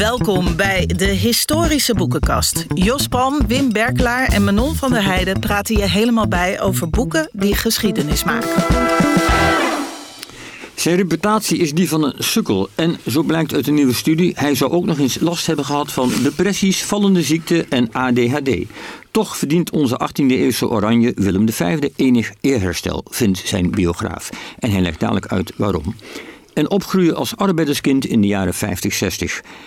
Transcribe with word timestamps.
Welkom 0.00 0.56
bij 0.56 0.86
de 0.86 1.04
Historische 1.04 1.94
Boekenkast. 1.94 2.64
Jos 2.74 3.06
Palm, 3.06 3.46
Wim 3.46 3.72
Berkelaar 3.72 4.28
en 4.28 4.44
Manon 4.44 4.74
van 4.74 4.90
der 4.90 5.04
Heijden 5.04 5.40
praten 5.40 5.76
je 5.76 5.88
helemaal 5.88 6.28
bij 6.28 6.60
over 6.60 6.90
boeken 6.90 7.28
die 7.32 7.54
geschiedenis 7.54 8.24
maken. 8.24 8.48
Zijn 10.74 10.96
reputatie 10.96 11.58
is 11.58 11.72
die 11.72 11.88
van 11.88 12.04
een 12.04 12.14
sukkel. 12.18 12.68
En 12.74 12.96
zo 13.06 13.22
blijkt 13.22 13.54
uit 13.54 13.66
een 13.66 13.74
nieuwe 13.74 13.94
studie, 13.94 14.32
hij 14.36 14.54
zou 14.54 14.70
ook 14.70 14.84
nog 14.84 14.98
eens 14.98 15.20
last 15.20 15.46
hebben 15.46 15.64
gehad 15.64 15.92
van 15.92 16.12
depressies, 16.22 16.82
vallende 16.82 17.22
ziekte 17.22 17.66
en 17.68 17.92
ADHD. 17.92 18.50
Toch 19.10 19.36
verdient 19.36 19.70
onze 19.70 20.00
18e 20.08 20.26
eeuwse 20.26 20.68
Oranje 20.68 21.12
Willem 21.14 21.50
V 21.52 21.78
enig 21.96 22.32
eerherstel, 22.40 23.04
vindt 23.10 23.42
zijn 23.44 23.70
biograaf. 23.70 24.30
En 24.58 24.70
hij 24.70 24.80
legt 24.80 25.00
dadelijk 25.00 25.26
uit 25.26 25.52
waarom. 25.56 25.94
En 26.60 26.70
opgroeien 26.70 27.16
als 27.16 27.36
arbeiderskind 27.36 28.06
in 28.06 28.20
de 28.20 28.26
jaren 28.26 28.54
50-60. 28.54 28.58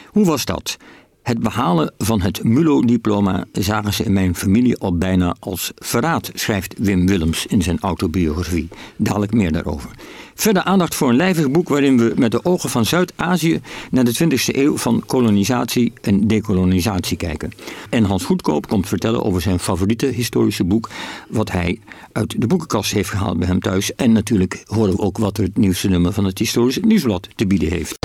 Hoe 0.08 0.26
was 0.26 0.46
dat? 0.46 0.78
Het 1.24 1.40
behalen 1.40 1.94
van 1.98 2.22
het 2.22 2.44
MULO-diploma 2.44 3.46
zagen 3.52 3.94
ze 3.94 4.04
in 4.04 4.14
mijn 4.14 4.36
familie 4.36 4.78
al 4.78 4.98
bijna 4.98 5.36
als 5.40 5.72
verraad, 5.76 6.32
schrijft 6.34 6.74
Wim 6.78 7.08
Willems 7.08 7.46
in 7.46 7.62
zijn 7.62 7.80
autobiografie. 7.80 8.68
Dadelijk 8.98 9.34
meer 9.34 9.52
daarover. 9.52 9.90
Verder 10.36 10.64
aandacht 10.64 10.96
voor 10.96 11.10
een 11.10 11.16
lijvig 11.16 11.52
boek 11.52 11.70
waarin 11.70 11.98
we 11.98 12.14
met 12.18 12.32
de 12.32 12.46
ogen 12.46 12.70
van 12.70 12.86
Zuid-Azië 12.86 13.62
naar 13.92 14.04
de 14.04 14.18
20e 14.24 14.56
eeuw 14.56 14.78
van 14.78 15.04
kolonisatie 15.06 15.94
en 16.02 16.28
dekolonisatie 16.28 17.18
kijken. 17.18 17.52
En 17.90 18.04
Hans 18.04 18.26
Goedkoop 18.26 18.68
komt 18.68 18.88
vertellen 18.88 19.24
over 19.24 19.42
zijn 19.42 19.60
favoriete 19.60 20.06
historische 20.06 20.64
boek, 20.64 20.90
wat 21.30 21.52
hij 21.52 21.80
uit 22.12 22.42
de 22.42 22.48
boekenkast 22.48 22.92
heeft 22.92 23.10
gehaald 23.10 23.38
bij 23.38 23.48
hem 23.48 23.60
thuis. 23.60 23.96
En 23.96 24.12
natuurlijk 24.12 24.64
horen 24.66 24.96
we 24.96 25.02
ook 25.02 25.18
wat 25.18 25.38
er 25.38 25.44
het 25.44 25.58
nieuwste 25.58 25.90
nummer 25.90 26.14
van 26.14 26.26
het 26.26 26.40
historische 26.40 26.82
nieuwsblad 26.82 27.28
te 27.36 27.48
bieden 27.48 27.70
heeft. 27.70 27.98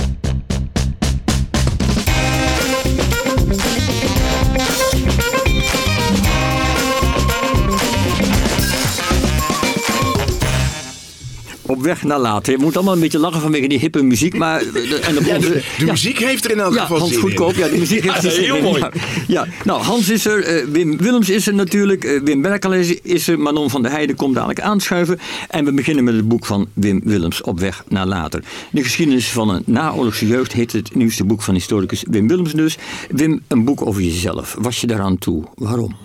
Op 11.69 11.83
weg 11.83 12.03
naar 12.03 12.19
later. 12.19 12.53
Je 12.53 12.59
moet 12.59 12.77
allemaal 12.77 12.95
een 12.95 13.01
beetje 13.01 13.19
lachen 13.19 13.41
vanwege 13.41 13.69
die 13.69 13.79
hippe 13.79 14.03
muziek. 14.03 14.37
Maar, 14.37 14.61
en 14.61 14.73
de, 14.73 15.21
ja, 15.25 15.39
de, 15.39 15.63
de 15.79 15.85
muziek 15.85 16.19
heeft 16.19 16.45
er 16.45 16.51
in 16.51 16.61
elk 16.61 16.75
ja, 16.75 16.81
geval 16.81 16.99
Hans 16.99 17.17
Goedkoop, 17.17 17.55
ja, 17.55 17.69
de 17.69 17.79
muziek 17.79 18.03
heeft 18.11 18.25
er 18.25 18.43
heel 18.43 18.63
mooi. 18.63 18.85
Ja, 19.27 19.47
nou, 19.65 19.83
Hans 19.83 20.09
is 20.09 20.27
er, 20.27 20.63
uh, 20.63 20.73
Wim 20.73 20.97
Willems 20.97 21.31
is 21.31 21.47
er 21.47 21.55
natuurlijk, 21.55 22.05
uh, 22.05 22.21
Wim 22.23 22.43
Berkel 22.43 22.73
is 23.03 23.29
er, 23.29 23.41
Manon 23.41 23.71
van 23.71 23.83
der 23.83 23.91
Heijden 23.91 24.17
komt 24.17 24.35
dadelijk 24.35 24.61
aanschuiven. 24.61 25.19
En 25.49 25.65
we 25.65 25.73
beginnen 25.73 26.05
met 26.05 26.15
het 26.15 26.29
boek 26.29 26.47
van 26.47 26.69
Wim 26.73 27.01
Willems, 27.05 27.43
Op 27.43 27.61
weg 27.61 27.85
naar 27.89 28.07
later. 28.07 28.43
De 28.71 28.83
geschiedenis 28.83 29.29
van 29.29 29.49
een 29.49 29.63
naoorlogse 29.67 30.27
jeugd 30.27 30.53
heet 30.53 30.73
het 30.73 30.95
nieuwste 30.95 31.25
boek 31.25 31.43
van 31.43 31.55
historicus 31.55 32.05
Wim 32.11 32.29
Willems 32.29 32.53
dus. 32.53 32.77
Wim, 33.11 33.43
een 33.49 33.65
boek 33.65 33.87
over 33.87 34.03
jezelf. 34.03 34.57
Was 34.59 34.81
je 34.81 34.87
daaraan 34.87 35.19
toe? 35.19 35.45
Waarom? 35.55 35.97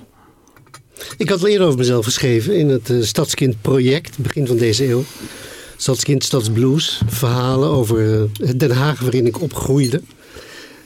Ik 1.18 1.30
had 1.30 1.42
al 1.42 1.48
eerder 1.48 1.68
over 1.68 1.80
mezelf 1.80 2.06
geschreven 2.06 2.58
in 2.58 2.70
het 2.70 2.90
uh, 2.90 3.04
Stadskind 3.04 3.62
project, 3.62 4.18
begin 4.18 4.48
van 4.48 4.58
deze 4.58 4.88
eeuw. 4.88 5.04
Stadskind, 5.78 6.24
Stadsblues, 6.24 7.02
verhalen 7.06 7.70
over 7.70 8.30
Den 8.58 8.72
Haag 8.72 9.00
waarin 9.00 9.26
ik 9.26 9.42
opgroeide. 9.42 10.02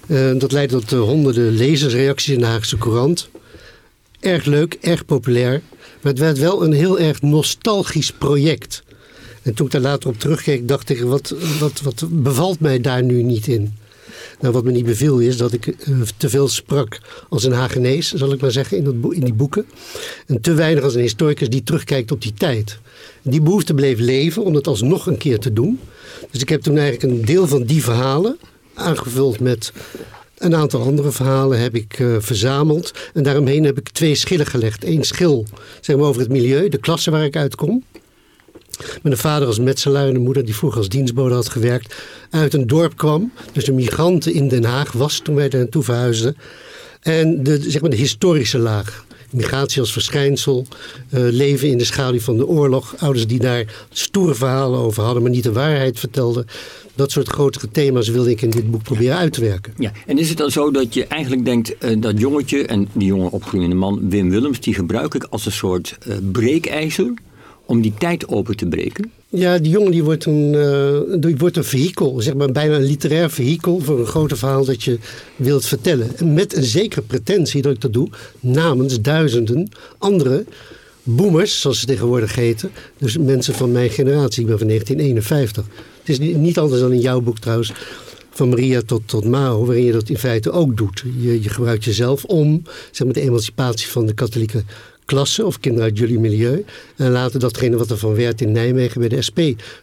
Uh, 0.08 0.40
dat 0.40 0.52
leidde 0.52 0.80
tot 0.80 0.92
uh, 0.94 1.00
honderden 1.00 1.52
lezersreacties 1.52 2.34
in 2.34 2.40
de 2.40 2.46
Haagse 2.46 2.78
Courant. 2.78 3.30
Erg 4.20 4.46
leuk, 4.46 4.78
erg 4.82 5.06
populair, 5.06 5.62
maar 6.02 6.12
het 6.12 6.20
werd 6.20 6.38
wel 6.38 6.64
een 6.64 6.74
heel 6.74 7.00
erg 7.00 7.22
nostalgisch 7.22 8.12
project. 8.12 8.84
En 9.42 9.54
toen 9.54 9.66
ik 9.66 9.72
daar 9.72 9.82
later 9.82 10.10
op 10.10 10.20
terugkeek, 10.20 10.68
dacht 10.68 10.90
ik, 10.90 11.02
wat, 11.02 11.34
wat, 11.60 11.82
wat 11.82 12.04
bevalt 12.10 12.60
mij 12.60 12.82
daar 12.82 13.04
nu 13.04 13.24
niet 13.24 13.48
in? 13.48 13.78
Nou, 14.40 14.54
wat 14.54 14.64
me 14.64 14.72
niet 14.72 14.86
beviel 14.86 15.20
is 15.20 15.38
dat 15.38 15.54
ik 15.54 15.66
uh, 15.66 16.02
te 16.18 16.30
veel 16.30 16.48
sprak 16.48 17.00
als 17.30 17.44
een 17.44 17.52
Hagenees, 17.52 18.14
zal 18.14 18.34
ik 18.34 18.42
maar 18.42 18.52
zeggen, 18.52 18.78
in, 18.78 19.06
in 19.10 19.24
die 19.24 19.34
boeken. 19.34 19.66
En 20.26 20.42
te 20.42 20.54
weinig 20.54 20.84
als 20.84 20.96
een 20.96 21.02
historicus 21.02 21.50
die 21.50 21.64
terugkijkt 21.64 22.12
op 22.12 22.22
die 22.22 22.34
tijd. 22.34 22.80
Die 23.22 23.42
behoefte 23.42 23.74
bleef 23.74 24.00
leven 24.00 24.44
om 24.44 24.56
het 24.56 24.68
alsnog 24.68 25.08
een 25.08 25.18
keer 25.18 25.40
te 25.40 25.54
doen. 25.54 25.80
Dus 26.32 26.42
ik 26.42 26.50
heb 26.50 26.62
toen 26.62 26.78
eigenlijk 26.78 27.14
een 27.14 27.26
deel 27.26 27.48
van 27.48 27.64
die 27.64 27.84
verhalen 27.84 28.38
aangevuld 28.74 29.40
met 29.40 29.72
een 30.38 30.56
aantal 30.56 30.82
andere 30.82 31.12
verhalen 31.12 31.60
heb 31.60 31.76
ik 31.76 32.00
uh, 32.00 32.16
verzameld. 32.20 32.92
En 33.14 33.24
daaromheen 33.24 33.64
heb 33.64 33.78
ik 33.78 33.90
twee 33.90 34.16
schillen 34.16 34.46
gelegd. 34.46 34.84
Eén 34.84 35.04
schil 35.04 35.46
zeg 35.82 35.96
maar, 35.96 36.06
over 36.06 36.22
het 36.22 36.30
milieu, 36.30 36.70
de 36.70 36.78
klasse 36.78 37.12
waar 37.12 37.26
ik 37.26 37.36
uitkom. 37.36 37.84
Met 38.78 39.12
een 39.12 39.18
vader 39.18 39.48
als 39.48 39.60
metselaar 39.60 40.08
en 40.08 40.16
een 40.16 40.22
moeder 40.22 40.46
die 40.46 40.56
vroeger 40.56 40.80
als 40.80 40.90
dienstbode 40.90 41.34
had 41.34 41.50
gewerkt. 41.50 41.96
Uit 42.30 42.54
een 42.54 42.68
dorp 42.68 42.98
kwam. 42.98 43.32
Dus 43.52 43.68
een 43.68 43.76
migranten 43.76 44.34
in 44.34 44.48
Den 44.48 44.64
Haag 44.64 44.92
was 44.92 45.20
toen 45.20 45.36
wij 45.36 45.50
daar 45.50 45.62
naartoe 45.62 45.84
verhuisden. 45.84 46.38
En 47.02 47.44
de, 47.44 47.72
zeg 47.72 47.82
maar 47.82 47.90
de 47.90 47.96
historische 47.96 48.58
laag. 48.58 49.06
Migratie 49.32 49.82
als 49.82 49.92
verschijnsel, 49.92 50.66
uh, 51.14 51.20
leven 51.32 51.70
in 51.70 51.78
de 51.78 51.84
schaduw 51.84 52.20
van 52.20 52.38
de 52.38 52.48
oorlog. 52.48 52.96
Ouders 52.98 53.28
die 53.28 53.40
daar 53.40 53.86
stoere 53.90 54.36
verhalen 54.36 54.80
over 54.80 55.04
hadden, 55.04 55.22
maar 55.22 55.32
niet 55.32 55.44
de 55.44 55.52
waarheid 55.52 56.00
vertelden. 56.00 56.46
Dat 56.96 57.12
soort 57.12 57.28
grotere 57.28 57.72
thema's 57.72 58.10
wilde 58.10 58.30
ik 58.30 58.42
in 58.42 58.50
dit 58.50 58.72
boek 58.72 58.84
proberen 58.84 59.18
uit 59.18 59.34
te 59.34 59.42
werken. 59.42 59.74
Ja, 59.78 59.92
en 60.06 60.18
is 60.18 60.30
het 60.30 60.38
dan 60.38 60.52
zo 60.52 60.72
dat 60.72 60.94
je 60.94 61.06
eigenlijk 61.06 61.46
denkt 61.46 61.76
uh, 61.80 62.02
dat 62.02 62.20
jongetje 62.20 62.66
en 62.66 62.88
die 62.94 63.08
jonge 63.08 63.32
opgroeiende 63.32 63.76
man 63.76 64.10
Wim 64.10 64.30
Willems, 64.30 64.60
die 64.60 64.74
gebruik 64.74 65.14
ik 65.14 65.24
als 65.24 65.46
een 65.46 65.52
soort 65.52 65.98
uh, 66.08 66.16
breekijzer 66.32 67.14
om 67.68 67.82
die 67.82 67.94
tijd 67.98 68.28
open 68.28 68.56
te 68.58 68.66
breken? 68.66 69.12
Ja, 69.30 69.58
die 69.58 69.72
jongen 69.72 69.92
die 69.92 70.04
wordt, 70.04 70.26
een, 70.26 70.54
uh, 70.54 71.22
die 71.22 71.38
wordt 71.38 71.58
een 71.58 71.64
vehikel, 71.64 72.22
zeg 72.22 72.34
maar 72.34 72.52
bijna 72.52 72.76
een 72.76 72.84
literair 72.84 73.30
vehikel 73.30 73.80
voor 73.80 74.00
een 74.00 74.06
groter 74.06 74.38
verhaal 74.38 74.66
dat 74.66 74.84
je 74.84 75.00
wilt 75.36 75.66
vertellen. 75.66 76.18
En 76.18 76.34
met 76.34 76.56
een 76.56 76.64
zekere 76.64 77.02
pretentie 77.02 77.62
dat 77.62 77.74
ik 77.74 77.82
dat 77.82 77.94
doe 77.94 78.10
namens 78.40 79.02
duizenden 79.02 79.70
andere 79.98 80.46
boomers, 81.04 81.62
zoals 81.62 81.80
ze 81.80 81.86
tegenwoordig 81.86 82.36
heten. 82.36 82.72
Dus 82.98 83.18
mensen 83.18 83.54
van 83.54 83.72
mijn 83.72 83.90
generatie, 83.90 84.42
ik 84.42 84.48
ben 84.48 84.58
van 84.58 84.68
1951. 84.68 85.66
Het 86.00 86.10
is 86.10 86.20
niet, 86.20 86.38
niet 86.38 86.58
anders 86.60 86.82
dan 86.82 86.92
in 86.92 87.00
jouw 87.00 87.22
boek 87.22 87.40
trouwens 87.40 87.72
van 88.30 88.50
Maria 88.50 88.82
tot, 88.86 89.02
tot 89.06 89.26
Mao, 89.26 89.66
waarin 89.66 89.86
je 89.86 89.92
dat 89.92 90.10
in 90.10 90.18
feite 90.18 90.52
ook 90.52 90.78
doet. 90.78 91.04
Je, 91.20 91.42
je 91.42 91.50
gebruikt 91.50 91.84
jezelf 91.84 92.24
om 92.24 92.62
zeg 92.92 93.06
maar, 93.06 93.16
de 93.16 93.22
emancipatie 93.22 93.88
van 93.88 94.06
de 94.06 94.14
katholieke 94.14 94.64
klasse 95.08 95.46
of 95.46 95.60
kinderen 95.60 95.88
uit 95.90 95.98
jullie 95.98 96.20
milieu. 96.20 96.66
En 96.96 97.12
later 97.12 97.40
datgene 97.40 97.78
wat 97.78 97.90
er 97.90 97.98
van 97.98 98.16
werd 98.16 98.42
in 98.42 98.52
Nijmegen 98.52 99.00
bij 99.00 99.10
de 99.10 99.22
SP 99.28 99.40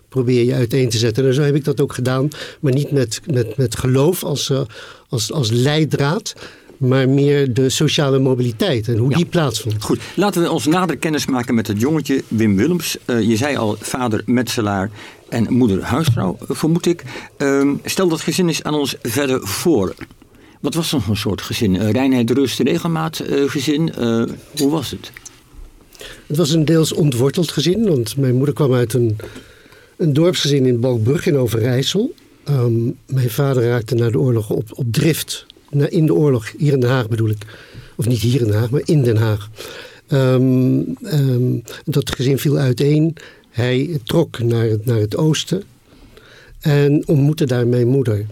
probeer 0.09 0.45
je 0.45 0.55
uiteen 0.55 0.89
te 0.89 0.99
zetten. 0.99 1.27
En 1.27 1.35
zo 1.35 1.43
heb 1.43 1.55
ik 1.55 1.65
dat 1.65 1.81
ook 1.81 1.93
gedaan, 1.93 2.29
maar 2.61 2.73
niet 2.73 2.91
met, 2.91 3.21
met, 3.33 3.57
met 3.57 3.77
geloof 3.79 4.25
als, 4.25 4.51
uh, 4.51 4.61
als, 5.09 5.33
als 5.33 5.51
leidraad 5.51 6.35
maar 6.77 7.09
meer 7.09 7.55
de 7.55 7.69
sociale 7.69 8.19
mobiliteit 8.19 8.89
en 8.89 8.97
hoe 8.97 9.11
ja. 9.11 9.17
die 9.17 9.27
plaatsvond. 9.27 9.83
Goed, 9.83 10.01
laten 10.17 10.43
we 10.43 10.51
ons 10.51 10.67
nader 10.67 10.97
kennis 10.97 11.27
maken 11.27 11.55
met 11.55 11.67
het 11.67 11.81
jongetje 11.81 12.23
Wim 12.29 12.57
Willems. 12.57 12.97
Uh, 13.07 13.21
je 13.21 13.37
zei 13.37 13.57
al 13.57 13.77
vader 13.81 14.23
metselaar 14.27 14.91
en 15.29 15.53
moeder 15.53 15.83
huisvrouw, 15.83 16.37
vermoed 16.41 16.87
ik. 16.87 17.03
Uh, 17.39 17.71
stel 17.85 18.09
dat 18.09 18.21
gezin 18.21 18.49
is 18.49 18.63
aan 18.63 18.75
ons 18.75 18.97
verder 19.03 19.47
voor. 19.47 19.95
Wat 20.65 20.75
was 20.75 20.91
dan 20.91 21.03
een 21.09 21.17
soort 21.17 21.43
gezin? 21.43 21.75
Uh, 21.75 21.91
reinheid, 21.91 22.31
rust, 22.31 22.59
regelmaat 22.59 23.23
uh, 23.31 23.51
gezin? 23.51 23.93
Uh, 23.99 24.25
hoe 24.57 24.71
was 24.71 24.91
het? 24.91 25.13
Het 26.27 26.37
was 26.37 26.51
een 26.51 26.65
deels 26.65 26.93
ontworteld 26.93 27.51
gezin. 27.51 27.85
Want 27.85 28.17
mijn 28.17 28.35
moeder 28.35 28.55
kwam 28.55 28.75
uit 28.75 28.93
een, 28.93 29.17
een 29.97 30.13
dorpsgezin 30.13 30.67
in 30.67 30.81
Balkbrug 30.81 31.27
in 31.27 31.37
Overijssel. 31.37 32.15
Um, 32.49 32.97
mijn 33.07 33.31
vader 33.31 33.63
raakte 33.63 33.95
na 33.95 34.11
de 34.11 34.19
oorlog 34.19 34.51
op, 34.51 34.69
op 34.71 34.87
drift. 34.91 35.47
In 35.89 36.07
de 36.07 36.15
oorlog, 36.15 36.53
hier 36.59 36.73
in 36.73 36.81
Den 36.81 36.91
Haag 36.91 37.09
bedoel 37.09 37.29
ik. 37.29 37.43
Of 37.97 38.07
niet 38.07 38.21
hier 38.21 38.41
in 38.41 38.47
Den 38.47 38.59
Haag, 38.59 38.71
maar 38.71 38.83
in 38.85 39.03
Den 39.03 39.17
Haag. 39.17 39.51
Um, 40.09 40.97
um, 41.03 41.63
dat 41.85 42.15
gezin 42.15 42.39
viel 42.39 42.57
uiteen. 42.57 43.17
Hij 43.51 44.01
trok 44.05 44.39
naar 44.39 44.65
het, 44.65 44.85
naar 44.85 45.01
het 45.01 45.17
oosten. 45.17 45.63
En 46.61 47.03
ontmoette 47.07 47.47
daar 47.47 47.67
mijn 47.67 47.89
moeder. 47.89 48.27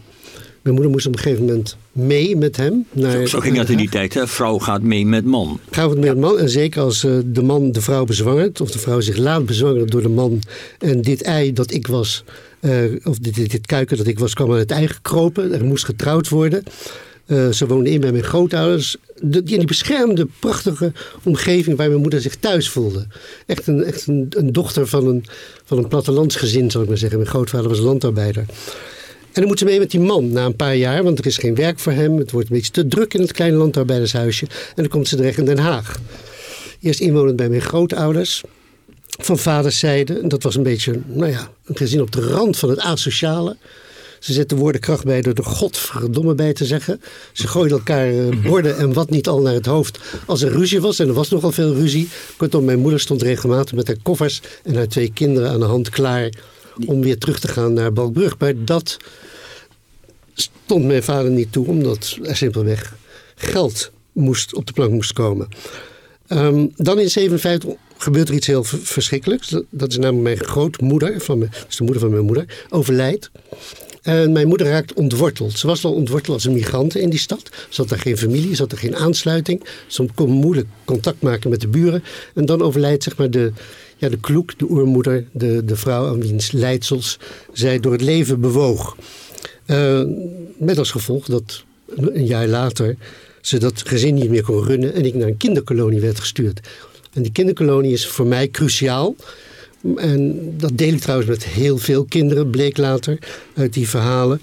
Mijn 0.62 0.74
moeder 0.74 0.92
moest 0.92 1.06
op 1.06 1.12
een 1.12 1.18
gegeven 1.18 1.44
moment 1.44 1.76
mee 1.92 2.36
met 2.36 2.56
hem. 2.56 2.86
Naar, 2.92 3.12
zo, 3.12 3.26
zo 3.26 3.40
ging 3.40 3.56
dat 3.56 3.68
in 3.68 3.76
die 3.76 3.88
tijd. 3.88 4.14
Hè? 4.14 4.26
Vrouw 4.26 4.58
gaat 4.58 4.82
mee 4.82 5.06
met 5.06 5.24
man. 5.24 5.60
Gaat 5.70 5.94
met 5.94 6.04
ja. 6.04 6.14
man. 6.14 6.38
En 6.38 6.48
zeker 6.48 6.82
als 6.82 7.04
uh, 7.04 7.18
de 7.24 7.42
man 7.42 7.72
de 7.72 7.80
vrouw 7.80 8.04
bezwangert. 8.04 8.60
Of 8.60 8.70
de 8.70 8.78
vrouw 8.78 9.00
zich 9.00 9.16
laat 9.16 9.46
bezwangeren 9.46 9.86
door 9.86 10.02
de 10.02 10.08
man. 10.08 10.40
En 10.78 11.02
dit 11.02 11.22
ei 11.22 11.52
dat 11.52 11.72
ik 11.72 11.86
was. 11.86 12.24
Uh, 12.60 12.72
of 13.04 13.18
dit, 13.18 13.34
dit, 13.34 13.50
dit, 13.50 13.66
kuiken 13.66 13.96
dat 13.96 14.06
ik 14.06 14.18
was 14.18 14.34
kwam 14.34 14.50
uit 14.50 14.60
het 14.60 14.70
ei 14.70 14.88
gekropen. 14.88 15.52
Er 15.52 15.64
moest 15.64 15.84
getrouwd 15.84 16.28
worden. 16.28 16.62
Uh, 17.26 17.48
ze 17.48 17.66
woonde 17.66 17.90
in 17.90 18.00
bij 18.00 18.12
mijn 18.12 18.24
grootouders. 18.24 18.96
De, 19.20 19.38
in 19.38 19.44
die 19.44 19.64
beschermde, 19.64 20.26
prachtige 20.40 20.92
omgeving 21.22 21.76
waar 21.76 21.88
mijn 21.88 22.00
moeder 22.00 22.20
zich 22.20 22.36
thuis 22.36 22.68
voelde. 22.68 23.06
Echt 23.46 23.66
een, 23.66 23.84
echt 23.84 24.06
een, 24.06 24.26
een 24.30 24.52
dochter 24.52 24.86
van 24.86 25.06
een, 25.06 25.24
van 25.64 25.78
een 25.78 25.88
plattelandsgezin, 25.88 26.70
zal 26.70 26.82
ik 26.82 26.88
maar 26.88 26.98
zeggen. 26.98 27.18
Mijn 27.18 27.30
grootvader 27.30 27.68
was 27.68 27.78
landarbeider. 27.78 28.44
En 29.32 29.40
dan 29.40 29.46
moet 29.46 29.58
ze 29.58 29.64
mee 29.64 29.78
met 29.78 29.90
die 29.90 30.00
man 30.00 30.32
na 30.32 30.44
een 30.44 30.56
paar 30.56 30.76
jaar, 30.76 31.02
want 31.02 31.18
er 31.18 31.26
is 31.26 31.36
geen 31.36 31.54
werk 31.54 31.78
voor 31.78 31.92
hem. 31.92 32.18
Het 32.18 32.30
wordt 32.30 32.50
een 32.50 32.56
beetje 32.56 32.72
te 32.72 32.88
druk 32.88 33.14
in 33.14 33.20
het 33.20 33.32
kleine 33.32 33.56
landarbeidershuisje. 33.56 34.46
En 34.46 34.74
dan 34.74 34.88
komt 34.88 35.08
ze 35.08 35.16
terecht 35.16 35.38
in 35.38 35.44
Den 35.44 35.58
Haag. 35.58 36.00
Eerst 36.80 37.00
inwonend 37.00 37.36
bij 37.36 37.48
mijn 37.48 37.60
grootouders. 37.60 38.42
Van 39.06 39.38
vaderszijde. 39.38 40.18
En 40.18 40.28
dat 40.28 40.42
was 40.42 40.56
een 40.56 40.62
beetje, 40.62 41.00
nou 41.06 41.30
ja, 41.30 41.50
een 41.64 41.76
gezin 41.76 42.00
op 42.00 42.12
de 42.12 42.20
rand 42.20 42.58
van 42.58 42.68
het 42.70 42.78
asociale. 42.78 43.56
Ze 44.18 44.32
zetten 44.32 44.56
woorden 44.56 44.80
kracht 44.80 45.04
bij 45.04 45.20
door 45.20 45.34
er 45.34 45.44
godverdomme 45.44 46.34
bij 46.34 46.52
te 46.52 46.64
zeggen. 46.64 47.00
Ze 47.32 47.48
gooiden 47.48 47.76
elkaar 47.76 48.08
eh, 48.08 48.42
borden 48.42 48.76
en 48.76 48.92
wat 48.92 49.10
niet 49.10 49.28
al 49.28 49.40
naar 49.40 49.54
het 49.54 49.66
hoofd 49.66 49.98
als 50.26 50.42
er 50.42 50.52
ruzie 50.52 50.80
was. 50.80 50.98
En 50.98 51.08
er 51.08 51.14
was 51.14 51.28
nogal 51.28 51.52
veel 51.52 51.74
ruzie. 51.74 52.08
Kortom, 52.36 52.64
mijn 52.64 52.78
moeder 52.78 53.00
stond 53.00 53.22
regelmatig 53.22 53.74
met 53.74 53.86
haar 53.86 53.96
koffers 54.02 54.40
en 54.62 54.74
haar 54.74 54.88
twee 54.88 55.12
kinderen 55.12 55.50
aan 55.50 55.60
de 55.60 55.66
hand 55.66 55.88
klaar 55.88 56.30
om 56.86 57.00
weer 57.00 57.18
terug 57.18 57.40
te 57.40 57.48
gaan 57.48 57.72
naar 57.72 57.92
Balkbrug. 57.92 58.38
Maar 58.38 58.64
dat 58.64 58.96
stond 60.34 60.84
mijn 60.84 61.02
vader 61.02 61.30
niet 61.30 61.52
toe, 61.52 61.66
omdat 61.66 62.18
er 62.22 62.36
simpelweg 62.36 62.94
geld 63.34 63.90
moest, 64.12 64.54
op 64.54 64.66
de 64.66 64.72
plank 64.72 64.90
moest 64.90 65.12
komen. 65.12 65.48
Ehm, 66.26 66.66
dan 66.76 66.98
in 66.98 67.10
57 67.10 67.70
gebeurt 67.96 68.28
er 68.28 68.34
iets 68.34 68.46
heel 68.46 68.64
verschrikkelijks. 68.64 69.56
Dat, 69.70 69.90
is 69.90 69.96
namelijk 69.96 70.22
mijn 70.22 70.48
grootmoeder, 70.48 71.20
van 71.20 71.38
mijn, 71.38 71.50
is 71.68 71.76
de 71.76 71.82
moeder 71.82 72.00
van 72.02 72.10
mijn 72.10 72.24
moeder, 72.24 72.64
overlijdt. 72.68 73.30
En 74.02 74.32
mijn 74.32 74.48
moeder 74.48 74.66
raakt 74.66 74.92
ontworteld. 74.92 75.58
Ze 75.58 75.66
was 75.66 75.84
al 75.84 75.92
ontworteld 75.92 76.34
als 76.34 76.44
een 76.44 76.52
migrant 76.52 76.96
in 76.96 77.10
die 77.10 77.18
stad. 77.18 77.50
Ze 77.68 77.80
had 77.80 77.90
daar 77.90 77.98
geen 77.98 78.18
familie, 78.18 78.54
ze 78.54 78.62
had 78.62 78.72
er 78.72 78.78
geen 78.78 78.96
aansluiting. 78.96 79.62
Ze 79.86 80.06
kon 80.14 80.30
moeilijk 80.30 80.68
contact 80.84 81.22
maken 81.22 81.50
met 81.50 81.60
de 81.60 81.68
buren. 81.68 82.04
En 82.34 82.46
dan 82.46 82.62
overlijdt 82.62 83.02
zeg 83.02 83.16
maar 83.16 83.30
de, 83.30 83.52
ja, 83.96 84.08
de 84.08 84.20
kloek, 84.20 84.58
de 84.58 84.70
oermoeder, 84.70 85.24
de, 85.32 85.64
de 85.64 85.76
vrouw 85.76 86.06
aan 86.08 86.20
wiens 86.20 86.52
leidsels 86.52 87.18
zij 87.52 87.80
door 87.80 87.92
het 87.92 88.00
leven 88.00 88.40
bewoog. 88.40 88.96
Uh, 89.66 90.02
met 90.56 90.78
als 90.78 90.90
gevolg 90.90 91.24
dat 91.24 91.62
een 91.96 92.26
jaar 92.26 92.46
later 92.46 92.96
ze 93.40 93.58
dat 93.58 93.82
gezin 93.86 94.14
niet 94.14 94.30
meer 94.30 94.42
kon 94.42 94.64
runnen 94.64 94.94
en 94.94 95.04
ik 95.04 95.14
naar 95.14 95.28
een 95.28 95.36
kinderkolonie 95.36 96.00
werd 96.00 96.20
gestuurd. 96.20 96.60
En 97.12 97.22
die 97.22 97.32
kinderkolonie 97.32 97.92
is 97.92 98.06
voor 98.06 98.26
mij 98.26 98.48
cruciaal. 98.48 99.14
En 99.96 100.54
dat 100.58 100.70
deel 100.74 100.92
ik 100.92 101.00
trouwens 101.00 101.28
met 101.30 101.44
heel 101.44 101.78
veel 101.78 102.04
kinderen, 102.04 102.50
bleek 102.50 102.76
later 102.76 103.18
uit 103.54 103.72
die 103.72 103.88
verhalen. 103.88 104.40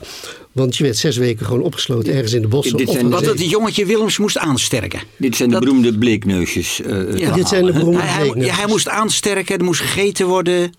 Want 0.51 0.77
je 0.77 0.83
werd 0.83 0.97
zes 0.97 1.17
weken 1.17 1.45
gewoon 1.45 1.61
opgesloten 1.61 2.13
ergens 2.13 2.33
in 2.33 2.41
de 2.41 2.47
bossen. 2.47 2.77
Dit 2.77 2.89
zijn, 2.89 3.09
wat 3.09 3.25
het 3.25 3.49
jongetje 3.49 3.85
Willems 3.85 4.17
moest 4.17 4.37
aansterken. 4.37 4.99
Dit 5.17 5.35
zijn 5.35 5.49
de 5.49 5.59
beroemde 5.59 5.97
bleekneusjes. 5.97 6.79
Uh, 6.79 7.17
ja, 7.17 7.31
dit 7.31 7.47
zijn 7.47 7.65
de 7.65 7.71
beroemde 7.71 8.01
hij, 8.01 8.21
bleekneusjes. 8.21 8.57
Hij, 8.57 8.67
moest 8.67 8.87
aansterken, 8.87 9.57
er 9.57 9.63
moest 9.63 9.81
gegeten 9.81 10.27
worden. 10.27 10.73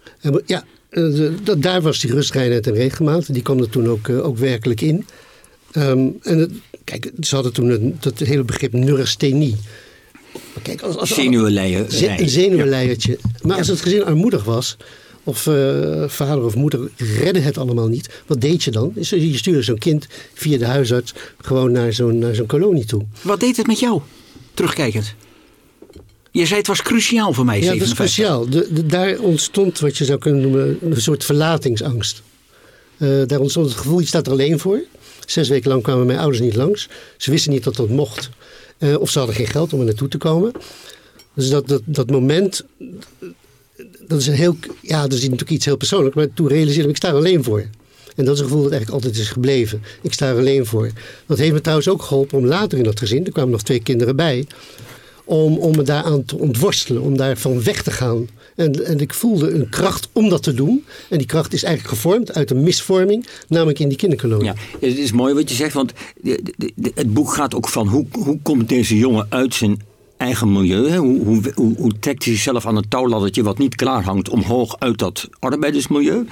Ja, 0.47 0.65
uh, 0.91 1.31
daar 1.59 1.83
was 1.83 2.01
die 2.01 2.13
rustreinheid 2.13 2.67
en 2.67 2.75
regelmaat. 2.75 3.35
Die 3.35 3.43
kwam 3.43 3.59
er 3.59 3.69
toen 3.69 3.89
ook, 3.89 4.09
ook 4.09 4.39
werkelijk 4.39 4.81
in. 4.81 5.07
Um, 5.77 6.19
en 6.23 6.39
het, 6.39 6.51
kijk, 6.85 7.11
ze 7.21 7.35
hadden 7.35 7.53
toen 7.53 7.71
een, 7.71 7.97
dat 8.01 8.19
hele 8.19 8.45
begrip 8.45 8.73
neurasthenie. 8.73 9.57
Kijk, 10.63 10.83
als, 10.83 10.97
als, 10.97 11.15
Zenuwenleier. 11.15 11.87
Een 12.21 12.29
zenuwenleiertje. 12.29 13.19
Maar 13.43 13.59
als 13.59 13.69
het 13.69 13.81
gezin 13.81 14.05
armoedig 14.05 14.45
was, 14.45 14.77
of 15.25 15.47
uh, 15.47 16.09
vader 16.09 16.45
of 16.45 16.55
moeder 16.55 16.91
redden 16.97 17.43
het 17.43 17.59
allemaal 17.59 17.89
niet. 17.89 18.23
Wat 18.27 18.41
deed 18.41 18.63
je 18.63 18.71
dan? 18.71 18.93
Je 18.95 19.37
stuurde 19.37 19.63
zo'n 19.63 19.79
kind 19.79 20.07
via 20.35 20.59
de 20.59 20.67
huisarts 20.67 21.15
gewoon 21.41 21.73
naar 21.73 21.93
zo'n 21.93 22.25
zo'n 22.33 22.47
kolonie 22.47 22.85
toe. 22.85 23.03
Wat 23.23 23.41
deed 23.41 23.57
het 23.57 23.67
met 23.67 23.79
jou, 23.79 24.01
terugkijkend? 24.55 25.15
Je 26.31 26.47
zei 26.47 26.59
het 26.59 26.67
was 26.67 26.83
cruciaal 26.83 27.33
voor 27.33 27.45
mij. 27.45 27.61
Ja, 27.61 27.73
dat 27.73 27.81
is 27.81 27.95
cruciaal. 27.95 28.49
De, 28.49 28.87
daar 28.87 29.19
ontstond 29.19 29.79
wat 29.79 29.99
je 29.99 30.05
zou 30.05 30.19
kunnen 30.19 30.43
noemen 30.43 30.79
een 30.83 31.01
soort 31.01 31.25
verlatingsangst. 31.25 32.23
Uh, 32.99 33.23
daar 33.27 33.41
ontstond 33.41 33.67
het 33.67 33.77
gevoel, 33.77 34.01
je 34.01 34.07
staat 34.07 34.27
er 34.27 34.33
alleen 34.33 34.59
voor. 34.59 34.81
Zes 35.27 35.49
weken 35.49 35.71
lang 35.71 35.83
kwamen 35.83 36.07
mijn 36.07 36.19
ouders 36.19 36.41
niet 36.41 36.55
langs. 36.55 36.89
Ze 37.17 37.31
wisten 37.31 37.53
niet 37.53 37.65
dat 37.65 37.77
dat 37.77 37.89
mocht. 37.89 38.31
Uh, 38.81 39.01
of 39.01 39.11
ze 39.11 39.19
hadden 39.19 39.37
geen 39.37 39.47
geld 39.47 39.73
om 39.73 39.79
er 39.79 39.85
naartoe 39.85 40.09
te 40.09 40.19
komen. 40.19 40.53
Dus 41.35 41.49
dat, 41.49 41.69
dat, 41.69 41.83
dat 41.85 42.11
moment, 42.11 42.65
dat 44.07 44.21
is, 44.21 44.27
een 44.27 44.35
heel, 44.35 44.57
ja, 44.81 45.03
dat 45.03 45.13
is 45.13 45.23
natuurlijk 45.23 45.51
iets 45.51 45.65
heel 45.65 45.77
persoonlijks. 45.77 46.17
Maar 46.17 46.33
toen 46.33 46.49
realiseerde 46.49 46.83
ik, 46.83 46.89
ik 46.89 46.97
sta 46.97 47.09
er 47.09 47.15
alleen 47.15 47.45
voor. 47.45 47.65
En 48.17 48.25
dat 48.25 48.35
is 48.35 48.41
een 48.41 48.47
gevoel 48.47 48.63
dat 48.63 48.73
eigenlijk 48.73 49.05
altijd 49.05 49.23
is 49.23 49.31
gebleven. 49.31 49.83
Ik 50.03 50.13
sta 50.13 50.29
er 50.29 50.37
alleen 50.37 50.67
voor. 50.67 50.91
Dat 51.27 51.39
heeft 51.39 51.53
me 51.53 51.61
trouwens 51.61 51.89
ook 51.89 52.03
geholpen 52.03 52.39
om 52.39 52.47
later 52.47 52.79
in 52.79 52.85
dat 52.85 52.99
gezin, 52.99 53.27
er 53.27 53.33
kwamen 53.33 53.51
nog 53.51 53.63
twee 53.63 53.83
kinderen 53.83 54.17
bij, 54.17 54.47
om, 55.31 55.59
om 55.59 55.77
me 55.77 55.83
daaraan 55.83 56.25
te 56.25 56.39
ontworstelen, 56.39 57.03
om 57.03 57.17
daarvan 57.17 57.63
weg 57.63 57.83
te 57.83 57.91
gaan. 57.91 58.29
En, 58.57 58.87
en 58.87 59.01
ik 59.01 59.15
voelde 59.15 59.51
een 59.51 59.69
kracht 59.69 60.09
om 60.13 60.29
dat 60.29 60.43
te 60.43 60.55
doen. 60.55 60.85
En 61.09 61.19
die 61.19 61.27
kracht 61.27 61.53
is 61.53 61.63
eigenlijk 61.63 61.95
gevormd 61.95 62.35
uit 62.35 62.51
een 62.51 62.63
misvorming, 62.63 63.27
namelijk 63.49 63.79
in 63.79 63.89
die 63.89 63.97
kinderkolonie. 63.97 64.45
Ja, 64.45 64.55
het 64.81 64.99
is 64.99 65.13
mooi 65.13 65.35
wat 65.35 65.49
je 65.49 65.55
zegt, 65.55 65.75
want 65.75 65.93
het 66.95 67.13
boek 67.13 67.35
gaat 67.35 67.55
ook 67.55 67.69
van 67.69 67.89
hoe, 67.89 68.07
hoe 68.11 68.39
komt 68.43 68.69
deze 68.69 68.97
jongen 68.97 69.27
uit 69.29 69.55
zijn 69.55 69.81
eigen 70.21 70.53
milieu. 70.53 70.89
Hè? 70.89 70.97
Hoe, 70.97 71.25
hoe, 71.25 71.53
hoe, 71.55 71.77
hoe, 71.77 71.99
trekt 71.99 72.25
hij 72.25 72.33
zichzelf 72.33 72.67
aan 72.67 72.77
het 72.77 72.91
touwladdertje 72.91 73.43
wat 73.43 73.59
niet 73.59 73.75
klaar 73.75 74.05
hangt 74.05 74.29
omhoog 74.29 74.79
uit 74.79 74.99
dat 74.99 75.29
arbeidersmilieu. 75.39 76.27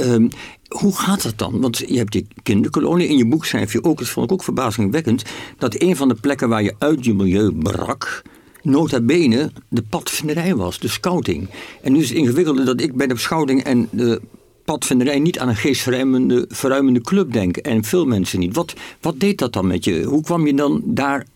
Mm 0.00 0.30
hoe 0.70 0.96
gaat 0.96 1.22
dat 1.22 1.38
dan? 1.38 1.60
Want 1.60 1.78
je 1.78 1.96
hebt 1.96 2.14
je 2.14 2.26
kinderkolonie. 2.42 3.08
In 3.08 3.16
je 3.16 3.26
boek 3.26 3.44
schrijf 3.44 3.72
je 3.72 3.84
ook, 3.84 3.98
dat 3.98 4.08
vond 4.08 4.26
ik 4.26 4.32
ook 4.32 4.42
verbazingwekkend, 4.42 5.22
dat 5.58 5.80
een 5.80 5.96
van 5.96 6.08
de 6.08 6.14
plekken 6.14 6.48
waar 6.48 6.62
je 6.62 6.74
uit 6.78 7.04
je 7.04 7.14
milieu 7.14 7.52
brak, 7.52 8.22
nota 8.62 9.00
bene 9.00 9.50
de 9.68 9.82
padvinderij 9.82 10.54
was, 10.54 10.78
de 10.78 10.88
scouting. 10.88 11.48
En 11.82 11.92
nu 11.92 12.00
is 12.00 12.08
het 12.08 12.18
ingewikkelde 12.18 12.64
dat 12.64 12.80
ik 12.80 12.94
bij 12.94 13.06
de 13.06 13.16
scouting 13.16 13.62
en 13.62 13.88
de 13.90 14.20
padvinderij 14.64 15.18
niet 15.18 15.38
aan 15.38 15.48
een 15.48 15.56
geestverruimende 15.56 16.44
verruimende 16.48 17.00
club 17.00 17.32
denk. 17.32 17.56
En 17.56 17.84
veel 17.84 18.06
mensen 18.06 18.38
niet. 18.38 18.54
Wat, 18.54 18.74
wat 19.00 19.20
deed 19.20 19.38
dat 19.38 19.52
dan 19.52 19.66
met 19.66 19.84
je? 19.84 20.02
Hoe 20.02 20.22
kwam 20.22 20.46
je 20.46 20.54
dan 20.54 20.82
daar... 20.84 21.26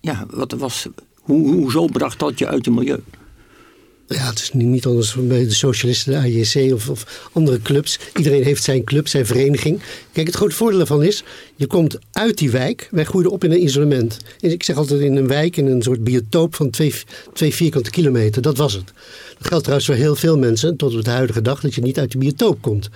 Ja, 0.00 0.26
wat 0.30 0.52
was... 0.52 0.88
Hoe, 1.22 1.54
hoezo 1.54 1.86
bracht 1.86 2.18
dat 2.18 2.38
je 2.38 2.46
uit 2.46 2.64
je 2.64 2.70
milieu? 2.70 3.00
Ja, 4.06 4.28
het 4.28 4.38
is 4.38 4.52
niet 4.52 4.86
anders 4.86 5.14
bij 5.14 5.44
de 5.44 5.50
socialisten, 5.50 6.12
de 6.12 6.18
AJC 6.18 6.72
of, 6.72 6.88
of, 6.88 7.30
andere 7.32 7.62
clubs. 7.62 7.98
Iedereen 8.16 8.42
heeft 8.42 8.62
zijn 8.62 8.84
club, 8.84 9.08
zijn 9.08 9.26
vereniging. 9.26 9.80
Kijk, 10.12 10.26
het 10.26 10.36
grote 10.36 10.54
voordeel 10.54 10.78
daarvan 10.78 11.02
is, 11.02 11.24
je 11.56 11.66
komt 11.66 11.98
uit 12.12 12.38
die 12.38 12.50
wijk. 12.50 12.88
Wij 12.90 13.04
groeiden 13.04 13.32
op 13.32 13.44
in 13.44 13.52
een 13.52 13.62
isolement. 13.62 14.18
Ik 14.40 14.62
zeg 14.62 14.76
altijd 14.76 15.00
in 15.00 15.16
een 15.16 15.26
wijk, 15.26 15.56
in 15.56 15.66
een 15.66 15.82
soort 15.82 16.04
biotoop 16.04 16.54
van 16.54 16.70
twee, 16.70 16.94
twee 17.32 17.54
vierkante 17.54 17.90
kilometer. 17.90 18.42
Dat 18.42 18.56
was 18.56 18.72
het. 18.72 18.92
Dat 19.38 19.46
geldt 19.46 19.62
trouwens 19.62 19.86
voor 19.86 19.98
heel 19.98 20.16
veel 20.16 20.38
mensen, 20.38 20.76
tot 20.76 20.96
op 20.96 21.04
de 21.04 21.10
huidige 21.10 21.42
dag, 21.42 21.60
dat 21.60 21.74
je 21.74 21.80
niet 21.80 21.98
uit 21.98 22.10
die 22.10 22.20
biotoop 22.20 22.62
komt. 22.62 22.88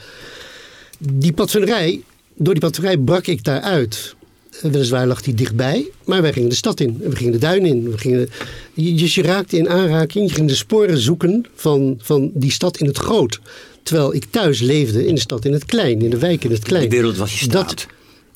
Die 0.99 1.33
padvinderij, 1.33 2.03
door 2.35 2.55
die 2.55 2.63
padvinderij 2.63 2.99
brak 2.99 3.27
ik 3.27 3.45
daaruit. 3.45 4.16
Weliswaar 4.63 5.07
lag 5.07 5.23
die 5.23 5.35
dichtbij, 5.35 5.91
maar 6.05 6.23
wij 6.23 6.33
gingen 6.33 6.49
de 6.49 6.55
stad 6.55 6.81
in. 6.81 6.99
We 6.99 7.17
gingen 7.17 7.33
de 7.33 7.39
duin 7.39 7.67
in. 7.67 7.91
We 7.91 7.99
gingen, 7.99 8.29
dus 8.75 9.15
je 9.15 9.23
raakte 9.23 9.57
in 9.57 9.69
aanraking, 9.69 10.29
je 10.29 10.35
ging 10.35 10.49
de 10.49 10.55
sporen 10.55 10.99
zoeken 10.99 11.47
van, 11.55 11.99
van 11.99 12.31
die 12.35 12.51
stad 12.51 12.79
in 12.79 12.87
het 12.87 12.99
groot. 12.99 13.41
Terwijl 13.83 14.15
ik 14.15 14.25
thuis 14.31 14.61
leefde 14.61 15.07
in 15.07 15.15
de 15.15 15.21
stad 15.21 15.45
in 15.45 15.53
het 15.53 15.65
klein, 15.65 16.01
in 16.01 16.11
de 16.11 16.19
wijk 16.19 16.45
in 16.45 16.51
het 16.51 16.63
klein. 16.63 16.89
De 16.89 16.97
wereld 16.97 17.17
was 17.17 17.33
je 17.39 17.45
straat. 17.45 17.69
Dat, 17.69 17.87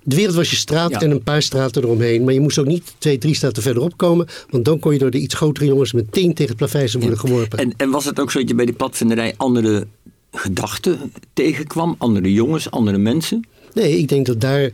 de 0.03 0.17
wereld 0.17 0.35
was 0.35 0.51
je 0.51 0.57
straat 0.57 1.03
en 1.03 1.11
een 1.11 1.23
paar 1.23 1.43
straten 1.43 1.83
eromheen. 1.83 2.25
Maar 2.25 2.35
je 2.35 2.41
moest 2.41 2.59
ook 2.59 2.67
niet 2.67 2.95
twee, 2.99 3.19
drie 3.19 3.35
straten 3.35 3.63
verderop 3.63 3.97
komen. 3.97 4.27
Want 4.51 4.65
dan 4.65 4.79
kon 4.79 4.93
je 4.93 4.99
door 4.99 5.11
de 5.11 5.19
iets 5.19 5.35
grotere 5.35 5.67
jongens 5.67 5.93
meteen 5.93 6.35
tegen 6.35 6.49
het 6.49 6.57
plaveisel 6.57 7.01
worden 7.01 7.19
geworpen. 7.19 7.59
En, 7.59 7.73
en 7.77 7.91
was 7.91 8.05
het 8.05 8.21
ook 8.21 8.31
zo 8.31 8.39
dat 8.39 8.49
je 8.49 8.55
bij 8.55 8.65
die 8.65 8.75
padvinderij 8.75 9.35
andere 9.37 9.87
gedachten 10.33 11.13
tegenkwam? 11.33 11.95
Andere 11.99 12.33
jongens, 12.33 12.71
andere 12.71 12.99
mensen? 12.99 13.47
Nee, 13.73 13.99
ik 13.99 14.09
denk 14.09 14.27
dat 14.27 14.41
daar 14.41 14.71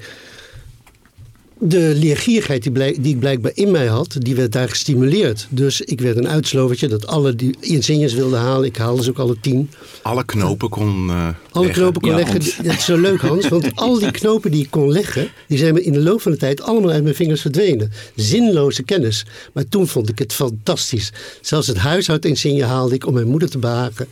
de 1.59 1.93
leergierigheid 1.95 2.63
die, 2.63 2.73
blijk, 2.73 3.03
die 3.03 3.13
ik 3.13 3.21
blijkbaar 3.21 3.53
in 3.55 3.71
mij 3.71 3.87
had, 3.87 4.17
die 4.19 4.35
werd 4.35 4.53
daar 4.53 4.69
gestimuleerd. 4.69 5.47
Dus 5.51 5.81
ik 5.81 6.01
werd 6.01 6.17
een 6.17 6.29
uitslovertje 6.29 6.89
dat 6.89 7.07
alle 7.07 7.35
die 7.35 7.57
insignes 7.61 8.15
wilden 8.15 8.39
halen. 8.39 8.65
Ik 8.65 8.77
haalde 8.77 9.03
ze 9.03 9.11
ook 9.11 9.19
alle 9.19 9.37
tien. 9.41 9.71
Alle 10.03 10.25
knopen 10.25 10.69
kon 10.69 11.07
uh, 11.09 11.29
Alle 11.51 11.71
knopen 11.71 12.01
kon 12.01 12.15
leggen. 12.15 12.41
Dat 12.65 12.75
is 12.75 12.85
zo 12.85 12.99
leuk 13.01 13.21
Hans, 13.21 13.49
want 13.49 13.71
al 13.75 13.99
die 13.99 14.11
knopen 14.11 14.51
die 14.51 14.63
ik 14.63 14.71
kon 14.71 14.93
leggen, 14.93 15.29
die 15.49 15.59
zijn 15.59 15.75
me 15.75 15.83
in 15.83 15.93
de 15.93 16.01
loop 16.01 16.21
van 16.21 16.33
de 16.33 16.39
tijd 16.39 16.63
allemaal 16.63 16.91
uit 16.91 17.03
mijn 17.03 17.15
vingers 17.15 17.41
verdwenen. 17.41 17.93
Zinloze 18.15 18.83
kennis. 18.83 19.27
Maar 19.53 19.69
toen 19.69 19.89
vond 19.89 20.09
ik 20.09 20.19
het 20.19 20.33
fantastisch. 20.33 21.13
Zelfs 21.41 21.67
het 21.67 21.77
huishoudinsigne 21.77 22.65
haalde 22.65 22.95
ik 22.95 23.07
om 23.07 23.15
mijn 23.15 23.29
moeder 23.29 23.51
te 23.51 23.59
behagen. 23.59 24.07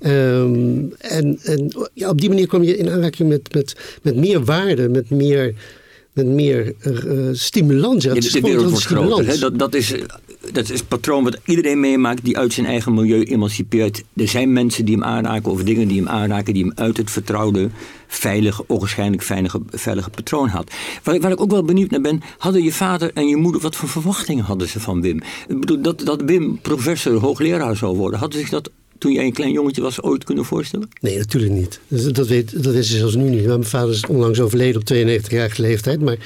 Um, 0.00 0.92
en 0.98 1.38
en 1.42 1.88
ja, 1.94 2.08
op 2.08 2.20
die 2.20 2.28
manier 2.28 2.46
kwam 2.46 2.62
je 2.62 2.76
in 2.76 2.90
aanraking 2.90 3.28
met, 3.28 3.54
met, 3.54 3.76
met 4.02 4.16
meer 4.16 4.44
waarde, 4.44 4.88
met 4.88 5.10
meer 5.10 5.54
met 6.16 6.26
meer 6.26 6.74
uh, 6.82 7.28
stimulans. 7.32 8.04
Ja, 8.04 8.14
de, 8.14 8.40
wereld 8.40 8.70
wordt 8.70 8.84
groter. 8.84 9.26
Hè? 9.26 9.38
Dat, 9.38 9.58
dat, 9.58 9.74
is, 9.74 9.94
dat 10.52 10.70
is 10.70 10.78
het 10.78 10.88
patroon 10.88 11.24
wat 11.24 11.38
iedereen 11.44 11.80
meemaakt 11.80 12.24
die 12.24 12.38
uit 12.38 12.52
zijn 12.52 12.66
eigen 12.66 12.94
milieu 12.94 13.22
emancipeert. 13.22 14.02
Er 14.14 14.28
zijn 14.28 14.52
mensen 14.52 14.84
die 14.84 14.94
hem 14.94 15.04
aanraken 15.04 15.52
of 15.52 15.62
dingen 15.62 15.88
die 15.88 15.98
hem 15.98 16.08
aanraken 16.08 16.54
die 16.54 16.64
hem 16.64 16.72
uit 16.74 16.96
het 16.96 17.10
vertrouwde, 17.10 17.70
veilige, 18.06 18.64
onwaarschijnlijk 18.66 19.22
veilige, 19.22 19.60
veilige 19.70 20.10
patroon 20.10 20.48
had. 20.48 20.70
Waar, 21.02 21.20
waar, 21.20 21.30
ik 21.30 21.40
ook 21.40 21.50
wel 21.50 21.64
benieuwd 21.64 21.90
naar 21.90 22.00
ben, 22.00 22.20
hadden 22.38 22.62
je 22.62 22.72
vader 22.72 23.10
en 23.14 23.28
je 23.28 23.36
moeder, 23.36 23.60
wat 23.60 23.76
voor 23.76 23.88
verwachtingen 23.88 24.44
hadden 24.44 24.68
ze 24.68 24.80
van 24.80 25.00
Wim? 25.00 25.20
Ik 25.48 25.60
bedoel, 25.60 25.80
dat, 25.80 26.00
dat 26.00 26.22
Wim 26.22 26.58
professor, 26.60 27.20
hoogleraar 27.20 27.76
zou 27.76 27.96
worden, 27.96 28.18
hadden 28.18 28.40
zich 28.40 28.48
dat 28.48 28.70
toen 28.98 29.12
jij 29.12 29.24
een 29.24 29.32
klein 29.32 29.52
jongetje 29.52 29.82
was 29.82 30.02
ooit 30.02 30.24
kunnen 30.24 30.44
voorstellen? 30.44 30.88
Nee, 31.00 31.18
natuurlijk 31.18 31.52
niet. 31.52 31.80
Dat 32.14 32.26
weet, 32.26 32.62
dat 32.62 32.74
wist 32.74 32.90
ze 32.90 32.96
zelfs 32.96 33.14
nu 33.14 33.28
niet. 33.28 33.46
Mijn 33.46 33.64
vader 33.64 33.90
is 33.90 34.06
onlangs 34.06 34.40
overleden 34.40 34.80
op 34.80 34.92
92-jarige 34.92 35.62
leeftijd. 35.62 36.00
Maar 36.00 36.16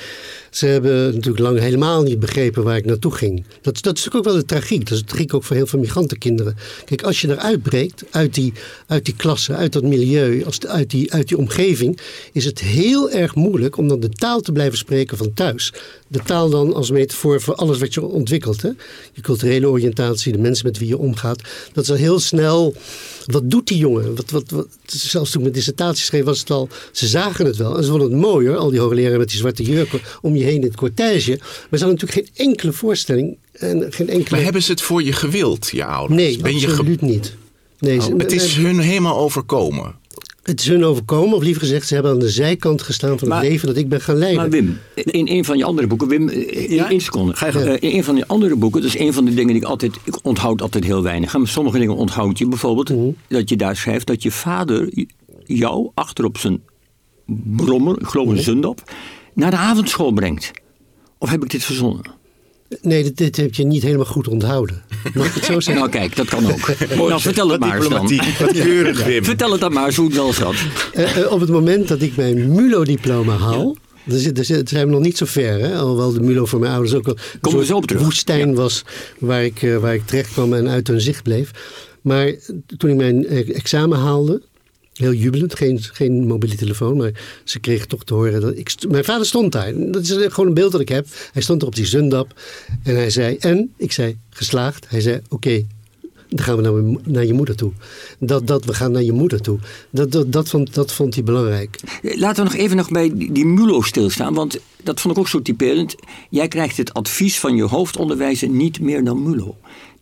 Ze 0.50 0.66
hebben 0.66 1.04
natuurlijk 1.14 1.38
lang 1.38 1.58
helemaal 1.58 2.02
niet 2.02 2.20
begrepen 2.20 2.62
waar 2.62 2.76
ik 2.76 2.84
naartoe 2.84 3.12
ging. 3.12 3.44
Dat, 3.62 3.82
dat 3.82 3.96
is 3.96 4.04
natuurlijk 4.04 4.16
ook 4.16 4.24
wel 4.24 4.34
de 4.34 4.44
tragiek. 4.44 4.88
Dat 4.88 4.98
is 4.98 5.04
tragiek 5.06 5.34
ook 5.34 5.44
voor 5.44 5.56
heel 5.56 5.66
veel 5.66 5.78
migrantenkinderen. 5.78 6.56
Kijk, 6.84 7.02
als 7.02 7.20
je 7.20 7.28
eruit 7.28 7.62
breekt, 7.62 8.04
uit 8.10 8.34
die, 8.34 8.52
uit 8.86 9.04
die 9.04 9.14
klasse, 9.16 9.54
uit 9.54 9.72
dat 9.72 9.82
milieu, 9.82 10.44
als, 10.44 10.66
uit, 10.66 10.90
die, 10.90 11.12
uit 11.12 11.28
die 11.28 11.36
omgeving, 11.36 11.98
is 12.32 12.44
het 12.44 12.60
heel 12.60 13.10
erg 13.10 13.34
moeilijk 13.34 13.76
om 13.76 13.88
dan 13.88 14.00
de 14.00 14.08
taal 14.08 14.40
te 14.40 14.52
blijven 14.52 14.78
spreken 14.78 15.16
van 15.16 15.34
thuis. 15.34 15.72
De 16.08 16.20
taal 16.22 16.50
dan 16.50 16.74
als 16.74 16.90
metafoor 16.90 17.40
voor 17.40 17.54
alles 17.54 17.78
wat 17.78 17.94
je 17.94 18.02
ontwikkelt. 18.02 18.62
Hè? 18.62 18.70
Je 19.12 19.20
culturele 19.20 19.68
oriëntatie, 19.68 20.32
de 20.32 20.38
mensen 20.38 20.66
met 20.66 20.78
wie 20.78 20.88
je 20.88 20.98
omgaat. 20.98 21.42
Dat 21.72 21.84
is 21.84 21.90
al 21.90 21.96
heel 21.96 22.20
snel. 22.20 22.74
Wat 23.26 23.50
doet 23.50 23.66
die 23.66 23.78
jongen? 23.78 24.14
Wat, 24.14 24.30
wat, 24.30 24.50
wat, 24.50 24.66
zelfs 24.86 25.30
toen 25.30 25.40
ik 25.40 25.46
mijn 25.46 25.52
dissertatie 25.52 26.04
schreef, 26.04 26.24
was 26.24 26.40
het 26.40 26.50
al. 26.50 26.68
Ze 26.92 27.06
zagen 27.06 27.46
het 27.46 27.56
wel. 27.56 27.76
En 27.76 27.84
ze 27.84 27.90
vonden 27.90 28.10
het 28.10 28.20
mooi 28.20 28.48
hoor, 28.48 28.56
al 28.56 28.70
die 28.70 28.80
hoogleraren 28.80 29.18
met 29.18 29.28
die 29.28 29.38
zwarte 29.38 29.62
jurken 29.62 30.00
om 30.20 30.36
je 30.40 30.46
heen 30.46 30.54
in 30.60 30.62
het 30.62 30.76
cortège. 30.76 31.36
Maar 31.40 31.78
ze 31.78 31.84
hadden 31.84 31.88
natuurlijk 32.00 32.28
geen 32.36 32.46
enkele 32.48 32.72
voorstelling. 32.72 33.36
En 33.52 33.86
geen 33.92 34.08
enkele... 34.08 34.30
Maar 34.30 34.42
hebben 34.44 34.62
ze 34.62 34.70
het 34.70 34.80
voor 34.80 35.02
je 35.02 35.12
gewild, 35.12 35.68
je 35.72 35.84
ouders? 35.84 36.20
Nee, 36.22 36.38
Ben 36.38 36.52
je 36.54 36.60
ge- 36.60 36.66
absoluut 36.70 37.00
niet. 37.00 37.36
Nee, 37.78 37.98
Oh, 37.98 38.04
ze- 38.04 38.14
het 38.16 38.32
is 38.32 38.54
hun 38.56 38.78
helemaal 38.78 39.16
overkomen. 39.18 39.94
het 40.42 40.60
is 40.60 40.66
hun 40.68 40.84
overkomen, 40.84 41.36
of 41.36 41.42
liever 41.42 41.62
gezegd, 41.62 41.86
ze 41.86 41.94
hebben 41.94 42.12
aan 42.12 42.18
de 42.18 42.28
zijkant 42.30 42.82
gestaan 42.82 43.18
van 43.18 43.28
Maar- 43.28 43.40
het 43.42 43.48
leven 43.50 43.66
dat 43.66 43.76
ik 43.76 43.88
ben 43.88 44.00
gaan 44.00 44.16
leiden. 44.16 44.40
Maar 44.40 44.50
Wim, 44.50 44.78
in 44.94 45.28
een 45.28 45.44
van 45.44 45.58
je 45.58 45.64
andere 45.64 45.86
boeken, 45.86 46.08
Wim, 46.08 46.28
eh, 46.28 46.70
Ja? 46.70 46.90
één 46.90 47.00
seconde. 47.00 47.34
Ga 47.36 47.46
je. 47.46 47.52
Eh, 47.58 47.90
in 47.90 47.96
een 47.96 48.04
van 48.04 48.14
die 48.14 48.24
andere 48.24 48.56
boeken, 48.56 48.82
dat 48.82 48.90
is 48.94 48.98
een 49.00 49.12
van 49.12 49.24
de 49.24 49.34
dingen 49.34 49.52
die 49.52 49.62
ik 49.62 49.68
altijd, 49.68 49.96
ik 50.04 50.18
onthoud 50.22 50.62
altijd 50.62 50.84
heel 50.84 51.02
weinig. 51.02 51.32
Maar 51.36 51.48
sommige 51.48 51.78
dingen 51.78 51.94
onthoud 51.96 52.38
je 52.38 52.48
bijvoorbeeld, 52.48 52.88
Mhm. 52.88 53.08
dat 53.28 53.48
je 53.48 53.56
daar 53.56 53.76
schrijft 53.76 54.06
dat 54.06 54.22
je 54.22 54.30
vader 54.30 54.88
jou 55.44 55.90
achter 55.94 56.24
op 56.24 56.38
zijn 56.38 56.60
brommer, 57.56 58.00
ik 58.00 58.06
geloof 58.06 58.26
Mhm. 58.26 58.36
een 58.36 58.42
zundap, 58.42 58.82
naar 59.40 59.50
de 59.50 59.56
avondschool 59.56 60.12
brengt. 60.12 60.50
Of 61.18 61.30
heb 61.30 61.42
ik 61.42 61.50
dit 61.50 61.64
verzonnen? 61.64 62.04
Nee, 62.82 63.02
dit, 63.02 63.16
dit 63.16 63.36
heb 63.36 63.54
je 63.54 63.64
niet 63.64 63.82
helemaal 63.82 64.04
goed 64.04 64.28
onthouden. 64.28 64.82
Mag 65.14 65.26
ik 65.26 65.34
het 65.34 65.44
zo 65.44 65.60
zeggen? 65.60 65.74
Nou 65.82 65.88
kijk, 65.88 66.16
dat 66.16 66.26
kan 66.28 66.46
ook. 66.52 66.70
nou, 67.08 67.20
vertel 67.20 67.48
het 67.48 67.60
maar 67.60 67.76
eens 67.76 67.88
dan. 67.88 68.06
keurig, 68.52 69.04
Wim. 69.04 69.24
Vertel 69.24 69.50
het 69.52 69.60
dan 69.60 69.72
maar 69.72 69.86
eens 69.86 69.96
hoe 69.96 70.06
het 70.06 70.16
wel 70.16 70.32
zat. 70.32 70.54
Eh, 70.92 71.16
eh, 71.22 71.32
op 71.32 71.40
het 71.40 71.48
moment 71.50 71.88
dat 71.88 72.02
ik 72.02 72.16
mijn 72.16 72.52
MULO-diploma 72.52 73.36
haal. 73.36 73.76
Daar 74.04 74.18
zit- 74.18 74.36
daar 74.36 74.44
zijn 74.64 74.86
we 74.86 74.92
nog 74.92 75.00
niet 75.00 75.16
zo 75.16 75.26
ver, 75.26 75.60
hè? 75.60 75.76
alhoewel 75.76 76.12
de 76.12 76.20
MULO 76.20 76.44
voor 76.46 76.60
mijn 76.60 76.72
ouders 76.72 76.94
ook 76.94 77.04
wel 77.04 77.16
een 77.60 77.66
zo 77.66 77.76
op 77.76 77.86
terug. 77.86 78.02
woestijn 78.02 78.54
was 78.54 78.84
waar 79.18 79.44
ik, 79.44 79.62
eh, 79.62 79.76
waar 79.76 79.94
ik 79.94 80.06
terecht 80.06 80.32
kwam 80.32 80.52
en 80.54 80.68
uit 80.68 80.86
hun 80.88 81.00
zicht 81.00 81.22
bleef. 81.22 81.50
Maar 82.02 82.34
toen 82.76 82.90
ik 82.90 82.96
mijn 82.96 83.26
examen 83.26 83.98
haalde, 83.98 84.42
heel 85.00 85.12
jubelend, 85.12 85.54
geen, 85.54 85.78
geen 85.82 86.26
mobiele 86.26 86.56
telefoon, 86.56 86.96
maar 86.96 87.40
ze 87.44 87.58
kregen 87.58 87.88
toch 87.88 88.04
te 88.04 88.14
horen 88.14 88.40
dat 88.40 88.56
ik. 88.56 88.74
Mijn 88.88 89.04
vader 89.04 89.26
stond 89.26 89.52
daar, 89.52 89.72
dat 89.76 90.02
is 90.02 90.08
gewoon 90.08 90.46
een 90.46 90.54
beeld 90.54 90.72
dat 90.72 90.80
ik 90.80 90.88
heb. 90.88 91.06
Hij 91.32 91.42
stond 91.42 91.62
er 91.62 91.68
op 91.68 91.74
die 91.74 91.86
zundap 91.86 92.40
en 92.82 92.94
hij 92.94 93.10
zei, 93.10 93.36
en? 93.36 93.72
Ik 93.76 93.92
zei, 93.92 94.18
geslaagd. 94.30 94.86
Hij 94.88 95.00
zei, 95.00 95.20
oké, 95.28 95.64
dan 96.30 96.44
gaan 96.44 96.56
we 96.56 96.62
naar, 96.62 97.00
naar 97.04 97.24
je 97.24 97.32
moeder 97.32 97.56
toe. 97.56 97.72
Dat, 98.18 98.46
dat, 98.46 98.64
we 98.64 98.74
gaan 98.74 98.92
naar 98.92 99.02
je 99.02 99.12
moeder 99.12 99.40
toe. 99.40 99.58
Dat, 99.90 100.12
dat, 100.12 100.32
dat, 100.32 100.48
vond, 100.48 100.74
dat 100.74 100.92
vond 100.92 101.14
hij 101.14 101.24
belangrijk. 101.24 101.80
Laten 102.02 102.44
we 102.44 102.50
nog 102.50 102.60
even 102.60 102.76
nog 102.76 102.90
bij 102.90 103.12
die 103.14 103.44
MULO 103.44 103.82
stilstaan, 103.82 104.34
want 104.34 104.58
dat 104.82 105.00
vond 105.00 105.14
ik 105.14 105.20
ook 105.20 105.28
zo 105.28 105.42
typerend. 105.42 105.94
Jij 106.30 106.48
krijgt 106.48 106.76
het 106.76 106.94
advies 106.94 107.40
van 107.40 107.56
je 107.56 107.62
hoofdonderwijzer 107.62 108.48
niet 108.48 108.80
meer 108.80 109.04
dan 109.04 109.22
MULO. 109.22 109.56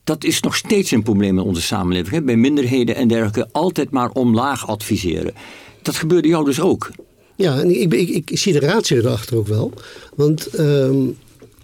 Dat 0.09 0.25
is 0.25 0.41
nog 0.41 0.57
steeds 0.57 0.91
een 0.91 1.03
probleem 1.03 1.39
in 1.39 1.45
onze 1.45 1.63
samenleving. 1.63 2.15
Hè? 2.15 2.23
Bij 2.23 2.37
minderheden 2.37 2.95
en 2.95 3.09
dergelijke 3.09 3.49
altijd 3.53 3.91
maar 3.91 4.11
omlaag 4.11 4.69
adviseren. 4.69 5.35
Dat 5.83 5.97
gebeurde 5.97 6.29
jou 6.29 6.45
dus 6.45 6.61
ook. 6.61 6.91
Ja, 7.37 7.61
en 7.61 7.81
ik, 7.81 7.95
ik, 7.95 8.31
ik, 8.31 8.39
zie 8.39 8.53
de 8.53 8.59
ratio 8.59 8.97
erachter 8.97 9.37
ook 9.37 9.47
wel. 9.47 9.73
Want 10.15 10.47
ehm, 10.47 10.97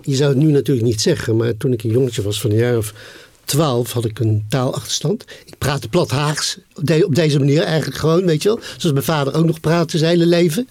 je 0.02 0.14
zou 0.14 0.34
het 0.34 0.42
nu 0.42 0.50
natuurlijk 0.50 0.86
niet 0.86 1.00
zeggen, 1.00 1.36
maar 1.36 1.56
toen 1.56 1.72
ik 1.72 1.82
een 1.82 1.90
jongetje 1.90 2.22
was 2.22 2.40
van 2.40 2.50
een 2.50 2.56
jaar 2.56 2.76
of 2.76 2.94
twaalf 3.44 3.92
had 3.92 4.04
ik 4.04 4.18
een 4.18 4.44
taalachterstand. 4.48 5.24
Ik 5.44 5.58
praatte 5.58 5.88
plat 5.88 6.10
Haags, 6.10 6.58
op, 6.74 6.86
de- 6.86 7.06
op 7.06 7.14
deze 7.14 7.38
manier 7.38 7.62
eigenlijk 7.62 7.98
gewoon, 8.00 8.24
weet 8.26 8.42
je 8.42 8.48
wel. 8.48 8.58
Zoals 8.62 8.92
mijn 8.92 9.04
vader 9.04 9.34
ook 9.34 9.44
nog 9.44 9.60
praatte 9.60 9.98
zijn 9.98 10.10
hele 10.10 10.26
leven. 10.26 10.68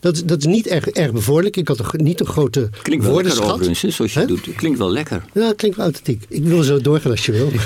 Dat, 0.00 0.14
is- 0.14 0.24
dat 0.24 0.38
is 0.38 0.44
niet 0.46 0.66
erg, 0.66 0.86
erg 0.88 1.12
bevorderlijk. 1.12 1.56
Ik 1.56 1.68
had 1.68 1.78
een, 1.78 2.04
niet 2.04 2.20
een 2.20 2.26
grote 2.26 2.60
Klinkt 2.60 2.72
wel 2.82 2.90
lekker 2.92 3.10
woordenschat. 3.12 3.50
overigens, 3.52 3.80
hè, 3.82 3.90
zoals 3.90 4.12
je 4.12 4.18
Hè? 4.20 4.26
doet. 4.26 4.54
Klinkt 4.56 4.78
wel 4.78 4.90
lekker. 4.90 5.24
Ja, 5.34 5.40
dat 5.46 5.56
klinkt 5.56 5.76
wel 5.76 5.86
authentiek. 5.86 6.24
Ik 6.28 6.44
wil 6.44 6.62
zo 6.62 6.78
doorgaan 6.80 7.10
als 7.10 7.26
je 7.26 7.32
wil. 7.32 7.50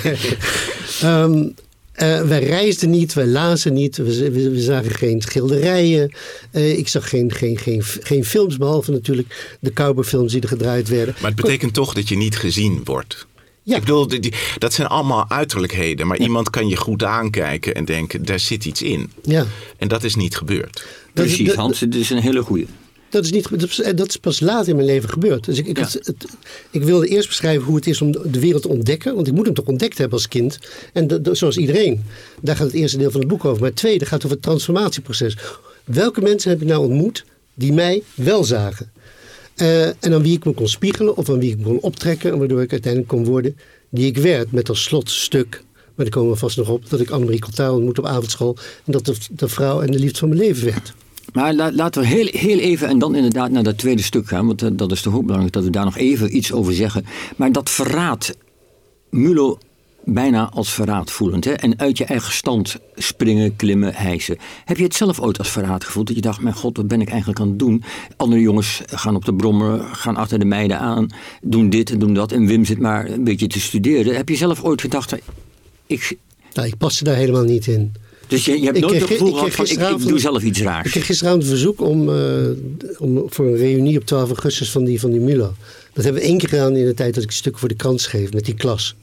Ehm, 1.00 1.48
eh, 1.92 2.22
wij 2.22 2.44
reisden 2.44 2.90
niet, 2.90 3.12
wij 3.14 3.26
lazen 3.26 3.72
niet, 3.72 3.96
we, 3.96 4.30
we, 4.32 4.50
we 4.50 4.60
zagen 4.60 4.90
geen 4.90 5.20
schilderijen. 5.22 6.10
Eh, 6.50 6.78
ik 6.78 6.88
zag 6.88 7.08
geen, 7.08 7.32
geen, 7.32 7.58
geen, 7.58 7.82
geen 8.00 8.24
films, 8.24 8.56
behalve 8.56 8.90
natuurlijk 8.90 9.56
de 9.60 9.72
cowboyfilms 9.72 10.32
die 10.32 10.40
er 10.40 10.48
gedraaid 10.48 10.88
werden. 10.88 11.14
Maar 11.20 11.30
het 11.30 11.40
betekent 11.40 11.74
toch 11.74 11.94
dat 11.94 12.08
je 12.08 12.16
niet 12.16 12.36
gezien 12.36 12.80
wordt. 12.84 13.26
Ja. 13.66 13.74
Ik 13.74 13.80
bedoel, 13.80 14.06
die, 14.06 14.20
die- 14.20 14.32
dat 14.58 14.72
zijn 14.72 14.86
allemaal 14.88 15.24
uiterlijkheden. 15.30 16.06
Maar 16.06 16.18
iemand 16.18 16.50
kan 16.50 16.68
je 16.68 16.76
goed 16.76 17.04
aankijken 17.04 17.74
en 17.74 17.84
denken, 17.84 18.24
daar 18.24 18.38
zit 18.40 18.64
iets 18.64 18.82
in. 18.82 19.10
Ja, 19.22 19.46
En 19.78 19.88
dat 19.88 20.04
is 20.04 20.14
niet 20.14 20.36
gebeurd. 20.36 20.72
Dat 20.74 20.84
Precies, 21.24 21.46
dat- 21.46 21.56
Hans. 21.56 21.80
Het 21.80 21.94
is 21.94 22.10
een 22.10 22.18
hele 22.20 22.42
goeie. 22.42 22.66
dat 23.10 23.24
is, 23.24 23.30
niet, 23.30 23.48
dat, 23.96 24.08
is, 24.08 24.16
pas 24.16 24.40
later 24.40 24.68
in 24.68 24.74
mijn 24.74 24.86
leven 24.88 25.08
gebeurd. 25.08 25.44
Dus 25.44 25.58
ik, 25.58 25.66
ik, 25.66 25.76
Ja. 25.76 25.82
had 25.82 25.92
het, 25.92 26.26
ik 26.70 26.82
wilde 26.82 27.06
eerst 27.08 27.28
beschrijven 27.28 27.64
hoe 27.64 27.76
het 27.76 27.86
is 27.86 28.00
om 28.00 28.12
de 28.12 28.40
wereld 28.40 28.62
te 28.62 28.68
ontdekken. 28.68 29.14
Want 29.14 29.26
ik 29.26 29.32
moet 29.32 29.44
hem 29.46 29.54
toch 29.54 29.64
ontdekt 29.66 29.98
hebben 29.98 30.16
als 30.18 30.28
kind. 30.28 30.58
En 30.92 31.06
dat- 31.06 31.24
dat- 31.24 31.36
zoals 31.36 31.56
iedereen. 31.56 32.04
Daar 32.40 32.56
gaat 32.56 32.66
het 32.66 32.74
eerste 32.76 32.98
deel 32.98 33.10
van 33.10 33.20
het 33.20 33.28
boek 33.28 33.44
over. 33.44 33.60
Maar 33.60 33.68
het 33.70 33.78
tweede 33.78 34.06
gaat 34.06 34.18
over 34.24 34.30
het 34.30 34.42
transformatieproces. 34.42 35.36
Welke 35.84 36.20
mensen 36.20 36.50
heb 36.50 36.60
ik 36.62 36.68
nou 36.68 36.84
ontmoet 36.84 37.24
die 37.54 37.72
mij 37.72 38.02
wel 38.14 38.44
zagen? 38.44 38.90
Eh, 39.56 39.86
en 39.86 40.12
aan 40.12 40.22
wie 40.22 40.36
ik 40.36 40.44
me 40.44 40.52
kon 40.52 40.68
spiegelen 40.68 41.16
of 41.16 41.30
aan 41.30 41.38
wie 41.38 41.50
ik 41.50 41.58
me 41.58 41.64
kon 41.64 41.80
optrekken. 41.80 42.32
En 42.32 42.38
waardoor 42.38 42.62
ik 42.62 42.70
uiteindelijk 42.72 43.12
kon 43.12 43.24
worden 43.24 43.56
die 43.90 44.06
ik 44.06 44.16
werd. 44.18 44.52
Met 44.52 44.68
als 44.68 44.82
slotstuk, 44.82 45.62
maar 45.72 46.04
daar 46.06 46.08
komen 46.14 46.32
we 46.32 46.38
vast 46.38 46.56
nog 46.56 46.68
op, 46.68 46.90
dat 46.90 47.00
ik 47.00 47.10
Annemarie 47.10 47.40
Cottaal 47.40 47.74
ontmoette 47.74 48.00
op 48.00 48.06
avondschool. 48.06 48.56
En 48.84 48.92
dat 48.92 49.04
de, 49.06 49.14
de 49.30 49.48
vrouw 49.48 49.80
en 49.80 49.90
de 49.90 49.98
liefde 49.98 50.18
van 50.18 50.28
mijn 50.28 50.40
leven 50.40 50.64
werd. 50.64 50.92
Maar 51.32 51.54
la- 51.54 51.72
laten 51.72 52.02
we 52.02 52.08
heel, 52.08 52.26
heel 52.30 52.58
even 52.58 52.88
en 52.88 52.98
dan 52.98 53.14
inderdaad 53.14 53.50
naar 53.50 53.62
dat 53.62 53.78
tweede 53.78 54.02
stuk 54.02 54.28
gaan. 54.28 54.46
Want 54.46 54.62
eh, 54.62 54.68
dat 54.72 54.92
is 54.92 55.02
toch 55.02 55.14
ook 55.14 55.22
belangrijk 55.24 55.52
dat 55.54 55.64
we 55.64 55.70
daar 55.70 55.84
nog 55.84 55.96
even 55.96 56.36
iets 56.36 56.52
over 56.52 56.74
zeggen. 56.74 57.04
Maar 57.36 57.52
dat 57.52 57.70
verraad, 57.70 58.36
Mulo 59.10 59.58
bijna 60.06 60.50
als 60.50 60.72
verraad 60.72 61.10
voelend. 61.10 61.44
Hè? 61.44 61.52
En 61.52 61.78
uit 61.78 61.98
je 61.98 62.04
eigen 62.04 62.32
stand 62.32 62.76
springen, 62.94 63.56
klimmen, 63.56 63.94
hijsen. 63.94 64.36
Heb 64.64 64.76
je 64.76 64.82
het 64.82 64.94
zelf 64.94 65.20
ooit 65.20 65.38
als 65.38 65.50
verraad 65.50 65.84
gevoeld? 65.84 66.06
Dat 66.06 66.16
je 66.16 66.22
dacht, 66.22 66.40
mijn 66.40 66.54
god, 66.54 66.76
wat 66.76 66.88
ben 66.88 67.00
ik 67.00 67.08
eigenlijk 67.08 67.40
aan 67.40 67.48
het 67.48 67.58
doen? 67.58 67.82
Andere 68.16 68.40
jongens 68.40 68.82
gaan 68.86 69.16
op 69.16 69.24
de 69.24 69.34
brommer, 69.34 69.80
gaan 69.80 70.16
achter 70.16 70.38
de 70.38 70.44
meiden 70.44 70.78
aan. 70.78 71.06
Doen 71.42 71.70
dit 71.70 71.90
en 71.90 71.98
doen 71.98 72.14
dat. 72.14 72.32
En 72.32 72.46
Wim 72.46 72.64
zit 72.64 72.78
maar 72.78 73.10
een 73.10 73.24
beetje 73.24 73.46
te 73.46 73.60
studeren. 73.60 74.16
Heb 74.16 74.28
je 74.28 74.36
zelf 74.36 74.62
ooit 74.62 74.80
gedacht, 74.80 75.14
ik... 75.86 76.16
Nou, 76.54 76.68
ik 76.68 76.76
paste 76.76 77.04
daar 77.04 77.16
helemaal 77.16 77.44
niet 77.44 77.66
in. 77.66 77.92
Dus 78.26 78.44
je, 78.44 78.58
je 78.58 78.64
hebt 78.64 78.76
Ik 78.76 78.82
nooit 78.82 79.00
het 79.00 79.10
gevoel 79.10 79.28
ik 79.28 79.34
gehad 79.34 79.54
van, 79.54 79.64
ik, 79.64 80.00
ik 80.00 80.08
doe 80.08 80.18
zelf 80.18 80.42
iets 80.42 80.58
Ik 80.58 80.64
raars. 80.64 80.90
kreeg 80.90 81.06
gisteravond 81.06 81.42
een 81.42 81.48
verzoek 81.48 81.80
om, 81.80 82.08
eh, 82.08 82.48
om 82.98 83.24
voor 83.26 83.46
een 83.46 83.56
reunie 83.56 83.98
op 83.98 84.04
12 84.04 84.28
augustus 84.28 84.70
van 84.70 84.84
die, 84.84 85.00
van 85.00 85.10
die 85.10 85.20
Mulo. 85.20 85.54
Dat 85.92 86.04
hebben 86.04 86.22
we 86.22 86.28
één 86.28 86.38
keer 86.38 86.48
gedaan 86.48 86.76
in 86.76 86.84
de 86.84 86.94
tijd 86.94 87.14
dat 87.14 87.22
ik 87.22 87.30
stukken 87.30 87.60
voor 87.60 87.68
de 87.68 87.74
krant 87.74 88.00
schreef 88.00 88.32
met 88.32 88.44
die 88.44 88.54
klas. 88.54 88.96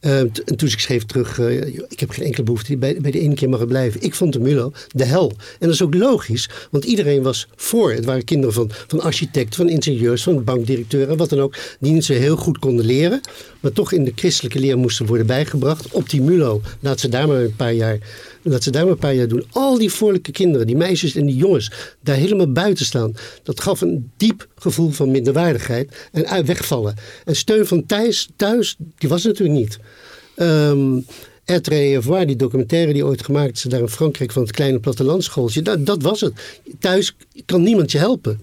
T- 0.00 0.44
en 0.44 0.56
toen 0.56 0.68
ik 0.68 0.80
schreef 0.80 1.04
terug, 1.04 1.38
eh, 1.38 1.66
ik 1.88 2.00
heb 2.00 2.10
geen 2.10 2.24
enkele 2.24 2.42
behoefte, 2.42 2.76
bij, 2.76 2.96
bij 3.00 3.10
de 3.10 3.20
ene 3.20 3.34
keer 3.34 3.48
mag 3.48 3.66
blijven. 3.66 4.02
Ik 4.02 4.14
vond 4.14 4.32
de 4.32 4.40
Mulo 4.40 4.72
de 4.88 5.04
hel. 5.04 5.28
En 5.30 5.66
dat 5.66 5.70
is 5.70 5.82
ook 5.82 5.94
logisch, 5.94 6.48
want 6.70 6.84
iedereen 6.84 7.22
was 7.22 7.48
voor. 7.56 7.92
Het 7.92 8.04
waren 8.04 8.24
kinderen 8.24 8.54
van, 8.54 8.70
van 8.86 9.00
architecten, 9.00 9.54
van 9.56 9.68
ingenieurs, 9.68 10.22
van 10.22 10.44
bankdirecteuren, 10.44 11.16
wat 11.16 11.28
dan 11.28 11.40
ook, 11.40 11.54
die 11.80 11.92
niet 11.92 12.04
zo 12.04 12.12
heel 12.12 12.36
goed 12.36 12.58
konden 12.58 12.84
leren, 12.84 13.20
maar 13.60 13.72
toch 13.72 13.92
in 13.92 14.04
de 14.04 14.12
christelijke 14.14 14.58
leer 14.58 14.78
moesten 14.78 15.06
worden 15.06 15.26
bijgebracht. 15.26 15.92
Op 15.92 16.10
die 16.10 16.22
Mulo, 16.22 16.60
laat 16.80 17.00
ze 17.00 17.08
daar 17.08 17.28
maar 17.28 17.40
een 17.40 17.56
paar 17.56 17.72
jaar, 17.74 17.98
laat 18.42 18.62
ze 18.62 18.70
daar 18.70 18.82
maar 18.82 18.92
een 18.92 18.98
paar 18.98 19.14
jaar 19.14 19.28
doen. 19.28 19.44
Al 19.50 19.78
die 19.78 19.90
voorlijke 19.90 20.32
kinderen, 20.32 20.66
die 20.66 20.76
meisjes 20.76 21.14
en 21.14 21.26
die 21.26 21.36
jongens, 21.36 21.72
daar 22.00 22.16
helemaal 22.16 22.52
buiten 22.52 22.84
staan. 22.84 23.14
Dat 23.42 23.60
gaf 23.60 23.80
een 23.80 24.10
diep 24.16 24.48
gevoel 24.54 24.90
van 24.90 25.10
minderwaardigheid 25.10 26.08
en 26.12 26.26
uit- 26.26 26.46
wegvallen. 26.46 26.94
En 27.24 27.36
steun 27.36 27.66
van 27.66 27.86
Thijs 27.86 28.28
thuis, 28.36 28.76
die 28.98 29.08
was 29.08 29.24
natuurlijk 29.24 29.58
niet. 29.58 29.78
Être 31.44 31.74
Evoir, 31.74 32.26
die 32.26 32.36
documentaire 32.36 32.92
die 32.92 33.04
ooit 33.04 33.24
gemaakt 33.24 33.56
is 33.56 33.62
daar 33.62 33.80
in 33.80 33.88
Frankrijk 33.88 34.32
van 34.32 34.42
het 34.42 34.52
kleine 34.52 34.78
plattelandschooltje, 34.78 35.62
dat, 35.62 35.86
dat 35.86 36.02
was 36.02 36.20
het. 36.20 36.60
Thuis 36.78 37.16
kan 37.46 37.62
niemand 37.62 37.92
je 37.92 37.98
helpen. 37.98 38.40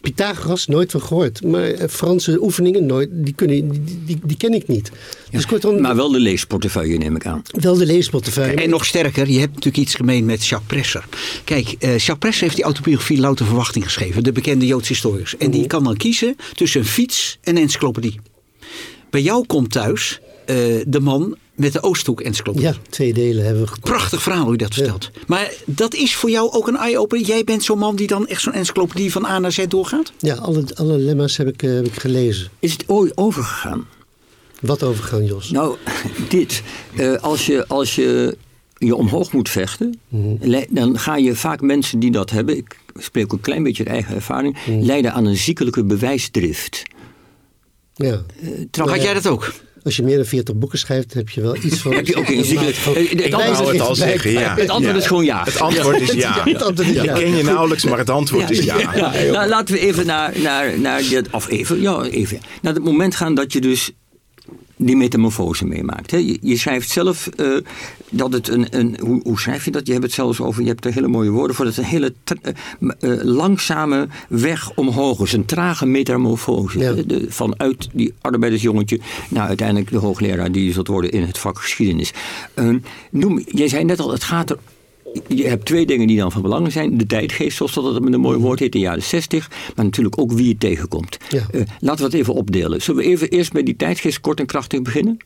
Pythagoras, 0.00 0.66
nooit 0.66 0.90
van 0.90 1.02
gehoord. 1.02 1.44
Maar 1.44 1.70
eh, 1.70 1.88
Franse 1.88 2.42
oefeningen, 2.42 2.86
nooit, 2.86 3.08
die, 3.12 3.34
kunnen, 3.34 3.68
die, 3.68 3.82
die, 4.04 4.18
die 4.24 4.36
ken 4.36 4.52
ik 4.54 4.68
niet. 4.68 4.90
Dus 5.30 5.46
kortom, 5.46 5.80
Maar 5.80 5.96
wel 5.96 6.10
de 6.10 6.18
leesportefeuille 6.20 6.96
neem 6.98 7.16
ik 7.16 7.26
aan. 7.26 7.42
wel 7.60 7.76
de 7.76 7.86
leesportefeuille. 7.86 8.60
En 8.62 8.70
nog 8.70 8.84
sterker, 8.84 9.30
je 9.30 9.38
hebt 9.38 9.54
natuurlijk 9.54 9.76
iets 9.84 9.94
gemeen 9.94 10.24
met 10.24 10.46
Jacques 10.46 10.68
Presser. 10.68 11.04
Kijk, 11.44 11.68
eh, 11.78 11.90
Jacques 11.90 12.18
Presser 12.18 12.42
heeft 12.42 12.56
die 12.56 12.64
autobiografie 12.64 13.18
Louter 13.20 13.46
Verwachting 13.46 13.84
geschreven. 13.84 14.22
De 14.22 14.32
bekende 14.32 14.66
Joodse 14.66 14.92
historicus. 14.92 15.36
En 15.36 15.50
die 15.50 15.66
kan 15.66 15.84
dan 15.84 15.96
kiezen 15.96 16.36
tussen 16.54 16.80
een 16.80 16.86
fiets 16.86 17.38
en 17.42 17.56
een 17.56 17.62
encyclopedie. 17.62 18.20
Bij 19.10 19.22
jou 19.22 19.46
komt 19.46 19.70
thuis 19.70 20.20
eh, 20.46 20.56
de 20.86 21.00
man 21.00 21.36
met 21.58 21.72
de 21.72 21.82
Oosthoek 21.82 22.20
encyclopedie. 22.20 22.68
Ja, 22.68 22.74
twee 22.90 23.12
delen 23.12 23.44
hebben 23.44 23.62
we 23.62 23.68
gekocht. 23.68 23.84
Prachtig 23.92 24.22
verhaal 24.22 24.42
hoe 24.42 24.52
je 24.52 24.58
dat 24.58 24.74
vertelt. 24.74 25.10
Maar 25.26 25.52
dat 25.66 25.94
is 25.94 26.14
voor 26.14 26.30
jou 26.30 26.50
ook 26.52 26.68
een 26.68 26.76
eye-opener. 26.76 27.24
Jij 27.26 27.44
bent 27.44 27.62
zo'n 27.64 27.78
man 27.78 27.96
die 27.96 28.06
dan 28.06 28.26
echt 28.26 28.42
zo'n 28.42 28.52
encyclopedie 28.52 29.12
van 29.12 29.24
A 29.24 29.38
naar 29.38 29.52
Z 29.52 29.64
doorgaat? 29.68 30.12
Ja, 30.18 30.34
alle, 30.34 30.64
alle 30.74 30.98
lemma's 30.98 31.36
heb 31.36 31.48
ik, 31.48 31.62
eh, 31.62 31.70
heb 31.74 31.86
ik 31.86 32.00
gelezen. 32.00 32.48
Is 32.58 32.72
het 32.72 32.84
ooit 32.86 33.16
overgegaan? 33.16 33.86
Wat 34.60 34.82
overgaan, 34.82 35.24
Jos? 35.24 35.50
Nou, 35.50 35.76
dit. 36.28 36.62
Eh, 36.96 37.14
als, 37.22 37.46
je, 37.46 37.66
als 37.66 37.94
je 37.94 38.36
je 38.78 38.94
omhoog 38.94 39.32
moet 39.32 39.48
vechten, 39.48 39.98
le- 40.40 40.66
dan 40.70 40.98
ga 40.98 41.16
je 41.16 41.34
vaak 41.34 41.60
mensen 41.60 41.98
die 41.98 42.10
dat 42.10 42.30
hebben, 42.30 42.56
ik 42.56 42.76
spreek 42.94 43.24
ook 43.24 43.32
een 43.32 43.40
klein 43.40 43.62
beetje 43.62 43.84
uit 43.84 43.92
eigen 43.92 44.14
ervaring, 44.14 44.56
leiden 44.80 45.12
aan 45.12 45.24
een 45.24 45.36
ziekelijke 45.36 45.84
bewijsdrift. 45.84 46.82
Ja. 47.94 48.22
Trap- 48.70 48.88
Had 48.88 49.02
jij 49.02 49.14
dat 49.14 49.26
ook? 49.26 49.52
Als 49.82 49.96
je 49.96 50.02
meer 50.02 50.16
dan 50.16 50.24
40 50.24 50.54
boeken 50.54 50.78
schrijft, 50.78 51.14
heb 51.14 51.28
je 51.28 51.40
wel 51.40 51.56
iets 51.56 51.78
van... 51.78 51.92
Heb 51.98 52.06
je 52.06 52.16
ook 52.16 52.28
een 52.28 52.44
ziekelijk... 52.44 52.76
van- 52.76 52.94
Eh, 52.94 53.10
Het 53.10 53.24
Ik 53.24 53.32
wou 53.34 53.78
al 53.80 53.94
zeggen, 53.94 54.30
ja. 54.32 54.54
het 54.56 54.68
antwoord 54.68 54.94
Ja. 54.94 55.00
is 55.00 55.06
gewoon 55.06 55.24
ja. 55.24 55.42
Het 55.44 55.60
antwoord 55.60 56.00
is 56.00 56.12
ja. 56.26 56.42
Het 56.44 56.62
antwoord 56.62 56.88
is 56.88 56.94
ja. 57.02 57.14
Ik 57.14 57.24
ken 57.24 57.36
je 57.36 57.42
nauwelijks, 57.42 57.84
maar 57.84 57.98
het 57.98 58.10
antwoord 58.10 58.50
is 58.50 58.58
ja. 58.64 58.78
Ja, 58.78 59.12
nou, 59.32 59.48
laten 59.48 59.74
we 59.74 59.80
even 59.80 60.06
naar, 60.06 60.32
naar, 60.42 60.78
naar 60.80 61.02
dit, 61.08 61.26
of 61.30 61.48
even, 61.48 61.80
ja, 61.80 62.02
even, 62.02 62.40
naar 62.62 62.74
het 62.74 62.84
moment 62.84 63.14
gaan 63.16 63.34
dat 63.34 63.52
je 63.52 63.60
dus 63.60 63.90
die 64.78 64.96
metamorfose 64.96 65.66
meemaakt. 65.66 66.10
Hè. 66.10 66.16
Je, 66.16 66.38
je 66.42 66.56
schrijft 66.56 66.90
zelf 66.90 67.26
eh, 67.26 67.56
dat 68.10 68.32
het 68.32 68.48
een, 68.48 68.66
een 68.70 68.96
hoe, 69.00 69.20
hoe 69.22 69.40
schrijf 69.40 69.64
je 69.64 69.70
dat? 69.70 69.86
Je 69.86 69.92
hebt 69.92 70.04
het 70.04 70.14
zelfs 70.14 70.40
over, 70.40 70.62
je 70.62 70.68
hebt 70.68 70.84
er 70.84 70.92
hele 70.92 71.08
mooie 71.08 71.30
woorden 71.30 71.56
voor, 71.56 71.64
dat 71.64 71.74
het 71.76 71.84
een 71.84 71.90
hele 71.90 72.14
eh, 72.42 72.52
eh, 73.00 73.24
langzame 73.24 74.08
weg 74.28 74.72
omhoog 74.74 75.20
is, 75.20 75.32
een 75.32 75.44
trage 75.44 75.86
metamorfose. 75.86 76.78
Ja. 76.78 76.92
De- 76.92 77.06
de- 77.06 77.26
vanuit 77.28 77.88
die 77.92 78.14
arbeidersjongetje 78.20 79.00
naar 79.30 79.46
uiteindelijk 79.48 79.90
de 79.90 79.98
hoogleraar 79.98 80.52
die 80.52 80.64
je 80.64 80.72
zult 80.72 80.88
worden 80.88 81.10
in 81.10 81.22
het 81.22 81.38
vak 81.38 81.58
geschiedenis. 81.58 82.12
Eh, 82.54 82.68
noem, 83.10 83.42
jij 83.44 83.68
zei 83.68 83.84
net 83.84 84.00
al, 84.00 84.12
het 84.12 84.24
gaat 84.24 84.50
er 84.50 84.58
je 85.28 85.46
hebt 85.46 85.64
twee 85.64 85.86
dingen 85.86 86.06
die 86.06 86.16
dan 86.16 86.32
van 86.32 86.42
belang 86.42 86.72
zijn. 86.72 86.98
De 86.98 87.06
tijdgeest, 87.06 87.56
zoals 87.56 87.74
dat 87.74 87.84
het 87.94 88.02
met 88.04 88.12
een 88.12 88.20
mooi 88.20 88.38
woord 88.38 88.58
heet, 88.58 88.72
de 88.72 88.78
jaren 88.78 89.02
60. 89.02 89.48
Maar 89.76 89.84
natuurlijk 89.84 90.18
ook 90.18 90.32
wie 90.32 90.48
je 90.48 90.56
tegenkomt. 90.58 91.16
Ja. 91.28 91.46
Eh, 91.50 91.60
laten 91.80 91.98
we 92.00 92.04
het 92.10 92.14
even 92.20 92.34
opdelen. 92.34 92.82
Zullen 92.82 93.02
we 93.02 93.08
even 93.08 93.28
eerst 93.28 93.52
met 93.52 93.66
die 93.66 93.76
tijdgeest 93.76 94.20
kort 94.20 94.40
en 94.40 94.46
krachtig 94.46 94.82
beginnen? 94.82 95.16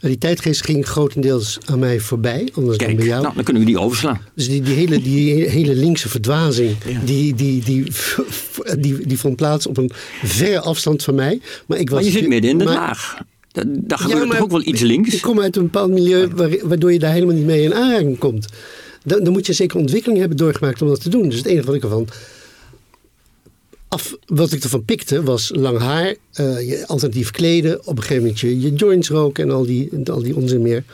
Die 0.00 0.18
tijdgeest 0.18 0.64
ging 0.64 0.86
grotendeels 0.86 1.58
aan 1.64 1.78
mij 1.78 2.00
voorbij, 2.00 2.48
anders 2.54 2.78
dan 2.78 2.96
bij 2.96 3.04
jou. 3.04 3.22
nou, 3.22 3.34
dan 3.34 3.44
kunnen 3.44 3.62
we 3.62 3.68
die 3.68 3.78
overslaan. 3.78 4.20
Dus 4.34 4.48
die, 4.48 4.60
die, 4.62 4.74
hele, 4.74 5.02
die 5.02 5.48
hele 5.48 5.74
linkse 5.74 6.08
verdwazing, 6.08 6.76
Ja. 6.86 7.00
die, 7.04 7.34
die, 7.34 7.64
die, 7.64 7.92
die, 8.78 9.06
die 9.06 9.18
vond 9.18 9.36
plaats 9.36 9.66
op 9.66 9.76
een 9.76 9.90
verre 10.22 10.60
afstand 10.60 11.02
van 11.02 11.14
mij. 11.14 11.40
Maar, 11.66 11.78
ik 11.78 11.90
was, 11.90 11.98
Maar 12.02 12.10
je 12.10 12.18
zit 12.18 12.28
midden 12.28 12.50
in 12.50 12.58
de 12.58 12.64
laag. 12.64 13.18
Da- 13.54 13.62
Daar 13.66 13.98
Ja, 13.98 14.04
gebeurt 14.04 14.26
maar 14.26 14.36
toch 14.36 14.44
ook 14.44 14.50
wel 14.50 14.62
iets 14.66 14.80
links? 14.80 15.14
Ik 15.14 15.20
kom 15.20 15.40
uit 15.40 15.56
een 15.56 15.62
bepaald 15.62 15.90
milieu 15.90 16.28
waar- 16.34 16.58
waardoor 16.68 16.92
je 16.92 16.98
daar 16.98 17.12
helemaal 17.12 17.34
niet 17.34 17.44
mee 17.44 17.62
in 17.62 17.74
aanraking 17.74 18.18
komt. 18.18 18.46
Dan, 19.04 19.24
dan 19.24 19.32
moet 19.32 19.46
je 19.46 19.52
zeker 19.52 19.78
ontwikkeling 19.78 20.18
hebben 20.18 20.36
doorgemaakt 20.36 20.82
om 20.82 20.88
dat 20.88 21.00
te 21.02 21.08
doen. 21.08 21.28
Dus 21.28 21.36
het 21.38 21.46
enige 21.46 21.66
wat 21.66 21.74
ik 21.74 21.82
ervan 21.82 22.08
af, 23.88 24.16
wat 24.26 24.52
ik 24.52 24.62
ervan 24.62 24.84
pikte 24.84 25.22
was 25.22 25.50
lang 25.54 25.78
haar, 25.78 26.14
eh, 26.32 26.68
je 26.68 26.86
alternatief 26.86 27.30
kleden, 27.30 27.80
op 27.86 27.96
een 27.96 28.02
gegeven 28.02 28.22
moment 28.22 28.40
je, 28.40 28.60
je 28.60 28.72
joints 28.74 29.08
roken 29.08 29.44
en 29.44 29.50
al 29.50 29.66
die, 29.66 29.90
al 30.04 30.22
die 30.22 30.36
onzin 30.36 30.62
meer. 30.62 30.84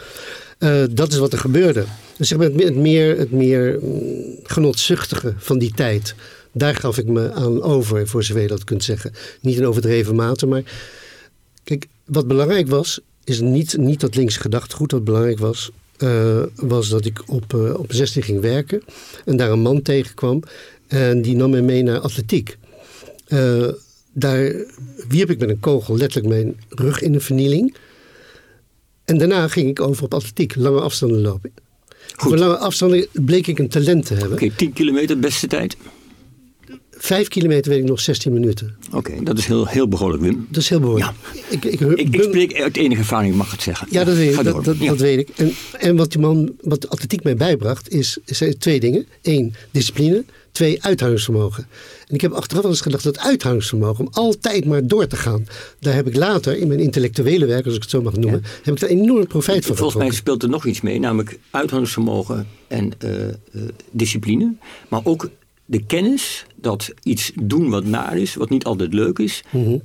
Eh, 0.58 0.82
dat 0.90 1.12
is 1.12 1.18
wat 1.18 1.32
er 1.32 1.38
gebeurde. 1.38 1.84
Dus 2.16 2.28
zeg 2.28 2.38
maar 2.38 2.46
het, 2.46 2.56
meer- 2.56 2.66
het 2.66 2.76
meer, 2.76 3.18
het 3.18 3.30
meer 3.30 3.78
mm, 3.82 4.36
genotzuchtige 4.42 5.34
van 5.36 5.58
die 5.58 5.72
tijd. 5.74 6.14
Daar 6.52 6.74
gaf 6.74 6.98
ik 6.98 7.06
me 7.06 7.32
aan 7.32 7.62
over, 7.62 8.08
voor 8.08 8.24
zover 8.24 8.42
je 8.42 8.48
dat 8.48 8.64
kunt 8.64 8.84
zeggen. 8.84 9.12
Niet 9.40 9.56
in 9.56 9.66
overdreven 9.66 10.14
mate, 10.14 10.46
maar 10.46 10.62
Kijk, 11.64 11.86
wat 12.04 12.26
belangrijk 12.26 12.68
was, 12.68 13.00
is 13.24 13.40
niet, 13.40 13.76
niet 13.76 14.00
dat 14.00 14.14
linkse 14.14 14.40
gedachtegoed. 14.40 14.92
Wat 14.92 15.04
belangrijk 15.04 15.38
was, 15.38 15.70
eh, 15.96 16.42
was 16.54 16.88
dat 16.88 17.04
ik 17.04 17.22
op, 17.26 17.54
eh, 17.54 17.78
op 17.78 17.92
16 17.92 18.22
ging 18.22 18.40
werken. 18.40 18.82
En 19.24 19.36
daar 19.36 19.50
een 19.50 19.60
man 19.60 19.82
tegenkwam. 19.82 20.42
En 20.86 21.22
die 21.22 21.36
nam 21.36 21.50
mij 21.50 21.62
mee 21.62 21.82
naar 21.82 21.98
atletiek. 21.98 22.58
Eh, 23.26 23.68
daar 24.12 24.52
wierp 25.08 25.30
ik 25.30 25.38
met 25.38 25.48
een 25.48 25.60
kogel 25.60 25.96
letterlijk 25.96 26.34
mijn 26.34 26.60
rug 26.68 27.00
in 27.00 27.12
de 27.12 27.20
vernieling. 27.20 27.76
En 29.04 29.18
daarna 29.18 29.48
ging 29.48 29.68
ik 29.68 29.80
over 29.80 30.04
op 30.04 30.14
atletiek, 30.14 30.56
lange 30.56 30.80
afstanden 30.80 31.20
lopen. 31.20 31.52
Voor 32.16 32.36
lange 32.36 32.56
afstanden 32.56 33.06
bleek 33.12 33.46
ik 33.46 33.58
een 33.58 33.68
talent 33.68 34.06
te 34.06 34.14
hebben. 34.14 34.32
Oké, 34.32 34.50
10 34.56 34.72
kilometer, 34.72 35.18
beste 35.18 35.46
tijd. 35.46 35.76
Vijf 37.02 37.28
kilometer 37.28 37.70
weet 37.70 37.80
ik 37.80 37.88
nog 37.88 38.00
16 38.00 38.32
minuten. 38.32 38.76
Oké, 38.92 39.22
dat 39.22 39.38
is 39.38 39.46
heel, 39.46 39.66
heel 39.66 39.88
behoorlijk, 39.88 40.22
Wim. 40.22 40.46
Dat 40.48 40.62
is 40.62 40.68
heel 40.68 40.80
behoorlijk. 40.80 41.10
Ik, 41.48 41.64
ik, 41.64 41.80
Ik, 41.80 42.14
ik 42.14 42.22
spreek 42.22 42.60
uit 42.60 42.76
enige 42.76 43.00
ervaring, 43.00 43.30
ik 43.32 43.38
mag 43.38 43.50
het 43.50 43.62
zeggen. 43.62 43.88
Ja, 43.90 44.04
dat 44.04 44.16
weet 44.16 44.38
ik. 44.38 44.44
Dat, 44.44 44.64
dat, 44.64 44.78
Ja. 44.78 44.86
dat 44.86 44.98
weet 44.98 45.18
ik. 45.18 45.28
En, 45.36 45.52
en 45.78 45.96
wat 45.96 46.10
die 46.12 46.20
man, 46.20 46.52
wat 46.60 46.80
de 46.80 46.88
atletiek 46.88 47.22
mij 47.22 47.36
bijbracht, 47.36 47.88
is, 47.90 48.18
is 48.24 48.42
twee 48.58 48.80
dingen. 48.80 49.06
Eén, 49.22 49.54
discipline. 49.70 50.24
Twee, 50.52 50.82
uithoudingsvermogen. 50.82 51.66
En 52.08 52.14
ik 52.14 52.20
heb 52.20 52.32
achteraf 52.32 52.62
wel 52.62 52.70
eens 52.70 52.80
gedacht 52.80 53.04
dat 53.04 53.18
uithoudingsvermogen, 53.18 54.06
om 54.06 54.10
altijd 54.12 54.64
maar 54.64 54.86
door 54.86 55.06
te 55.06 55.16
gaan. 55.16 55.46
Daar 55.78 55.94
heb 55.94 56.06
ik 56.06 56.16
later, 56.16 56.56
in 56.56 56.68
mijn 56.68 56.80
intellectuele 56.80 57.46
werk, 57.46 57.64
als 57.64 57.74
ik 57.74 57.80
het 57.80 57.90
zo 57.90 58.02
mag 58.02 58.16
noemen, 58.16 58.42
heb 58.62 58.74
ik 58.74 58.80
daar 58.80 58.90
enorm 58.90 59.26
profijt 59.26 59.66
van 59.66 59.76
Volgens 59.76 60.02
mij 60.02 60.10
speelt 60.10 60.42
er 60.42 60.48
nog 60.48 60.66
iets 60.66 60.80
mee, 60.80 60.98
namelijk 61.00 61.38
uithoudingsvermogen 61.50 62.46
en 62.68 62.92
eh, 62.98 63.28
eh, 63.28 63.34
discipline. 63.90 64.54
Maar 64.88 65.00
ook 65.04 65.30
de 65.70 65.84
kennis 65.86 66.46
dat 66.56 66.92
iets 67.02 67.32
doen 67.42 67.70
wat 67.70 67.84
naar 67.84 68.18
is, 68.18 68.34
wat 68.34 68.50
niet 68.50 68.64
altijd 68.64 68.92
leuk 68.94 69.18
is, 69.18 69.42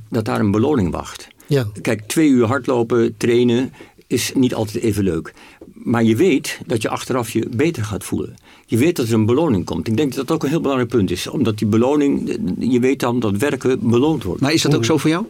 dat 0.09 0.25
daar 0.25 0.39
een 0.39 0.51
beloning 0.51 0.91
wacht. 0.91 1.27
Ja. 1.47 1.67
Kijk, 1.81 2.01
twee 2.07 2.29
uur 2.29 2.45
hardlopen, 2.45 3.17
trainen 3.17 3.73
is 4.07 4.31
niet 4.33 4.53
altijd 4.53 4.83
even 4.83 5.03
leuk. 5.03 5.33
Maar 5.73 6.03
je 6.03 6.15
weet 6.15 6.59
dat 6.65 6.81
je 6.81 6.89
achteraf 6.89 7.29
je 7.29 7.47
beter 7.55 7.83
gaat 7.83 8.03
voelen. 8.03 8.35
Je 8.65 8.77
weet 8.77 8.95
dat 8.95 9.07
er 9.07 9.13
een 9.13 9.25
beloning 9.25 9.65
komt. 9.65 9.87
Ik 9.87 9.97
denk 9.97 10.13
dat 10.13 10.27
dat 10.27 10.35
ook 10.35 10.43
een 10.43 10.49
heel 10.49 10.61
belangrijk 10.61 10.91
punt 10.91 11.11
is. 11.11 11.27
Omdat 11.27 11.57
die 11.57 11.67
beloning, 11.67 12.37
je 12.59 12.79
weet 12.79 12.99
dan 12.99 13.19
dat 13.19 13.37
werken 13.37 13.89
beloond 13.89 14.23
wordt. 14.23 14.41
Maar 14.41 14.53
is 14.53 14.61
dat 14.61 14.75
ook 14.75 14.85
zo 14.85 14.97
voor 14.97 15.09
jou? 15.09 15.25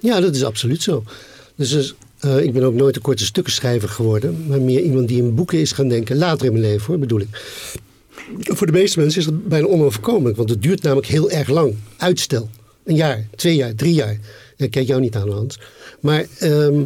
Ja, 0.00 0.20
dat 0.20 0.34
is 0.34 0.44
absoluut 0.44 0.82
zo. 0.82 1.02
Dus, 1.54 1.70
dus, 1.70 1.94
eh, 2.18 2.44
ik 2.44 2.52
ben 2.52 2.62
ook 2.62 2.74
nooit 2.74 2.96
een 2.96 3.02
korte 3.02 3.24
stukkenschrijver 3.24 3.88
geworden, 3.88 4.44
maar 4.48 4.60
meer 4.60 4.82
iemand 4.82 5.08
die 5.08 5.22
in 5.22 5.34
boeken 5.34 5.58
is 5.58 5.72
gaan 5.72 5.88
denken, 5.88 6.16
later 6.16 6.46
in 6.46 6.52
mijn 6.52 6.64
leven 6.64 6.86
hoor, 6.86 6.98
bedoel 6.98 7.20
ik. 7.20 7.28
Voor 8.38 8.66
de 8.66 8.72
meeste 8.72 8.98
mensen 8.98 9.18
is 9.20 9.24
dat 9.26 9.48
bijna 9.48 9.66
onoverkomelijk, 9.66 10.36
want 10.36 10.50
het 10.50 10.62
duurt 10.62 10.82
namelijk 10.82 11.06
heel 11.06 11.30
erg 11.30 11.48
lang. 11.48 11.74
Uitstel. 11.96 12.50
Een 12.84 12.94
jaar, 12.96 13.26
twee 13.36 13.54
jaar, 13.56 13.74
drie 13.74 13.94
jaar. 13.94 14.16
Ik 14.56 14.70
kijk 14.70 14.86
jou 14.86 15.00
niet 15.00 15.14
aan, 15.16 15.30
Hans. 15.30 15.58
Maar 16.00 16.24
ehm, 16.38 16.84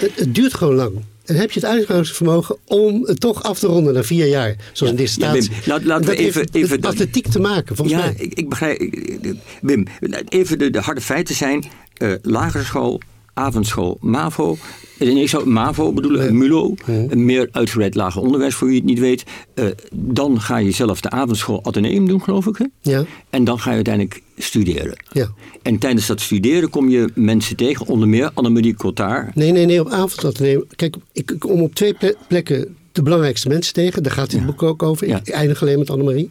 het, 0.00 0.10
het 0.14 0.34
duurt 0.34 0.54
gewoon 0.54 0.74
lang. 0.74 0.92
En 1.24 1.36
heb 1.36 1.50
je 1.50 1.60
het 1.60 1.68
uithoudingsvermogen 1.68 2.56
om 2.64 3.04
het 3.06 3.20
toch 3.20 3.42
af 3.42 3.58
te 3.58 3.66
ronden 3.66 3.94
na 3.94 4.02
vier 4.04 4.26
jaar? 4.26 4.56
Zoals 4.72 4.92
in 4.92 4.98
deze 4.98 5.20
ja, 5.20 5.40
staat. 5.40 5.66
Laat- 5.66 5.84
laten 5.84 6.06
we 6.06 6.16
even- 6.16 6.40
met 6.40 6.54
even- 6.54 6.80
atletiek 6.82 7.28
te 7.28 7.40
maken, 7.40 7.76
volgens 7.76 7.96
ja, 7.98 8.04
mij. 8.04 8.14
ik, 8.18 8.34
ik 8.34 8.48
begrijp. 8.48 8.78
ik- 8.80 8.94
ik- 8.94 9.36
Wim, 9.62 9.86
even 10.28 10.58
de, 10.58 10.70
de 10.70 10.80
harde 10.80 11.00
feiten 11.00 11.34
zijn: 11.34 11.64
eh, 11.94 12.12
lagere 12.22 12.64
school, 12.64 13.00
avondschool, 13.36 13.98
MAVO. 14.00 14.56
eh, 14.98 15.12
Nee, 15.14 15.26
zo, 15.26 15.44
MAVO 15.44 15.92
bedoel 15.92 16.20
ik, 16.22 16.30
MULO. 16.32 16.74
Een 16.86 17.24
meer 17.24 17.48
uitgebreid 17.52 17.94
lager 17.94 18.22
onderwijs 18.22 18.54
voor 18.54 18.68
wie 18.68 18.76
het 18.76 18.84
niet 18.86 18.98
weet. 18.98 19.24
Eh, 19.54 19.66
dan 19.92 20.40
ga 20.40 20.56
je 20.56 20.70
zelf 20.70 21.00
de 21.00 21.10
avondschool 21.10 21.64
Atheneum 21.64 22.06
doen, 22.08 22.22
geloof 22.22 22.46
ik. 22.46 22.56
Hè? 22.56 22.64
Ja. 22.80 23.04
En 23.30 23.44
dan 23.44 23.58
ga 23.60 23.70
je 23.70 23.74
uiteindelijk 23.76 24.22
studeren. 24.36 24.96
Ja. 25.12 25.28
En 25.62 25.78
tijdens 25.78 26.06
dat 26.06 26.20
studeren 26.20 26.70
kom 26.70 26.88
je 26.88 27.08
mensen 27.14 27.56
tegen, 27.56 27.86
onder 27.86 28.08
meer 28.08 28.30
Annemarie 28.34 28.74
Cotard. 28.74 29.34
Nee, 29.34 29.52
nee, 29.52 29.66
nee, 29.66 29.80
op 29.80 29.88
avond 29.88 30.20
dat 30.20 30.38
nemen. 30.38 30.66
Kijk, 30.76 30.96
ik 31.12 31.30
ik 31.30 31.38
kom 31.38 31.60
op 31.60 31.74
twee 31.74 31.94
ple- 31.94 32.16
plekken 32.28 32.76
de 32.92 33.02
belangrijkste 33.02 33.48
mensen 33.48 33.72
tegen. 33.74 34.02
Daar 34.02 34.12
gaat 34.12 34.30
dit 34.30 34.46
boek 34.46 34.62
ook 34.62 34.82
over. 34.82 35.08
Ja. 35.08 35.18
Ik 35.24 35.28
eindig 35.28 35.62
alleen 35.62 35.78
met 35.78 35.90
Annemarie. 35.90 36.28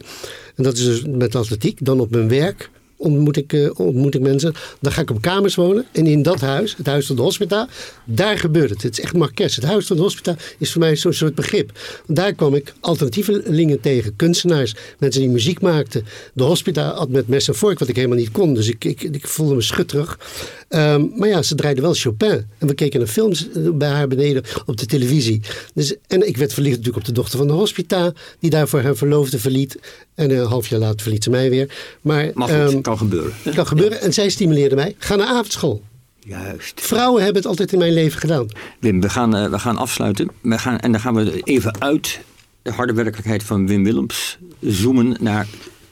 En 0.56 0.64
dat 0.64 0.74
is 0.78 0.84
dus 0.84 1.04
met 1.08 1.36
atletiek. 1.36 1.86
Dan 1.86 2.00
op 2.00 2.10
mijn 2.12 2.28
werk 2.28 2.70
ontmoet 3.06 3.38
ik, 3.38 3.54
eh, 3.54 3.80
ontmoet 3.80 4.16
ik 4.16 4.22
mensen. 4.22 4.54
Dan 4.82 4.92
ga 4.92 5.02
ik 5.02 5.10
op 5.10 5.22
kamers 5.22 5.56
wonen. 5.56 5.86
En 5.92 6.08
in 6.08 6.22
dat 6.22 6.42
huis, 6.42 6.76
het 6.78 6.86
huis 6.86 7.06
van 7.06 7.16
de 7.16 7.22
hospita, 7.22 7.68
daar 8.06 8.38
gebeurt 8.38 8.70
het. 8.70 8.82
Het 8.82 8.98
is 8.98 9.04
echt 9.04 9.14
marques. 9.14 9.56
Het 9.56 9.66
huis 9.66 9.86
van 9.86 9.96
de 9.96 10.02
hospita 10.02 10.36
is 10.58 10.72
voor 10.72 10.82
mij 10.82 10.96
zo'n 10.96 11.14
soort 11.14 11.36
begrip. 11.36 11.72
Want 12.06 12.20
daar 12.20 12.34
kwam 12.34 12.56
ik 12.56 12.74
alternatievelingen 12.80 13.80
tegen. 13.82 14.16
Kunstenaars, 14.16 14.76
mensen 15.00 15.22
die 15.22 15.30
muziek 15.30 15.62
maakten. 15.62 16.06
De 16.34 16.44
hospita 16.44 16.94
had 16.94 17.10
met 17.10 17.28
mes 17.28 17.48
en 17.48 17.56
vork, 17.56 17.80
wat 17.80 17.88
ik 17.88 17.96
helemaal 17.96 18.18
niet 18.18 18.32
kon. 18.32 18.54
Dus 18.54 18.68
ik, 18.68 18.84
ik, 18.84 19.02
ik 19.02 19.28
voelde 19.28 19.56
me 19.56 19.62
schutterig. 19.62 20.20
Ehm, 20.68 21.06
maar 21.16 21.28
ja, 21.28 21.42
ze 21.42 21.56
draaide 21.56 21.82
wel 21.82 21.94
Chopin. 21.94 22.46
En 22.58 22.68
we 22.68 22.74
keken 22.74 23.00
naar 23.00 23.08
films 23.08 23.50
eh, 23.50 23.70
bij 23.70 23.90
haar 23.90 24.08
beneden 24.08 24.44
op 24.66 24.78
de 24.78 24.86
televisie. 24.86 25.42
Dus, 25.74 25.96
en 26.08 26.28
ik 26.28 26.38
werd 26.38 26.54
verliefd 26.54 26.78
natuurlijk 26.78 27.04
op 27.04 27.14
de 27.14 27.20
dochter 27.22 27.38
van 27.38 27.48
de 27.48 27.54
hospita. 27.54 28.14
Die 28.40 28.50
daarvoor 28.50 28.82
haar 28.82 28.96
verloofde 28.96 29.40
verliet. 29.40 29.80
En 30.16 30.32
een 30.32 30.46
half 30.46 30.68
jaar 30.68 30.80
later 30.80 31.02
verliet 31.02 31.24
ze 31.24 31.30
mij 31.30 31.50
weer. 31.50 31.98
Maar, 32.02 32.32
goed, 32.36 32.50
ehm, 32.50 32.82
kan 32.82 32.98
gebeuren. 32.98 33.32
het 33.44 33.56
kan 33.60 33.68
gebeuren. 33.68 34.02
En 34.02 34.14
zij 34.14 34.30
stimuleerde 34.30 34.76
mij. 34.76 34.96
Ga 34.98 35.16
naar 35.16 35.28
avondschool. 35.28 35.84
Juist. 36.20 36.82
Vrouwen 36.82 37.24
hebben 37.24 37.42
het 37.42 37.50
altijd 37.50 37.72
in 37.72 37.80
mijn 37.80 37.94
leven 37.94 38.20
gedaan. 38.20 38.48
Wim, 38.80 39.02
we 39.02 39.10
gaan, 39.10 39.36
eh, 39.36 39.50
we 39.50 39.60
gaan 39.60 39.78
afsluiten. 39.78 40.30
We 40.42 40.58
gaan, 40.58 40.80
en 40.80 40.92
dan 40.92 41.02
gaan 41.02 41.16
we 41.16 41.42
even 41.44 41.82
uit 41.82 42.20
de 42.62 42.72
harde 42.72 42.94
werkelijkheid 42.94 43.44
van 43.44 43.68
Wim 43.68 43.84
Willems 43.84 44.38
zoomen 44.62 45.18
naar 45.20 45.48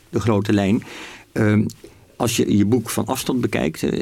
de 0.09 0.19
grote 0.19 0.53
lijn. 0.53 0.83
Ehm, 1.31 1.65
als 2.15 2.37
je 2.37 2.57
je 2.57 2.65
boek 2.65 2.89
van 2.89 3.05
afstand 3.05 3.41
bekijkt, 3.41 3.83
eh, 3.83 3.99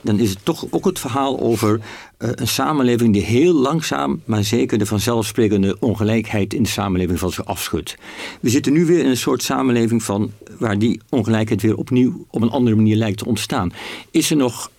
dan 0.00 0.18
is 0.18 0.30
het 0.30 0.44
toch 0.44 0.66
ook 0.70 0.84
het 0.84 0.98
verhaal 0.98 1.40
over 1.40 1.80
eh, 2.16 2.30
een 2.32 2.48
samenleving 2.48 3.12
die 3.12 3.22
heel 3.22 3.54
langzaam, 3.54 4.20
maar 4.24 4.44
zeker 4.44 4.78
de 4.78 4.86
vanzelfsprekende 4.86 5.76
ongelijkheid 5.80 6.54
in 6.54 6.62
de 6.62 6.68
samenleving 6.68 7.18
van 7.18 7.30
zich 7.30 7.44
afschudt. 7.44 7.96
We 8.40 8.50
zitten 8.50 8.72
nu 8.72 8.84
weer 8.86 8.98
in 8.98 9.10
een 9.10 9.16
soort 9.16 9.42
samenleving 9.42 10.02
van 10.02 10.30
waar 10.58 10.78
die 10.78 11.00
ongelijkheid 11.08 11.62
weer 11.62 11.76
opnieuw 11.76 12.26
op 12.30 12.42
een 12.42 12.50
andere 12.50 12.76
manier 12.76 12.96
lijkt 12.96 13.18
te 13.18 13.26
ontstaan. 13.26 13.72
Is 14.10 14.30
er 14.30 14.36
nog 14.36 14.70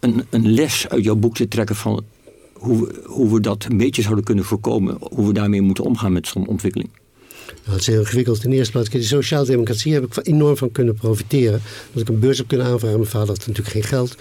een, 0.00 0.24
een 0.30 0.52
les 0.52 0.88
uit 0.88 1.04
jouw 1.04 1.16
boek 1.16 1.34
te 1.34 1.48
trekken 1.48 1.76
van 1.76 2.04
hoe, 2.52 2.94
hoe 3.04 3.32
we 3.34 3.40
dat 3.40 3.66
een 3.68 3.76
beetje 3.76 4.02
zouden 4.02 4.24
kunnen 4.24 4.44
voorkomen, 4.44 4.96
hoe 5.00 5.26
we 5.26 5.32
daarmee 5.32 5.62
moeten 5.62 5.84
omgaan 5.84 6.12
met 6.12 6.26
zo'n 6.26 6.46
ontwikkeling? 6.46 6.90
Nou, 7.46 7.70
het 7.70 7.80
is 7.80 7.86
heel 7.86 7.98
ingewikkeld. 8.00 8.44
In 8.44 8.50
de 8.50 8.56
eerste 8.56 8.72
plaats, 8.72 8.88
die 8.90 9.02
sociaaldemocratie 9.02 9.92
heb 9.92 10.04
ik 10.04 10.26
enorm 10.26 10.56
van 10.56 10.72
kunnen 10.72 10.94
profiteren. 10.94 11.60
Dat 11.92 12.02
ik 12.02 12.08
een 12.08 12.18
beurs 12.18 12.38
heb 12.38 12.48
kunnen 12.48 12.66
aanvragen. 12.66 12.98
Mijn 12.98 13.10
vader 13.10 13.28
had 13.28 13.38
natuurlijk 13.38 13.68
geen 13.68 13.82
geld. 13.82 14.14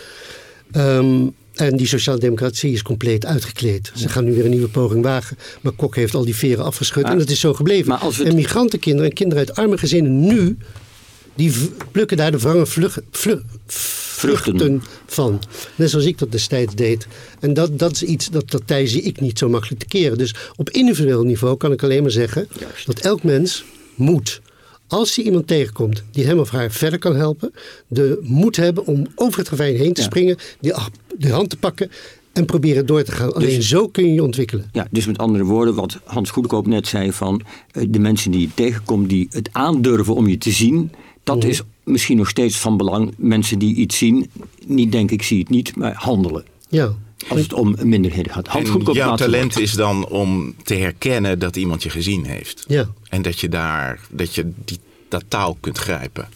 Ehm, 0.71 1.27
en 1.55 1.77
die 1.77 1.87
sociaaldemocratie 1.87 2.71
is 2.73 2.81
compleet 2.81 3.25
uitgekleed. 3.25 3.91
Ze 3.95 4.09
gaan 4.09 4.23
nu 4.23 4.33
weer 4.33 4.43
een 4.45 4.49
nieuwe 4.51 4.67
poging 4.67 5.03
wagen. 5.03 5.37
Maar 5.61 5.71
Kok 5.71 5.95
heeft 5.95 6.15
al 6.15 6.25
die 6.25 6.35
veren 6.35 6.65
afgeschud. 6.65 7.03
En 7.03 7.17
dat 7.17 7.29
is 7.29 7.39
zo 7.39 7.53
gebleven. 7.53 7.87
maar 7.89 7.97
als 7.97 8.17
het- 8.17 8.27
En 8.27 8.35
migrantenkinderen 8.35 9.09
en 9.09 9.15
kinderen 9.15 9.47
uit 9.47 9.57
arme 9.57 9.77
gezinnen 9.77 10.19
nu... 10.19 10.57
die 11.35 11.51
plukken 11.91 12.17
daar 12.17 12.31
de 12.31 12.39
wrange 12.39 12.65
vlug, 12.65 12.99
vlug- 13.11 13.43
vruchten 13.65 14.81
van. 15.05 15.41
Net 15.75 15.89
zoals 15.89 16.05
ik 16.05 16.17
dat 16.17 16.31
destijds 16.31 16.75
deed. 16.75 17.07
En 17.39 17.53
dat, 17.53 17.79
dat 17.79 17.91
is 17.91 18.03
iets, 18.03 18.29
dat, 18.29 18.51
dat 18.51 18.61
tij 18.65 18.87
zie 18.87 19.01
ik 19.01 19.19
niet 19.21 19.37
zo 19.37 19.49
makkelijk 19.49 19.79
te 19.79 19.87
keren. 19.87 20.17
Dus 20.17 20.35
op 20.55 20.69
individueel 20.69 21.23
niveau 21.23 21.57
kan 21.57 21.71
ik 21.71 21.83
alleen 21.83 22.01
maar 22.01 22.11
zeggen... 22.11 22.47
dat 22.85 22.99
elk 22.99 23.23
mens 23.23 23.63
moet, 23.95 24.41
als 24.87 25.15
hij 25.15 25.25
iemand 25.25 25.47
tegenkomt... 25.47 26.03
die 26.11 26.25
hem 26.25 26.39
of 26.39 26.49
haar 26.49 26.71
verder 26.71 26.99
kan 26.99 27.15
helpen... 27.15 27.51
de 27.87 28.19
moed 28.21 28.55
hebben 28.55 28.85
om 28.85 29.05
over 29.15 29.39
het 29.39 29.49
ravijn 29.49 29.75
heen 29.75 29.93
te 29.93 30.01
Ja. 30.01 30.07
springen... 30.07 30.37
Die, 30.59 30.73
de 31.17 31.29
hand 31.29 31.49
te 31.49 31.57
pakken 31.57 31.91
en 32.33 32.45
proberen 32.45 32.85
door 32.85 33.03
te 33.03 33.11
gaan. 33.11 33.33
Alleen 33.33 33.55
Dus- 33.55 33.67
zo 33.67 33.87
kun 33.87 34.05
je 34.07 34.13
je 34.13 34.23
ontwikkelen. 34.23 34.69
Ja, 34.71 34.87
dus 34.91 35.05
met 35.05 35.17
andere 35.17 35.43
woorden, 35.43 35.75
wat 35.75 35.99
Hans 36.03 36.29
Goedkoop 36.29 36.67
net 36.67 36.87
zei 36.87 37.11
van 37.13 37.41
eh, 37.71 37.85
de 37.89 37.99
mensen 37.99 38.31
die 38.31 38.41
je 38.41 38.49
tegenkomt, 38.53 39.09
die 39.09 39.27
het 39.31 39.49
aandurven 39.51 40.15
om 40.15 40.27
je 40.27 40.37
te 40.37 40.51
zien, 40.51 40.91
dat 41.23 41.37
Mhm. 41.37 41.47
is 41.47 41.61
misschien 41.83 42.17
nog 42.17 42.29
steeds 42.29 42.57
van 42.57 42.77
belang. 42.77 43.13
Mensen 43.17 43.59
die 43.59 43.75
iets 43.75 43.97
zien, 43.97 44.29
niet 44.65 44.91
denken 44.91 45.15
ik 45.15 45.23
zie 45.23 45.39
het 45.39 45.49
niet, 45.49 45.75
maar 45.75 45.93
handelen. 45.93 46.43
Ja. 46.69 46.93
Als 47.27 47.41
het 47.41 47.53
om 47.53 47.75
minderheden 47.83 48.31
gaat. 48.33 48.47
En 48.47 48.93
jouw 48.93 49.15
talent 49.15 49.59
is 49.59 49.73
dan 49.73 50.07
om 50.07 50.55
te 50.63 50.73
herkennen 50.73 51.39
dat 51.39 51.55
iemand 51.55 51.83
je 51.83 51.89
gezien 51.89 52.25
heeft. 52.25 52.63
Ja. 52.67 52.89
En 53.09 53.21
dat 53.21 53.39
je 53.39 53.49
daar, 53.49 53.99
dat 54.09 54.35
je 54.35 54.51
die, 54.65 54.77
dat 55.09 55.23
taal 55.27 55.57
kunt 55.59 55.77
grijpen. 55.77 56.29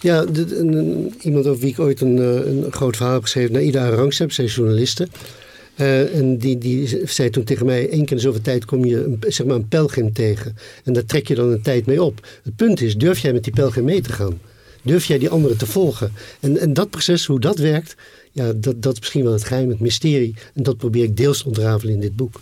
Ja, 0.00 0.24
de- 0.24 0.56
een- 0.58 0.72
een- 0.72 1.14
iemand 1.22 1.46
over 1.46 1.60
wie 1.60 1.70
ik 1.70 1.78
ooit 1.80 2.00
een, 2.00 2.18
eh, 2.18 2.46
een 2.46 2.66
groot 2.72 2.96
verhaal 2.96 3.14
heb 3.14 3.22
geschreven, 3.22 3.52
Naida 3.52 3.88
Rangstep, 3.88 4.32
zij 4.32 4.44
is 4.44 4.54
journaliste. 4.54 5.08
Eh, 5.82 6.18
en 6.18 6.38
die, 6.38 6.58
die 6.58 7.00
zei 7.04 7.30
toen 7.30 7.44
tegen 7.44 7.66
mij, 7.66 7.88
één 7.88 8.04
keer 8.04 8.16
in 8.16 8.22
zoveel 8.22 8.40
tijd 8.40 8.64
kom 8.64 8.84
je 8.84 9.04
een, 9.04 9.18
zeg 9.28 9.46
maar 9.46 9.56
een 9.56 9.68
pelgrim 9.68 10.12
tegen. 10.12 10.56
En 10.84 10.92
daar 10.92 11.04
trek 11.04 11.28
je 11.28 11.34
dan 11.34 11.48
een 11.48 11.62
tijd 11.62 11.86
mee 11.86 12.02
op. 12.02 12.26
Het 12.42 12.56
punt 12.56 12.80
is, 12.80 12.96
durf 12.96 13.18
jij 13.18 13.32
met 13.32 13.44
die 13.44 13.52
pelgrim 13.52 13.84
mee 13.84 14.00
te 14.00 14.12
gaan? 14.12 14.40
Durf 14.82 15.04
jij 15.04 15.18
die 15.18 15.30
anderen 15.30 15.58
te 15.58 15.66
volgen? 15.66 16.12
En, 16.40 16.58
en 16.58 16.72
dat 16.72 16.90
proces, 16.90 17.26
hoe 17.26 17.40
dat 17.40 17.58
werkt, 17.58 17.96
ja, 18.32 18.52
dat, 18.52 18.82
dat 18.82 18.92
is 18.92 18.98
misschien 18.98 19.22
wel 19.22 19.32
het 19.32 19.44
geheim, 19.44 19.68
het 19.68 19.80
mysterie. 19.80 20.34
En 20.54 20.62
dat 20.62 20.76
probeer 20.76 21.04
ik 21.04 21.16
deels 21.16 21.38
te 21.38 21.46
ontrafelen 21.46 21.94
in 21.94 22.00
dit 22.00 22.16
boek. 22.16 22.40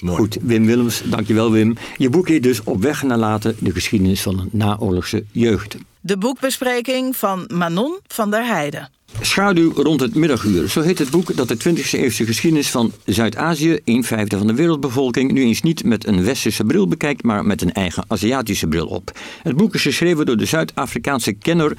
Mooi. 0.00 0.16
Goed, 0.16 0.38
Wim 0.42 0.66
Willems, 0.66 1.02
dankjewel 1.10 1.52
Wim. 1.52 1.76
Je 1.96 2.10
boek 2.10 2.28
heet 2.28 2.42
dus 2.42 2.62
Op 2.62 2.82
weg 2.82 3.02
naar 3.02 3.18
later, 3.18 3.54
de 3.58 3.70
geschiedenis 3.70 4.22
van 4.22 4.38
een 4.38 4.48
naoorlogse 4.52 5.24
jeugd. 5.32 5.76
De 6.00 6.16
boekbespreking 6.16 7.16
van 7.16 7.50
Manon 7.54 7.98
van 8.06 8.30
der 8.30 8.46
Heijden. 8.46 8.90
Schaduw 9.20 9.72
rond 9.72 10.00
het 10.00 10.14
middaguur. 10.14 10.68
Zo 10.68 10.80
heet 10.80 10.98
het 10.98 11.10
boek 11.10 11.36
dat 11.36 11.48
de 11.48 11.56
20e 11.56 11.90
eeuwse 11.90 12.24
geschiedenis 12.24 12.70
van 12.70 12.92
Zuid-Azië, 13.04 13.78
een 13.84 14.04
vijfde 14.04 14.38
van 14.38 14.46
de 14.46 14.54
wereldbevolking, 14.54 15.32
nu 15.32 15.42
eens 15.42 15.62
niet 15.62 15.84
met 15.84 16.06
een 16.06 16.24
westerse 16.24 16.64
bril 16.64 16.88
bekijkt, 16.88 17.22
maar 17.22 17.44
met 17.44 17.62
een 17.62 17.72
eigen 17.72 18.04
Aziatische 18.08 18.66
bril 18.66 18.86
op. 18.86 19.10
Het 19.42 19.56
boek 19.56 19.74
is 19.74 19.82
geschreven 19.82 20.26
door 20.26 20.36
de 20.36 20.44
Zuid-Afrikaanse 20.44 21.32
kenner. 21.32 21.76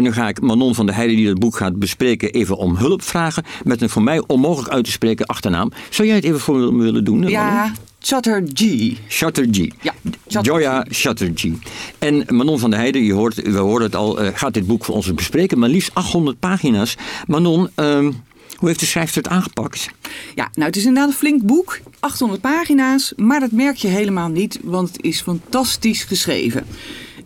En 0.00 0.06
nu 0.06 0.12
ga 0.12 0.28
ik 0.28 0.40
Manon 0.40 0.74
van 0.74 0.86
der 0.86 0.94
Heijden, 0.94 1.16
die 1.16 1.28
het 1.28 1.38
boek 1.38 1.56
gaat 1.56 1.78
bespreken, 1.78 2.30
even 2.30 2.56
om 2.56 2.76
hulp 2.76 3.02
vragen. 3.02 3.44
Met 3.64 3.82
een 3.82 3.90
voor 3.90 4.02
mij 4.02 4.22
onmogelijk 4.26 4.72
uit 4.72 4.84
te 4.84 4.90
spreken 4.90 5.26
achternaam. 5.26 5.72
Zou 5.90 6.08
jij 6.08 6.16
het 6.16 6.24
even 6.24 6.40
voor 6.40 6.74
me 6.74 6.82
willen 6.82 7.04
doen? 7.04 7.18
Manon? 7.18 7.30
Ja, 7.30 7.72
Chatterjee. 7.98 8.98
Chatterjee. 9.08 9.72
Ja, 9.80 9.94
Chatterjee. 10.26 10.62
Joya 10.62 10.86
Chatterjee. 10.88 11.58
En 11.98 12.24
Manon 12.28 12.58
van 12.58 12.70
der 12.70 12.78
Heijden, 12.78 13.02
je 13.02 13.12
hoort, 13.12 13.34
we 13.34 13.58
hoorden 13.58 13.86
het 13.86 13.96
al, 13.96 14.20
eh, 14.20 14.28
gaat 14.34 14.54
dit 14.54 14.66
boek 14.66 14.84
voor 14.84 14.94
ons 14.94 15.14
bespreken. 15.14 15.58
Maar 15.58 15.68
liefst 15.68 15.94
800 15.94 16.38
pagina's. 16.38 16.96
Manon, 17.26 17.68
ehm, 17.74 18.12
hoe 18.56 18.68
heeft 18.68 18.80
de 18.80 18.86
schrijfster 18.86 19.22
het 19.22 19.32
aangepakt? 19.32 19.90
Ja, 20.34 20.48
nou 20.52 20.66
het 20.66 20.76
is 20.76 20.84
inderdaad 20.84 21.10
een 21.10 21.16
flink 21.16 21.42
boek, 21.42 21.80
800 21.98 22.40
pagina's, 22.40 23.12
maar 23.16 23.40
dat 23.40 23.52
merk 23.52 23.76
je 23.76 23.88
helemaal 23.88 24.28
niet, 24.28 24.58
want 24.62 24.88
het 24.88 25.02
is 25.02 25.20
fantastisch 25.20 26.02
geschreven. 26.02 26.66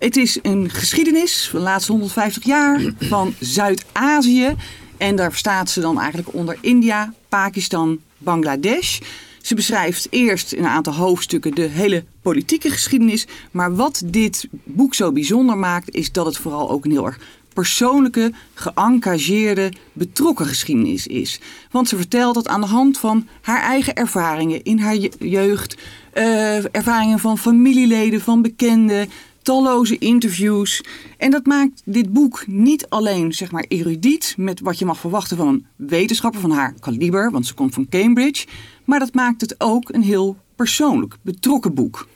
Het 0.04 0.16
is 0.16 0.38
een 0.42 0.70
geschiedenis 0.70 1.48
van 1.48 1.58
de 1.58 1.64
laatste 1.64 1.92
150 1.92 2.44
jaar 2.44 2.80
van 2.98 3.34
Zuid-Azië 3.40 4.54
en 4.96 5.16
daar 5.16 5.34
staat 5.34 5.70
ze 5.70 5.80
dan 5.80 5.98
eigenlijk 5.98 6.34
onder 6.34 6.58
India, 6.60 7.14
Pakistan, 7.28 7.98
Bangladesh. 8.18 8.98
Ze 9.42 9.54
beschrijft 9.54 10.06
eerst 10.10 10.52
in 10.52 10.64
een 10.64 10.70
aantal 10.70 10.92
hoofdstukken 10.94 11.54
de 11.54 11.62
hele 11.62 12.04
politieke 12.22 12.70
geschiedenis, 12.70 13.26
maar 13.50 13.74
wat 13.74 14.02
dit 14.04 14.48
boek 14.64 14.94
zo 14.94 15.12
bijzonder 15.12 15.58
maakt 15.58 15.94
is 15.94 16.12
dat 16.12 16.26
het 16.26 16.36
vooral 16.36 16.70
ook 16.70 16.84
een 16.84 16.90
heel 16.90 17.06
erg 17.06 17.18
persoonlijke, 17.54 18.32
geëngageerde, 18.54 19.72
betrokken 19.92 20.46
geschiedenis 20.46 21.06
is. 21.06 21.40
Want 21.70 21.88
ze 21.88 21.96
vertelt 21.96 22.34
dat 22.34 22.48
aan 22.48 22.60
de 22.60 22.66
hand 22.66 22.98
van 22.98 23.28
haar 23.40 23.62
eigen 23.62 23.94
ervaringen 23.94 24.62
in 24.64 24.78
haar 24.78 24.96
je- 24.96 25.12
jeugd, 25.18 25.76
eh, 26.12 26.74
ervaringen 26.74 27.18
van 27.18 27.38
familieleden, 27.38 28.20
van 28.20 28.42
bekenden, 28.42 29.08
talloze 29.44 29.98
interviews. 29.98 30.84
En 31.18 31.30
dat 31.30 31.46
maakt 31.46 31.82
dit 31.84 32.12
boek 32.12 32.46
niet 32.46 32.88
alleen 32.88 33.32
zeg 33.32 33.50
maar 33.50 33.64
erudiet 33.68 34.34
met 34.36 34.60
wat 34.60 34.78
je 34.78 34.84
mag 34.84 34.98
verwachten 34.98 35.36
van 35.36 35.48
een 35.48 35.66
wetenschapper 35.76 36.40
van 36.40 36.50
haar 36.50 36.74
kaliber, 36.80 37.30
want 37.30 37.46
ze 37.46 37.54
komt 37.54 37.74
van 37.74 37.88
Cambridge, 37.88 38.46
maar 38.84 38.98
dat 38.98 39.14
maakt 39.14 39.40
het 39.40 39.54
ook 39.58 39.88
een 39.92 40.02
heel 40.02 40.36
persoonlijk, 40.56 41.16
betrokken 41.22 41.74
boek. 41.74 42.06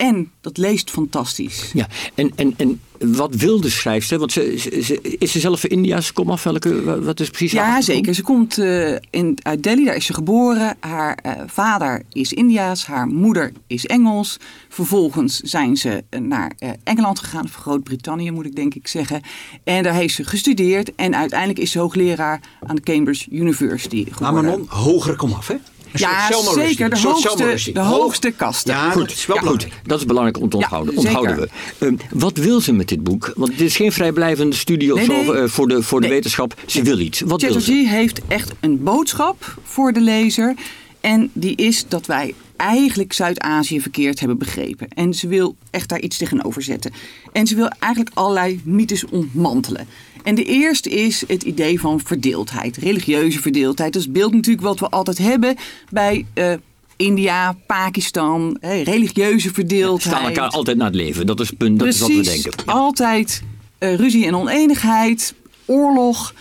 En 0.00 0.30
dat 0.40 0.56
leest 0.56 0.90
fantastisch. 0.90 1.70
Ja, 1.72 1.88
en, 2.14 2.32
en, 2.36 2.54
en 2.56 2.80
wat 2.98 3.34
wil 3.34 3.60
de 3.60 3.70
schrijfster? 3.70 4.18
Want 4.18 4.32
ze, 4.32 4.54
ze- 4.58 4.82
ze- 4.82 5.00
is 5.18 5.32
ze 5.32 5.40
zelf 5.40 5.60
van 5.60 5.70
India? 5.70 6.00
Ze 6.00 6.12
komt 6.12 6.28
af 6.30 6.42
welke, 6.42 6.82
wa- 6.82 6.98
wat 7.00 7.20
is 7.20 7.28
precies 7.30 7.58
haar 7.58 7.68
Ja, 7.68 7.80
zeker. 7.82 8.14
Ze 8.14 8.22
komt 8.22 8.58
eh, 8.58 8.94
in, 9.10 9.38
uit 9.42 9.62
Delhi, 9.62 9.84
daar 9.84 9.96
is 9.96 10.04
ze 10.04 10.14
geboren. 10.14 10.76
Haar 10.80 11.14
eh, 11.22 11.32
vader 11.46 12.02
is 12.12 12.32
Indiaas, 12.32 12.86
haar 12.86 13.06
moeder 13.06 13.52
is 13.66 13.86
Engels. 13.86 14.36
Vervolgens 14.68 15.40
zijn 15.40 15.76
ze 15.76 16.04
eh, 16.10 16.20
naar 16.20 16.52
eh, 16.58 16.70
Engeland 16.84 17.18
gegaan, 17.18 17.44
of 17.44 17.54
Groot-Brittannië 17.54 18.30
moet 18.30 18.46
ik 18.46 18.56
denk 18.56 18.74
ik 18.74 18.88
zeggen. 18.88 19.20
En 19.64 19.82
daar 19.82 19.94
heeft 19.94 20.14
ze 20.14 20.24
gestudeerd 20.24 20.94
en 20.94 21.16
uiteindelijk 21.16 21.58
is 21.58 21.70
ze 21.70 21.78
hoogleraar 21.78 22.40
aan 22.66 22.76
de 22.76 22.82
Cambridge 22.82 23.30
University 23.30 24.04
Maar 24.08 24.14
geworden. 24.16 24.44
Manon, 24.50 24.66
hoger 24.68 25.16
kom 25.16 25.32
af, 25.32 25.46
hè? 25.48 25.54
Een 25.92 26.00
Ja, 26.00 26.28
zeker. 26.54 26.90
De 26.90 26.98
hoogste, 27.00 27.72
de 27.72 27.80
Hoog. 27.80 27.88
hoogste 27.98 28.30
kasten. 28.30 28.74
Ja, 28.74 28.90
Goed, 28.90 29.00
dat 29.08 29.10
is 29.10 29.26
wel 29.26 29.36
ja, 29.36 29.42
goed, 29.42 29.50
belangrijk. 29.58 29.86
dat 29.88 29.98
is 29.98 30.06
belangrijk 30.06 30.38
om 30.40 30.48
te 30.48 30.56
onthouden. 30.56 30.96
onthouden 30.96 31.36
we. 31.38 31.48
Ehm, 31.78 31.94
wat 32.10 32.36
wil 32.36 32.60
ze 32.60 32.72
met 32.72 32.88
dit 32.88 33.02
boek? 33.04 33.32
Want 33.36 33.50
dit 33.50 33.60
is 33.60 33.76
geen 33.76 33.92
vrijblijvende 33.92 34.56
studie 34.56 34.92
of 34.94 35.06
Nee, 35.06 35.24
zo 35.24 35.32
nee. 35.32 35.42
eh, 35.42 35.48
voor 35.48 35.68
de, 35.68 35.82
voor 35.82 36.00
de 36.00 36.06
Nee. 36.06 36.14
wetenschap. 36.16 36.54
Ze 36.66 36.82
wil 36.82 36.98
iets. 36.98 37.20
Wat 37.20 37.42
wil 37.42 37.60
ze? 37.60 37.72
Heeft 37.72 38.20
echt 38.28 38.52
een 38.60 38.82
boodschap 38.82 39.58
voor 39.64 39.92
de 39.92 40.00
lezer. 40.00 40.54
En 41.00 41.30
die 41.32 41.56
is 41.56 41.84
dat 41.88 42.06
wij 42.06 42.34
eigenlijk 42.60 43.12
Zuid-Azië 43.12 43.80
verkeerd 43.80 44.20
hebben 44.20 44.38
begrepen. 44.38 44.88
En 44.88 45.14
ze 45.14 45.28
wil 45.28 45.56
echt 45.70 45.88
daar 45.88 46.00
iets 46.00 46.16
tegenover 46.16 46.62
zetten. 46.62 46.92
En 47.32 47.46
ze 47.46 47.54
wil 47.54 47.68
eigenlijk 47.78 48.14
allerlei 48.14 48.60
mythes 48.64 49.04
ontmantelen. 49.04 49.86
En 50.22 50.34
de 50.34 50.44
eerste 50.44 50.90
is 50.90 51.24
het 51.26 51.42
idee 51.42 51.80
van 51.80 52.00
verdeeldheid, 52.00 52.76
religieuze 52.76 53.40
verdeeldheid. 53.40 53.92
Dat 53.92 54.02
is 54.02 54.10
beeld 54.10 54.32
natuurlijk 54.32 54.66
wat 54.66 54.80
we 54.80 54.88
altijd 54.88 55.18
hebben 55.18 55.56
bij 55.90 56.26
eh, 56.34 56.52
India, 56.96 57.56
Pakistan, 57.66 58.58
religieuze 58.60 59.48
Ze 59.48 59.54
verdeeldheid. 59.54 60.16
staan 60.16 60.26
elkaar 60.26 60.48
altijd 60.48 60.76
naar 60.76 60.86
het 60.86 60.96
leven. 60.96 61.26
Dat 61.26 61.40
is 61.40 61.48
het 61.48 61.58
punt. 61.58 61.78
Dat 61.78 61.88
is 61.88 62.00
wat 62.00 62.08
we 62.08 62.22
denken. 62.22 62.52
altijd 62.66 63.42
eh, 63.78 63.94
ruzie 63.94 64.26
en 64.26 64.34
oneenigheid, 64.34 65.34
oorlog. 65.64 66.34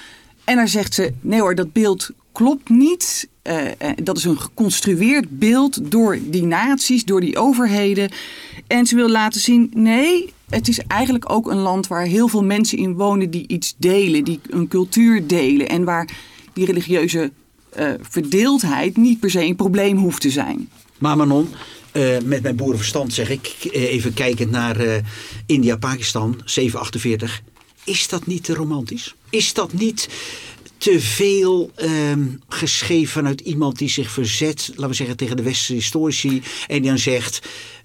En 0.44 0.56
daar 0.56 0.68
zegt 0.68 0.94
ze, 0.94 1.14
nee 1.22 1.40
hoor, 1.40 1.56
dat 1.56 1.74
beeld 1.74 2.10
klopt 2.32 2.70
niet. 2.70 3.28
Eh, 3.50 3.68
eh, 3.78 3.92
dat 4.04 4.18
is 4.18 4.24
een 4.24 4.40
geconstrueerd 4.40 5.40
beeld 5.40 5.92
door 5.92 6.20
die 6.22 6.44
naties, 6.44 7.06
door 7.06 7.22
die 7.22 7.38
overheden. 7.38 8.12
En 8.68 8.86
ze 8.86 8.96
wil 8.96 9.10
laten 9.10 9.42
zien, 9.42 9.72
nee, 9.74 10.34
het 10.50 10.68
is 10.68 10.80
eigenlijk 10.80 11.32
ook 11.32 11.52
een 11.52 11.58
land 11.58 11.88
waar 11.88 12.06
heel 12.06 12.28
veel 12.28 12.44
mensen 12.44 12.78
in 12.78 12.94
wonen 12.94 13.30
die 13.30 13.48
iets 13.48 13.76
delen, 13.78 14.24
die 14.24 14.40
een 14.50 14.68
cultuur 14.68 15.28
delen. 15.28 15.70
En 15.70 15.84
waar 15.84 16.10
die 16.54 16.66
religieuze 16.66 17.32
eh, 17.70 17.92
verdeeldheid 18.02 18.98
niet 18.98 19.20
per 19.20 19.30
se 19.30 19.44
een 19.44 19.56
probleem 19.56 19.98
hoeft 19.98 20.22
te 20.22 20.30
zijn. 20.30 20.70
Maar 20.98 21.18
Manon, 21.18 21.50
met 22.24 22.42
mijn 22.42 22.56
boerenverstand 22.56 23.14
zeg 23.14 23.30
ik, 23.30 23.56
even 23.72 24.14
kijkend 24.14 24.52
naar 24.52 24.80
eh, 24.80 25.04
India, 25.46 25.78
Pakistan, 25.78 26.42
748. 26.46 27.42
is 27.84 28.08
dat 28.08 28.26
niet 28.26 28.44
te 28.44 28.54
romantisch? 28.54 29.16
Is 29.30 29.54
dat 29.54 29.74
niet 29.74 30.10
te 30.80 31.00
veel 31.00 31.72
ehm, 31.76 32.24
geschreven 32.48 33.08
vanuit 33.12 33.42
iemand 33.42 33.78
die 33.78 33.90
zich 33.90 34.12
verzet, 34.12 34.68
laten 34.70 34.90
we 34.90 34.94
zeggen, 34.96 35.18
tegen 35.18 35.38
de 35.38 35.44
westerse 35.44 35.74
historici. 35.74 36.42
En 36.68 36.82
die 36.82 36.90
dan 36.90 37.00
zegt. 37.00 37.40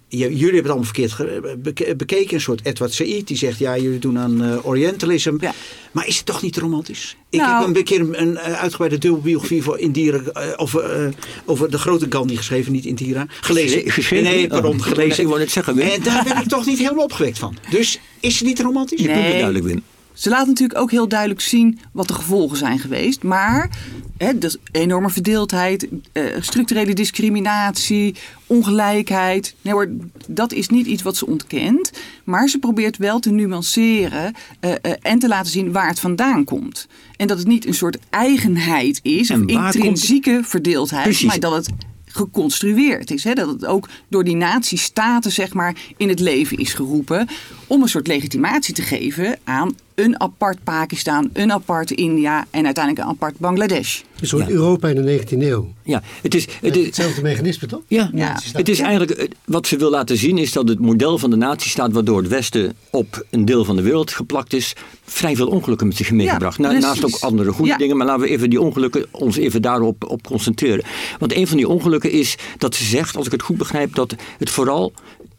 "J- 0.09 0.19
Jullie 0.19 0.37
hebben 0.39 0.57
het 0.57 0.67
allemaal 0.67 0.85
verkeerd 0.85 1.13
ge- 1.13 1.57
beke- 1.63 1.97
bekeken. 1.97 2.35
Een 2.35 2.41
soort 2.41 2.65
Edward 2.67 2.93
Said 2.93 3.27
die 3.27 3.37
zegt: 3.37 3.59
Ja, 3.59 3.79
jullie 3.79 3.99
doen 3.99 4.19
aan 4.19 4.43
eh, 4.45 4.67
Orientalism. 4.67 5.35
Ja. 5.41 5.55
Maar 5.93 6.07
is 6.07 6.17
het 6.17 6.27
toch 6.27 6.43
niet 6.43 6.57
romantisch? 6.57 7.17
Ik 7.31 7.41
Nou- 7.41 7.67
heb 7.67 7.77
een 7.77 7.85
keer 7.85 8.01
een, 8.01 8.21
een 8.23 8.37
eh, 8.37 8.53
uitgebreide 8.61 8.99
dubbelbiografie 8.99 9.63
voor 9.63 9.79
Indira, 9.79 10.19
eh, 10.19 10.49
over, 10.57 10.85
eh, 11.07 11.13
over 11.45 11.71
de 11.71 11.79
grote 11.79 12.07
Gandhi 12.09 12.37
geschreven, 12.37 12.73
niet 12.73 12.85
Indira. 12.85 13.27
Gelezen. 13.41 13.71
Geschre- 13.77 13.91
geschreven? 13.91 14.25
Nee, 14.25 14.47
pardon, 14.47 14.77
Oh, 14.79 14.83
gelezen. 14.87 15.23
ik 15.23 15.27
wou 15.29 15.39
net 15.39 15.51
zeggen, 15.51 15.75
Wim. 15.75 15.87
En 15.89 16.03
daar 16.03 16.25
ben 16.25 16.37
ik 16.37 16.49
toch 16.49 16.67
niet 16.67 16.79
helemaal 16.79 17.05
opgewekt 17.05 17.39
van. 17.39 17.57
Dus 17.71 17.99
is 18.21 18.39
het 18.39 18.49
niet 18.49 18.61
romantisch? 18.61 18.99
Je 19.01 19.05
kunt 19.07 19.17
het 19.19 19.27
Nee. 19.29 19.35
duidelijk, 19.41 19.65
Wim. 19.65 19.83
Ze 20.15 20.29
laten 20.29 20.49
natuurlijk 20.49 20.79
ook 20.79 20.91
heel 20.91 21.09
duidelijk 21.09 21.41
zien 21.41 21.79
wat 21.93 22.09
de 22.09 22.15
gevolgen 22.15 22.57
zijn 22.57 22.79
geweest. 22.79 23.23
Maar 23.23 23.71
hè, 24.19 24.39
dus 24.39 24.57
enorme 24.73 25.11
verdeeldheid, 25.11 25.89
eh, 26.13 26.25
structurele 26.41 26.93
discriminatie, 26.95 28.15
ongelijkheid. 28.47 29.55
Nee 29.63 29.73
hoor, 29.73 29.89
dat 30.29 30.53
is 30.53 30.69
niet 30.69 30.87
iets 30.87 31.03
wat 31.03 31.17
ze 31.17 31.27
ontkent. 31.27 31.91
Maar 32.25 32.49
ze 32.49 32.59
probeert 32.59 32.97
wel 32.97 33.19
te 33.21 33.31
nuanceren 33.31 34.35
eh, 34.61 34.73
eh, 34.83 34.93
en 35.03 35.19
te 35.19 35.29
laten 35.29 35.53
zien 35.53 35.73
waar 35.73 35.89
het 35.89 36.01
vandaan 36.01 36.45
komt. 36.45 36.87
En 37.17 37.27
dat 37.27 37.39
het 37.39 37.47
niet 37.47 37.67
een 37.67 37.75
soort 37.75 37.99
eigenheid 38.11 39.01
is, 39.03 39.31
En 39.31 39.41
of 39.41 39.47
komt- 39.47 39.75
intrinsieke 39.75 40.41
verdeeldheid, 40.45 41.03
Precies. 41.05 41.27
maar 41.27 41.41
dat 41.41 41.53
het 41.53 41.69
geconstrueerd 42.07 43.11
is. 43.11 43.25
Hè? 43.25 43.33
Dat 43.35 43.49
het 43.49 43.67
ook 43.67 43.89
door 44.09 44.25
die 44.25 44.37
nazistaten 44.37 45.33
zeg 45.33 45.53
maar, 45.55 45.77
in 45.97 46.09
het 46.09 46.21
leven 46.21 46.57
is 46.59 46.75
geroepen 46.75 47.29
om 47.67 47.83
een 47.83 47.89
soort 47.89 48.07
legitimatie 48.07 48.75
te 48.75 48.83
geven 48.83 49.39
aan 49.45 49.75
een 49.95 50.21
apart 50.21 50.59
Pakistan, 50.65 51.31
een 51.33 51.53
apart 51.53 51.91
India 51.91 52.47
en 52.51 52.65
uiteindelijk 52.65 53.05
een 53.05 53.13
apart 53.15 53.39
Bangladesh. 53.39 54.01
Een 54.21 54.27
soort 54.27 54.47
Ja. 54.47 54.53
Europa 54.53 54.89
in 54.89 54.95
de 55.03 55.03
19e 55.03 55.39
eeuw. 55.43 55.73
Ja, 55.83 56.03
het 56.23 56.35
is, 56.35 56.47
het 56.61 56.77
is, 56.77 56.87
Hetzelfde 56.87 57.23
mechanisme 57.23 57.69
toch? 57.69 57.81
Ja, 57.89 58.11
Ja. 58.15 58.39
het 58.53 58.69
is 58.69 58.79
eigenlijk 58.79 59.11
eh, 59.11 59.29
wat 59.45 59.67
ze 59.67 59.77
wil 59.77 59.91
laten 59.91 60.17
zien 60.17 60.39
is 60.39 60.53
dat 60.53 60.69
het 60.69 60.79
model 60.79 61.19
van 61.19 61.31
de 61.31 61.37
nazistaat 61.37 61.93
waardoor 61.93 62.19
het 62.19 62.29
Westen 62.29 62.75
op 62.91 63.25
een 63.31 63.45
deel 63.45 63.65
van 63.65 63.77
de 63.77 63.83
wereld 63.83 64.11
geplakt 64.11 64.53
is, 64.53 64.73
vrij 65.05 65.37
veel 65.37 65.49
ongelukken 65.49 65.87
met 65.87 65.97
zich 65.97 66.11
meegebracht. 66.11 66.57
Precies. 66.61 66.81
naast 66.81 67.05
ook 67.05 67.19
andere 67.21 67.53
goede 67.53 67.71
Ja. 67.71 67.77
dingen, 67.77 67.97
maar 67.97 68.07
laten 68.07 68.23
we 68.23 68.29
even 68.29 68.51
die 68.51 68.61
ongelukken 68.61 69.07
ons 69.11 69.37
even 69.37 69.63
daarop 69.63 70.05
op 70.11 70.27
concentreren. 70.27 70.85
Want 71.19 71.33
een 71.35 71.47
van 71.47 71.57
die 71.57 71.69
ongelukken 71.69 72.11
is 72.11 72.37
dat 72.59 72.75
ze 72.75 72.85
zegt, 72.85 73.17
als 73.17 73.27
ik 73.27 73.33
het 73.33 73.43
goed 73.43 73.57
begrijp, 73.57 73.95
dat 73.95 74.15
het 74.39 74.51
vooral 74.51 74.93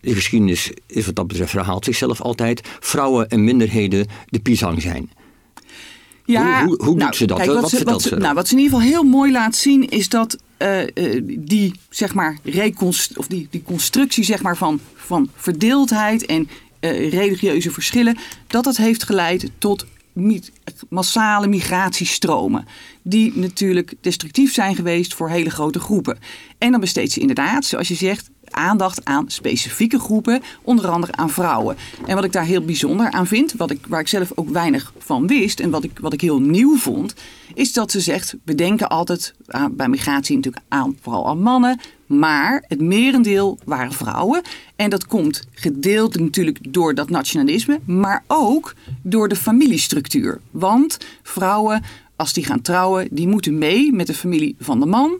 de 0.06 0.14
geschiedenis 0.14 0.72
is 0.88 1.06
wat 1.06 1.16
dat 1.16 1.28
betreft 1.28 1.52
herhaalt 1.52 1.86
zichzelf 1.86 2.22
altijd, 2.22 2.62
vrouwen 2.80 3.30
en 3.30 3.44
minderheden 3.44 4.08
de 4.30 4.40
pisang 4.40 4.82
zijn. 4.82 5.10
Hoe- 6.26 6.64
hoe- 6.66 6.84
hoe 6.86 7.00
doet 7.00 7.16
ze 7.16 7.26
dat? 7.26 7.46
Wat 7.46 7.62
wat, 7.62 7.70
ze, 7.70 7.76
vertelt 7.76 7.96
wat, 7.96 8.02
ze, 8.02 8.08
ze 8.08 8.14
dan? 8.14 8.24
nou, 8.24 8.36
wat 8.36 8.48
ze 8.48 8.54
in 8.56 8.60
ieder 8.62 8.78
geval 8.78 8.92
heel 8.92 9.04
mooi 9.04 9.32
laat 9.32 9.56
zien 9.56 9.90
is 9.90 10.10
dat 10.10 10.38
eh, 10.58 10.82
eh, 10.82 11.22
die, 11.26 11.74
zeg 11.90 12.14
maar, 12.14 12.38
reconst, 12.44 13.18
of 13.18 13.28
die, 13.28 13.48
die 13.50 13.64
constructie 13.64 14.24
zeg 14.24 14.42
maar, 14.42 14.58
van, 14.58 14.80
van 14.96 15.30
verdeeldheid 15.36 16.26
en 16.26 16.50
eh, 16.80 17.10
religieuze 17.10 17.72
verschillen, 17.72 18.18
dat 18.48 18.64
dat 18.64 18.78
heeft 18.78 19.04
geleid 19.04 19.50
tot 19.58 19.86
massale 20.90 21.48
migratiestromen. 21.48 22.66
Die 23.02 23.32
natuurlijk 23.36 23.94
destructief 24.02 24.54
zijn 24.54 24.76
geweest 24.76 25.14
voor 25.14 25.30
hele 25.30 25.50
grote 25.50 25.80
groepen. 25.80 26.18
En 26.58 26.72
dan 26.72 26.80
besteedt 26.80 27.12
ze 27.12 27.20
inderdaad, 27.20 27.66
zoals 27.66 27.88
je 27.88 27.96
zegt, 27.96 28.30
aandacht 28.56 29.06
aan 29.06 29.26
specifieke 29.28 30.00
groepen, 30.00 30.42
onder 30.62 30.88
andere 30.88 31.16
aan 31.16 31.30
vrouwen. 31.30 31.76
En 32.06 32.16
wat 32.16 32.24
ik 32.24 32.32
daar 32.32 32.46
heel 32.46 32.66
bijzonder 32.66 33.12
aan 33.12 33.28
vind, 33.28 33.54
wat 33.54 33.72
ik, 33.72 33.86
waar 33.88 34.00
ik 34.00 34.08
zelf 34.08 34.32
ook 34.36 34.50
weinig 34.50 34.94
van 34.98 35.28
wist 35.28 35.60
en 35.60 35.70
wat 35.70 35.84
ik, 35.84 36.00
wat 36.00 36.14
ik 36.14 36.22
heel 36.22 36.40
nieuw 36.40 36.78
vond, 36.78 37.14
is 37.54 37.74
dat 37.74 37.92
ze 37.92 38.00
zegt: 38.00 38.36
we 38.44 38.56
denken 38.56 38.90
altijd 38.90 39.34
aan, 39.48 39.76
bij 39.76 39.88
migratie 39.88 40.36
natuurlijk 40.36 40.66
aan 40.68 40.98
vooral 41.02 41.28
aan 41.28 41.42
mannen, 41.42 41.80
maar 42.06 42.64
het 42.68 42.82
merendeel 42.82 43.60
waren 43.66 43.92
vrouwen. 43.92 44.42
En 44.76 44.90
dat 44.90 45.08
komt 45.08 45.48
gedeeltelijk 45.52 46.26
natuurlijk 46.26 46.74
door 46.74 46.96
dat 46.96 47.10
nationalisme, 47.10 47.80
maar 47.86 48.24
ook 48.28 48.74
door 49.02 49.28
de 49.28 49.36
familiestructuur. 49.36 50.40
Want 50.52 50.98
vrouwen, 51.24 51.84
als 52.16 52.34
die 52.34 52.46
gaan 52.46 52.62
trouwen, 52.62 53.08
die 53.12 53.28
moeten 53.28 53.58
mee 53.58 53.94
met 53.94 54.08
de 54.08 54.14
familie 54.14 54.56
van 54.60 54.80
de 54.80 54.86
man. 54.86 55.20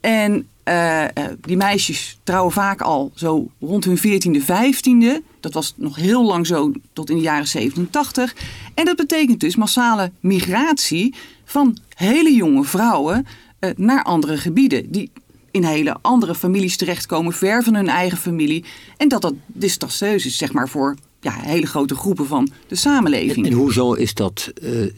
En 0.00 0.46
eh, 0.66 1.04
eh, 1.04 1.10
die 1.40 1.56
meisjes 1.56 2.18
trouwen 2.22 2.52
vaak 2.52 2.80
al 2.80 3.12
zo 3.14 3.50
rond 3.60 3.84
hun 3.84 3.98
14e, 3.98 4.40
15e. 4.40 5.24
Dat 5.40 5.52
was 5.52 5.74
nog 5.76 5.96
heel 5.96 6.24
lang 6.24 6.46
zo 6.46 6.72
tot 6.92 7.10
in 7.10 7.16
de 7.16 7.22
jaren 7.22 7.46
87. 7.48 8.34
En 8.74 8.84
dat 8.84 8.96
betekent 8.96 9.40
dus 9.40 9.56
massale 9.56 10.10
migratie 10.20 11.14
van 11.44 11.76
hele 11.94 12.34
jonge 12.34 12.64
vrouwen 12.64 13.26
eh, 13.58 13.70
naar 13.76 14.02
andere 14.02 14.36
gebieden. 14.36 14.90
Die 14.90 15.10
in 15.50 15.64
hele 15.64 15.96
andere 16.02 16.34
families 16.34 16.76
terechtkomen, 16.76 17.32
ver 17.32 17.62
van 17.62 17.74
hun 17.74 17.88
eigen 17.88 18.18
familie. 18.18 18.64
En 18.96 19.08
dat 19.08 19.22
dat 19.22 19.34
desastreus 19.46 20.26
is, 20.26 20.36
zeg 20.36 20.52
maar, 20.52 20.68
voor 20.68 20.96
ja, 21.20 21.32
hele 21.32 21.66
grote 21.66 21.94
groepen 21.94 22.26
van 22.26 22.48
de 22.66 22.74
samenleving. 22.74 23.46
En 23.46 23.52
hoezo 23.52 23.92
is 23.92 24.14
dat 24.14 24.52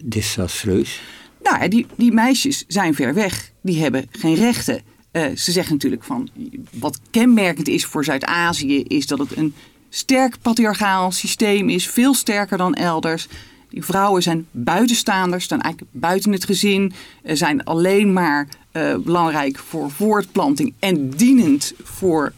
desastreus? 0.05 1.01
Nou, 1.43 1.69
die, 1.69 1.87
die 1.97 2.13
meisjes 2.13 2.65
zijn 2.69 2.95
ver 2.95 3.15
weg. 3.15 3.51
Die 3.63 3.81
hebben 3.81 4.09
geen 4.11 4.35
rechten. 4.35 4.83
Eh, 5.11 5.25
ze 5.35 5.53
zeggen 5.53 5.73
natuurlijk 5.73 6.05
van 6.05 6.29
wat 6.73 7.01
kenmerkend 7.11 7.69
is 7.69 7.85
voor 7.85 8.05
Zuid-Azië 8.05 8.83
is 8.83 9.07
dat 9.07 9.19
het 9.19 9.37
een 9.37 9.55
sterk 9.89 10.37
patriarchaal 10.43 11.13
systeem 11.13 11.69
is, 11.69 11.89
veel 11.89 12.15
sterker 12.15 12.59
dan 12.59 12.75
elders. 12.75 13.29
Die 13.69 13.85
vrouwen 13.85 14.23
zijn 14.23 14.47
buitenstaanders, 14.51 15.45
staan 15.45 15.61
eigenlijk 15.61 15.93
buiten 15.95 16.33
het 16.33 16.45
gezin, 16.45 16.93
eh, 17.23 17.37
zijn 17.37 17.65
alleen 17.65 18.13
maar 18.13 18.49
eh, 18.73 18.97
belangrijk 18.97 19.59
voor 19.59 19.91
voortplanting 19.91 20.75
en 20.79 21.11
dienend 21.11 21.73
voor 21.83 22.33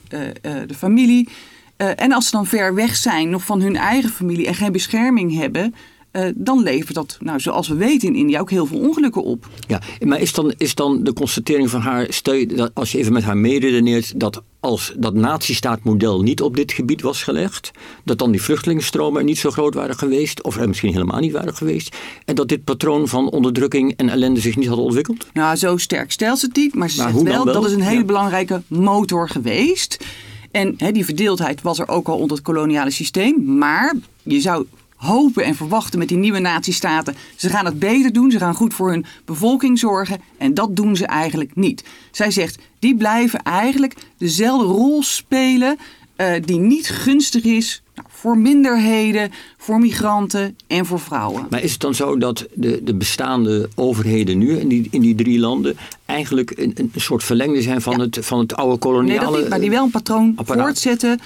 de 0.67 0.75
familie. 0.77 1.29
En 1.77 2.13
als 2.13 2.25
ze 2.25 2.31
dan 2.31 2.47
ver 2.47 2.75
weg 2.75 2.97
zijn, 2.97 3.31
nog 3.31 3.45
van 3.45 3.61
hun 3.61 3.77
eigen 3.77 4.11
familie 4.11 4.47
en 4.47 4.55
geen 4.55 4.73
bescherming 4.73 5.37
hebben, 5.39 5.75
eh, 6.11 6.25
dan 6.35 6.63
levert 6.63 6.95
dat, 6.95 7.17
nou, 7.21 7.41
zoals 7.41 7.69
we 7.69 7.75
weten 7.75 8.09
in 8.09 8.15
India, 8.15 8.41
ook 8.41 8.51
heel 8.51 8.67
veel 8.67 8.79
ongelukken 8.79 9.23
op. 9.23 9.49
Ja, 9.67 9.81
maar 10.07 10.21
is 10.21 10.33
dan, 10.33 10.53
is 10.57 10.75
dan 10.75 11.05
de 11.05 11.13
constatering 11.13 11.71
van 11.71 11.81
haar, 11.81 12.07
stel 12.09 12.35
je 12.35 12.47
dat 12.47 12.71
als 12.75 12.93
je 12.93 12.99
even 12.99 13.13
met 13.13 13.23
haar 13.23 13.37
meeredeneert, 13.37 14.21
dat 14.21 14.43
als 14.61 14.93
dat 14.97 15.15
nazistaatmodel 15.15 16.23
niet 16.23 16.43
op 16.43 16.57
dit 16.57 16.73
gebied 16.73 17.03
was 17.03 17.23
gelegd, 17.23 17.71
dat 18.05 18.19
dan 18.19 18.31
die 18.31 18.43
vluchtelingenstromen 18.43 19.25
niet 19.25 19.39
zo 19.39 19.51
groot 19.51 19.75
waren 19.75 19.97
geweest, 19.97 20.43
of 20.43 20.57
er 20.57 20.69
misschien 20.69 20.93
helemaal 20.93 21.21
niet 21.21 21.33
waren 21.33 21.55
geweest, 21.57 21.97
en 22.25 22.35
dat 22.35 22.49
dit 22.49 22.65
patroon 22.65 23.09
van 23.09 23.31
onderdrukking 23.31 23.95
en 23.97 24.09
ellende 24.09 24.41
zich 24.41 24.57
niet 24.57 24.69
had 24.69 24.79
ontwikkeld? 24.79 25.27
Nou, 25.33 25.57
zo 25.57 25.77
sterk 25.77 26.13
stelt 26.13 26.39
ze 26.39 26.47
het 26.47 26.57
niet, 26.57 26.75
maar 26.75 26.91
ze 26.91 27.03
Maar 27.03 27.13
zegt 27.13 27.23
wel, 27.23 27.45
wel? 27.45 27.55
dat 27.55 27.67
is 27.67 27.73
een 27.73 27.81
hele 27.81 27.99
Ja. 27.99 28.05
belangrijke 28.05 28.63
motor 28.69 29.29
geweest. 29.29 30.05
En 30.51 30.77
die 30.93 31.05
verdeeldheid 31.05 31.63
was 31.63 31.79
er 31.79 31.89
ook 31.89 32.09
al 32.09 32.17
onder 32.19 32.37
het 32.37 32.47
koloniale 32.47 32.91
systeem. 32.91 33.45
Maar 33.59 33.95
je 34.23 34.41
zou 34.41 34.67
hopen 35.01 35.45
en 35.45 35.55
verwachten 35.55 35.99
met 35.99 36.09
die 36.09 36.17
nieuwe 36.17 36.39
natiestaten. 36.39 37.15
Ze 37.37 37.49
gaan 37.49 37.65
het 37.65 37.79
beter 37.79 38.13
doen, 38.13 38.31
ze 38.31 38.39
gaan 38.39 38.55
goed 38.55 38.75
voor 38.75 38.91
hun 38.91 39.05
bevolking 39.25 39.79
zorgen. 39.79 40.21
En 40.39 40.55
dat 40.55 40.77
doen 40.77 40.97
ze 40.97 41.07
eigenlijk 41.07 41.57
niet. 41.57 41.85
Zij 42.11 42.31
zegt, 42.31 42.59
die 42.79 42.97
blijven 42.97 43.43
eigenlijk 43.43 43.95
dezelfde 44.19 44.67
rol 44.67 45.03
spelen 45.03 45.79
eh, 46.17 46.33
die 46.45 46.59
niet 46.59 46.89
gunstig 46.89 47.45
is 47.45 47.83
nou, 47.95 48.09
voor 48.11 48.39
minderheden, 48.39 49.31
voor 49.59 49.79
migranten 49.79 50.57
en 50.67 50.87
voor 50.87 51.01
vrouwen. 51.01 51.47
Maar 51.51 51.63
is 51.63 51.73
het 51.73 51.81
dan 51.81 51.95
zo 51.95 52.19
dat 52.19 52.47
de, 52.55 52.81
de 52.85 52.95
bestaande 52.95 53.69
overheden 53.75 54.39
nu 54.39 54.59
in 54.59 54.69
die, 54.69 54.89
in 54.91 55.01
die 55.01 55.15
drie 55.15 55.39
landen 55.39 55.77
eigenlijk 56.05 56.53
een, 56.57 56.75
een 56.77 56.93
soort 56.97 57.25
verlengde 57.25 57.63
zijn 57.63 57.81
van, 57.83 58.01
het, 58.01 58.19
van 58.21 58.39
het 58.39 58.55
oude 58.55 58.71
Nee, 58.71 58.79
koloniale... 58.79 59.31
dat 59.31 59.41
niet, 59.41 59.49
maar 59.49 59.61
die 59.61 59.71
wel 59.71 59.85
een 59.85 59.91
patroon 59.91 60.33
apparaat. 60.37 60.65
voortzetten 60.65 61.21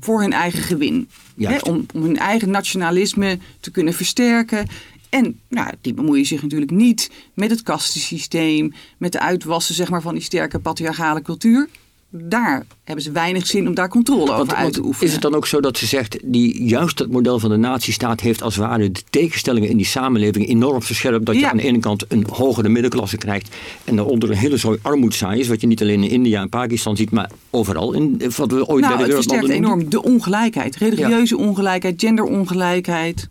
voor 0.00 0.20
hun 0.20 0.32
eigen 0.32 0.62
gewin. 0.62 1.08
Hè, 1.36 1.58
om, 1.58 1.86
om 1.94 2.02
hun 2.02 2.18
eigen 2.18 2.50
nationalisme 2.50 3.38
te 3.60 3.70
kunnen 3.70 3.94
versterken. 3.94 4.66
En 5.08 5.40
nou, 5.48 5.72
die 5.80 5.94
bemoeien 5.94 6.26
zich 6.26 6.42
natuurlijk 6.42 6.70
niet 6.70 7.10
met 7.34 7.50
het 7.50 7.62
kastensysteem, 7.62 8.72
met 8.98 9.12
de 9.12 9.20
uitwassen 9.20 9.74
zeg 9.74 9.90
maar, 9.90 10.02
van 10.02 10.14
die 10.14 10.22
sterke 10.22 10.58
patriarchale 10.58 11.22
cultuur. 11.22 11.68
Daar 12.10 12.66
hebben 12.84 13.04
ze 13.04 13.12
weinig 13.12 13.46
zin 13.46 13.68
om 13.68 13.74
daar 13.74 13.88
controle 13.88 14.22
over 14.22 14.36
Want- 14.36 14.54
uit 14.54 14.72
te 14.72 14.84
oefenen. 14.84 15.06
Is 15.06 15.12
het 15.12 15.22
dan 15.22 15.34
ook 15.34 15.46
zo 15.46 15.60
dat 15.60 15.76
ze 15.78 15.86
zegt, 15.86 16.18
die, 16.24 16.64
juist 16.64 16.98
het 16.98 17.10
model 17.10 17.38
van 17.38 17.50
de 17.50 17.56
nazistaat 17.56 18.20
heeft 18.20 18.42
als 18.42 18.56
het 18.56 18.64
ware 18.64 18.90
de 18.90 19.02
tegenstellingen 19.10 19.68
in 19.68 19.76
die 19.76 19.86
samenleving 19.86 20.48
enorm 20.48 20.82
verscherpt. 20.82 21.26
Dat 21.26 21.38
je 21.38 21.50
aan 21.50 21.56
de 21.56 21.62
ene 21.62 21.78
kant 21.78 22.04
een 22.08 22.26
hogere 22.32 22.68
middenklasse 22.68 23.16
krijgt 23.16 23.54
en 23.84 23.96
daaronder 23.96 24.30
een 24.30 24.36
hele 24.36 24.56
zooi 24.56 24.78
armoedzaai 24.82 25.40
is. 25.40 25.48
Wat 25.48 25.60
je 25.60 25.66
niet 25.66 25.82
alleen 25.82 26.02
in 26.02 26.10
India 26.10 26.40
en 26.40 26.48
Pakistan 26.48 26.96
ziet, 26.96 27.10
maar 27.10 27.30
overal 27.50 27.92
in 27.92 28.22
wat 28.36 28.50
we 28.50 28.66
ooit 28.66 28.80
bij 28.80 28.88
nou, 28.88 28.96
de 28.96 29.02
het 29.02 29.12
versterkt 29.12 29.48
enorm 29.48 29.90
de 29.90 30.02
ongelijkheid. 30.02 30.76
Religieuze 30.76 31.36
ongelijkheid, 31.36 32.00
genderongelijkheid. 32.00 33.28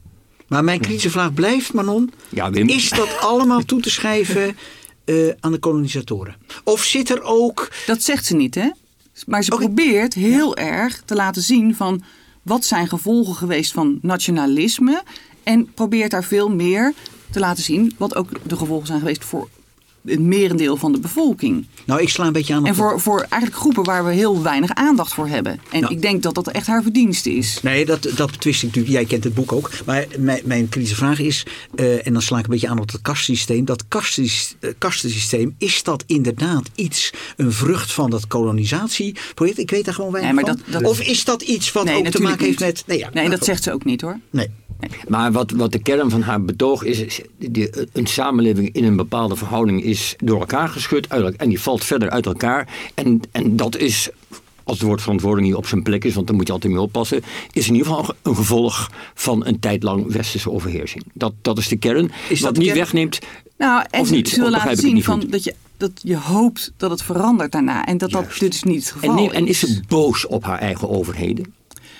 Maar 0.47 0.63
mijn 0.63 0.79
kritische 0.79 1.09
vraag 1.09 1.33
blijft, 1.33 1.73
Manon. 1.73 2.11
Ja, 2.29 2.51
Wim. 2.51 2.67
Is 2.67 2.89
dat 2.89 3.17
allemaal 3.19 3.61
toe 3.65 3.81
te 3.81 3.89
schrijven 3.89 4.55
eh, 5.07 5.29
aan 5.39 5.51
de 5.51 5.57
kolonisatoren? 5.59 6.35
Of 6.63 6.83
zit 6.83 7.09
er 7.09 7.21
ook... 7.21 7.71
Dat 7.85 8.03
zegt 8.03 8.25
ze 8.25 8.35
niet, 8.35 8.55
hè? 8.55 8.69
Maar 9.25 9.43
ze 9.43 9.55
probeert 9.55 10.13
heel 10.13 10.55
erg 10.55 11.01
te 11.05 11.15
laten 11.15 11.41
zien 11.41 11.75
van 11.75 12.03
wat 12.41 12.65
zijn 12.65 12.87
gevolgen 12.87 13.35
geweest 13.35 13.71
van 13.71 13.99
nationalisme 14.01 15.03
En 15.43 15.73
probeert 15.73 16.11
daar 16.11 16.23
veel 16.23 16.49
meer 16.49 16.93
te 17.31 17.39
laten 17.39 17.63
zien. 17.63 17.93
Wat 17.97 18.15
ook 18.15 18.29
de 18.43 18.57
gevolgen 18.57 18.87
zijn 18.87 18.99
geweest 18.99 19.25
voor 19.25 19.49
het 20.09 20.19
merendeel 20.19 20.77
van 20.77 20.91
de 20.91 20.99
bevolking. 20.99 21.65
Nou, 21.85 22.01
ik 22.01 22.09
sla 22.09 22.25
een 22.25 22.33
beetje 22.33 22.53
aan 22.53 22.59
op 22.61 22.65
En 22.67 22.75
voor, 22.75 22.99
voor 22.99 23.19
eigenlijk 23.29 23.61
groepen 23.61 23.83
waar 23.83 24.05
we 24.05 24.13
heel 24.13 24.41
weinig 24.43 24.73
aandacht 24.73 25.13
voor 25.13 25.27
hebben. 25.27 25.59
En 25.71 25.81
Nou. 25.81 25.93
ik 25.93 26.01
denk 26.01 26.23
dat 26.23 26.35
dat 26.35 26.47
echt 26.47 26.67
haar 26.67 26.81
verdienste 26.83 27.31
is. 27.35 27.59
Nee, 27.61 27.85
dat, 27.85 28.09
dat 28.15 28.31
betwist 28.31 28.61
ik 28.63 28.67
natuurlijk. 28.67 28.93
Jij 28.95 29.05
kent 29.05 29.23
het 29.23 29.33
boek 29.33 29.51
ook. 29.51 29.69
Maar 29.85 30.05
mijn, 30.17 30.41
mijn 30.45 30.69
kritische 30.69 30.95
vraag 30.95 31.19
is, 31.19 31.45
eh, 31.75 32.07
en 32.07 32.13
dan 32.13 32.21
sla 32.21 32.37
ik 32.37 32.43
een 32.43 32.49
beetje 32.49 32.67
aan 32.67 32.79
op 32.79 32.91
het 32.91 33.01
kastensysteem. 33.01 33.65
Dat 33.65 33.87
kastensys- 33.87 34.55
eh, 34.59 34.69
kastensysteem, 34.77 35.55
is 35.57 35.83
dat 35.83 36.03
inderdaad 36.07 36.69
iets, 36.75 37.11
een 37.37 37.51
vrucht 37.51 37.93
van 37.93 38.09
dat 38.09 38.27
kolonisatieproject? 38.27 39.57
Ik 39.57 39.69
weet 39.71 39.85
daar 39.85 39.93
gewoon 39.93 40.11
weinig 40.11 40.33
Nee, 40.35 40.43
maar 40.43 40.53
van. 40.55 40.63
dat- 40.71 40.81
dat- 40.81 40.91
of 40.91 40.99
is 41.01 41.23
dat 41.23 41.41
iets 41.41 41.71
wat 41.71 41.83
nee, 41.85 41.97
ook 41.97 42.05
te 42.07 42.21
maken 42.21 42.45
heeft 42.45 42.59
niet. 42.59 42.67
met... 42.67 42.83
Nee, 42.87 42.97
ja, 42.97 43.09
nee, 43.13 43.29
dat 43.29 43.45
zegt 43.45 43.63
ze 43.63 43.73
ook 43.73 43.85
niet 43.85 44.01
hoor. 44.01 44.19
Nee. 44.29 44.49
Maar 45.07 45.31
wat, 45.31 45.51
wat 45.51 45.71
de 45.71 45.79
kern 45.79 46.09
van 46.09 46.21
haar 46.21 46.41
betoog 46.41 46.83
is, 46.83 46.99
is 46.99 47.21
die, 47.37 47.69
een 47.93 48.07
samenleving 48.07 48.73
in 48.73 48.83
een 48.83 48.95
bepaalde 48.95 49.35
verhouding 49.35 49.83
is 49.83 50.15
door 50.17 50.39
elkaar 50.39 50.69
geschud 50.69 51.07
en 51.07 51.49
die 51.49 51.61
valt 51.61 51.83
verder 51.83 52.09
uit 52.09 52.25
elkaar. 52.25 52.67
En, 52.93 53.21
en 53.31 53.55
dat 53.55 53.77
is, 53.77 54.09
als 54.63 54.77
het 54.77 54.87
woord 54.87 55.01
verantwoording 55.01 55.47
hier 55.47 55.57
op 55.57 55.67
zijn 55.67 55.83
plek 55.83 56.03
is, 56.05 56.13
want 56.13 56.27
daar 56.27 56.35
moet 56.35 56.47
je 56.47 56.53
altijd 56.53 56.73
mee 56.73 56.81
oppassen, 56.81 57.21
is 57.51 57.67
in 57.67 57.75
ieder 57.75 57.87
geval 57.87 58.15
een 58.21 58.35
gevolg 58.35 58.91
van 59.13 59.45
een 59.45 59.59
tijd 59.59 59.83
lang 59.83 60.11
westerse 60.11 60.51
overheersing. 60.51 61.03
Dat, 61.13 61.33
dat 61.41 61.57
is 61.57 61.67
de 61.67 61.77
kern. 61.77 62.11
Is 62.29 62.39
dat 62.39 62.39
wat 62.39 62.53
de 62.55 62.59
niet 62.59 62.69
kern? 62.69 62.79
wegneemt. 62.79 63.19
Nou, 63.57 63.85
en 63.89 64.01
Of 64.01 64.11
niet? 64.11 64.29
ze 64.29 64.41
wil 64.41 64.49
laten 64.49 64.77
zien 64.77 64.93
niet 64.93 65.03
van 65.05 65.23
dat 65.29 65.43
je, 65.43 65.55
dat 65.77 65.91
je 66.03 66.17
hoopt 66.17 66.71
dat 66.77 66.89
het 66.89 67.03
verandert 67.03 67.51
daarna. 67.51 67.85
En 67.85 67.97
dat 67.97 68.11
dat 68.11 68.35
dus 68.39 68.63
niet 68.63 68.83
het 68.83 68.91
geval 68.91 69.09
En, 69.09 69.15
nee, 69.15 69.31
en 69.31 69.47
is 69.47 69.63
is. 69.63 69.69
ze 69.75 69.81
boos 69.87 70.27
op 70.27 70.43
haar 70.43 70.59
eigen 70.59 70.89
overheden? 70.89 71.53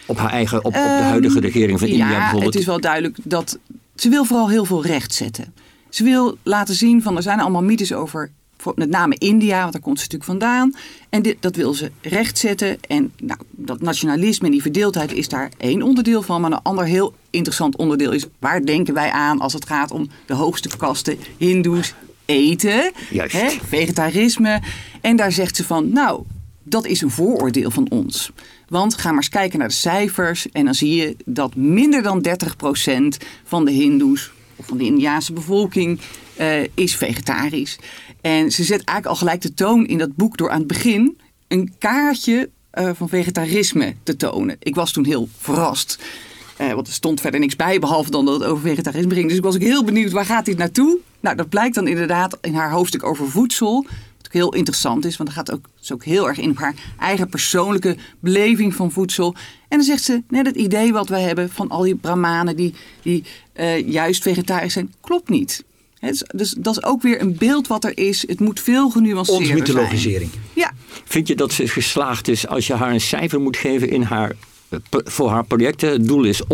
Op 0.08 0.18
haar 0.18 0.30
eigen, 0.30 0.58
op, 0.58 0.66
op 0.66 0.74
de 0.74 0.80
Ehm, 0.80 1.04
huidige 1.04 1.40
regering 1.40 1.80
van 1.80 1.88
India 1.88 2.10
ja, 2.10 2.18
bijvoorbeeld? 2.18 2.54
het 2.54 2.62
is 2.62 2.68
wel 2.68 2.80
duidelijk 2.80 3.18
dat 3.24 3.60
ze 3.96 4.10
wil 4.10 4.26
vooral 4.26 4.50
heel 4.50 4.66
veel 4.66 4.86
recht 4.86 5.14
zetten. 5.14 5.54
Ze 5.90 6.04
wil 6.04 6.38
laten 6.44 6.76
zien 6.76 7.02
van 7.02 7.16
er 7.16 7.22
zijn 7.22 7.40
allemaal 7.40 7.64
mythes 7.64 7.94
over 7.94 8.32
met 8.76 8.90
name 8.90 9.16
India, 9.18 9.60
want 9.60 9.72
daar 9.72 9.82
komt 9.82 10.00
ze 10.00 10.04
natuurlijk 10.04 10.32
vandaan. 10.32 10.74
En 11.10 11.22
dit, 11.22 11.38
dat 11.40 11.56
wil 11.56 11.74
ze 11.74 11.92
rechtzetten. 12.02 12.78
En 12.88 13.12
nou, 13.18 13.40
dat 13.52 13.82
nationalisme 13.82 14.46
en 14.46 14.52
die 14.52 14.62
verdeeldheid 14.62 15.14
is 15.14 15.30
daar 15.30 15.52
één 15.58 15.82
onderdeel 15.82 16.22
van. 16.22 16.42
Maar 16.42 16.52
een 16.52 16.62
ander 16.62 16.86
heel 16.86 17.16
interessant 17.30 17.76
onderdeel 17.76 18.12
is... 18.12 18.26
waar 18.40 18.66
denken 18.66 18.94
wij 18.94 19.12
aan 19.12 19.40
als 19.40 19.54
het 19.54 19.66
gaat 19.66 19.92
om 19.92 20.10
de 20.26 20.34
hoogste 20.34 20.70
kasten, 20.78 21.18
hindoes, 21.38 21.94
eten, 22.26 22.92
Juist. 23.10 23.34
hè, 23.34 23.50
vegetarisme. 23.68 24.62
En 25.02 25.16
daar 25.16 25.32
zegt 25.32 25.56
ze 25.56 25.64
van, 25.64 25.90
nou, 25.90 26.24
dat 26.70 26.86
is 26.86 27.02
een 27.02 27.10
vooroordeel 27.10 27.72
van 27.72 27.90
ons. 27.90 28.32
Want 28.68 28.96
ga 28.96 29.08
maar 29.08 29.18
eens 29.18 29.30
kijken 29.30 29.60
naar 29.60 29.68
de 29.68 29.74
cijfers 29.74 30.52
en 30.52 30.66
dan 30.66 30.74
zie 30.74 30.96
je 30.96 31.16
dat 31.26 31.56
minder 31.56 32.02
dan 32.04 32.26
30% 32.28 32.32
van 33.44 33.66
de 33.66 33.72
hindoes 33.72 34.32
of 34.56 34.66
van 34.66 34.78
de 34.78 34.84
Indiaanse 34.84 35.34
bevolking 35.34 36.00
eh, 36.36 36.64
is 36.74 36.96
vegetarisch. 36.96 37.80
En 38.22 38.52
ze 38.52 38.64
zet 38.64 38.84
eigenlijk 38.84 39.08
al 39.08 39.16
gelijk 39.16 39.42
de 39.42 39.54
toon 39.54 39.86
in 39.86 39.98
dat 39.98 40.16
boek 40.16 40.38
door 40.38 40.50
aan 40.50 40.60
het 40.60 40.68
begin 40.68 41.18
een 41.48 41.74
kaartje 41.78 42.50
eh, 42.70 42.90
van 42.94 43.10
vegetarisme 43.10 43.96
te 44.04 44.16
tonen. 44.16 44.56
Ik 44.60 44.76
was 44.76 44.92
toen 44.92 45.06
heel 45.06 45.30
verrast. 45.38 46.00
Eh, 46.58 46.74
want 46.74 46.88
er 46.88 46.94
stond 46.94 47.22
verder 47.22 47.40
niks 47.40 47.56
bij, 47.56 47.80
behalve 47.80 48.12
dan 48.12 48.26
dat 48.26 48.40
het 48.40 48.50
over 48.50 48.62
vegetarisme 48.64 49.14
ging. 49.14 49.28
Dus 49.28 49.38
ik 49.38 49.44
was 49.44 49.56
ook 49.56 49.62
heel 49.62 49.84
benieuwd, 49.84 50.12
waar 50.12 50.26
gaat 50.26 50.46
dit 50.46 50.58
naartoe? 50.58 50.98
Nou, 51.20 51.36
dat 51.36 51.50
blijkt 51.50 51.76
dan 51.76 51.88
inderdaad 51.88 52.38
in 52.42 52.54
haar 52.54 52.72
hoofdstuk 52.72 53.04
over 53.04 53.30
voedsel. 53.30 53.86
Heel 54.38 54.54
interessant 54.54 55.06
is, 55.06 55.18
want 55.18 55.30
dat 55.30 55.38
gaat 55.38 55.52
ook, 55.52 55.66
is 55.82 55.92
ook 55.92 56.04
heel 56.04 56.28
erg 56.28 56.38
in 56.38 56.50
op 56.50 56.58
haar 56.58 56.76
eigen 57.00 57.30
persoonlijke 57.30 57.98
beleving 58.20 58.76
van 58.76 58.92
voedsel. 58.92 59.36
En 59.68 59.78
dan 59.78 59.84
zegt 59.84 60.04
ze, 60.04 60.24
net 60.30 60.46
het 60.46 60.56
idee 60.56 60.94
wat 60.94 61.10
wij 61.10 61.22
hebben 61.22 61.50
van 61.50 61.70
al 61.70 61.82
die 61.82 61.96
brahmanen 61.96 62.56
die, 62.56 62.74
die 63.02 63.24
eh, 63.54 63.88
juist 63.90 64.22
vegetarisch 64.22 64.74
zijn, 64.74 64.94
klopt 65.02 65.30
niet. 65.30 65.64
Hè, 66.00 66.10
dus, 66.10 66.24
dus 66.36 66.56
dat 66.58 66.78
is 66.78 66.84
ook 66.84 67.02
weer 67.02 67.22
een 67.22 67.38
beeld 67.38 67.68
wat 67.68 67.84
er 67.84 67.98
is. 67.98 68.28
Het 68.28 68.40
moet 68.40 68.60
veel 68.60 68.90
genuanceerder 68.90 69.46
zijn. 69.46 69.58
Ontmythologisering. 69.58 70.30
Ja, 70.54 70.72
Vind 71.06 71.28
je 71.28 71.36
dat 71.36 71.54
ze 71.54 71.68
geslaagd 71.68 72.28
is 72.28 72.48
als 72.48 72.68
je 72.68 72.74
haar 72.74 72.94
een 72.94 73.02
cijfer 73.02 73.42
moet 73.42 73.58
geven 73.58 73.90
in 73.90 74.02
haar, 74.02 74.32
eh, 74.70 74.80
voor 74.90 75.30
haar 75.30 75.46
projecten? 75.46 75.90
Het 75.90 76.08
doel 76.08 76.24
is 76.24 76.48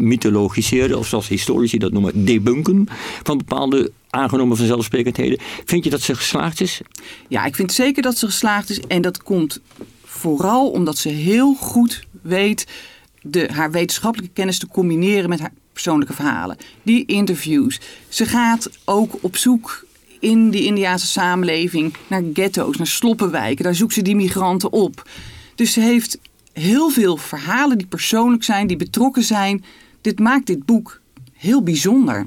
ontmythologiseren, 0.00 0.98
of 0.98 1.06
zoals 1.06 1.28
historici 1.28 1.78
dat 1.78 1.92
noemen, 1.92 2.24
debunken 2.24 2.88
van 3.22 3.38
bepaalde 3.38 3.92
aangenomen 4.10 4.56
vanzelfsprekendheden. 4.56 5.38
Vind 5.64 5.84
je 5.84 5.90
dat 5.90 6.00
ze 6.00 6.14
geslaagd 6.14 6.60
is? 6.60 6.80
Ja, 7.28 7.44
ik 7.44 7.54
vind 7.54 7.72
zeker 7.72 8.02
dat 8.02 8.18
ze 8.18 8.26
geslaagd 8.26 8.70
is. 8.70 8.80
En 8.80 9.02
dat 9.02 9.22
komt 9.22 9.60
vooral 10.04 10.70
omdat 10.70 10.98
ze 10.98 11.08
heel 11.08 11.54
goed 11.54 12.06
weet 12.22 12.66
de, 13.22 13.48
haar 13.52 13.70
wetenschappelijke 13.70 14.34
kennis 14.34 14.58
te 14.58 14.68
combineren 14.68 15.28
met 15.28 15.40
haar 15.40 15.52
persoonlijke 15.72 16.14
verhalen. 16.14 16.56
Die 16.82 17.06
interviews. 17.06 17.80
Ze 18.08 18.26
gaat 18.26 18.70
ook 18.84 19.18
op 19.20 19.36
zoek 19.36 19.84
in 20.20 20.50
die 20.50 20.64
Indiaanse 20.64 21.06
samenleving 21.06 21.94
naar 22.06 22.22
ghetto's, 22.32 22.76
naar 22.76 22.86
sloppenwijken. 22.86 23.64
Daar 23.64 23.74
zoekt 23.74 23.94
ze 23.94 24.02
die 24.02 24.16
migranten 24.16 24.72
op. 24.72 25.08
Dus 25.54 25.72
ze 25.72 25.80
heeft 25.80 26.18
heel 26.52 26.90
veel 26.90 27.16
verhalen 27.16 27.78
die 27.78 27.86
persoonlijk 27.86 28.44
zijn, 28.44 28.66
die 28.66 28.76
betrokken 28.76 29.22
zijn. 29.22 29.64
Dit 30.00 30.18
maakt 30.18 30.46
dit 30.46 30.64
boek 30.66 31.00
heel 31.36 31.62
bijzonder. 31.62 32.26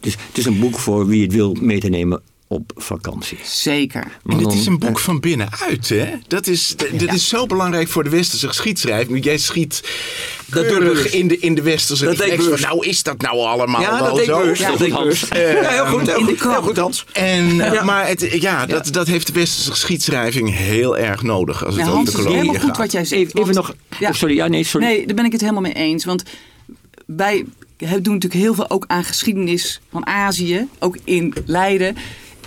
Dus 0.00 0.12
het 0.28 0.38
is 0.38 0.44
een 0.44 0.58
boek 0.60 0.78
voor 0.78 1.06
wie 1.06 1.22
het 1.22 1.32
wil 1.32 1.56
mee 1.60 1.80
te 1.80 1.88
nemen 1.88 2.22
op 2.46 2.72
vakantie. 2.76 3.38
Zeker. 3.44 4.06
Maar 4.22 4.36
En 4.38 4.44
het 4.44 4.52
is 4.54 4.66
een 4.66 4.78
boek 4.78 4.98
van 4.98 5.20
binnenuit, 5.20 5.88
hè? 5.88 6.06
Dat 6.28 6.46
is, 6.46 6.74
d- 6.76 6.86
dit 6.98 7.12
is 7.14 7.28
zo 7.28 7.46
belangrijk 7.46 7.88
voor 7.88 8.04
de 8.04 8.10
westerse 8.10 8.46
geschiedschrijving. 8.48 9.24
Jij 9.24 9.38
schiet 9.38 9.82
Dat 10.46 10.66
keurig 10.66 10.92
bewust. 10.92 11.14
in 11.14 11.28
de, 11.28 11.38
in 11.38 11.54
de 11.54 11.62
westerse 11.62 12.04
Dat 12.04 12.12
ik 12.12 12.18
reflex 12.20 12.44
bewust. 12.44 12.64
nou 12.64 12.86
is 12.86 13.02
dat 13.02 13.20
nou 13.20 13.36
allemaal 13.38 13.80
Ja, 13.80 14.02
wel 14.02 14.16
dat 14.16 14.24
zo? 14.24 14.38
bewust. 14.40 14.60
Ja, 14.62 14.68
dat 14.68 14.78
deed 14.78 14.86
ik 14.88 14.92
Hans. 14.92 15.20
Ja, 15.20 15.36
heel 15.36 15.86
goed. 15.86 16.06
Heel 16.06 16.06
de 16.06 16.12
goed, 16.12 16.26
heel 16.26 16.34
krant. 16.36 16.64
goed 16.64 16.76
Hans. 16.76 17.04
En, 17.12 17.56
Maar 17.84 18.08
het, 18.08 18.28
ja, 18.40 18.66
dat, 18.66 18.92
dat 18.92 19.06
heeft 19.06 19.26
de 19.26 19.32
westerse 19.32 19.70
geschiedschrijving 19.70 20.56
heel 20.56 20.96
erg 20.98 21.22
nodig 21.22 21.64
als 21.64 21.74
het 21.76 21.84
Ja, 21.86 21.90
over 21.90 22.04
de 22.04 22.10
het 22.10 22.18
is 22.18 22.24
koloniën 22.24 22.40
helemaal 22.40 22.60
goed 22.60 22.70
gaat. 22.70 22.78
wat 22.78 22.92
jij 22.92 23.04
zegt. 23.04 23.20
Even, 23.22 23.40
even 23.40 23.54
want- 23.54 23.66
nog. 23.66 23.98
Ja. 23.98 24.08
oh, 24.08 24.14
sorry, 24.14 24.34
ja, 24.34 24.46
nee, 24.46 24.64
sorry. 24.64 24.86
Nee, 24.86 25.06
daar 25.06 25.14
ben 25.16 25.24
ik 25.24 25.32
het 25.32 25.40
helemaal 25.40 25.62
mee 25.62 25.72
eens. 25.74 26.04
Want 26.04 26.22
wij 27.16 27.44
doen 27.78 28.14
natuurlijk 28.14 28.32
heel 28.42 28.54
veel 28.54 28.70
ook 28.70 28.84
aan 28.86 29.04
geschiedenis 29.04 29.80
van 29.90 30.06
Azië, 30.06 30.68
ook 30.78 30.98
in 31.04 31.34
Leiden. 31.44 31.96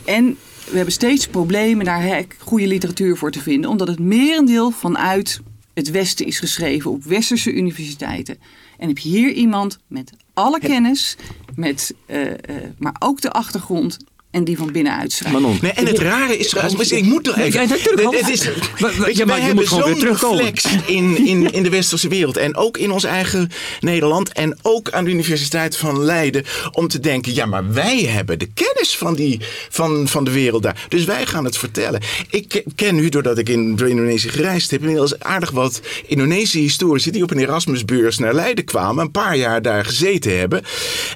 En 0.05 0.37
we 0.69 0.75
hebben 0.75 0.93
steeds 0.93 1.27
problemen 1.27 1.85
daar 1.85 2.25
goede 2.37 2.67
literatuur 2.67 3.17
voor 3.17 3.31
te 3.31 3.41
vinden, 3.41 3.69
omdat 3.69 3.87
het 3.87 3.99
merendeel 3.99 4.71
vanuit 4.71 5.41
het 5.73 5.91
Westen 5.91 6.25
is 6.25 6.39
geschreven 6.39 6.91
op 6.91 7.03
westerse 7.03 7.53
universiteiten. 7.53 8.37
En 8.77 8.87
heb 8.87 8.97
je 8.97 9.09
hier 9.09 9.31
iemand 9.31 9.79
met 9.87 10.11
alle 10.33 10.59
kennis, 10.59 11.15
met, 11.55 11.93
eh, 12.05 12.31
eh, 12.31 12.37
maar 12.77 12.95
ook 12.99 13.21
de 13.21 13.31
achtergrond 13.31 13.97
en 14.33 14.43
die 14.43 14.57
van 14.57 14.71
binnenuit 14.71 15.11
schrijft. 15.11 15.39
Manon. 15.39 15.57
Nee, 15.61 15.71
en 15.71 15.85
het 15.87 15.99
rare 15.99 16.37
is, 16.37 16.51
Hans, 16.51 16.91
ik 16.91 17.03
moet 17.03 17.27
er 17.27 17.37
even. 17.37 17.61
Ja, 17.61 17.67
natuurlijk. 17.67 18.15
Het 18.15 18.29
is, 18.29 18.45
weet 18.45 18.95
ja, 18.97 19.07
je, 19.07 19.25
maar 19.25 19.37
wij 19.37 19.47
je 19.47 19.53
moet 19.53 19.67
gewoon 19.67 19.83
weer 19.83 19.95
terugkomen. 19.95 20.53
in, 20.85 21.25
in, 21.27 21.53
in 21.53 21.63
de 21.63 21.69
westerse 21.69 22.07
wereld. 22.07 22.37
En 22.37 22.55
ook 22.55 22.77
in 22.77 22.91
ons 22.91 23.03
eigen 23.03 23.49
Nederland. 23.79 24.31
En 24.31 24.57
ook 24.61 24.91
aan 24.91 25.03
de 25.03 25.11
Universiteit 25.11 25.77
van 25.77 26.03
Leiden. 26.03 26.43
Om 26.71 26.87
te 26.87 26.99
denken, 26.99 27.33
ja, 27.33 27.45
maar 27.45 27.73
wij 27.73 27.99
hebben 27.99 28.39
de 28.39 28.49
kennis 28.53 28.97
van, 28.97 29.15
die, 29.15 29.39
van, 29.69 30.07
van 30.07 30.23
de 30.23 30.31
wereld 30.31 30.63
daar. 30.63 30.85
Dus 30.89 31.03
wij 31.03 31.25
gaan 31.25 31.45
het 31.45 31.57
vertellen. 31.57 32.01
Ik 32.29 32.47
ke- 32.47 32.63
ken 32.75 32.95
nu, 32.95 33.09
doordat 33.09 33.37
ik 33.37 33.49
in 33.49 33.75
door 33.75 33.89
Indonesië 33.89 34.29
gereisd 34.29 34.71
heb, 34.71 34.79
inmiddels 34.79 35.19
aardig 35.19 35.51
wat 35.51 35.81
Indonesische 36.07 36.57
historici 36.57 37.11
die 37.11 37.23
op 37.23 37.31
een 37.31 37.39
Erasmusbeurs 37.39 38.17
naar 38.17 38.33
Leiden 38.33 38.65
kwamen. 38.65 39.03
Een 39.03 39.11
paar 39.11 39.37
jaar 39.37 39.61
daar 39.61 39.85
gezeten 39.85 40.37
hebben. 40.37 40.63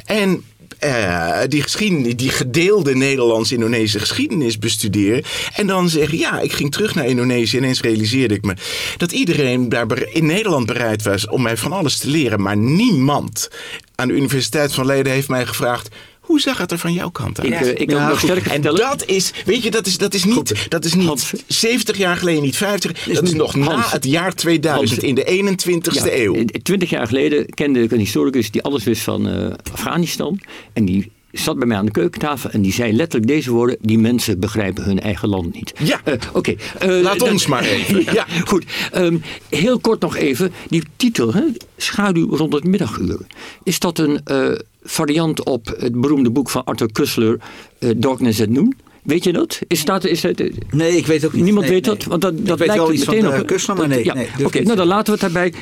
En 0.06 0.44
eh, 0.80 1.40
die, 1.48 1.62
geschiedenis, 1.62 2.16
die 2.16 2.30
gedeelde 2.30 2.96
Nederlands-Indonesische 2.96 4.00
geschiedenis 4.00 4.60
bestuderen. 4.60 5.24
En 5.56 5.68
dan 5.68 5.90
zeggen, 5.90 6.18
ja, 6.18 6.40
ik 6.40 6.52
ging 6.52 6.72
terug 6.72 6.96
naar 6.96 7.06
Indonesië 7.06 7.58
en 7.58 7.64
ineens 7.64 7.82
realiseerde 7.82 8.34
ik 8.34 8.46
me 8.46 8.54
dat 8.98 9.12
iedereen 9.12 9.70
daar 9.70 10.08
in 10.12 10.26
Nederland 10.26 10.66
bereid 10.66 11.04
was 11.04 11.28
om 11.28 11.42
mij 11.42 11.58
van 11.58 11.72
alles 11.72 11.98
te 11.98 12.10
leren. 12.10 12.42
Maar 12.42 12.58
niemand 12.58 13.50
aan 13.96 14.08
de 14.08 14.14
Universiteit 14.14 14.74
van 14.74 14.86
Leiden 14.86 15.14
heeft 15.14 15.30
mij 15.30 15.46
gevraagd, 15.46 15.90
hoe 16.28 16.40
zag 16.40 16.58
het 16.58 16.72
er 16.72 16.78
van 16.78 16.94
jouw 16.94 17.10
kant 17.10 17.40
uit? 17.40 17.48
Ik, 17.48 17.60
eh, 17.76 17.82
ik 17.82 17.88
nog 17.92 18.20
sterker 18.20 18.46
En 18.46 18.52
vertellen. 18.52 18.80
dat 18.80 19.04
is, 19.06 19.32
weet 19.46 19.64
je, 19.64 19.72
dat 19.72 19.86
is, 19.88 19.98
dat 19.98 20.14
is 20.14 20.24
niet, 20.24 20.66
dat 20.70 20.86
is 20.86 20.94
niet 20.94 21.06
Hans. 21.08 21.34
70 21.48 21.98
jaar 21.98 22.18
geleden, 22.18 22.42
niet 22.42 22.58
50. 22.58 23.04
Dat 23.04 23.24
is 23.24 23.34
nog 23.34 23.56
na 23.56 23.90
het 23.90 24.06
jaar 24.06 24.34
2000, 24.34 24.90
Hans. 24.90 25.04
in 25.10 25.16
de 25.16 25.26
21ste 25.26 25.94
Ja, 26.06 26.12
eeuw. 26.18 26.36
eh, 26.36 26.44
Twintig 26.46 26.90
jaar 26.90 27.08
geleden 27.08 27.46
kende 27.50 27.82
ik 27.84 27.92
een 27.92 28.00
historicus 28.00 28.52
die 28.52 28.62
alles 28.64 28.84
wist 28.84 29.02
van 29.02 29.28
eh, 29.30 29.52
Afghanistan. 29.74 30.40
En 30.74 30.86
die 30.86 31.12
zat 31.40 31.58
bij 31.58 31.68
mij 31.68 31.78
aan 31.78 31.86
de 31.86 31.92
keukentafel 31.92 32.50
en 32.50 32.62
die 32.62 32.74
zei 32.74 32.94
letterlijk 32.94 33.32
deze 33.32 33.52
woorden: 33.52 33.78
die 33.82 33.98
mensen 34.00 34.40
begrijpen 34.40 34.84
hun 34.84 35.00
eigen 35.00 35.30
land 35.30 35.54
niet. 35.54 35.74
Ja. 35.84 36.02
Eh, 36.04 36.14
Oké. 36.34 36.56
eh, 36.80 37.02
Laat 37.02 37.22
ons 37.22 37.48
maar 37.48 37.64
even. 37.64 38.04
Ja. 38.14 38.26
Goed. 38.46 38.66
Ehm, 38.92 39.18
heel 39.50 39.80
kort 39.80 40.02
nog 40.02 40.16
even. 40.16 40.54
Die 40.68 40.84
titel, 40.96 41.34
hè, 41.34 41.42
Schaduw 41.78 42.36
rond 42.36 42.54
het 42.54 42.64
middaguur. 42.64 43.20
Is 43.64 43.80
dat 43.80 44.00
een 44.00 44.20
eh, 44.24 44.52
variant 44.84 45.44
op 45.46 45.76
het 45.80 46.02
beroemde 46.02 46.30
boek 46.32 46.50
van 46.50 46.64
Arthur 46.64 46.92
Kussler, 46.92 47.40
eh, 47.80 47.90
Darkness 47.98 48.42
at 48.42 48.50
Noon? 48.50 48.74
Weet 49.04 49.24
je 49.24 49.34
dat? 49.34 49.60
Is 49.68 49.86
dat, 49.86 50.06
is 50.06 50.22
dat 50.22 50.42
Nee, 50.72 50.98
ik 50.98 51.06
weet 51.06 51.26
ook 51.26 51.34
niet. 51.34 51.44
Niemand 51.44 51.66
Nee, 51.66 51.74
weet 51.76 51.86
nee. 51.86 51.96
dat? 51.96 52.04
Want 52.06 52.22
dat, 52.22 52.34
Ik 52.34 52.46
dat 52.48 52.60
weet 52.60 52.68
lijkt 52.68 52.90
iets 52.92 53.06
meteen 53.06 53.24
van 53.24 53.40
op. 53.40 53.48
Kussler, 53.48 53.78
maar 53.78 53.88
dat- 53.88 53.96
nee. 53.96 54.06
ja. 54.06 54.14
nee 54.14 54.28
Oké, 54.46 54.58
ik 54.58 54.64
nou 54.66 54.78
dan 54.78 54.88
laten 54.88 55.14
we 55.20 55.26
het 55.26 55.34
daarbij. 55.34 55.54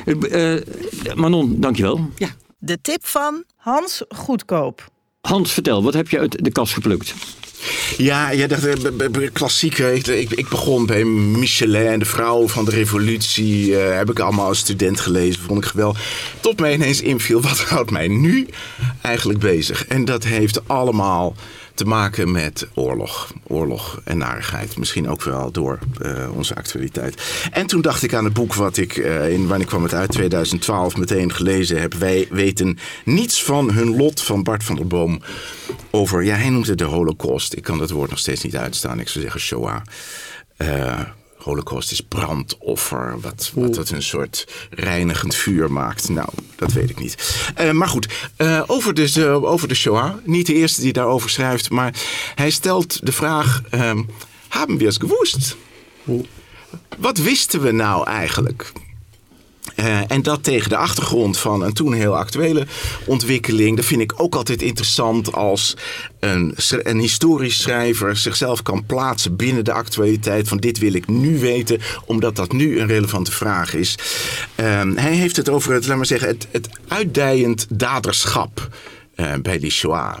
Manon, 1.14 1.56
dankjewel. 1.60 2.10
Ja, 2.16 2.28
De 2.58 2.78
tip 2.82 3.06
van 3.06 3.44
Hans 3.56 4.02
Goedkoop. 4.08 4.88
Hans, 5.26 5.52
vertel, 5.52 5.82
wat 5.82 5.94
heb 5.94 6.08
je 6.08 6.18
uit 6.18 6.44
de 6.44 6.50
kast 6.50 6.72
geplukt? 6.72 7.14
Ja, 7.96 8.30
ja 8.30 8.46
dat, 8.46 8.58
eh. 9.78 9.94
Ik, 9.94 10.06
ik, 10.06 10.30
ik 10.30 10.48
begon 10.48 10.86
bij 10.86 11.04
Michelin, 11.04 11.98
de 11.98 12.04
vrouw 12.04 12.48
van 12.48 12.64
de 12.64 12.70
revolutie. 12.70 13.76
eh, 13.78 13.96
heb 13.96 14.10
ik 14.10 14.18
allemaal 14.18 14.46
als 14.46 14.58
student 14.58 15.00
gelezen. 15.00 15.42
Vond 15.42 15.64
ik 15.64 15.70
geweldig. 15.70 16.00
Tot 16.40 16.60
mij 16.60 16.74
ineens 16.74 17.00
inviel, 17.00 17.40
wat 17.50 17.60
houdt 17.60 17.90
mij 17.90 18.08
nu 18.08 18.46
eigenlijk 19.00 19.38
bezig? 19.38 19.86
En 19.86 20.04
dat 20.04 20.24
heeft 20.24 20.68
allemaal 20.68 21.34
te 21.76 21.84
maken 21.84 22.32
met 22.32 22.68
oorlog. 22.74 23.32
Oorlog 23.46 24.00
en 24.04 24.18
narigheid. 24.18 24.78
Misschien 24.78 25.08
ook 25.08 25.22
wel 25.22 25.50
door 25.50 25.78
eh, 26.00 26.36
onze 26.36 26.54
actualiteit. 26.54 27.48
En 27.52 27.66
toen 27.66 27.80
dacht 27.80 28.02
ik 28.02 28.14
aan 28.14 28.24
het 28.24 28.32
boek 28.32 28.54
wat 28.54 28.76
ik, 28.76 28.96
eh, 28.96 29.32
in, 29.32 29.46
wanneer 29.46 29.66
kwam 29.66 29.82
het 29.82 29.94
uit? 29.94 30.10
2012 30.10 30.96
meteen 30.96 31.32
gelezen 31.32 31.80
heb. 31.80 31.94
Wij 31.94 32.26
weten 32.30 32.78
niets 33.04 33.42
van 33.42 33.70
hun 33.70 33.96
lot 33.96 34.22
van 34.22 34.42
Bart 34.42 34.64
van 34.64 34.76
der 34.76 34.86
Boom. 34.86 35.22
Over, 35.90 36.24
ja, 36.24 36.36
hij 36.36 36.50
noemt 36.50 36.66
het 36.66 36.78
de 36.78 36.84
holocaust. 36.84 37.52
Ik 37.52 37.62
kan 37.62 37.78
dat 37.78 37.90
woord 37.90 38.10
nog 38.10 38.18
steeds 38.18 38.42
niet 38.42 38.56
uitstaan. 38.56 39.00
Ik 39.00 39.08
zou 39.08 39.24
zeggen 39.24 39.40
Shoah. 39.40 39.80
Eh, 40.56 41.00
Holocaust 41.46 41.90
is 41.90 42.00
brandoffer, 42.00 43.20
wat, 43.20 43.52
wat 43.54 43.76
het 43.76 43.90
een 43.90 44.02
soort 44.02 44.46
reinigend 44.70 45.34
vuur 45.34 45.72
maakt. 45.72 46.08
Nou, 46.08 46.28
dat 46.56 46.72
weet 46.72 46.90
ik 46.90 46.98
niet. 46.98 47.40
Eh, 47.54 47.70
maar 47.70 47.88
goed, 47.88 48.08
eh, 48.36 48.62
over, 48.66 48.94
de, 48.94 49.12
eh, 49.14 49.44
over 49.44 49.68
de 49.68 49.74
Shoah. 49.74 50.14
Niet 50.24 50.46
de 50.46 50.54
eerste 50.54 50.80
die 50.80 50.92
daarover 50.92 51.30
schrijft, 51.30 51.70
maar 51.70 51.94
hij 52.34 52.50
stelt 52.50 53.06
de 53.06 53.12
vraag: 53.12 53.62
ehm 53.70 54.02
Haben 54.48 54.78
wir 54.78 54.88
es 54.88 54.96
gewusst? 54.96 55.56
Wat 56.98 57.18
wisten 57.18 57.60
we 57.60 57.72
nou 57.72 58.06
eigenlijk? 58.06 58.72
Eh, 59.76 60.10
en 60.10 60.22
dat 60.22 60.42
tegen 60.42 60.68
de 60.68 60.76
achtergrond 60.76 61.38
van 61.38 61.62
een 61.62 61.72
toen 61.72 61.92
heel 61.92 62.16
actuele 62.16 62.66
ontwikkeling. 63.04 63.76
Dat 63.76 63.84
vind 63.84 64.00
ik 64.00 64.12
ook 64.16 64.34
altijd 64.34 64.62
interessant 64.62 65.32
als 65.32 65.76
een, 66.20 66.54
een 66.68 66.98
historisch 66.98 67.60
schrijver 67.60 68.16
zichzelf 68.16 68.62
kan 68.62 68.86
plaatsen 68.86 69.36
binnen 69.36 69.64
de 69.64 69.72
actualiteit. 69.72 70.48
Van 70.48 70.58
dit 70.58 70.78
wil 70.78 70.94
ik 70.94 71.08
nu 71.08 71.38
weten, 71.38 71.80
omdat 72.04 72.36
dat 72.36 72.52
nu 72.52 72.80
een 72.80 72.86
relevante 72.86 73.32
vraag 73.32 73.74
is. 73.74 73.98
Ehm, 74.54 74.96
hij 74.96 75.14
heeft 75.14 75.36
het 75.36 75.48
over 75.48 75.72
het, 75.72 75.86
laat 75.86 75.96
maar 75.96 76.06
zeggen, 76.06 76.28
het, 76.28 76.46
het 76.50 76.68
uitdijend 76.88 77.66
daderschap 77.70 78.68
eh, 79.14 79.34
bij 79.42 79.58
die 79.58 79.70
Shoah. 79.70 80.18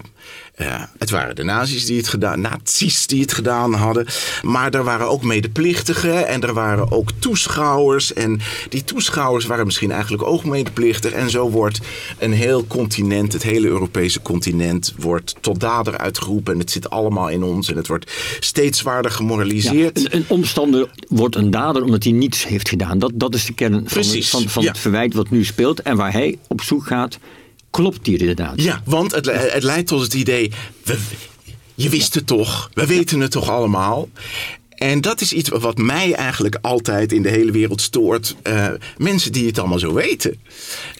Eh, 0.56 0.82
het 0.98 1.10
waren 1.10 1.36
de 1.36 1.42
nazi's 1.42 1.86
die 1.86 1.96
het 1.96 2.08
gedaan, 2.08 2.40
nazi's 2.40 3.06
die 3.06 3.20
het 3.20 3.32
gedaan 3.32 3.74
hadden. 3.74 4.06
Maar 4.42 4.74
er 4.74 4.84
waren 4.84 5.08
ook 5.08 5.22
medeplichtigen 5.22 6.28
en 6.28 6.40
er 6.40 6.52
waren 6.52 6.92
ook 6.92 7.10
toeschouwers. 7.18 8.12
En 8.12 8.40
die 8.68 8.84
toeschouwers 8.84 9.46
waren 9.46 9.66
misschien 9.66 9.90
eigenlijk 9.90 10.22
ook 10.22 10.44
medeplichtig. 10.44 11.12
En 11.12 11.30
zo 11.30 11.50
wordt 11.50 11.80
een 12.18 12.32
heel 12.32 12.66
continent, 12.66 13.32
het 13.32 13.42
hele 13.42 13.68
Europese 13.68 14.22
continent, 14.22 14.94
wordt 14.98 15.34
tot 15.40 15.60
dader 15.60 15.98
uitgeroepen. 15.98 16.52
En 16.52 16.58
het 16.58 16.70
zit 16.70 16.90
allemaal 16.90 17.28
in 17.28 17.42
ons 17.42 17.70
en 17.70 17.76
het 17.76 17.86
wordt 17.86 18.12
steeds 18.40 18.78
zwaarder 18.78 19.10
Ja, 19.10 19.16
gemoraliseerd. 19.16 19.98
een, 19.98 20.16
een 20.16 20.24
omstander 20.28 20.90
wordt 21.08 21.36
een 21.36 21.50
dader 21.50 21.82
omdat 21.82 22.04
hij 22.04 22.12
niets 22.12 22.46
heeft 22.46 22.68
gedaan. 22.68 22.98
Dat, 22.98 23.12
dat 23.14 23.34
is 23.34 23.44
de 23.44 23.54
kern 23.54 23.82
van, 23.86 24.02
het, 24.02 24.28
van, 24.28 24.48
van 24.48 24.62
ja. 24.62 24.68
het 24.68 24.78
verwijt 24.78 25.14
wat 25.14 25.30
nu 25.30 25.44
speelt. 25.44 25.82
En 25.82 25.96
waar 25.96 26.12
hij 26.12 26.38
op 26.48 26.62
zoek 26.62 26.86
gaat, 26.86 27.18
klopt 27.70 28.06
hier 28.06 28.20
inderdaad. 28.20 28.62
Ja, 28.62 28.82
want 28.84 29.12
het, 29.12 29.26
le- 29.26 29.48
het 29.52 29.62
leidt 29.62 29.88
tot 29.88 30.02
het 30.02 30.14
idee, 30.14 30.52
we, 30.84 30.98
je 31.74 31.88
wist 31.88 32.14
het 32.14 32.26
toch, 32.26 32.70
we 32.74 32.86
weten 32.86 33.20
het 33.20 33.30
toch 33.30 33.50
allemaal. 33.50 34.08
En 34.76 35.00
dat 35.00 35.20
is 35.20 35.32
iets 35.32 35.48
wat 35.48 35.78
mij 35.78 36.12
eigenlijk 36.14 36.58
altijd 36.60 37.12
in 37.12 37.22
de 37.22 37.28
hele 37.28 37.50
wereld 37.52 37.80
stoort. 37.80 38.36
Eh, 38.42 38.68
mensen 38.96 39.32
die 39.32 39.46
het 39.46 39.58
allemaal 39.58 39.78
zo 39.78 39.92
weten. 39.92 40.40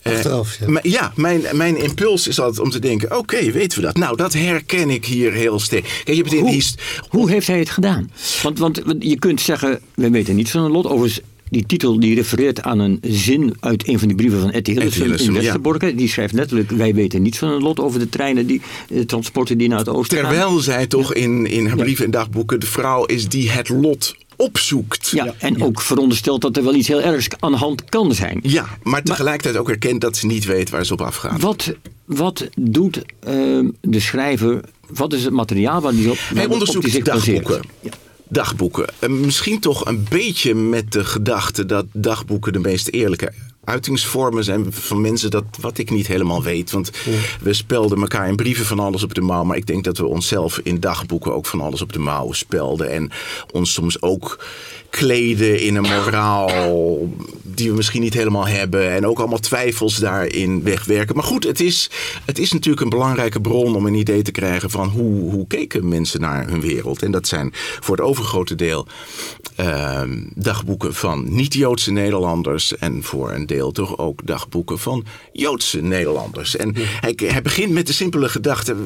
Eh, 0.03 0.13
Achteraf, 0.13 0.59
ja. 0.61 0.69
maar 0.69 0.89
ja, 0.89 1.13
mijn, 1.15 1.43
mijn 1.53 1.77
impuls 1.77 2.27
is 2.29 2.41
altijd 2.41 2.61
om 2.61 2.71
te 2.71 2.79
denken, 2.79 3.19
oké, 3.19 3.51
weten 3.51 3.79
we 3.79 3.85
dat? 3.85 3.97
Nou, 3.97 4.17
dat 4.17 4.33
herken 4.33 4.91
ik 4.91 5.05
hier 5.05 5.33
heel 5.33 5.61
sterk. 5.61 6.03
Kijk, 6.05 6.17
je 6.17 6.37
in 6.37 6.43
Hoe, 6.43 6.63
hoe 7.09 7.31
heeft 7.31 7.47
hij 7.47 7.59
het 7.59 7.71
gedaan? 7.71 8.11
Want, 8.43 8.59
want 8.59 8.83
want 8.85 9.03
je 9.05 9.19
kunt 9.19 9.41
zeggen, 9.41 9.81
we 9.95 10.11
weten 10.11 10.35
niets 10.37 10.51
van 10.51 10.65
een 10.65 10.71
lot. 10.71 10.87
Overigens, 10.87 11.21
die 11.57 11.67
titel 11.67 12.01
die 12.01 12.15
refereert 12.15 12.63
aan 12.63 12.79
een 12.79 12.99
zin 13.03 13.55
uit 13.61 13.89
een 13.89 13.99
van 13.99 14.09
die 14.09 14.17
brieven 14.17 14.41
van 14.41 14.51
Etty 14.51 14.73
Hillesum 14.73 15.13
in 15.13 15.25
ja. 15.25 15.33
Westerbork. 15.33 15.99
Die 15.99 16.09
schrijft 16.09 16.33
letterlijk, 16.35 16.71
wij 16.71 16.95
weten 16.95 17.23
niets 17.23 17.39
van 17.39 17.49
een 17.49 17.63
lot 17.63 17.81
over 17.81 17.99
de 17.99 18.09
treinen, 18.09 18.47
die 18.47 18.63
eh, 18.89 19.01
transporten 19.01 19.59
die 19.59 19.69
naar 19.69 19.79
het 19.79 19.89
oosten 19.89 20.19
gaan. 20.19 20.29
Terwijl 20.29 20.59
zij 20.59 20.87
toch 20.87 21.15
in, 21.15 21.47
in 21.47 21.67
haar 21.67 21.77
brieven 21.77 22.05
en 22.05 22.11
dagboeken 22.11 22.61
de 22.61 22.67
vrouw 22.67 23.05
is 23.05 23.29
die 23.29 23.51
het 23.51 23.69
lot 23.69 24.17
opzoekt. 24.37 25.09
Ja, 25.09 25.35
en 25.39 25.63
ook 25.63 25.81
veronderstelt 25.81 26.41
dat 26.41 26.57
er 26.57 26.65
wel 26.65 26.75
iets 26.75 26.89
heel 26.89 27.01
ergs 27.01 27.29
aan 27.39 27.53
de 27.53 27.59
hand 27.59 27.85
kan 27.85 28.15
zijn. 28.15 28.41
Ja, 28.43 28.67
maar 28.83 29.03
tegelijkertijd 29.03 29.57
ook 29.57 29.71
erkent 29.71 30.01
dat 30.01 30.17
ze 30.17 30.27
niet 30.27 30.45
weet 30.45 30.71
waar 30.71 30.87
ze 30.87 30.93
op 30.93 31.01
afgaat. 31.01 31.41
Wat, 31.41 31.75
wat 32.05 32.49
doet 32.57 33.03
ehm, 33.21 33.69
de 33.81 34.01
schrijver, 34.01 34.61
wat 34.89 35.13
is 35.13 35.25
het 35.25 35.33
materiaal 35.33 35.81
waar 35.81 35.95
die 35.95 36.11
op, 36.11 36.19
Hij 36.19 36.31
op 36.31 36.43
die 36.43 36.53
onderzoekt 36.53 36.91
zich 36.91 37.05
baseert? 37.05 37.47
dagboeken. 37.47 38.05
Dagboeken. 38.29 38.87
Eh, 38.99 39.09
misschien 39.09 39.61
toch 39.61 39.87
een 39.87 40.07
beetje 40.09 40.55
met 40.55 40.93
de 40.93 41.05
gedachte 41.05 41.67
dat 41.67 41.87
dagboeken 41.93 42.53
de 42.53 42.59
meest 42.59 42.89
eerlijke 42.89 43.33
uitingsvormen 43.67 44.45
zijn 44.45 44.73
van 44.73 45.01
mensen 45.01 45.31
dat 45.31 45.45
wat 45.61 45.79
ik 45.79 45.91
niet 45.91 46.07
helemaal 46.07 46.43
weet. 46.43 46.71
Want 46.71 46.91
we 47.41 47.53
spelden 47.53 48.01
elkaar 48.01 48.29
in 48.29 48.37
brieven 48.37 48.65
van 48.65 48.81
alles 48.81 49.03
op 49.03 49.15
de 49.15 49.21
mouw. 49.21 49.45
Maar 49.45 49.57
ik 49.57 49.67
denk 49.67 49.85
dat 49.85 49.99
we 49.99 50.07
onszelf 50.07 50.61
in 50.63 50.81
dagboeken 50.81 51.35
ook 51.35 51.47
van 51.47 51.61
alles 51.61 51.83
op 51.83 51.93
de 51.93 51.99
mouw 51.99 52.33
spelden. 52.33 52.91
En 52.91 53.11
ons 53.53 53.73
soms 53.73 54.03
ook 54.03 54.45
kleden 54.91 55.61
in 55.61 55.77
een 55.77 55.83
moraal 55.83 56.51
die 57.43 57.71
we 57.71 57.77
misschien 57.77 58.03
niet 58.03 58.15
helemaal 58.15 58.47
hebben. 58.47 58.91
En 58.91 59.07
ook 59.07 59.19
allemaal 59.19 59.39
twijfels 59.39 59.97
daarin 59.97 60.63
wegwerken. 60.63 61.15
Maar 61.15 61.25
goed, 61.25 61.45
het 61.45 61.61
is, 61.61 61.91
het 62.25 62.39
is 62.39 62.53
natuurlijk 62.53 62.83
een 62.83 62.89
belangrijke 62.89 63.41
bron 63.41 63.77
om 63.77 63.87
een 63.87 63.95
idee 63.95 64.23
te 64.23 64.31
krijgen 64.31 64.71
van 64.71 64.89
hoe, 64.89 65.31
hoe 65.31 65.47
keken 65.47 65.89
mensen 65.89 66.21
naar 66.21 66.49
hun 66.49 66.61
wereld. 66.61 67.03
En 67.03 67.11
dat 67.11 67.29
zijn 67.29 67.51
voor 67.55 67.97
het 67.97 68.05
overgrote 68.05 68.55
deel 68.55 68.87
ehm, 69.57 70.23
dagboeken 70.35 70.95
van 70.95 71.35
niet-Joodse 71.35 71.93
Nederlanders. 71.93 72.77
En 72.77 73.03
voor 73.03 73.33
een 73.33 73.47
deel 73.47 73.56
toch 73.73 73.99
ook 73.99 74.27
dagboeken 74.27 74.79
van 74.79 75.05
Joodse 75.33 75.83
Nederlanders. 75.83 76.57
En 76.57 76.73
hij, 76.77 77.13
hij 77.17 77.43
begint 77.43 77.73
met 77.73 77.87
de 77.87 77.93
simpele 77.93 78.29
gedachte: 78.29 78.77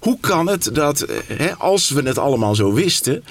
hoe 0.00 0.18
kan 0.20 0.48
het 0.48 0.70
dat 0.72 1.00
eh, 1.00 1.16
hè, 1.26 1.54
als 1.56 1.90
we 1.90 2.02
het 2.02 2.18
allemaal 2.18 2.54
zo 2.54 2.72
wisten. 2.72 3.24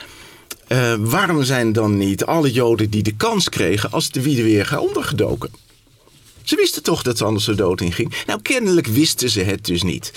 eh, 0.68 0.94
waarom 1.00 1.44
zijn 1.44 1.74
dan 1.74 1.98
niet 1.98 2.26
alle 2.26 2.52
Joden 2.52 2.90
die 2.90 3.04
de 3.04 3.16
kans 3.16 3.50
kregen 3.50 3.92
als 3.92 4.12
de 4.12 4.22
Wiedeweerga 4.22 4.80
ondergedoken? 4.80 5.50
Ze 6.44 6.56
wisten 6.56 6.84
toch 6.84 7.02
dat 7.02 7.18
ze 7.18 7.24
anders 7.26 7.46
de 7.46 7.56
dood 7.56 7.82
in 7.82 7.92
ging. 7.92 8.14
Nou, 8.26 8.42
kennelijk 8.42 8.88
wisten 8.88 9.30
ze 9.30 9.42
het 9.42 9.66
dus 9.66 9.84
niet. 9.84 10.14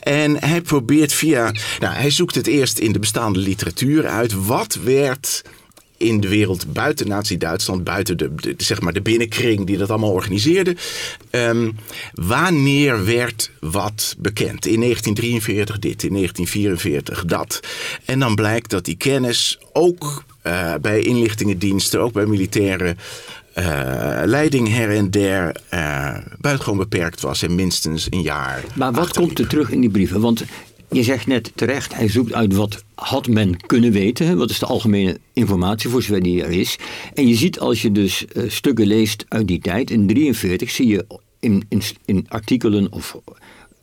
En 0.00 0.44
hij 0.44 0.60
probeert 0.60 1.12
via. 1.12 1.52
Nou, 1.80 1.94
hij 1.94 2.10
zoekt 2.10 2.34
het 2.34 2.46
eerst 2.46 2.78
in 2.78 2.92
de 2.92 2.98
bestaande 2.98 3.38
literatuur 3.38 4.06
uit. 4.06 4.46
Wat 4.46 4.78
werd 4.84 5.42
in 6.00 6.20
de 6.20 6.28
wereld 6.28 6.72
buiten 6.72 7.08
Nazi-Duitsland, 7.08 7.84
buiten 7.84 8.16
de, 8.16 8.34
de- 8.34 8.54
zeg 8.56 8.80
maar 8.80 8.92
de 8.92 9.02
binnenkring 9.02 9.66
die 9.66 9.76
dat 9.78 9.90
allemaal 9.90 10.12
organiseerde. 10.12 10.76
ehm, 11.30 11.70
wanneer 12.14 13.04
werd 13.04 13.50
wat 13.60 14.14
bekend? 14.18 14.66
In 14.66 14.80
1943 14.80 15.78
dit, 15.78 16.02
in 16.02 16.12
1944 16.12 17.24
dat. 17.24 17.60
En 18.04 18.18
dan 18.18 18.34
blijkt 18.34 18.70
dat 18.70 18.84
die 18.84 18.96
kennis 18.96 19.58
ook 19.72 20.24
eh, 20.42 20.74
bij 20.80 21.00
inlichtingendiensten, 21.00 22.00
ook 22.00 22.12
bij 22.12 22.26
militaire 22.26 22.96
eh, 23.52 23.64
leiding 24.24 24.68
her 24.68 24.90
en 24.90 25.10
der 25.10 25.56
eh 25.68 26.16
buitengewoon 26.40 26.78
beperkt 26.78 27.20
was 27.20 27.42
en 27.42 27.54
minstens 27.54 28.06
een 28.10 28.22
jaar. 28.22 28.64
Maar 28.74 28.92
wat 28.92 29.00
achterliep. 29.04 29.26
komt 29.28 29.38
er 29.38 29.46
terug 29.48 29.70
in 29.70 29.80
die 29.80 29.90
brieven? 29.90 30.20
Want 30.20 30.44
je 30.90 31.02
zegt 31.02 31.26
net 31.26 31.52
terecht, 31.54 31.94
hij 31.94 32.08
zoekt 32.08 32.32
uit 32.32 32.54
wat 32.54 32.84
had 32.94 33.26
men 33.28 33.66
kunnen 33.66 33.92
weten. 33.92 34.36
Wat 34.36 34.50
is 34.50 34.58
de 34.58 34.66
algemene 34.66 35.18
informatie 35.32 35.90
voor 35.90 36.02
zover 36.02 36.22
die 36.22 36.42
er 36.42 36.50
is. 36.50 36.78
En 37.14 37.28
je 37.28 37.34
ziet 37.34 37.60
als 37.60 37.82
je 37.82 37.92
dus 37.92 38.26
eh, 38.26 38.42
stukken 38.48 38.86
leest 38.86 39.24
uit 39.28 39.48
die 39.48 39.60
tijd, 39.60 39.90
in 39.90 40.06
43 40.06 40.70
zie 40.70 40.86
je 40.86 41.06
in, 41.40 41.64
in, 41.68 41.82
in 42.04 42.26
artikelen 42.28 42.92
of, 42.92 43.16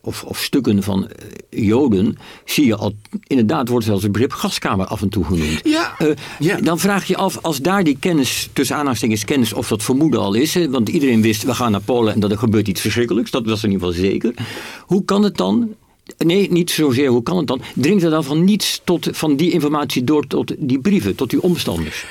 of, 0.00 0.24
of 0.24 0.38
stukken 0.38 0.82
van 0.82 1.08
eh, 1.08 1.66
Joden, 1.66 2.16
zie 2.44 2.66
je 2.66 2.76
al, 2.76 2.94
inderdaad 3.26 3.68
wordt 3.68 3.86
zelfs 3.86 4.02
het 4.02 4.12
begrip 4.12 4.32
gaskamer 4.32 4.86
af 4.86 5.02
en 5.02 5.08
toe 5.08 5.24
genoemd. 5.24 5.60
Ja, 5.64 5.94
Eh, 5.98 6.08
ja. 6.38 6.60
Dan 6.60 6.78
vraag 6.78 7.04
je 7.04 7.16
af, 7.16 7.38
als 7.42 7.58
daar 7.58 7.84
die 7.84 7.96
kennis, 8.00 8.48
tussen 8.52 8.74
aanhalingstekens 8.76 9.24
kennis, 9.24 9.52
of 9.52 9.68
dat 9.68 9.82
vermoeden 9.82 10.20
al 10.20 10.34
is. 10.34 10.54
Hè, 10.54 10.70
want 10.70 10.88
iedereen 10.88 11.22
wist, 11.22 11.42
we 11.42 11.54
gaan 11.54 11.70
naar 11.72 11.80
Polen 11.80 12.14
en 12.14 12.20
dat 12.20 12.30
er 12.30 12.38
gebeurt 12.38 12.68
iets 12.68 12.80
verschrikkelijks. 12.80 13.30
Dat 13.30 13.46
was 13.46 13.64
in 13.64 13.70
ieder 13.70 13.86
geval 13.86 14.02
zeker. 14.04 14.34
Hoe 14.86 15.04
kan 15.04 15.22
het 15.22 15.36
dan, 15.36 15.74
nee, 16.18 16.50
niet 16.50 16.70
zozeer 16.70 17.08
hoe 17.08 17.22
kan 17.22 17.36
het 17.36 17.46
dan, 17.46 17.60
dringt 17.74 18.02
er 18.02 18.10
dan 18.10 18.24
van 18.24 18.44
niets 18.44 18.80
tot, 18.84 19.08
van 19.12 19.36
die 19.36 19.50
informatie 19.50 20.04
door 20.04 20.26
tot 20.26 20.54
die 20.58 20.78
brieven, 20.78 21.14
tot 21.14 21.30
die 21.30 21.42
omstanders? 21.42 22.04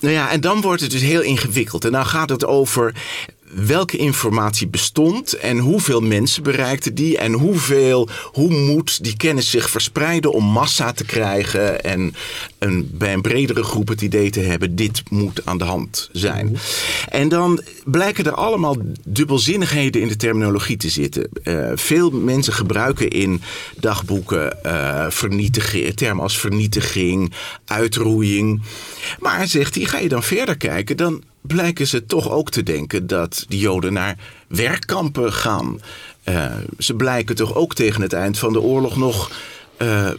Nou 0.00 0.14
ja, 0.14 0.30
en 0.30 0.40
dan 0.40 0.60
wordt 0.60 0.82
het 0.82 0.90
dus 0.90 1.00
heel 1.00 1.22
ingewikkeld. 1.22 1.84
En 1.84 1.92
dan 1.92 2.06
gaat 2.06 2.30
het 2.30 2.44
over 2.44 2.94
welke 3.54 3.96
informatie 3.96 4.68
bestond 4.68 5.32
en 5.32 5.58
hoeveel 5.58 6.00
mensen 6.00 6.42
bereikte 6.42 6.92
die 6.92 7.18
en 7.18 7.32
hoeveel, 7.32 8.08
hoe 8.24 8.50
moet 8.50 9.04
die 9.04 9.16
kennis 9.16 9.50
zich 9.50 9.70
verspreiden 9.70 10.32
om 10.32 10.44
massa 10.44 10.92
te 10.92 11.04
krijgen 11.04 11.84
en 11.84 12.14
een, 12.58 12.90
bij 12.92 13.12
een 13.12 13.22
bredere 13.22 13.62
groep 13.62 13.88
het 13.88 14.00
idee 14.00 14.30
te 14.30 14.40
hebben, 14.40 14.76
dit 14.76 15.02
moet 15.10 15.46
aan 15.46 15.58
de 15.58 15.64
hand 15.64 16.08
zijn. 16.12 16.56
En 17.08 17.28
dan 17.28 17.62
blijken 17.84 18.24
er 18.24 18.34
allemaal 18.34 18.76
dubbelzinnigheden 19.04 20.02
in 20.02 20.08
de 20.08 20.16
terminologie 20.16 20.76
te 20.76 20.88
zitten. 20.88 21.28
Uh, 21.44 21.70
veel 21.74 22.10
mensen 22.10 22.52
gebruiken 22.52 23.08
in 23.08 23.42
dagboeken 23.80 24.58
uh, 24.66 25.06
vernietiging, 25.08 25.94
termen 25.94 26.22
als 26.22 26.38
vernietiging, 26.38 27.32
uitroeiing. 27.64 28.62
Maar 29.20 29.46
zegt 29.46 29.74
hij, 29.74 29.84
ga 29.84 29.98
je 29.98 30.08
dan 30.08 30.22
verder 30.22 30.56
kijken, 30.56 30.96
dan 30.96 31.22
blijken 31.40 31.86
ze 31.86 32.06
toch 32.06 32.30
ook 32.30 32.50
te 32.50 32.62
denken 32.62 33.06
dat 33.06 33.44
de 33.48 33.58
Joden 33.58 33.92
naar 33.92 34.18
werkkampen 34.48 35.32
gaan. 35.32 35.80
Uh, 36.24 36.52
ze 36.78 36.94
blijken 36.94 37.36
toch 37.36 37.54
ook 37.54 37.74
tegen 37.74 38.02
het 38.02 38.12
eind 38.12 38.38
van 38.38 38.52
de 38.52 38.60
oorlog 38.60 38.96
nog 38.96 39.30
uh, 39.78 40.10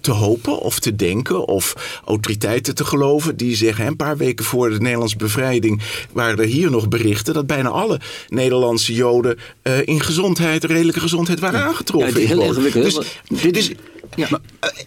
te 0.00 0.12
hopen 0.12 0.58
of 0.58 0.78
te 0.78 0.96
denken 0.96 1.46
of 1.46 2.00
autoriteiten 2.04 2.74
te 2.74 2.84
geloven 2.84 3.36
die 3.36 3.56
zeggen 3.56 3.86
een 3.86 3.96
paar 3.96 4.16
weken 4.16 4.44
voor 4.44 4.70
de 4.70 4.80
Nederlandse 4.80 5.16
bevrijding 5.16 5.82
waren 6.12 6.38
er 6.38 6.44
hier 6.44 6.70
nog 6.70 6.88
berichten 6.88 7.34
dat 7.34 7.46
bijna 7.46 7.68
alle 7.68 8.00
Nederlandse 8.28 8.92
Joden 8.94 9.38
uh, 9.62 9.86
in 9.86 10.00
gezondheid, 10.00 10.64
redelijke 10.64 11.00
gezondheid 11.00 11.40
waren 11.40 11.60
aangetroffen. 11.60 12.20
Ja, 12.20 12.26
heel 12.26 12.42
ingewikkeld. 12.42 12.84
Dus, 13.28 13.40
dit 13.42 13.56
is, 13.56 13.72
ja. 14.16 14.26
Maar, 14.30 14.40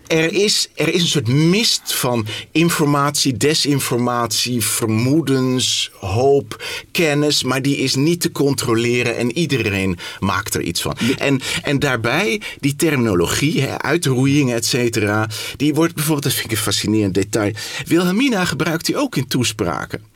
er, 0.08 0.34
is, 0.34 0.70
er 0.76 0.94
is 0.94 1.02
een 1.02 1.08
soort 1.08 1.28
mist 1.28 1.94
van 1.94 2.28
informatie, 2.52 3.38
desinformatie, 3.38 4.64
vermoedens, 4.64 5.92
hoop, 6.00 6.64
kennis, 6.92 7.44
maar 7.44 7.62
die 7.62 7.78
is 7.78 7.96
niet 7.96 8.22
te 8.22 8.32
controleren 8.32 9.18
en 9.18 9.38
iedereen 9.38 9.98
maakt 10.20 10.56
er 10.56 10.62
iets 10.62 10.82
van. 10.82 10.98
En, 11.18 11.42
en 11.64 11.80
daarbij 11.80 12.42
die 12.60 12.76
terminologie, 12.76 13.62
hè, 13.62 13.82
uitroeiing, 13.82 14.54
et 14.54 14.66
cetera, 14.66 15.30
die 15.56 15.74
wordt 15.74 15.94
bijvoorbeeld, 15.94 16.24
dat 16.24 16.34
vind 16.34 16.46
ik 16.46 16.52
een 16.52 16.64
fascinerend 16.64 17.14
detail, 17.14 17.54
Wilhelmina 17.86 18.46
gebruikt 18.46 18.86
die 18.86 18.98
ook 18.98 19.16
in 19.16 19.28
toespraken 19.28 20.08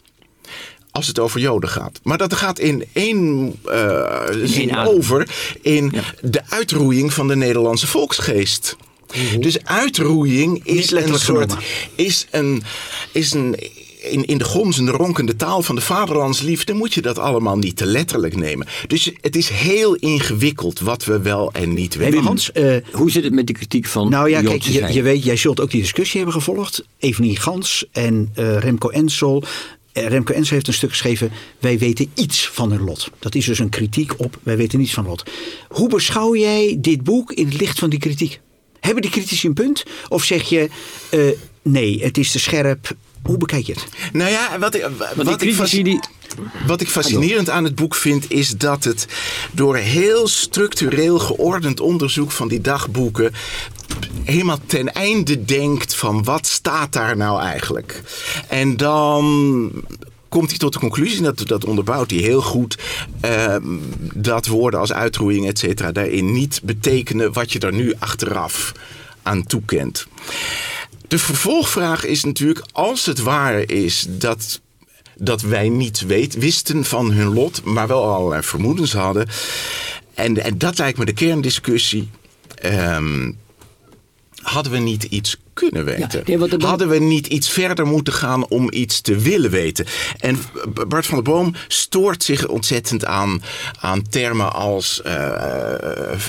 als 0.92 1.08
het 1.08 1.20
over 1.20 1.40
Joden 1.40 1.70
gaat. 1.70 2.00
Maar 2.04 2.18
dat 2.18 2.34
gaat 2.34 2.60
in 2.60 2.86
één 2.94 3.56
uh, 3.66 4.22
zin 4.44 4.78
over 4.78 5.30
in 5.62 5.90
ja. 5.94 6.02
de 6.22 6.42
uitroeiing 6.50 7.14
van 7.14 7.28
de 7.28 7.36
Nederlandse 7.36 7.88
volksgeest. 7.88 8.76
Mm-hmm. 9.16 9.42
Dus 9.42 9.64
uitroeiing 9.64 10.66
is 10.66 10.92
een 10.92 11.20
soort. 11.20 11.54
Is 11.96 12.28
een, 12.32 12.64
is 13.12 13.34
een, 13.34 13.56
in, 14.04 14.26
in 14.26 14.38
de 14.38 14.44
gonzende, 14.44 14.92
ronkende 14.92 15.36
taal 15.36 15.62
van 15.62 15.76
de 15.76 15.82
vaderlandsliefde 15.82 16.74
moet 16.74 16.94
je 16.94 17.02
dat 17.02 17.18
allemaal 17.18 17.58
niet 17.58 17.78
te 17.78 17.86
letterlijk 17.86 18.36
nemen. 18.36 18.68
Dus 18.88 19.12
het 19.22 19.36
is 19.36 19.50
heel 19.50 19.96
ingewikkeld 19.96 20.80
wat 20.80 21.06
we 21.06 21.22
wel 21.22 21.52
en 21.52 21.74
niet 21.74 21.96
weten. 21.96 22.14
Hey, 22.14 22.24
Hans, 22.24 22.50
uh, 22.54 22.76
hoe 22.92 23.12
zit 23.12 23.24
het 23.24 23.34
met 23.34 23.48
de 23.48 23.54
kritiek 23.54 23.86
van 23.86 24.10
Nou 24.10 24.30
ja, 24.30 24.42
kijk, 24.42 24.62
je, 24.62 24.94
je, 24.94 25.02
weet, 25.02 25.24
jij 25.24 25.36
zult 25.36 25.62
ook 25.62 25.72
die 25.72 25.82
discussie 25.82 26.22
hebben 26.22 26.42
gevolgd. 26.42 26.86
Evenie 27.00 27.40
Gans 27.40 27.86
en 27.92 28.34
uh, 28.40 28.58
Remco 28.58 28.90
Ensel. 28.90 29.44
Remco 29.94 30.34
Ensel 30.34 30.54
heeft 30.54 30.68
een 30.68 30.74
stuk 30.74 30.90
geschreven. 30.90 31.32
Wij 31.60 31.78
weten 31.78 32.12
iets 32.14 32.48
van 32.48 32.72
hun 32.72 32.84
lot. 32.84 33.10
Dat 33.20 33.36
is 33.36 33.46
dus 33.46 33.60
een 33.60 33.70
kritiek 33.70 34.14
op. 34.18 34.40
Wij 34.44 34.58
weten 34.58 34.80
niets 34.80 34.94
van 34.94 35.06
lot. 35.06 35.24
Hoe 35.68 35.90
beschouw 35.90 36.36
jij 36.36 36.78
dit 36.80 37.04
boek 37.04 37.32
in 37.32 37.46
het 37.46 37.60
licht 37.60 37.80
van 37.80 37.90
die 37.90 38.00
kritiek? 38.00 38.40
Hebben 38.84 39.02
die 39.02 39.12
critici 39.12 39.48
een 39.48 39.54
punt? 39.54 39.84
Of 40.10 40.24
zeg 40.24 40.50
je, 40.50 40.70
uh, 41.12 41.32
nee, 41.62 42.04
het 42.04 42.18
is 42.18 42.32
te 42.32 42.40
scherp. 42.40 42.92
Hoe 43.24 43.38
bekijk 43.38 43.66
je 43.66 43.74
het? 43.74 43.88
Nou 44.14 44.32
ja, 44.32 44.60
wat 44.60 44.76
ik, 44.76 44.88
wat 45.16 45.42
ik, 45.42 45.84
die... 45.84 46.00
wat 46.68 46.82
ik 46.82 46.90
fascinerend 46.90 47.50
aan 47.50 47.64
het 47.64 47.76
boek 47.76 47.96
vind, 47.96 48.32
is 48.32 48.50
dat 48.50 48.84
het 48.84 49.08
door 49.52 49.76
heel 49.76 50.28
structureel 50.28 51.20
geordend 51.20 51.80
onderzoek 51.80 52.32
van 52.32 52.48
die 52.48 52.62
dagboeken 52.62 53.34
helemaal 54.24 54.60
ten 54.66 54.94
einde 54.94 55.46
denkt 55.46 55.96
van 55.96 56.24
wat 56.24 56.48
staat 56.48 56.94
daar 56.94 57.18
nou 57.18 57.42
eigenlijk? 57.42 58.02
En 58.48 58.78
dan 58.78 59.72
komt 60.34 60.50
hij 60.50 60.58
tot 60.58 60.74
de 60.74 60.80
conclusie, 60.80 61.22
dat, 61.22 61.48
dat 61.48 61.66
onderbouwt 61.66 62.12
hij 62.12 62.20
heel 62.20 62.42
goed, 62.42 62.78
uh, 63.26 63.56
dat 64.14 64.48
woorden 64.48 64.80
als 64.80 64.94
uitroeiing, 64.94 65.48
et 65.48 65.60
cetera, 65.60 65.92
daarin 65.92 66.32
niet 66.32 66.62
betekenen 66.64 67.34
wat 67.34 67.52
je 67.52 67.60
er 67.60 67.74
nu 67.74 67.94
achteraf 68.00 68.72
aan 69.24 69.44
toekent. 69.44 70.08
De 71.08 71.20
vervolgvraag 71.20 72.06
is 72.06 72.24
natuurlijk, 72.24 72.66
als 72.72 73.06
het 73.06 73.20
waar 73.20 73.72
is 73.72 74.06
dat 74.10 74.62
dat 75.16 75.42
wij 75.42 75.70
niet 75.70 76.06
weet, 76.06 76.36
wisten 76.36 76.86
van 76.86 77.12
hun 77.12 77.34
lot, 77.34 77.64
maar 77.64 77.88
wel 77.88 78.14
allerlei 78.14 78.44
vermoedens 78.44 78.94
hadden. 78.94 79.28
En, 80.14 80.44
en 80.44 80.58
dat 80.58 80.78
lijkt 80.78 80.98
me 80.98 81.06
de 81.06 81.14
kerndiscussie. 81.14 82.10
Um, 82.66 83.38
hadden 84.42 84.72
we 84.72 84.78
niet 84.78 85.04
iets 85.04 85.38
kunnen 85.54 85.86
weten? 85.86 86.24
Ja. 86.26 86.68
Hadden 86.68 86.90
we 86.90 87.00
niet 87.00 87.28
iets 87.28 87.50
verder 87.50 87.88
moeten 87.88 88.14
gaan 88.14 88.48
om 88.48 88.68
iets 88.72 89.02
te 89.02 89.18
willen 89.18 89.52
weten? 89.52 89.86
En 90.20 90.38
Bart 90.88 91.06
van 91.06 91.24
der 91.24 91.34
Boom 91.34 91.54
stoort 91.68 92.24
zich 92.24 92.48
ontzettend 92.48 93.06
aan, 93.06 93.42
aan 93.80 94.02
termen 94.10 94.54
als 94.54 95.02
uh, 95.08 95.14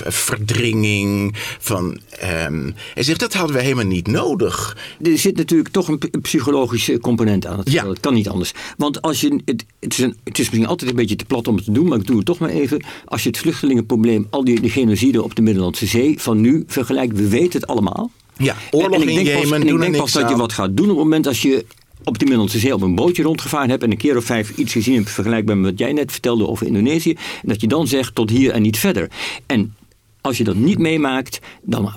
verdringing. 0.07 1.35
Van, 1.59 1.99
um, 2.47 2.75
hij 2.93 3.03
zegt 3.03 3.19
dat 3.19 3.33
hadden 3.33 3.55
we 3.55 3.61
helemaal 3.61 3.85
niet 3.85 4.07
nodig. 4.07 4.77
Er 5.01 5.17
zit 5.17 5.37
natuurlijk 5.37 5.69
toch 5.69 5.87
een 5.87 5.99
psychologische 6.21 6.99
component 6.99 7.45
aan. 7.45 7.59
Het, 7.59 7.71
ja. 7.71 7.83
Dat 7.83 7.99
kan 7.99 8.13
niet 8.13 8.29
anders. 8.29 8.53
Want 8.77 9.01
als 9.01 9.21
je, 9.21 9.41
het, 9.45 9.65
het, 9.79 9.93
is 9.93 9.99
een, 9.99 10.17
het 10.23 10.39
is 10.39 10.49
misschien 10.49 10.67
altijd 10.67 10.89
een 10.89 10.95
beetje 10.95 11.15
te 11.15 11.25
plat 11.25 11.47
om 11.47 11.55
het 11.55 11.65
te 11.65 11.71
doen, 11.71 11.87
maar 11.87 11.99
ik 11.99 12.07
doe 12.07 12.17
het 12.17 12.25
toch 12.25 12.39
maar 12.39 12.49
even. 12.49 12.83
Als 13.05 13.23
je 13.23 13.29
het 13.29 13.37
vluchtelingenprobleem, 13.37 14.27
al 14.29 14.43
die 14.43 14.61
de 14.61 14.69
genocide 14.69 15.23
op 15.23 15.35
de 15.35 15.41
Middellandse 15.41 15.85
Zee 15.85 16.21
van 16.21 16.41
nu 16.41 16.63
vergelijkt, 16.67 17.17
we 17.17 17.27
weten 17.27 17.59
het 17.59 17.67
allemaal. 17.67 18.11
Ja, 18.37 18.55
oorlog 18.71 18.93
en, 18.93 19.01
en 19.01 19.07
in 19.07 19.23
Jemen. 19.23 19.41
Pas, 19.41 19.51
en 19.51 19.67
ik 19.67 19.79
denk 19.79 19.97
pas 19.97 20.11
dat 20.11 20.29
je 20.29 20.35
wat 20.35 20.53
gaat 20.53 20.77
doen 20.77 20.89
op 20.89 20.95
het 20.95 21.03
moment 21.03 21.27
als 21.27 21.41
je 21.41 21.65
op 22.03 22.17
de 22.17 22.25
Middellandse 22.25 22.59
Zee 22.59 22.73
op 22.73 22.81
een 22.81 22.95
bootje 22.95 23.23
rondgevaren 23.23 23.69
hebt 23.69 23.83
en 23.83 23.91
een 23.91 23.97
keer 23.97 24.17
of 24.17 24.25
vijf 24.25 24.57
iets 24.57 24.71
gezien 24.71 24.95
hebt 24.95 25.09
vergelijkbaar 25.09 25.57
met 25.57 25.69
wat 25.69 25.79
jij 25.79 25.93
net 25.93 26.11
vertelde 26.11 26.47
over 26.47 26.67
Indonesië. 26.67 27.11
En 27.11 27.47
dat 27.47 27.61
je 27.61 27.67
dan 27.67 27.87
zegt 27.87 28.15
tot 28.15 28.29
hier 28.29 28.51
en 28.51 28.61
niet 28.61 28.77
verder. 28.77 29.09
En 29.45 29.75
als 30.21 30.37
je 30.37 30.43
dat 30.43 30.55
niet 30.55 30.79
meemaakt, 30.79 31.39
dan 31.61 31.93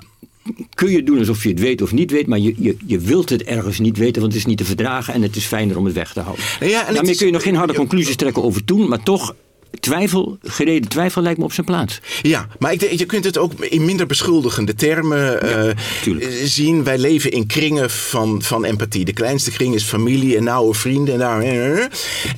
kun 0.75 0.91
je 0.91 1.03
doen 1.03 1.19
alsof 1.19 1.43
je 1.43 1.49
het 1.49 1.61
weet 1.61 1.83
of 1.83 1.93
niet 1.93 2.11
weet, 2.11 2.27
maar 2.27 2.39
je, 2.39 2.55
je, 2.59 2.77
je 2.87 2.99
wilt 2.99 3.29
het 3.29 3.43
ergens 3.43 3.79
niet 3.79 3.97
weten, 3.97 4.21
want 4.21 4.33
het 4.33 4.43
is 4.43 4.49
niet 4.49 4.59
te 4.59 4.65
verdragen 4.65 5.15
en 5.15 5.23
het 5.23 5.37
is 5.37 5.45
fijner 5.45 5.77
om 5.77 5.85
het 5.85 5.95
weg 5.95 6.13
te 6.13 6.21
houden. 6.21 6.45
Ja, 6.61 6.87
en 6.87 6.95
Daarmee 6.95 7.17
kun 7.17 7.27
je 7.27 7.33
nog 7.33 7.43
geen 7.43 7.55
harde 7.55 7.75
conclusies 7.75 8.17
trekken 8.17 8.43
over 8.43 8.65
toen, 8.65 8.89
maar 8.89 9.03
toch 9.03 9.35
twijfel, 9.81 10.39
gereden 10.43 10.89
twijfel 10.89 11.23
lijkt 11.23 11.39
me 11.39 11.45
op 11.45 11.53
zijn 11.53 11.67
plaats. 11.67 12.01
Ja, 12.23 12.49
maar 12.59 12.73
ik, 12.73 12.99
je 12.99 13.07
kunt 13.07 13.25
het 13.25 13.39
ook 13.39 13.53
in 13.61 13.85
minder 13.85 14.07
beschuldigende 14.07 14.75
termen 14.75 15.47
uh, 15.47 16.21
zien. 16.45 16.85
Wij 16.85 16.99
leven 16.99 17.31
in 17.31 17.47
kringen 17.47 17.91
van, 17.91 18.43
van 18.43 18.65
empathie. 18.65 19.05
De 19.05 19.13
kleinste 19.13 19.51
kring 19.51 19.75
is 19.75 19.85
familie 19.85 20.37
en 20.37 20.45
nauwe 20.45 20.75
vrienden. 20.75 21.21
En, 21.21 21.91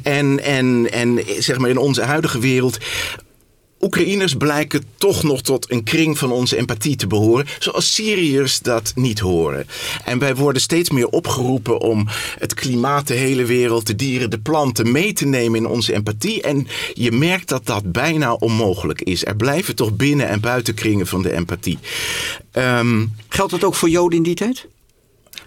en, 0.03 0.43
en, 0.43 0.93
en 0.93 1.21
zeg 1.39 1.59
maar 1.59 1.71
in 1.71 1.79
onze 1.79 2.03
huidige 2.03 2.39
wereld 2.39 2.79
Oekraïners 3.81 4.35
blijken 4.35 4.85
toch 4.97 5.23
nog 5.23 5.43
tot 5.43 5.71
een 5.71 5.83
kring 5.83 6.19
van 6.19 6.33
onze 6.33 6.57
empathie 6.57 6.97
te 6.97 7.07
behoren, 7.07 7.47
zoals 7.59 7.95
Syriërs 7.95 8.59
dat 8.59 8.93
niet 8.95 9.19
horen. 9.19 9.67
En 10.05 10.19
wij 10.19 10.35
worden 10.35 10.63
steeds 10.63 10.91
meer 10.91 11.09
opgeroepen 11.09 11.81
om 11.81 12.07
het 12.39 12.55
klimaat, 12.55 13.07
de 13.07 13.15
hele 13.15 13.45
wereld, 13.45 13.87
de 13.87 13.97
dieren, 13.97 14.31
de 14.31 14.39
planten 14.39 14.93
mee 14.93 15.13
te 15.13 15.27
nemen 15.27 15.59
in 15.59 15.67
onze 15.67 15.93
empathie. 15.93 16.43
En 16.43 16.67
je 16.95 17.13
merkt 17.13 17.49
dat 17.49 17.67
dat 17.67 17.93
bijna 17.93 18.33
onmogelijk 18.33 19.03
is. 19.03 19.25
Er 19.25 19.37
blijven 19.37 19.75
toch 19.77 19.97
binnen- 19.97 20.29
en 20.29 20.41
buitenkringen 20.41 21.07
van 21.07 21.23
de 21.23 21.33
empathie. 21.33 21.79
Um, 22.53 23.13
Geldt 23.29 23.51
dat 23.51 23.65
ook 23.65 23.75
voor 23.75 23.89
Joden 23.89 24.17
in 24.17 24.25
die 24.25 24.35
tijd? 24.35 24.67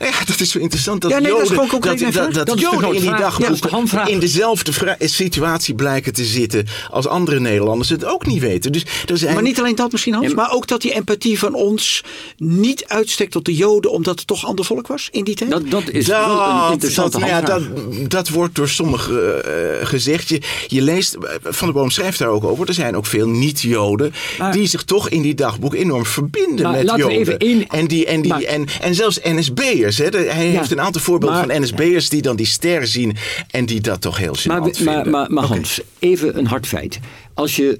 Ja, 0.04 0.26
dat 0.26 0.40
is 0.40 0.52
zo 0.52 0.60
interessant. 0.60 1.02
Dat 1.02 1.12
ja, 1.12 1.20
nee, 1.20 1.32
Joden, 1.32 1.56
dat, 1.56 1.70
dat, 1.70 2.00
dat, 2.14 2.34
dat, 2.34 2.46
dat 2.46 2.60
Joden 2.60 2.94
in 2.94 3.02
die 3.02 3.16
dagboek 3.16 3.92
ja, 3.92 4.08
in 4.08 4.20
dezelfde 4.20 4.98
situatie 5.00 5.76
blijken 5.76 6.14
te 6.14 6.26
zitten 6.26 6.68
als 6.90 7.08
andere 7.08 7.40
Nederlanders 7.40 7.90
het 7.90 8.06
ook 8.06 8.26
niet 8.26 8.40
weten. 8.40 8.72
Dus 8.72 8.86
er 9.06 9.18
zijn... 9.18 9.34
Maar 9.34 9.44
niet 9.44 9.60
alleen 9.60 9.76
dat 9.76 9.92
misschien, 9.92 10.14
Hans, 10.14 10.34
maar 10.34 10.52
ook 10.52 10.68
dat 10.68 10.82
die 10.82 10.94
empathie 10.94 11.40
van 11.40 11.54
ons 11.54 12.04
niet 12.38 12.86
uitstekt 12.88 13.32
tot 13.32 13.46
de 13.46 13.56
Joden 13.56 13.92
omdat 13.92 14.18
het 14.18 14.28
toch 14.28 14.46
ander 14.46 14.66
volk 14.66 14.88
was 14.88 15.08
in 15.12 15.24
die 15.24 15.36
tijd? 15.36 15.52
Dat, 15.52 15.70
dat 15.70 15.90
is 15.90 16.08
wel 16.08 16.42
een 16.42 16.72
interessante 16.72 17.20
dat, 17.20 17.30
ja, 17.30 17.42
dat, 17.42 17.62
dat 18.08 18.30
wordt 18.30 18.56
door 18.56 18.70
sommigen 18.70 19.14
uh, 19.14 19.86
gezegd. 19.86 20.30
Je, 20.30 20.42
je 20.68 20.82
leest, 20.82 21.18
Van 21.44 21.68
der 21.68 21.76
Boom 21.76 21.90
schrijft 21.90 22.20
daar 22.20 22.28
ook 22.28 22.44
over, 22.44 22.68
er 22.68 22.74
zijn 22.74 22.96
ook 22.96 23.06
veel 23.06 23.28
niet-Joden 23.28 24.14
die 24.52 24.68
zich 24.68 24.84
toch 24.84 25.10
in 25.10 25.22
die 25.22 25.36
dagboek 25.36 25.74
enorm 25.74 26.06
verbinden 26.06 26.72
met 26.72 26.94
Joden. 26.96 27.40
In... 27.40 27.68
En, 27.70 27.88
die, 27.88 28.06
en, 28.06 28.22
die, 28.22 28.32
maar... 28.32 28.42
en, 28.42 28.66
en 28.82 28.96
zelfs 28.96 29.20
NSB'ers 29.24 29.93
hij 29.98 30.46
heeft 30.46 30.72
een 30.72 30.82
aantal 30.82 31.02
voorbeelden 31.02 31.50
van 31.50 31.62
NSB'ers 31.62 32.10
die 32.10 32.22
dan 32.22 32.36
die 32.36 32.46
ster 32.46 32.88
zien 32.88 33.16
en 33.50 33.66
die 33.66 33.82
dat 33.82 34.02
toch 34.02 34.18
heel 34.18 34.36
maar, 34.46 34.64
vinden. 34.64 34.86
Maar, 34.86 35.10
maar, 35.10 35.32
maar 35.32 35.44
Hans, 35.44 35.82
even 36.00 36.38
een 36.38 36.48
hard 36.48 36.68
feit. 36.68 37.00
Als 37.34 37.56
je 37.56 37.80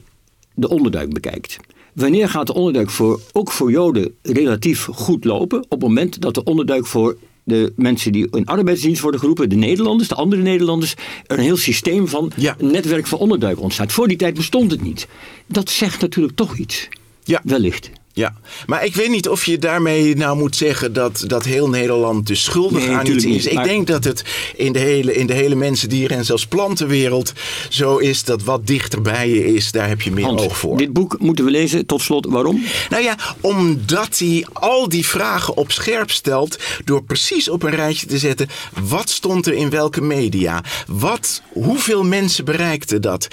de 0.54 0.70
onderduik 0.70 1.14
bekijkt. 1.14 1.58
Wanneer 1.94 2.30
gaat 2.30 2.48
de 2.48 2.54
onderduik 2.54 2.90
voor, 2.90 3.20
ook 3.32 3.52
voor 3.52 3.72
Joden 3.72 4.16
relatief 4.22 4.88
goed 4.92 5.24
lopen? 5.26 5.60
Op 5.64 5.70
het 5.70 5.82
moment 5.82 6.22
dat 6.22 6.34
de 6.34 6.44
onderduik 6.44 6.86
voor 6.86 7.18
de 7.44 7.74
mensen 7.76 8.12
die 8.12 8.28
in 8.32 8.46
arbeidsdienst 8.46 9.02
worden 9.02 9.20
geroepen, 9.20 9.50
de 9.50 9.56
Nederlanders, 9.56 10.10
de 10.10 10.16
andere 10.16 10.42
Nederlanders, 10.42 10.94
er 11.26 11.38
een 11.38 11.44
heel 11.44 11.58
systeem 11.58 12.08
van 12.08 12.32
Ja. 12.36 12.56
een 12.58 12.72
netwerk 12.72 13.08
van 13.08 13.20
onderduiken 13.20 13.64
ontstaat. 13.64 13.92
Voor 13.92 14.08
die 14.08 14.18
tijd 14.18 14.34
bestond 14.34 14.72
het 14.72 14.82
niet. 14.82 15.08
Dat 15.48 15.70
zegt 15.70 16.02
natuurlijk 16.02 16.36
toch 16.36 16.58
iets. 16.58 16.88
Ja. 17.24 17.42
Wellicht. 17.44 17.90
Ja, 18.16 18.34
maar 18.66 18.86
ik 18.86 18.96
weet 18.96 19.10
niet 19.10 19.30
of 19.30 19.46
je 19.46 19.58
daarmee 19.58 20.16
nou 20.16 20.38
moet 20.38 20.56
zeggen 20.56 20.94
dat, 20.94 21.24
dat 21.28 21.44
heel 21.44 21.70
Nederland 21.70 22.28
dus 22.28 22.44
schuldig 22.44 22.86
Nee, 22.88 22.96
aan 22.96 23.08
iets 23.08 23.26
is. 23.26 23.46
Ik 23.46 23.54
maar- 23.54 23.64
denk 23.64 23.88
dat 23.88 24.04
het 24.04 24.24
in 24.56 24.72
de, 24.74 24.80
hele, 24.80 25.16
in 25.16 25.28
de 25.28 25.34
hele 25.34 25.56
mensen, 25.56 25.90
dieren 25.90 26.18
en 26.18 26.26
zelfs 26.26 26.46
plantenwereld 26.48 27.34
zo 27.70 27.98
is 27.98 28.24
dat 28.24 28.44
wat 28.44 28.68
dichter 28.68 29.02
bij 29.02 29.30
je 29.30 29.54
is, 29.54 29.72
daar 29.72 29.88
heb 29.88 30.02
je 30.02 30.12
meer 30.12 30.26
Hans, 30.26 30.42
oog 30.42 30.58
voor. 30.58 30.78
dit 30.78 30.94
boek 30.94 31.20
moeten 31.20 31.46
we 31.46 31.52
lezen. 31.52 31.86
Tot 31.86 32.02
slot, 32.02 32.26
waarom? 32.30 32.64
Nou 32.90 33.04
ja, 33.04 33.18
omdat 33.42 34.18
hij 34.20 34.46
al 34.54 34.90
die 34.90 35.06
vragen 35.08 35.58
op 35.58 35.72
scherp 35.72 36.12
stelt 36.12 36.58
door 36.86 37.04
precies 37.04 37.50
op 37.50 37.64
een 37.64 37.76
rijtje 37.76 38.08
te 38.08 38.18
zetten. 38.18 38.48
Wat 38.88 39.10
stond 39.10 39.46
er 39.48 39.54
in 39.54 39.70
welke 39.70 40.02
media? 40.02 40.64
Wat, 40.88 41.42
hoeveel 41.54 42.04
mensen 42.04 42.46
bereikten 42.46 43.02
dat? 43.02 43.28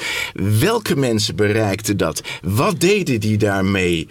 Welke 0.60 0.96
mensen 0.96 1.36
bereikten 1.36 1.96
dat? 1.96 2.20
Wat 2.42 2.80
deden 2.80 3.20
die 3.20 3.36
daarmee? 3.36 4.08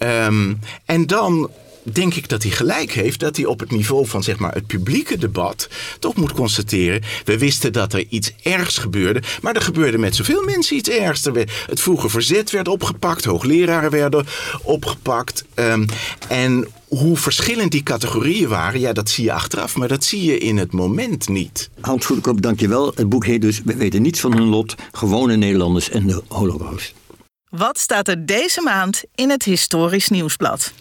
Ehm, 0.00 0.54
en 0.84 1.06
dan 1.06 1.50
denk 1.82 2.14
ik 2.14 2.28
dat 2.28 2.42
hij 2.42 2.52
gelijk 2.52 2.92
heeft 2.92 3.20
dat 3.20 3.36
hij 3.36 3.44
op 3.44 3.60
het 3.60 3.70
niveau 3.70 4.06
van 4.06 4.22
zeg 4.22 4.38
maar, 4.38 4.54
het 4.54 4.66
publieke 4.66 5.18
debat 5.18 5.68
toch 5.98 6.14
moet 6.14 6.32
constateren. 6.32 7.02
We 7.24 7.38
wisten 7.38 7.72
dat 7.72 7.92
er 7.92 8.04
iets 8.08 8.32
ergs 8.42 8.78
gebeurde, 8.78 9.22
maar 9.42 9.54
er 9.54 9.62
gebeurde 9.62 9.98
met 9.98 10.14
zoveel 10.16 10.44
mensen 10.44 10.76
iets 10.76 10.88
ergs. 10.88 11.26
Er 11.26 11.48
Het 11.66 11.80
vroege 11.80 12.08
verzet 12.08 12.50
werd 12.50 12.68
opgepakt, 12.68 13.24
hoogleraren 13.24 13.90
werden 13.90 14.26
opgepakt. 14.62 15.44
ehm, 15.54 15.86
en 16.28 16.68
hoe 16.88 17.16
verschillend 17.16 17.70
die 17.70 17.82
categorieën 17.82 18.48
waren, 18.48 18.80
ja, 18.80 18.92
dat 18.92 19.10
zie 19.10 19.24
je 19.24 19.32
achteraf, 19.32 19.76
maar 19.76 19.88
dat 19.88 20.04
zie 20.04 20.24
je 20.24 20.38
in 20.38 20.56
het 20.56 20.72
moment 20.72 21.28
niet. 21.28 21.70
Hans 21.80 22.06
Goedekop, 22.06 22.42
dankjewel. 22.42 22.92
Het 22.94 23.08
boek 23.08 23.26
heet 23.26 23.40
dus 23.40 23.60
We 23.64 23.76
weten 23.76 24.02
niets 24.02 24.20
van 24.20 24.32
hun 24.32 24.48
lot, 24.48 24.74
gewone 24.92 25.36
Nederlanders 25.36 25.90
en 25.90 26.06
de 26.06 26.22
holocaust. 26.28 26.94
Wat 27.50 27.78
staat 27.78 28.08
er 28.08 28.26
deze 28.26 28.60
maand 28.62 29.02
in 29.14 29.30
het 29.30 29.42
Historisch 29.42 30.08
Nieuwsblad? 30.08 30.72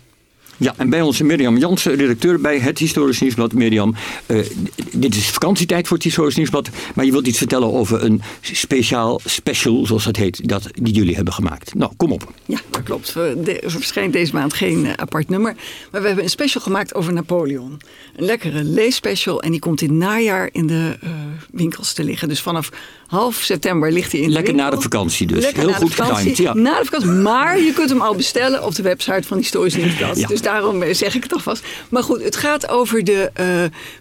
Ja, 0.58 0.74
en 0.78 0.90
bij 0.90 1.02
ons 1.02 1.22
Mirjam 1.22 1.58
Jansen, 1.58 1.96
redacteur 1.96 2.42
bij 2.42 2.60
het 2.60 2.80
Historisch 2.80 3.20
Nieuwsblad. 3.20 3.54
Mirjam, 3.54 3.96
eh, 4.26 4.46
dit 4.92 5.16
is 5.16 5.30
vakantietijd 5.30 5.88
voor 5.88 5.96
het 5.98 6.06
Historisch 6.06 6.36
Nieuwsblad. 6.36 6.70
Maar 6.96 7.06
je 7.06 7.12
wilt 7.12 7.28
iets 7.28 7.38
vertellen 7.38 7.74
over 7.74 8.04
een 8.04 8.22
speciaal 8.42 9.20
special, 9.26 9.86
zoals 9.86 10.04
dat 10.04 10.16
heet, 10.16 10.48
dat, 10.48 10.70
die 10.74 10.94
jullie 10.94 11.16
hebben 11.16 11.34
gemaakt. 11.34 11.74
Nou, 11.74 11.92
kom 11.98 12.12
op. 12.12 12.34
Ja, 12.46 12.60
dat 12.70 12.84
klopt. 12.84 13.14
Er 13.16 13.72
verschijnt 13.72 14.14
deze 14.14 14.34
maand 14.34 14.54
geen 14.54 14.86
eh, 14.86 14.94
apart 14.94 15.30
nummer. 15.30 15.54
Maar 15.92 16.02
we 16.02 16.08
hebben 16.08 16.24
een 16.24 16.30
special 16.30 16.64
gemaakt 16.64 16.96
over 16.96 17.14
Napoleon. 17.14 17.82
Een 18.16 18.26
lekkere 18.26 18.64
leesspecial. 18.64 19.42
En 19.42 19.52
die 19.52 19.60
komt 19.60 19.82
in 19.82 19.90
het 19.90 19.98
najaar 19.98 20.50
in 20.52 20.68
de 20.68 20.98
eh, 21.02 21.10
winkels 21.52 21.94
te 21.94 22.04
liggen. 22.04 22.28
Dus 22.28 22.42
vanaf 22.42 22.70
half 23.10 23.36
september 23.36 23.91
ligt 23.91 24.12
hij 24.12 24.22
in 24.22 24.32
Lekker 24.32 24.53
na 24.53 24.70
de 24.70 24.82
vakantie 24.82 25.28
dus. 25.28 25.43
Lekker 25.43 25.64
Heel 25.64 25.74
goed 25.74 25.93
getimed, 25.93 26.38
ja. 26.38 26.53
Na 26.53 26.80
de 26.80 26.86
vakantie. 26.86 27.10
Maar 27.10 27.60
je 27.60 27.74
kunt 27.74 27.89
hem 27.89 28.01
al 28.01 28.16
bestellen 28.16 28.64
op 28.64 28.76
de 28.76 28.82
website 28.82 29.28
van 29.28 29.38
Historisch 29.38 29.76
Nieuwsblad. 29.76 30.20
Ja. 30.20 30.28
Dus 30.28 30.41
daarom 30.41 30.82
eh, 30.82 30.93
zeg 30.93 31.16
ik 31.16 31.24
het 31.24 31.34
alvast. 31.34 31.66
Maar 31.89 32.03
goed, 32.03 32.24
het 32.24 32.36
gaat 32.36 32.70
over 32.70 33.03
de 33.03 33.30
eh, 33.34 33.47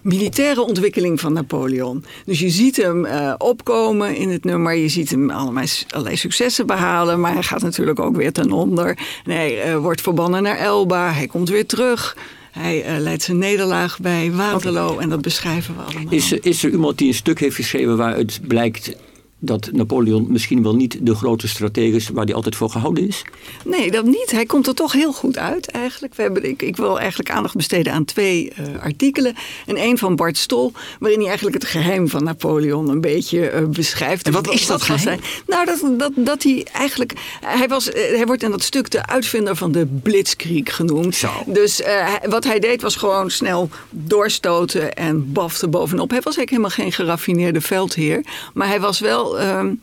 militaire 0.02 0.62
ontwikkeling 0.62 1.20
van 1.20 1.32
Napoleon. 1.32 2.04
Dus 2.24 2.40
je 2.40 2.50
ziet 2.50 2.76
hem 2.76 3.04
eh, 3.04 3.34
opkomen 3.38 4.16
in 4.16 4.28
het 4.28 4.44
nummer. 4.44 4.74
Je 4.74 4.88
ziet 4.88 5.10
hem 5.10 5.30
allerlei, 5.30 5.66
allerlei 5.88 6.16
successen 6.16 6.66
behalen. 6.66 7.20
Maar 7.20 7.32
hij 7.32 7.42
gaat 7.42 7.62
natuurlijk 7.62 8.00
ook 8.00 8.16
weer 8.16 8.32
ten 8.32 8.52
onder. 8.52 8.98
En 9.24 9.32
hij 9.32 9.78
wordt 9.78 10.00
verbannen 10.00 10.42
naar 10.42 10.58
Elba. 10.58 11.12
Hij 11.12 11.26
komt 11.26 11.48
weer 11.48 11.66
terug. 11.66 12.16
Hij 12.58 12.82
eh, 12.82 12.98
leidt 12.98 13.22
zijn 13.22 13.38
nederlaag 13.38 14.00
bij 14.00 14.32
Waterloo. 14.32 14.98
En 14.98 15.08
dat 15.08 15.20
beschrijven 15.20 15.76
we 15.76 15.82
allemaal. 15.82 16.12
Is, 16.12 16.32
is 16.32 16.64
er 16.64 16.70
iemand 16.70 16.98
die 16.98 17.08
een 17.08 17.14
stuk 17.14 17.40
heeft 17.40 17.56
geschreven 17.56 17.96
waaruit 17.96 18.40
blijkt 18.46 18.96
dat 19.38 19.68
Napoleon 19.72 20.26
misschien 20.28 20.62
wel 20.62 20.74
niet 20.74 20.98
de 21.00 21.14
grote 21.14 21.48
stratege 21.48 21.96
is 21.96 22.08
waar 22.08 22.24
hij 22.24 22.34
altijd 22.34 22.56
voor 22.56 22.70
gehouden 22.70 23.08
is? 23.08 23.22
Nee, 23.64 23.90
dat 23.90 24.04
niet. 24.04 24.30
Hij 24.30 24.46
komt 24.46 24.66
er 24.66 24.74
toch 24.74 24.92
heel 24.92 25.12
goed 25.12 25.38
uit 25.38 25.70
eigenlijk. 25.70 26.14
We 26.14 26.22
hebben, 26.22 26.44
ik, 26.44 26.62
ik 26.62 26.76
wil 26.76 26.98
eigenlijk 26.98 27.30
aandacht 27.30 27.56
besteden 27.56 27.92
aan 27.92 28.04
twee 28.04 28.50
eh, 28.50 28.64
artikelen. 28.82 29.34
En 29.66 29.76
één 29.76 29.98
van 29.98 30.16
Bart 30.16 30.36
Stol, 30.36 30.72
waarin 30.98 31.18
hij 31.18 31.28
eigenlijk 31.28 31.62
het 31.62 31.70
geheim 31.70 32.08
van 32.08 32.24
Napoleon 32.24 32.88
een 32.88 33.00
beetje 33.00 33.48
eh, 33.48 33.64
beschrijft. 33.64 34.26
En 34.26 34.32
wat 34.32 34.50
is 34.50 34.66
dat 34.66 34.86
was 34.86 35.00
geheim? 35.00 35.20
Nou, 35.46 35.66
dat, 35.66 35.98
dat, 35.98 36.12
dat 36.14 36.42
hij 36.42 36.66
eigenlijk... 36.72 37.12
Hij, 37.40 37.68
was, 37.68 37.90
eh, 37.90 38.16
hij 38.16 38.26
wordt 38.26 38.42
in 38.42 38.50
dat 38.50 38.62
stuk 38.62 38.90
de 38.90 39.06
uitvinder 39.06 39.56
van 39.56 39.72
de 39.72 39.86
blitzkrieg 40.02 40.76
genoemd. 40.76 41.14
Zo. 41.14 41.30
Dus 41.46 41.82
wat 42.28 42.44
hij 42.44 42.58
deed 42.58 42.82
was 42.82 42.96
gewoon 42.96 43.30
snel 43.30 43.68
doorstoten 43.90 44.94
en 44.94 45.32
bafte 45.32 45.68
bovenop. 45.68 46.10
Hij 46.10 46.20
was 46.20 46.36
eigenlijk 46.36 46.50
helemaal 46.50 46.70
geen 46.70 47.06
geraffineerde 47.06 47.60
veldheer. 47.60 48.24
Maar 48.54 48.68
hij 48.68 48.80
was 48.80 49.00
wel... 49.00 49.27
um, 49.36 49.80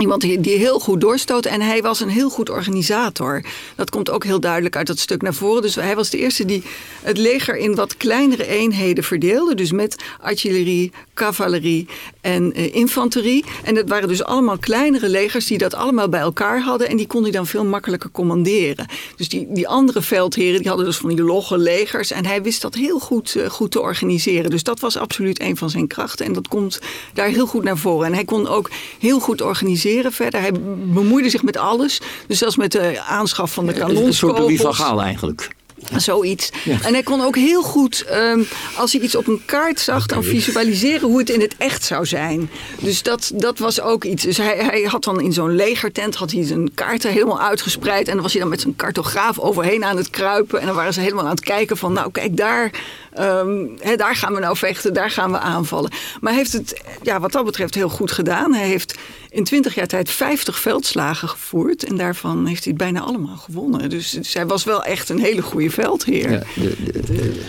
Iemand 0.00 0.20
die, 0.20 0.58
heel 0.58 0.78
goed 0.78 1.00
doorstoot 1.00 1.46
en 1.46 1.60
hij 1.60 1.82
was 1.82 2.00
een 2.00 2.08
heel 2.08 2.30
goed 2.30 2.50
organisator. 2.50 3.42
Dat 3.76 3.90
komt 3.90 4.10
ook 4.10 4.24
heel 4.24 4.40
duidelijk 4.40 4.76
uit 4.76 4.86
dat 4.86 4.98
stuk 4.98 5.22
naar 5.22 5.34
voren. 5.34 5.62
Dus 5.62 5.74
hij 5.74 5.96
was 5.96 6.10
de 6.10 6.18
eerste 6.18 6.44
die 6.44 6.62
het 7.02 7.18
leger 7.18 7.56
in 7.56 7.74
wat 7.74 7.96
kleinere 7.96 8.46
eenheden 8.46 9.04
verdeelde. 9.04 9.54
Dus 9.54 9.72
met 9.72 9.96
artillerie, 10.20 10.92
cavalerie 11.14 11.86
en 12.20 12.52
eh, 12.52 12.74
infanterie. 12.74 13.44
En 13.64 13.74
dat 13.74 13.88
waren 13.88 14.08
dus 14.08 14.24
allemaal 14.24 14.58
kleinere 14.58 15.08
legers 15.08 15.46
die 15.46 15.58
dat 15.58 15.74
allemaal 15.74 16.08
bij 16.08 16.20
elkaar 16.20 16.60
hadden. 16.60 16.88
En 16.88 16.96
die 16.96 17.06
kon 17.06 17.22
hij 17.22 17.32
dan 17.32 17.46
veel 17.46 17.64
makkelijker 17.64 18.10
commanderen. 18.10 18.86
Dus 19.16 19.28
die, 19.28 19.46
die 19.50 19.68
andere 19.68 20.02
veldheren 20.02 20.58
die 20.58 20.68
hadden 20.68 20.86
dus 20.86 20.96
van 20.96 21.08
die 21.08 21.24
logge 21.24 21.58
legers. 21.58 22.10
En 22.10 22.26
hij 22.26 22.42
wist 22.42 22.62
dat 22.62 22.74
heel 22.74 22.98
goed, 22.98 23.36
eh, 23.36 23.50
goed 23.50 23.70
te 23.70 23.80
organiseren. 23.80 24.50
Dus 24.50 24.62
dat 24.62 24.80
was 24.80 24.96
absoluut 24.96 25.40
een 25.40 25.56
van 25.56 25.70
zijn 25.70 25.86
krachten. 25.86 26.26
En 26.26 26.32
dat 26.32 26.48
komt 26.48 26.80
daar 27.14 27.28
heel 27.28 27.46
goed 27.46 27.64
naar 27.64 27.78
voren. 27.78 28.06
En 28.06 28.14
hij 28.14 28.24
kon 28.24 28.48
ook 28.48 28.70
heel 28.98 29.20
goed 29.20 29.42
organiseren 29.42 29.88
verder. 29.98 30.40
Hij 30.40 30.52
bemoeide 30.92 31.30
zich 31.30 31.42
met 31.42 31.56
alles. 31.56 32.00
Dus 32.26 32.38
zelfs 32.38 32.56
met 32.56 32.72
de 32.72 33.00
aanschaf 33.00 33.52
van 33.52 33.66
de 33.66 33.72
Een 33.72 33.78
soort 33.78 33.92
Louis 33.92 34.18
van 34.18 34.34
kanonskogels. 34.34 34.76
Gaal 34.76 35.02
eigenlijk. 35.02 35.50
Zoiets. 35.96 36.50
En 36.82 36.92
hij 36.92 37.02
kon 37.02 37.20
ook 37.20 37.36
heel 37.36 37.62
goed, 37.62 38.04
ehm, 38.04 38.42
als 38.76 38.92
hij 38.92 39.00
iets 39.00 39.14
op 39.14 39.26
een 39.26 39.42
kaart 39.44 39.80
zag, 39.80 40.06
dan 40.06 40.24
visualiseren 40.24 41.08
hoe 41.08 41.18
het 41.18 41.30
in 41.30 41.40
het 41.40 41.54
echt 41.58 41.84
zou 41.84 42.06
zijn. 42.06 42.50
Dus 42.80 43.02
dat, 43.02 43.30
dat 43.34 43.58
was 43.58 43.80
ook 43.80 44.04
iets. 44.04 44.22
Dus 44.22 44.36
hij, 44.36 44.56
hij 44.56 44.82
had 44.82 45.04
dan 45.04 45.20
in 45.20 45.32
zo'n 45.32 45.54
legertent 45.54 46.14
had 46.14 46.32
hij 46.32 46.44
zijn 46.44 46.74
kaarten 46.74 47.12
helemaal 47.12 47.40
uitgespreid. 47.40 48.08
En 48.08 48.12
dan 48.14 48.22
was 48.22 48.32
hij 48.32 48.40
dan 48.40 48.50
met 48.50 48.60
zijn 48.60 48.76
cartograaf 48.76 49.38
overheen 49.38 49.84
aan 49.84 49.96
het 49.96 50.10
kruipen. 50.10 50.60
En 50.60 50.66
dan 50.66 50.74
waren 50.74 50.94
ze 50.94 51.00
helemaal 51.00 51.24
aan 51.24 51.30
het 51.30 51.40
kijken 51.40 51.76
van, 51.76 51.92
nou 51.92 52.10
kijk, 52.10 52.36
daar, 52.36 52.70
ehm, 53.12 53.66
daar 53.96 54.16
gaan 54.16 54.34
we 54.34 54.40
nou 54.40 54.56
vechten, 54.56 54.94
daar 54.94 55.10
gaan 55.10 55.30
we 55.30 55.38
aanvallen. 55.38 55.90
Maar 56.20 56.32
hij 56.32 56.40
heeft 56.40 56.52
het, 56.52 56.82
ja, 57.02 57.20
wat 57.20 57.32
dat 57.32 57.44
betreft, 57.44 57.74
heel 57.74 57.88
goed 57.88 58.12
gedaan. 58.12 58.54
Hij 58.54 58.66
heeft 58.66 58.98
in 59.30 59.44
twintig 59.44 59.74
jaar 59.74 59.86
tijd 59.86 60.10
50 60.10 60.58
veldslagen 60.60 61.28
gevoerd. 61.28 61.84
En 61.84 61.96
daarvan 61.96 62.46
heeft 62.46 62.64
hij 62.64 62.72
het 62.72 62.82
bijna 62.82 63.00
allemaal 63.00 63.36
gewonnen. 63.36 63.90
Dus, 63.90 64.10
dus 64.10 64.34
hij 64.34 64.46
was 64.46 64.64
wel 64.64 64.84
echt 64.84 65.08
een 65.08 65.18
hele 65.20 65.42
goede 65.42 65.70
veldheer. 65.70 66.30
Ja, 66.30 66.42
de, 66.54 66.76
de, 66.84 67.00
de- 67.00 67.40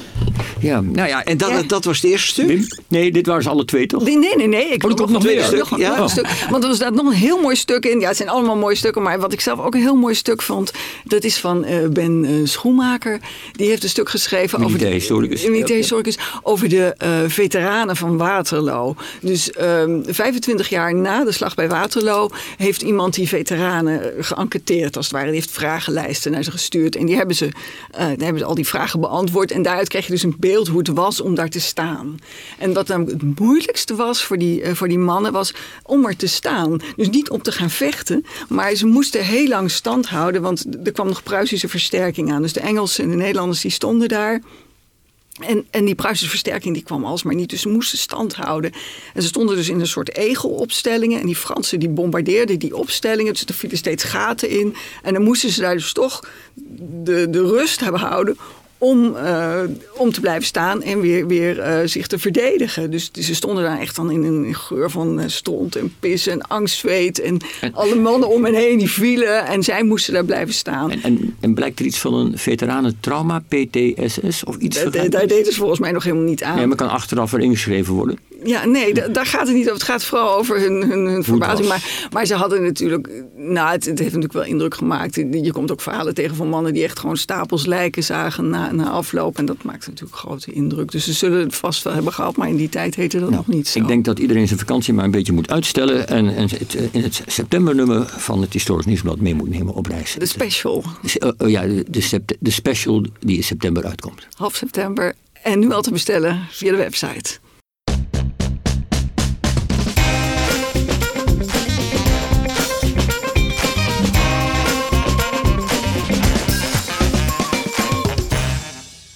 ja 0.59 0.81
nou 0.81 1.07
ja, 1.07 1.23
En 1.23 1.37
dat, 1.37 1.49
Ja. 1.49 1.61
dat 1.61 1.85
was 1.85 2.01
het 2.01 2.11
eerste 2.11 2.27
stuk? 2.27 2.79
Nee, 2.87 3.11
dit 3.11 3.25
waren 3.25 3.43
ze 3.43 3.49
alle 3.49 3.65
twee 3.65 3.85
toch? 3.85 4.03
Nee, 4.03 4.17
nee, 4.17 4.35
nee. 4.35 4.47
nee. 4.47 4.65
Ik 4.69 4.83
Oh, 4.83 4.89
er 4.89 4.95
komt 4.95 5.09
nog 5.09 5.23
een 5.25 5.33
meer. 5.35 5.43
stuk. 5.43 5.65
Ja. 5.77 5.89
nog 5.89 5.99
een 6.03 6.09
stuk. 6.09 6.27
Want 6.49 6.63
er 6.63 6.75
staat 6.75 6.93
nog 6.93 7.05
een 7.05 7.11
heel 7.11 7.41
mooi 7.41 7.55
stuk 7.55 7.85
in. 7.85 7.99
Ja, 7.99 8.07
het 8.07 8.17
zijn 8.17 8.29
allemaal 8.29 8.55
mooie 8.55 8.75
stukken. 8.75 9.01
Maar 9.01 9.19
wat 9.19 9.33
ik 9.33 9.41
zelf 9.41 9.59
ook 9.59 9.73
een 9.73 9.81
heel 9.81 9.95
mooi 9.95 10.15
stuk 10.15 10.41
vond. 10.41 10.71
Dat 11.03 11.23
is 11.23 11.37
van 11.37 11.63
eh, 11.65 11.87
Ben 11.87 12.25
eh, 12.25 12.31
Schoenmaker. 12.43 13.19
Die 13.51 13.67
heeft 13.67 13.83
een 13.83 13.89
stuk 13.89 14.09
geschreven 14.09 14.63
over 14.63 14.77
de, 14.79 14.85
historicus. 14.85 15.43
historicus. 15.67 16.17
Over 16.43 16.69
de 16.69 16.93
eh, 16.97 17.09
veteranen 17.27 17.95
van 17.95 18.17
Waterloo. 18.17 18.95
Dus 19.21 19.51
ehm 19.51 19.99
25 20.05 20.69
jaar 20.69 20.95
na 20.95 21.23
de 21.23 21.31
slag 21.31 21.55
bij 21.55 21.67
Waterloo. 21.71 22.29
Heeft 22.57 22.81
iemand 22.81 23.13
die 23.13 23.27
veteranen 23.27 24.17
eh, 24.17 24.23
geënquêteerd 24.23 24.97
als 24.97 25.05
het 25.05 25.15
ware. 25.15 25.25
Die 25.25 25.35
heeft 25.35 25.51
vragenlijsten 25.51 26.31
naar 26.31 26.43
ze 26.43 26.51
gestuurd. 26.51 26.95
En 26.95 27.05
die 27.05 27.15
hebben 27.15 27.35
ze, 27.35 27.49
daar 27.91 28.07
hebben 28.07 28.39
ze 28.39 28.45
al 28.45 28.55
die 28.55 28.67
vragen 28.67 28.99
beantwoord. 28.99 29.51
En 29.51 29.61
daaruit 29.61 29.89
kreeg 29.89 30.05
je 30.05 30.11
dus 30.11 30.23
een 30.23 30.35
beeld 30.39 30.67
hoe 30.67 30.77
het 30.77 30.87
was 30.87 31.21
om 31.21 31.35
daar 31.35 31.49
te 31.49 31.59
staan. 31.59 32.19
En 32.57 32.73
wat 32.73 32.87
dan 32.87 33.05
het 33.05 33.39
moeilijkste 33.39 33.95
was 33.95 34.23
voor 34.23 34.37
die, 34.37 34.61
eh, 34.61 34.73
voor 34.73 34.87
die 34.87 34.99
mannen 34.99 35.31
was 35.31 35.53
om 35.83 36.05
er 36.05 36.15
te 36.15 36.27
staan. 36.27 36.79
Dus 36.95 37.09
niet 37.09 37.29
om 37.29 37.41
te 37.41 37.51
gaan 37.51 37.69
vechten, 37.69 38.25
maar 38.49 38.75
ze 38.75 38.85
moesten 38.85 39.25
heel 39.25 39.47
lang 39.47 39.71
stand 39.71 40.07
houden, 40.07 40.41
want 40.41 40.65
er 40.83 40.91
kwam 40.91 41.07
nog 41.07 41.23
Pruisische 41.23 41.67
versterking 41.67 42.31
aan. 42.31 42.41
Dus 42.41 42.53
de 42.53 42.59
Engelsen 42.59 43.03
en 43.03 43.09
de 43.09 43.15
Nederlanders 43.15 43.61
die 43.61 43.71
stonden 43.71 44.07
daar. 44.07 44.41
En, 45.41 45.67
en 45.69 45.85
die 45.85 45.95
Pruisische 45.95 46.29
versterking 46.29 46.73
die 46.73 46.83
kwam 46.83 47.05
alsmaar 47.05 47.35
niet. 47.35 47.49
Dus 47.49 47.61
ze 47.61 47.69
moesten 47.69 47.97
stand 47.97 48.35
houden. 48.35 48.71
En 49.13 49.21
ze 49.21 49.27
stonden 49.27 49.55
dus 49.55 49.69
in 49.69 49.79
een 49.79 49.87
soort 49.87 50.15
egelopstellingen. 50.15 51.19
En 51.19 51.25
die 51.25 51.35
Fransen 51.35 51.79
die 51.79 51.89
bombardeerden 51.89 52.59
die 52.59 52.75
opstellingen. 52.75 53.33
Dus 53.33 53.45
er 53.45 53.53
vielen 53.53 53.77
steeds 53.77 54.03
gaten 54.03 54.49
in. 54.49 54.75
En 55.03 55.13
dan 55.13 55.23
moesten 55.23 55.49
ze 55.49 55.61
daar 55.61 55.75
dus 55.75 55.93
toch 55.93 56.27
de, 56.79 57.29
de 57.29 57.41
rust 57.41 57.79
hebben 57.79 58.01
houden 58.01 58.37
om, 58.81 59.15
eh, 59.15 59.59
om 59.97 60.11
te 60.11 60.19
blijven 60.21 60.45
staan 60.45 60.81
en 60.81 61.01
weer, 61.01 61.27
weer 61.27 61.59
eh, 61.59 61.87
zich 61.87 62.07
te 62.07 62.19
verdedigen. 62.19 62.91
Dus, 62.91 63.11
ze 63.11 63.35
stonden 63.35 63.63
daar 63.63 63.79
echt 63.79 63.95
dan 63.95 64.11
in 64.11 64.23
een 64.23 64.55
geur 64.55 64.89
van 64.89 65.19
uh, 65.19 65.25
stront 65.27 65.75
en 65.75 65.93
pis 65.99 66.27
en 66.27 66.41
angstzweet. 66.41 67.21
En, 67.21 67.37
alle 67.73 67.95
mannen 67.95 68.29
om 68.29 68.45
hen 68.45 68.53
heen 68.53 68.77
die 68.77 68.89
vielen 68.89 69.45
en 69.45 69.63
zij 69.63 69.83
moesten 69.83 70.13
daar 70.13 70.25
blijven 70.25 70.53
staan. 70.53 70.91
En, 70.91 71.03
en, 71.03 71.35
en 71.39 71.53
blijkt 71.53 71.79
er 71.79 71.85
iets 71.85 71.99
van 71.99 72.13
een 72.13 72.37
veteranentrauma, 72.37 73.43
PTSS 73.47 74.43
of 74.43 74.55
iets? 74.57 74.83
Daar 75.09 75.27
deden 75.27 75.53
ze 75.53 75.59
volgens 75.59 75.79
mij 75.79 75.91
nog 75.91 76.03
helemaal 76.03 76.25
niet 76.25 76.43
aan. 76.43 76.59
Ja, 76.59 76.67
maar 76.67 76.77
kan 76.77 76.89
achteraf 76.89 77.31
weer 77.31 77.41
ingeschreven 77.41 77.93
worden? 77.93 78.17
Ja, 78.43 78.65
nee, 78.65 78.93
daar 79.11 79.25
gaat 79.25 79.47
het 79.47 79.55
niet 79.55 79.63
over. 79.63 79.73
Het 79.73 79.83
gaat 79.83 80.03
vooral 80.03 80.37
over 80.37 80.59
hun, 80.59 80.89
hun, 80.89 81.05
hun 81.05 81.23
verbazing. 81.23 81.67
Maar, 81.67 82.07
maar 82.11 82.25
ze 82.25 82.35
hadden 82.35 82.63
natuurlijk, 82.63 83.23
nou, 83.35 83.71
het, 83.71 83.85
het, 83.85 83.99
heeft 83.99 84.13
natuurlijk 84.13 84.33
wel 84.33 84.43
indruk 84.43 84.75
gemaakt. 84.75 85.15
Je 85.15 85.51
komt 85.51 85.71
ook 85.71 85.81
verhalen 85.81 86.13
tegen 86.13 86.35
van 86.35 86.49
mannen 86.49 86.73
die 86.73 86.83
echt 86.83 86.99
gewoon 86.99 87.17
stapels 87.17 87.65
lijken 87.65 88.03
zagen 88.03 88.49
na, 88.49 88.70
na 88.75 88.89
afloop. 88.89 89.37
En 89.37 89.45
dat 89.45 89.63
maakt 89.63 89.87
natuurlijk 89.87 90.17
grote 90.17 90.51
indruk. 90.51 90.91
Dus 90.91 91.03
ze 91.03 91.13
zullen 91.13 91.39
het 91.39 91.55
vast 91.55 91.83
wel 91.83 91.93
hebben 91.93 92.13
gehad, 92.13 92.35
maar 92.35 92.49
in 92.49 92.55
die 92.55 92.69
tijd 92.69 92.95
heette 92.95 93.19
dat 93.19 93.29
nou, 93.29 93.43
nog 93.45 93.55
niet 93.55 93.67
zo. 93.67 93.79
Ik 93.79 93.87
denk 93.87 94.05
dat 94.05 94.19
iedereen 94.19 94.47
zijn 94.47 94.59
vakantie 94.59 94.93
maar 94.93 95.05
een 95.05 95.11
beetje 95.11 95.33
moet 95.33 95.51
uitstellen. 95.51 96.07
En, 96.07 96.35
en 96.35 96.49
het, 96.49 96.75
eh, 96.75 96.83
in 96.91 97.03
het 97.03 97.23
septembernummer 97.25 98.05
van 98.07 98.41
het 98.41 98.53
Historisch 98.53 98.85
Nieuwsblad 98.85 99.19
mee 99.19 99.35
moet 99.35 99.49
nemen 99.49 99.73
op 99.73 99.85
reis. 99.85 100.15
De 100.17 100.25
special. 100.25 100.83
Uh, 101.03 101.49
ja, 101.49 101.61
de, 101.61 101.85
de, 101.89 102.21
de 102.39 102.51
special 102.51 103.05
die 103.19 103.37
in 103.37 103.43
september 103.43 103.85
uitkomt. 103.85 104.27
Half 104.35 104.55
september. 104.55 105.13
En 105.41 105.59
nu 105.59 105.71
al 105.71 105.81
te 105.81 105.91
bestellen 105.91 106.39
via 106.49 106.71
de 106.71 106.77
website. 106.77 107.39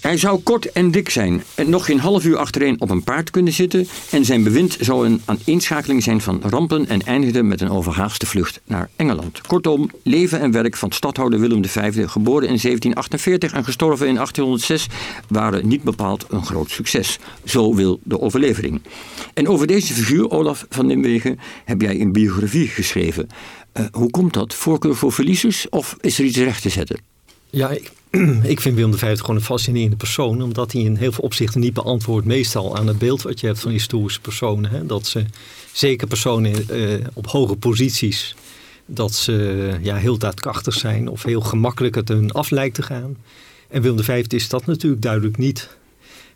Hij 0.06 0.18
zou 0.18 0.39
kort 0.39 0.72
en 0.72 0.91
dik 0.91 1.10
zijn 1.10 1.43
en 1.56 1.70
nog 1.70 1.86
geen 1.86 1.99
half 1.99 2.26
uur 2.26 2.38
achtereen 2.38 2.82
op 2.82 2.89
een 2.89 3.03
paard 3.03 3.30
kunnen 3.30 3.53
zitten 3.53 3.88
en 4.12 4.26
zijn 4.26 4.43
bewind 4.43 4.78
zou 4.80 5.06
een 5.06 5.22
aaneenschakeling 5.26 6.03
zijn 6.03 6.22
van 6.22 6.41
rampen 6.43 6.88
en 6.88 7.01
eindigde 7.01 7.43
met 7.43 7.62
een 7.62 7.70
overhaaste 7.70 8.26
vlucht 8.26 8.62
naar 8.66 8.89
Engeland. 8.95 9.41
Kortom, 9.47 9.89
leven 10.03 10.39
en 10.39 10.51
werk 10.51 10.76
van 10.76 10.91
stadhouder 10.91 11.39
Willem 11.39 11.66
V, 11.66 12.08
geboren 12.10 12.47
in 12.47 12.60
1748 12.62 13.53
en 13.53 13.64
gestorven 13.64 14.08
in 14.08 14.14
1806, 14.14 14.88
waren 15.28 15.68
niet 15.68 15.84
bepaald 15.84 16.26
een 16.30 16.45
groot 16.45 16.70
succes. 16.70 17.20
Zo 17.43 17.76
wil 17.76 17.99
de 18.03 18.20
overlevering. 18.20 18.82
En 19.34 19.47
over 19.47 19.68
deze 19.68 19.93
figuur, 19.93 20.30
Olaf 20.32 20.66
van 20.70 20.86
Nimwegen, 20.86 21.39
heb 21.64 21.82
jij 21.82 22.01
een 22.01 22.12
biografie 22.12 22.68
geschreven. 22.68 23.28
Uh, 23.74 23.86
hoe 23.91 24.10
komt 24.10 24.34
dat? 24.34 24.53
Voorkeur 24.53 24.95
voor 24.95 25.12
verliezers 25.12 25.70
of 25.70 25.97
is 26.01 26.20
er 26.20 26.26
iets 26.26 26.38
recht 26.38 26.62
te 26.62 26.70
zetten? 26.70 26.99
Ja, 27.49 27.70
ik, 27.70 27.91
ik 28.43 28.61
vind 28.61 28.76
Willem 28.76 28.93
V 28.93 29.20
gewoon 29.20 29.36
een 29.36 29.41
fascinerende 29.41 29.95
persoon. 29.95 30.41
Omdat 30.41 30.72
hij 30.72 30.82
in 30.82 30.95
heel 30.95 31.11
veel 31.11 31.24
opzichten 31.24 31.61
niet 31.61 31.74
beantwoordt 31.74 32.28
meestal 32.28 32.78
aan 32.78 32.88
het 32.88 32.97
beeld 32.97 33.22
wat 33.22 33.39
je 33.39 33.47
hebt 33.47 33.59
van 33.59 33.72
historische 33.72 34.22
personen. 34.22 34.72
Hè? 34.72 34.86
Dat 34.86 35.07
ze, 35.07 35.26
zeker 35.72 36.07
personen 36.07 36.66
uh, 36.72 37.05
op 37.13 37.28
hoge 37.28 37.55
posities, 37.55 38.36
dat 38.86 39.13
ze 39.13 39.78
ja, 39.82 39.95
heel 39.95 40.18
daadkrachtig 40.18 40.74
zijn 40.74 41.07
of 41.07 41.24
heel 41.24 41.41
gemakkelijk 41.41 41.95
het 41.95 42.07
hun 42.07 42.32
af 42.32 42.49
lijkt 42.49 42.76
te 42.76 42.82
gaan. 42.82 43.18
En 43.70 43.82
Willem 43.82 44.03
V 44.03 44.26
is 44.28 44.49
dat 44.49 44.66
natuurlijk 44.66 45.01
duidelijk 45.01 45.38
niet. 45.38 45.70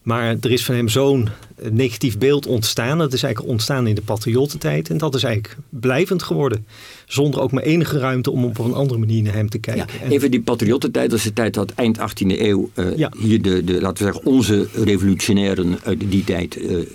Maar 0.02 0.36
er 0.42 0.52
is 0.52 0.66
van 0.66 0.76
hem 0.76 0.90
zo'n 0.90 1.30
negatief 1.72 2.18
beeld 2.18 2.48
ontstaan. 2.48 2.98
Dat 2.98 3.14
is 3.14 3.24
eigenlijk 3.24 3.54
ontstaan 3.54 3.88
in 3.88 3.96
de 3.96 4.02
patriottentijd. 4.02 4.90
En 4.90 4.98
dat 4.98 5.16
is 5.16 5.24
eigenlijk 5.24 5.58
blijvend 5.70 6.24
geworden. 6.24 6.66
Zonder 7.06 7.42
ook 7.42 7.52
maar 7.52 7.64
enige 7.64 8.00
ruimte 8.00 8.32
om 8.32 8.46
op 8.46 8.58
een 8.60 8.74
andere 8.74 9.00
manier 9.00 9.24
naar 9.24 9.34
hem 9.34 9.50
te 9.50 9.58
kijken. 9.58 9.88
Ja, 10.04 10.10
even 10.10 10.32
die 10.32 10.42
patriottentijd. 10.42 11.10
Dat 11.10 11.20
is 11.20 11.26
de 11.26 11.34
tijd 11.34 11.54
dat 11.54 11.72
eind 11.72 11.98
18e 11.98 12.40
eeuw 12.40 12.70
uh, 12.76 13.08
hier 13.18 13.42
de, 13.42 13.64
de, 13.64 13.82
laten 13.82 14.06
we 14.06 14.12
zeggen, 14.12 14.32
onze 14.32 14.68
revolutionairen 14.74 15.80
uit 15.84 16.00
die 16.10 16.24
tijd... 16.24 16.58
Uh, 16.58 16.86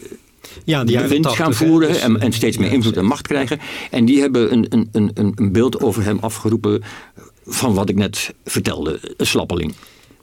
ja, 0.64 0.84
de 0.84 0.92
bewind 0.92 1.26
gaan 1.26 1.55
voeren 1.55 1.88
dus- 1.88 2.00
en, 2.00 2.20
en, 2.20 2.32
steeds 2.32 2.59
meer 2.59 2.72
invloed 2.72 2.96
en 2.96 3.05
macht 3.05 3.26
krijgen. 3.26 3.59
En 3.90 4.05
die 4.05 4.20
hebben 4.20 4.52
een, 4.52 4.66
een, 4.70 4.88
een, 4.92 5.32
een 5.34 5.52
beeld 5.52 5.80
over 5.80 6.02
hem 6.02 6.18
afgeroepen 6.20 6.82
van 7.46 7.74
wat 7.74 7.88
ik 7.88 7.96
net 7.96 8.34
vertelde, 8.44 9.14
een 9.16 9.26
slappeling. 9.26 9.74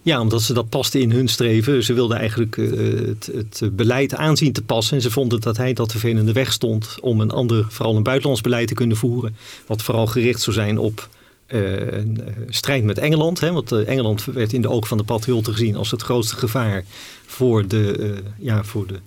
Ja, 0.04 0.22
omdat 0.22 0.42
ze 0.42 0.54
dat 0.54 0.70
paste 0.70 1.00
in 1.00 1.12
hun 1.12 1.28
streven. 1.28 1.84
Ze 1.84 1.94
wilden 1.94 2.18
eigenlijk 2.18 2.58
uh, 2.58 3.08
het, 3.08 3.32
het, 3.34 3.76
beleid 3.76 4.16
aanzien 4.16 4.54
te 4.54 4.62
passen. 4.62 4.96
En 4.96 5.02
ze 5.02 5.12
vonden 5.12 5.42
dat 5.42 5.58
hij 5.58 5.74
dat 5.74 5.90
te 5.90 6.10
in 6.10 6.26
de 6.26 6.32
weg 6.32 6.52
stond 6.52 6.98
om 7.02 7.22
een 7.22 7.32
ander, 7.32 7.66
vooral 7.70 7.96
een 7.96 8.04
buitenlands 8.04 8.42
beleid 8.42 8.68
te 8.68 8.74
kunnen 8.74 8.98
voeren. 8.98 9.36
Wat 9.66 9.82
vooral 9.82 10.08
gericht 10.08 10.42
zou 10.42 10.56
zijn 10.56 10.78
op 10.78 11.10
uh, 11.48 11.92
een 11.92 12.22
strijd 12.50 12.84
met 12.84 12.98
Engeland. 12.98 13.40
Hè? 13.40 13.52
Want 13.52 13.72
Engeland 13.72 14.26
werd 14.26 14.54
in 14.54 14.62
de 14.62 14.70
ogen 14.70 14.88
van 14.88 14.98
de 14.98 15.04
patriotten 15.04 15.54
gezien 15.54 15.76
als 15.76 15.92
het 15.92 16.02
grootste 16.02 16.36
gevaar 16.36 16.84
voor 17.26 17.68
de, 17.68 18.14
ja, 18.40 18.64
voor 18.64 18.88
de, 18.88 19.00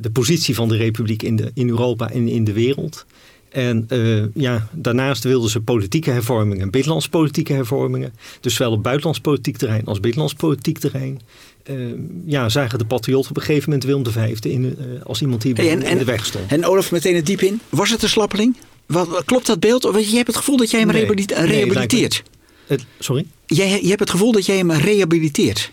de 0.00 0.10
positie 0.10 0.54
van 0.54 0.68
de 0.68 0.76
republiek 0.76 1.22
in, 1.22 1.36
de, 1.36 1.50
in 1.54 1.68
Europa 1.68 2.10
en 2.10 2.28
in 2.28 2.44
de 2.44 2.52
wereld. 2.52 3.06
En 3.50 3.86
uh, 3.92 4.24
ja, 4.34 4.68
daarnaast 4.72 5.24
wilden 5.24 5.50
ze 5.50 5.60
politieke 5.60 6.10
hervormingen, 6.10 6.70
binnenlands 6.70 7.08
politieke 7.08 7.52
hervormingen. 7.52 8.12
Dus 8.40 8.54
zowel 8.54 8.72
op 8.72 8.82
buitenlands 8.82 9.20
politiek 9.20 9.56
terrein 9.56 9.84
als 9.84 10.00
binnenlands 10.00 10.34
politiek 10.34 10.78
terrein. 10.78 11.20
Uh, 11.70 11.92
ja, 12.26 12.48
zagen 12.48 12.78
de 12.78 12.84
patriotten 12.84 13.30
op 13.30 13.36
een 13.36 13.42
gegeven 13.42 13.70
moment 13.70 13.86
Willem 13.88 14.06
V 14.12 14.44
in, 14.44 14.64
uh, 14.64 15.02
als 15.04 15.20
iemand 15.20 15.42
die 15.42 15.52
hey, 15.54 15.70
en, 15.70 15.82
in 15.82 15.98
de 15.98 16.04
weg 16.04 16.26
stond. 16.26 16.50
En 16.50 16.64
Olaf 16.64 16.90
meteen 16.90 17.14
het 17.14 17.26
diep 17.26 17.40
in. 17.40 17.60
Was 17.68 17.90
het 17.90 18.02
een 18.02 18.08
slappeling? 18.08 18.56
Wat, 18.86 19.24
klopt 19.24 19.46
dat 19.46 19.60
beeld? 19.60 19.84
Of 19.84 20.10
je 20.10 20.16
hebt 20.16 20.26
het 20.26 20.36
gevoel 20.36 20.56
dat 20.56 20.70
jij 20.70 20.80
hem 20.80 20.88
nee, 20.88 21.04
rehabiliteert? 21.28 22.22
Nee, 22.68 22.78
sorry? 22.98 23.26
Jij, 23.46 23.82
je 23.82 23.88
hebt 23.88 24.00
het 24.00 24.10
gevoel 24.10 24.32
dat 24.32 24.46
jij 24.46 24.56
hem 24.56 24.72
rehabiliteert. 24.72 25.70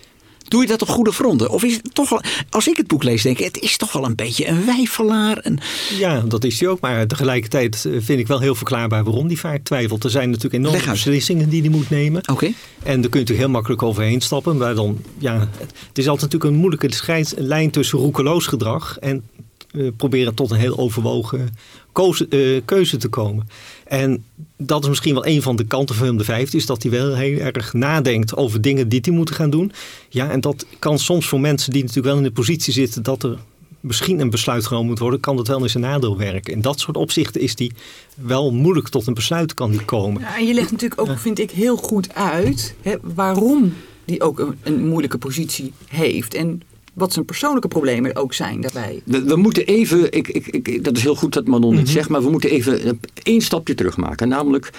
Doe 0.48 0.62
je 0.62 0.68
dat 0.68 0.82
op 0.82 0.88
goede 0.88 1.12
gronden? 1.12 1.50
Of 1.50 1.64
is 1.64 1.74
het 1.74 1.94
toch 1.94 2.10
wel, 2.10 2.22
als 2.50 2.68
ik 2.68 2.78
het 2.78 2.88
boek 2.88 3.04
lees, 3.04 3.22
denk 3.22 3.40
ik, 3.40 3.46
het 3.46 3.60
is 3.60 3.78
toch 3.78 3.92
wel 3.92 4.06
een 4.06 4.16
beetje 4.16 4.48
een 4.48 4.66
wijfelaar. 4.66 5.38
Een... 5.42 5.60
Ja, 5.98 6.20
dat 6.20 6.44
is 6.44 6.60
hij 6.60 6.70
ook. 6.70 6.80
Maar 6.80 7.08
tegelijkertijd 7.08 7.86
eh, 7.86 7.92
vind 8.00 8.20
ik 8.20 8.28
wel 8.28 8.40
heel 8.40 8.56
verklaarbaar 8.56 9.04
waarom 9.04 9.28
die 9.28 9.40
vaak 9.40 9.64
twijfelt. 9.64 10.04
Er 10.04 10.10
zijn 10.10 10.30
natuurlijk 10.30 10.64
enorme 10.64 10.92
beslissingen 10.92 11.50
die 11.50 11.62
hij 11.62 11.70
moet 11.70 11.90
nemen. 11.90 12.30
Oké. 12.30 12.46
En 12.46 12.54
daar 12.84 12.94
kun 12.94 13.00
je 13.00 13.02
natuurlijk 13.02 13.40
heel 13.40 13.50
makkelijk 13.50 13.84
overheen 13.84 14.22
stappen. 14.22 14.58
Maar 14.58 14.76
dan, 14.76 15.02
ja, 15.18 15.40
het 15.88 15.98
is 15.98 16.08
altijd 16.08 16.32
natuurlijk 16.32 16.52
een 16.52 16.60
moeilijke 16.60 16.94
scheidslijn 16.94 17.72
tussen 17.72 18.00
roekeloos 18.00 18.48
gedrag 18.48 18.98
en 19.00 19.24
uh, 19.72 19.92
proberen 19.98 20.34
tot 20.34 20.52
een 20.52 20.58
heel 20.58 20.78
overwogen 20.78 21.50
keuze, 21.92 22.26
uh, 22.30 22.62
keuze 22.66 22.98
te 22.98 23.08
komen. 23.08 23.48
En 23.86 24.24
dat 24.58 24.84
is 24.84 24.90
misschien 24.90 25.14
wel 25.14 25.26
een 25.26 25.42
van 25.42 25.56
de 25.56 25.66
kanten 25.66 25.96
van 25.96 26.08
hem 26.08 26.18
de 26.18 26.24
vijfde, 26.24 26.58
is 26.58 26.66
dat 26.66 26.82
hij 26.82 26.92
wel 26.92 27.16
heel 27.16 27.38
erg 27.38 27.74
nadenkt 27.74 28.36
over 28.36 28.62
dingen 28.62 28.90
die 28.90 29.00
hij 29.02 29.14
moet 29.14 29.32
gaan 29.32 29.50
doen. 29.50 29.72
Ja, 30.10 30.32
en 30.32 30.42
dat 30.42 30.66
kan 30.80 31.00
soms 31.00 31.28
voor 31.28 31.40
mensen 31.40 31.72
die 31.72 31.82
natuurlijk 31.82 32.08
wel 32.08 32.18
in 32.18 32.24
de 32.24 32.32
positie 32.32 32.74
zitten 32.74 33.04
dat 33.04 33.24
er 33.24 33.38
misschien 33.80 34.20
een 34.20 34.30
besluit 34.30 34.66
genomen 34.66 34.88
moet 34.88 35.00
worden, 35.00 35.20
kan 35.20 35.36
dat 35.36 35.48
wel 35.48 35.64
in 35.64 35.70
zijn 35.70 35.84
nadeel 35.84 36.18
werken. 36.18 36.54
In 36.54 36.62
dat 36.62 36.80
soort 36.80 36.98
opzichten 36.98 37.42
is 37.42 37.56
die 37.56 37.72
wel 38.16 38.52
moeilijk 38.52 38.88
tot 38.88 39.08
een 39.08 39.14
besluit 39.14 39.54
kan 39.54 39.72
die 39.72 39.86
komen. 39.86 40.22
Ja, 40.22 40.38
en 40.38 40.48
je 40.48 40.54
legt 40.54 40.72
natuurlijk 40.72 41.02
ook, 41.02 41.18
vind 41.18 41.40
ik, 41.40 41.52
heel 41.52 41.78
goed 41.78 42.14
uit 42.14 42.76
hè, 42.82 42.96
waarom 43.02 43.74
die 44.06 44.22
ook 44.22 44.40
een, 44.40 44.58
een 44.64 44.88
moeilijke 44.88 45.18
positie 45.18 45.74
heeft. 45.86 46.34
En 46.34 46.62
wat 46.96 47.14
zijn 47.14 47.26
persoonlijke 47.26 47.68
problemen 47.68 48.16
ook 48.16 48.34
zijn 48.34 48.62
daarbij. 48.62 49.02
We, 49.04 49.24
we 49.24 49.36
moeten 49.36 49.66
even, 49.66 50.12
ik, 50.12 50.28
ik, 50.28 50.48
ik, 50.48 50.84
dat 50.84 50.98
is 50.98 51.04
heel 51.04 51.16
goed 51.16 51.34
dat 51.34 51.48
Manon 51.48 51.72
mm 51.72 51.78
-hmm. 51.78 51.86
zegt, 51.86 52.10
maar 52.10 52.24
we 52.24 52.30
moeten 52.30 52.50
even 52.50 53.00
één 53.24 53.42
stapje 53.42 53.76
terug 53.76 53.98
maken. 53.98 54.28
Namelijk, 54.28 54.70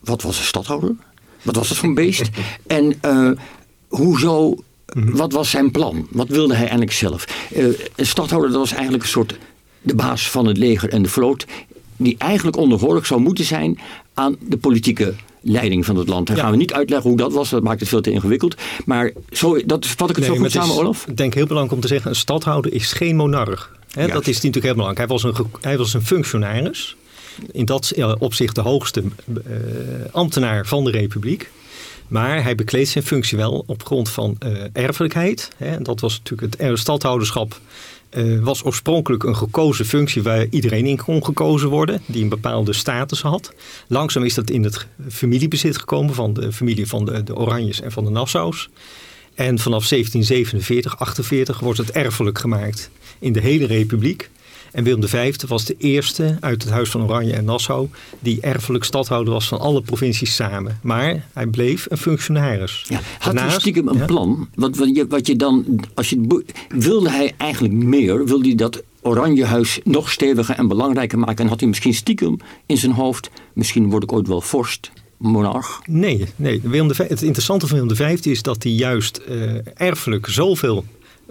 wat 0.00 0.22
was 0.22 0.38
een 0.38 0.44
stadhouder? 0.44 0.94
Wat 1.42 1.56
was 1.56 1.68
dat 1.68 1.76
voor 1.76 1.88
een 1.88 1.94
beest? 1.94 2.30
en 2.66 2.94
uh, 3.04 3.30
hoezo, 3.88 4.54
mhm. 4.92 5.16
wat 5.16 5.32
was 5.32 5.50
zijn 5.50 5.70
plan? 5.70 6.06
Wat 6.10 6.28
wilde 6.28 6.52
hij 6.52 6.62
eigenlijk 6.62 6.92
zelf? 6.92 7.48
Uh, 7.56 7.64
een 7.96 8.06
stadhouder 8.06 8.50
dat 8.50 8.58
was 8.58 8.72
eigenlijk 8.72 9.02
een 9.02 9.08
soort 9.08 9.38
de 9.82 9.94
baas 9.94 10.30
van 10.30 10.46
het 10.46 10.56
leger 10.56 10.88
en 10.88 11.02
de 11.02 11.08
vloot. 11.08 11.46
Die 11.96 12.14
eigenlijk 12.18 12.56
onderhoorig 12.56 13.06
zou 13.06 13.20
moeten 13.20 13.44
zijn 13.44 13.78
aan 14.14 14.36
de 14.40 14.56
politieke 14.56 15.14
leiding 15.42 15.84
van 15.84 15.96
het 15.96 16.08
land. 16.08 16.26
Dan 16.26 16.36
gaan 16.36 16.50
we 16.50 16.56
niet 16.56 16.72
uitleggen 16.72 17.08
hoe 17.08 17.18
dat 17.18 17.32
was, 17.32 17.50
dat 17.50 17.62
maakt 17.62 17.80
het 17.80 17.88
veel 17.88 18.00
te 18.00 18.10
ingewikkeld. 18.10 18.54
Maar 18.84 19.12
zo, 19.30 19.64
dat 19.64 19.86
vat 19.86 20.10
ik 20.10 20.16
het 20.16 20.26
nee, 20.26 20.36
zo 20.36 20.42
goed 20.42 20.52
samen, 20.52 20.76
Olaf? 20.76 21.06
Ik 21.06 21.16
denk 21.16 21.34
heel 21.34 21.46
belangrijk 21.46 21.74
om 21.76 21.80
te 21.80 21.88
zeggen, 21.88 22.10
een 22.10 22.16
stadhouder 22.16 22.72
is 22.72 22.92
geen 22.92 23.16
monarch. 23.16 23.70
He, 23.90 24.06
dat 24.06 24.26
is 24.26 24.34
natuurlijk 24.34 24.64
heel 24.64 24.74
belangrijk. 24.74 24.98
Hij 24.98 25.06
was 25.06 25.22
een, 25.22 25.46
hij 25.60 25.78
was 25.78 25.94
een 25.94 26.06
functionaris. 26.06 26.96
In 27.52 27.64
dat 27.64 27.94
opzicht 28.18 28.54
de 28.54 28.60
hoogste 28.60 29.02
uh, 29.02 29.42
ambtenaar 30.10 30.66
van 30.66 30.84
de 30.84 30.90
republiek. 30.90 31.50
Maar 32.08 32.42
hij 32.42 32.54
bekleedt 32.54 32.88
zijn 32.88 33.04
functie 33.04 33.38
wel 33.38 33.64
op 33.66 33.84
grond 33.84 34.08
van 34.08 34.36
uh, 34.44 34.62
erfelijkheid. 34.72 35.48
Hè. 35.56 35.82
Dat 35.82 36.00
was 36.00 36.18
natuurlijk 36.18 36.62
het 36.62 36.78
stadhouderschap 36.78 37.60
uh, 38.10 38.42
was 38.42 38.64
oorspronkelijk 38.64 39.22
een 39.22 39.36
gekozen 39.36 39.86
functie 39.86 40.22
waar 40.22 40.46
iedereen 40.50 40.86
in 40.86 40.96
kon 40.96 41.24
gekozen 41.24 41.68
worden, 41.68 42.02
die 42.06 42.22
een 42.22 42.28
bepaalde 42.28 42.72
status 42.72 43.22
had. 43.22 43.52
Langzaam 43.86 44.24
is 44.24 44.34
dat 44.34 44.50
in 44.50 44.64
het 44.64 44.86
familiebezit 45.08 45.78
gekomen 45.78 46.14
van 46.14 46.32
de 46.32 46.52
familie 46.52 46.86
van 46.86 47.04
de, 47.04 47.22
de 47.22 47.36
Oranjes 47.36 47.80
en 47.80 47.92
van 47.92 48.04
de 48.04 48.10
Nassau's. 48.10 48.68
En 49.34 49.58
vanaf 49.58 49.88
1747, 49.88 50.98
48 50.98 51.60
wordt 51.60 51.78
het 51.78 51.90
erfelijk 51.90 52.38
gemaakt 52.38 52.90
in 53.18 53.32
de 53.32 53.40
hele 53.40 53.66
republiek. 53.66 54.30
En 54.72 54.84
Willem 54.84 55.08
V 55.08 55.34
was 55.48 55.64
de 55.64 55.74
eerste 55.78 56.36
uit 56.40 56.62
het 56.62 56.72
Huis 56.72 56.90
van 56.90 57.02
Oranje 57.02 57.32
en 57.32 57.44
Nassau 57.44 57.88
die 58.20 58.40
erfelijk 58.40 58.84
stadhouder 58.84 59.32
was 59.32 59.48
van 59.48 59.60
alle 59.60 59.82
provincies 59.82 60.34
samen. 60.34 60.78
Maar 60.82 61.26
hij 61.32 61.46
bleef 61.46 61.86
een 61.88 61.96
functionaris. 61.96 62.84
Ja, 62.88 63.00
had 63.18 63.38
hij 63.38 63.50
stiekem 63.50 63.88
een 63.88 63.98
ja. 63.98 64.04
plan? 64.04 64.48
Wat, 64.54 64.76
wat, 64.76 64.96
je, 64.96 65.06
wat 65.06 65.26
je 65.26 65.36
dan, 65.36 65.80
als 65.94 66.10
je, 66.10 66.42
wilde 66.68 67.10
hij 67.10 67.34
eigenlijk 67.36 67.74
meer? 67.74 68.24
Wilde 68.24 68.46
hij 68.46 68.54
dat 68.54 68.82
Oranjehuis 69.02 69.80
nog 69.84 70.10
steviger 70.10 70.54
en 70.54 70.68
belangrijker 70.68 71.18
maken? 71.18 71.44
En 71.44 71.50
had 71.50 71.60
hij 71.60 71.68
misschien 71.68 71.94
stiekem 71.94 72.36
in 72.66 72.76
zijn 72.76 72.92
hoofd, 72.92 73.30
misschien 73.52 73.90
word 73.90 74.02
ik 74.02 74.12
ooit 74.12 74.28
wel 74.28 74.40
vorst, 74.40 74.90
monarch? 75.16 75.80
Nee, 75.86 76.26
nee. 76.36 76.60
Willem 76.64 76.88
de 76.88 76.94
V, 76.94 77.08
het 77.08 77.22
interessante 77.22 77.66
van 77.66 77.78
Willem 77.78 77.96
V 77.96 78.26
is 78.26 78.42
dat 78.42 78.62
hij 78.62 78.72
juist 78.72 79.16
eh, 79.16 79.36
erfelijk 79.74 80.26
zoveel 80.26 80.84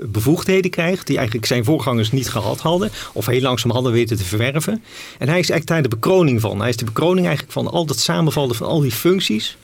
bevoegdheden 0.05 0.71
krijgt 0.71 1.07
die 1.07 1.17
eigenlijk 1.17 1.47
zijn 1.47 1.63
voorgangers 1.63 2.11
niet 2.11 2.29
gehad 2.29 2.59
hadden 2.59 2.91
of 3.13 3.25
heel 3.25 3.41
langzaam 3.41 3.71
hadden 3.71 3.91
weten 3.91 4.17
te 4.17 4.23
verwerven. 4.23 4.83
En 5.17 5.29
hij 5.29 5.39
is 5.39 5.49
eigenlijk 5.49 5.67
daar 5.67 5.81
de 5.81 5.87
bekroning 5.87 6.41
van. 6.41 6.59
Hij 6.59 6.69
is 6.69 6.77
de 6.77 6.85
bekroning 6.85 7.25
eigenlijk 7.25 7.53
van 7.53 7.67
al 7.67 7.85
dat 7.85 7.99
samenvallen 7.99 8.55
van 8.55 8.67
al 8.67 8.79
die 8.79 8.91
functies 8.91 9.57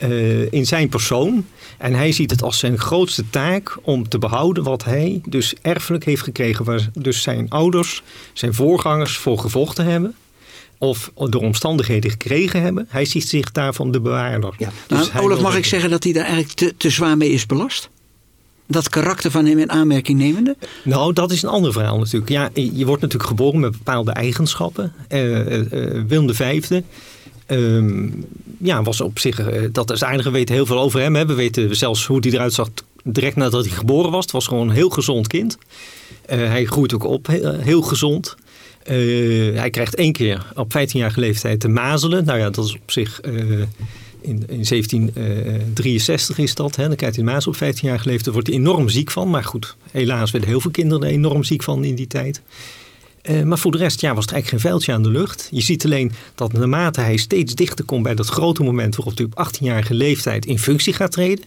eh, 0.00 0.52
in 0.52 0.66
zijn 0.66 0.88
persoon. 0.88 1.46
En 1.78 1.94
hij 1.94 2.12
ziet 2.12 2.30
het 2.30 2.42
als 2.42 2.58
zijn 2.58 2.78
grootste 2.78 3.30
taak 3.30 3.76
om 3.82 4.08
te 4.08 4.18
behouden 4.18 4.62
wat 4.62 4.84
hij 4.84 5.20
dus 5.24 5.54
erfelijk 5.62 6.04
heeft 6.04 6.22
gekregen, 6.22 6.64
waar 6.64 6.90
dus 6.92 7.22
zijn 7.22 7.50
ouders, 7.50 8.02
zijn 8.32 8.54
voorgangers 8.54 9.16
voor 9.16 9.38
gevochten 9.38 9.84
hebben. 9.84 10.14
Of 10.78 11.12
door 11.14 11.42
omstandigheden 11.42 12.10
gekregen 12.10 12.62
hebben. 12.62 12.86
Hij 12.88 13.04
ziet 13.04 13.28
zich 13.28 13.52
daarvan 13.52 13.90
de 13.90 14.00
bewaarder. 14.00 14.54
Ja. 14.58 14.70
Dus 14.86 15.12
Nou, 15.12 15.24
Olaf, 15.24 15.40
mag 15.40 15.56
ik 15.56 15.64
zeggen 15.64 15.90
dat 15.90 16.04
hij 16.04 16.12
daar 16.12 16.24
eigenlijk 16.24 16.54
te, 16.54 16.74
te 16.76 16.90
zwaar 16.90 17.16
mee 17.16 17.30
is 17.30 17.46
belast? 17.46 17.90
Dat 18.70 18.88
karakter 18.88 19.30
van 19.30 19.46
hem 19.46 19.58
in 19.58 19.70
aanmerking 19.70 20.18
nemende? 20.18 20.56
Nou, 20.84 21.12
dat 21.12 21.30
is 21.30 21.42
een 21.42 21.48
ander 21.48 21.72
verhaal 21.72 21.98
natuurlijk. 21.98 22.30
Ja, 22.30 22.50
je 22.54 22.86
wordt 22.86 23.02
natuurlijk 23.02 23.30
geboren 23.30 23.60
met 23.60 23.70
bepaalde 23.70 24.10
eigenschappen. 24.12 24.92
Eh, 25.08 25.56
eh, 25.56 26.04
Willem 26.06 26.34
ehm, 27.46 28.08
ja, 28.58 28.82
was 28.82 29.00
op 29.00 29.18
zich, 29.18 29.70
dat 29.72 29.90
is 29.90 30.04
aardig, 30.04 30.24
we 30.24 30.30
weten 30.30 30.54
heel 30.54 30.66
veel 30.66 30.78
over 30.78 31.00
hem. 31.00 31.14
Hè. 31.14 31.26
We 31.26 31.34
weten 31.34 31.76
zelfs 31.76 32.06
hoe 32.06 32.18
hij 32.20 32.30
eruit 32.30 32.52
zag 32.52 32.68
direct 33.04 33.36
nadat 33.36 33.64
hij 33.64 33.76
geboren 33.76 34.10
was. 34.10 34.22
Het 34.22 34.32
was 34.32 34.46
gewoon 34.46 34.68
een 34.68 34.74
heel 34.74 34.90
gezond 34.90 35.26
kind. 35.26 35.58
Hij 36.26 36.64
groeit 36.64 36.94
ook 36.94 37.04
op, 37.04 37.26
heel, 37.60 37.82
gezond. 37.82 38.36
Hij 38.82 39.70
krijgt 39.70 39.94
één 39.94 40.12
keer 40.12 40.46
op 40.54 40.72
15-jarige 40.78 41.20
leeftijd 41.20 41.60
de 41.60 41.68
mazelen. 41.68 42.24
Nou 42.24 42.38
ja, 42.38 42.50
dat 42.50 42.64
is 42.64 42.74
op 42.74 42.90
zich... 42.90 43.20
eh, 44.22 44.28
in, 44.28 44.44
in 44.48 44.64
1763 44.68 46.38
is 46.38 46.54
dat. 46.54 46.76
Hè. 46.76 46.86
Dan 46.86 46.96
krijgt 46.96 47.16
hij 47.16 47.24
de 47.24 47.30
mazelen 47.30 47.54
op 47.54 47.60
15 47.60 47.88
jaar 47.88 47.96
leeftijd. 47.96 48.24
Daar 48.24 48.32
wordt 48.32 48.48
hij 48.48 48.56
enorm 48.56 48.88
ziek 48.88 49.10
van. 49.10 49.30
Maar 49.30 49.44
goed, 49.44 49.76
helaas 49.90 50.30
werden 50.30 50.50
heel 50.50 50.60
veel 50.60 50.70
kinderen 50.70 51.04
er 51.04 51.10
enorm 51.10 51.44
ziek 51.44 51.62
van 51.62 51.84
in 51.84 51.94
die 51.94 52.06
tijd. 52.06 52.42
Eh, 53.22 53.42
maar 53.42 53.58
voor 53.58 53.72
de 53.72 53.78
rest 53.78 54.00
ja, 54.00 54.14
was 54.14 54.26
er 54.26 54.32
eigenlijk 54.32 54.62
geen 54.62 54.70
vuiltje 54.70 54.92
aan 54.92 55.02
de 55.02 55.10
lucht. 55.10 55.48
Je 55.50 55.60
ziet 55.60 55.84
alleen 55.84 56.12
dat 56.34 56.52
naarmate 56.52 57.00
hij 57.00 57.16
steeds 57.16 57.54
dichter 57.54 57.84
komt 57.84 58.02
bij 58.02 58.14
dat 58.14 58.28
grote 58.28 58.62
moment 58.62 58.96
waarop 58.96 59.16
hij 59.16 59.26
op 59.26 59.48
18-jarige 59.48 59.94
leeftijd 59.94 60.46
in 60.46 60.58
functie 60.58 60.92
gaat 60.92 61.12
treden. 61.12 61.44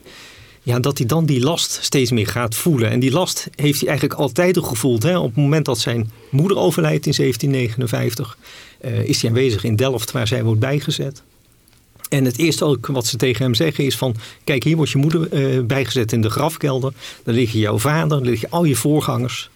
Ja, 0.65 0.79
dat 0.79 0.97
hij 0.97 1.07
dan 1.07 1.25
die 1.25 1.39
last 1.39 1.77
steeds 1.81 2.11
meer 2.11 2.27
gaat 2.27 2.55
voelen. 2.55 2.89
En 2.89 2.99
die 2.99 3.11
last 3.11 3.47
heeft 3.55 3.79
hij 3.79 3.89
eigenlijk 3.89 4.19
altijd 4.19 4.57
al 4.57 4.63
gevoeld. 4.63 5.03
Hè. 5.03 5.17
Op 5.17 5.25
het 5.25 5.35
moment 5.35 5.65
dat 5.65 5.79
zijn 5.79 6.11
moeder 6.29 6.57
overlijdt 6.57 7.05
in 7.05 7.13
1759, 7.13 8.37
eh, 8.79 9.03
is 9.03 9.21
hij 9.21 9.29
aanwezig 9.29 9.63
in 9.63 9.75
Delft 9.75 10.11
waar 10.11 10.27
zij 10.27 10.43
wordt 10.43 10.59
bijgezet. 10.59 11.23
En 12.13 12.25
het 12.25 12.37
eerste 12.37 12.77
wat 12.81 13.05
ze 13.05 13.17
tegen 13.17 13.43
hem 13.43 13.55
zeggen 13.55 13.85
is 13.85 13.97
van... 13.97 14.15
kijk, 14.43 14.63
hier 14.63 14.75
wordt 14.75 14.91
je 14.91 14.97
moeder 14.97 15.31
eh, 15.31 15.63
bijgezet 15.63 16.11
in 16.11 16.21
de 16.21 16.29
grafkelder. 16.29 16.93
Daar 17.23 17.35
liggen 17.35 17.59
jouw 17.59 17.79
vader, 17.79 18.17
daar 18.17 18.29
liggen 18.29 18.49
al 18.49 18.63
je 18.63 18.75
voorgangers. 18.75 19.49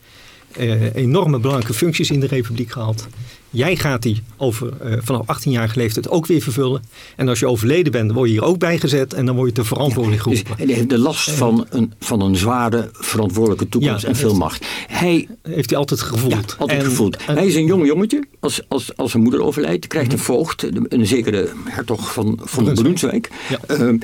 Eh, 0.51 0.95
enorme 0.95 1.39
belangrijke 1.39 1.73
functies 1.73 2.11
in 2.11 2.19
de 2.19 2.27
republiek 2.27 2.71
gehad. 2.71 3.07
Jij 3.49 3.75
gaat 3.75 4.01
die 4.01 4.21
over, 4.37 4.73
eh, 4.81 4.93
vanaf 5.01 5.21
18 5.27 5.51
jaar 5.51 5.71
leeftijd 5.75 6.09
ook 6.09 6.25
weer 6.25 6.41
vervullen. 6.41 6.81
En 7.15 7.27
als 7.27 7.39
je 7.39 7.47
overleden 7.47 7.91
bent, 7.91 8.05
dan 8.07 8.15
word 8.15 8.27
je 8.29 8.33
hier 8.35 8.43
ook 8.43 8.59
bijgezet... 8.59 9.13
en 9.13 9.25
dan 9.25 9.35
word 9.35 9.47
je 9.47 9.53
te 9.55 9.63
verantwoording 9.63 10.23
Dus 10.23 10.39
geroepen. 10.39 10.65
hij 10.65 10.75
heeft 10.75 10.89
de 10.89 10.97
last 10.97 11.29
van 11.31 11.65
een, 11.69 11.93
van 11.99 12.21
een 12.21 12.35
zware, 12.35 12.89
verantwoordelijke 12.93 13.69
toekomst 13.69 14.01
Ja, 14.01 14.07
en 14.07 14.15
veel 14.15 14.27
heeft- 14.27 14.39
macht. 14.39 14.65
Hij 14.87 15.27
Heeft 15.41 15.69
hij 15.69 15.79
altijd 15.79 16.01
gevoeld. 16.01 16.33
Ja, 16.33 16.55
altijd 16.57 16.79
En- 16.83 16.85
gevoeld. 16.89 17.17
en- 17.17 17.35
Hij 17.35 17.45
is 17.47 17.55
een 17.55 17.65
jong 17.65 17.85
jongetje. 17.85 18.23
Als, 18.39 18.61
als, 18.67 18.95
als 18.97 19.11
zijn 19.11 19.23
moeder 19.23 19.41
overlijdt, 19.43 19.87
krijgt 19.87 20.07
Mhm. 20.09 20.17
een 20.17 20.23
voogd, 20.23 20.63
een, 20.89 21.05
zekere 21.07 21.49
hertog 21.65 22.13
van, 22.13 22.39
van 22.43 22.63
Brunswijk. 22.63 22.81
Brunswijk. 22.81 23.29
Ja. 23.49 23.59
Ehm, 23.75 23.97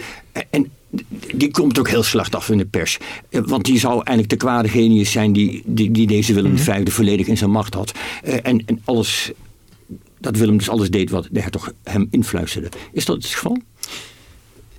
en 0.49 0.69
die 1.33 1.51
komt 1.51 1.79
ook 1.79 1.89
heel 1.89 2.03
slecht 2.03 2.35
af 2.35 2.49
in 2.49 2.57
de 2.57 2.65
pers. 2.65 2.97
Eh, 3.29 3.41
Want 3.45 3.65
die 3.65 3.79
zou 3.79 3.93
eigenlijk 3.93 4.29
de 4.29 4.35
kwade 4.35 4.67
genius 4.67 5.11
zijn 5.11 5.33
die, 5.33 5.63
die, 5.65 5.91
die 5.91 6.07
deze 6.07 6.33
Willem 6.33 6.51
Mhm. 6.51 6.61
V 6.61 6.91
volledig 6.91 7.27
in 7.27 7.37
zijn 7.37 7.49
macht 7.49 7.73
had. 7.73 7.91
Eh, 8.23 8.33
en, 8.43 8.63
en 8.65 8.81
alles, 8.83 9.31
dat 10.19 10.37
Willem 10.37 10.57
dus 10.57 10.69
alles 10.69 10.89
deed 10.89 11.09
wat 11.09 11.27
de 11.31 11.41
hertog 11.41 11.71
hem 11.83 12.07
influisterde. 12.11 12.69
Is 12.91 13.05
dat 13.05 13.15
het 13.15 13.25
geval? 13.25 13.57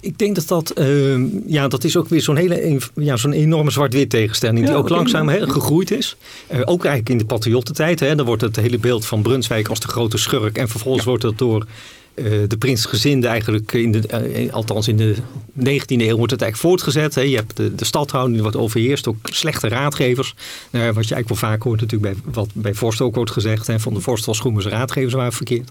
Ik 0.00 0.18
denk 0.18 0.34
dat 0.34 0.48
dat, 0.48 0.70
ehm, 0.70 1.26
ja, 1.46 1.68
dat 1.68 1.84
is 1.84 1.96
ook 1.96 2.08
weer 2.08 2.20
zo'n 2.20 2.36
hele, 2.36 2.80
ja, 2.94 3.16
zo'n 3.16 3.32
enorme 3.32 3.70
zwart-wit 3.70 4.10
tegenstelling. 4.10 4.58
Ja, 4.58 4.66
die 4.66 4.76
ook 4.76 4.88
langzaam 4.88 5.28
gegroeid 5.28 5.90
is. 5.90 6.16
Eh, 6.46 6.60
ook 6.64 6.84
eigenlijk 6.84 7.08
in 7.08 7.18
de 7.18 7.24
patriottentijd. 7.24 8.00
Hè, 8.00 8.14
dan 8.14 8.26
wordt 8.26 8.42
het 8.42 8.56
hele 8.56 8.78
beeld 8.78 9.06
van 9.06 9.22
Brunswijk 9.22 9.68
als 9.68 9.80
de 9.80 9.88
grote 9.88 10.16
schurk. 10.16 10.58
En 10.58 10.68
vervolgens 10.68 11.04
wordt 11.04 11.22
dat 11.22 11.38
door 11.38 11.66
eh, 12.14 12.24
de 12.48 12.56
prinsgezinde 12.58 13.26
eigenlijk, 13.26 13.72
in 13.72 13.92
de, 13.92 14.06
eh, 14.06 14.52
althans 14.52 14.88
in 14.88 14.96
de 14.96 15.14
19e 15.52 16.06
eeuw, 16.06 16.16
wordt 16.16 16.32
het 16.32 16.42
eigenlijk 16.42 16.56
voortgezet. 16.56 17.14
Hè. 17.14 17.20
Je 17.20 17.36
hebt 17.36 17.56
de, 17.56 17.74
de 17.74 17.84
stadhouder 17.84 18.32
die 18.32 18.42
wordt 18.42 18.56
overheerst. 18.56 19.08
Ook 19.08 19.16
slechte 19.22 19.68
raadgevers. 19.68 20.34
Eh, 20.70 20.80
wat 20.80 21.08
je 21.08 21.14
eigenlijk 21.14 21.28
wel 21.28 21.50
vaak 21.50 21.62
hoort 21.62 21.80
natuurlijk 21.80 22.12
bij, 22.12 22.32
wat 22.32 22.48
bij 22.52 22.74
Vorst 22.74 23.00
ook 23.00 23.14
wordt 23.14 23.30
gezegd. 23.30 23.66
Hè, 23.66 23.80
van 23.80 23.94
de 23.94 24.00
Vorst 24.00 24.24
was 24.24 24.38
goed, 24.38 24.64
raadgevers 24.64 25.14
waren 25.14 25.32
verkeerd. 25.32 25.70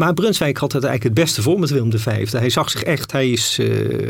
Maar 0.00 0.14
Brunswijk 0.14 0.56
had 0.56 0.72
het 0.72 0.84
eigenlijk 0.84 1.16
het 1.16 1.24
beste 1.26 1.42
voor 1.42 1.58
met 1.58 1.70
Willem 1.70 1.98
V. 1.98 2.30
Hij 2.30 2.50
zag 2.50 2.70
zich 2.70 2.82
echt, 2.82 3.12
hij 3.12 3.30
is, 3.30 3.58
eh, 3.58 3.68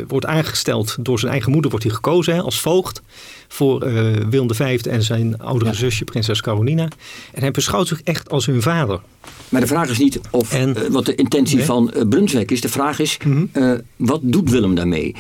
wordt 0.09 0.27
aangesteld 0.27 0.97
door 1.01 1.19
zijn 1.19 1.33
eigen 1.33 1.53
moeder, 1.53 1.71
wordt 1.71 1.87
hij 1.87 1.95
gekozen 1.95 2.35
hè, 2.35 2.41
als 2.41 2.61
voogd 2.61 3.03
voor 3.49 3.83
eh, 3.83 4.13
Willem 4.31 4.55
V 4.55 4.81
en 4.87 5.03
zijn 5.03 5.39
oudere 5.39 5.75
zusje, 5.75 6.05
prinses 6.05 6.41
Carolina. 6.41 6.89
En 7.33 7.41
hij 7.41 7.51
beschouwt 7.51 7.89
zich 7.89 8.01
echt 8.03 8.31
als 8.31 8.47
hun 8.47 8.63
vader. 8.63 9.01
Maar 9.49 9.61
de 9.61 9.67
vraag 9.67 9.89
is 9.91 9.99
niet 9.99 10.21
of, 10.31 10.53
En- 10.53 10.77
eh, 10.77 10.91
wat 10.91 11.07
de 11.07 11.15
intentie 11.15 11.57
Nee. 11.57 11.65
van 11.65 11.93
Brunswijk 12.09 12.51
is. 12.51 12.61
De 12.61 12.69
vraag 12.69 12.99
is, 12.99 13.17
Mhm. 13.25 13.79
wat 13.97 14.21
doet 14.23 14.51
Willem 14.51 14.75
daarmee? 14.75 15.15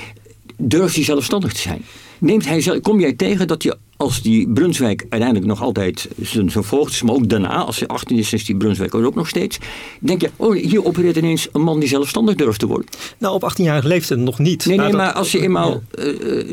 Durft 0.57 0.95
hij 0.95 1.05
zelfstandig 1.05 1.53
te 1.53 1.61
zijn? 1.61 1.85
Neemt 2.19 2.45
hij, 2.47 2.61
zelf- 2.61 2.81
kom 2.81 3.01
jij 3.01 3.13
tegen 3.13 3.47
dat 3.47 3.63
je 3.63 3.77
als 4.01 4.23
die 4.23 4.49
Brunswijk 4.49 5.01
uiteindelijk 5.09 5.49
nog 5.51 5.63
altijd 5.63 6.09
zijn 6.23 6.51
zijn 6.51 6.65
voogd 6.65 6.93
is, 6.93 7.03
maar 7.03 7.15
ook 7.15 7.29
daarna, 7.29 7.65
als 7.65 7.79
hij 7.79 7.89
18 7.89 8.19
is, 8.19 8.33
is 8.33 8.45
die 8.45 8.57
Brunswijk 8.57 8.95
ook 8.95 9.15
nog 9.15 9.29
steeds. 9.29 9.59
Denk 10.01 10.21
je, 10.21 10.31
oh, 10.37 10.55
hier 10.57 10.85
opereert 10.85 11.17
ineens 11.17 11.49
een 11.53 11.61
man 11.63 11.81
die 11.81 11.89
zelfstandig 11.89 12.35
durft 12.35 12.59
te 12.59 12.67
worden. 12.67 12.87
Nou, 13.19 13.35
op 13.35 13.53
18-jarige 13.53 13.89
leeftijd 13.89 14.21
nog 14.21 14.39
niet. 14.39 14.67
Nee, 14.67 14.77
nee, 14.77 14.87
dat- 14.87 14.97
maar 14.97 15.13
als 15.13 15.33
je 15.33 15.41
eenmaal 15.41 15.83
eh, 15.91 16.39
eh, 16.41 16.47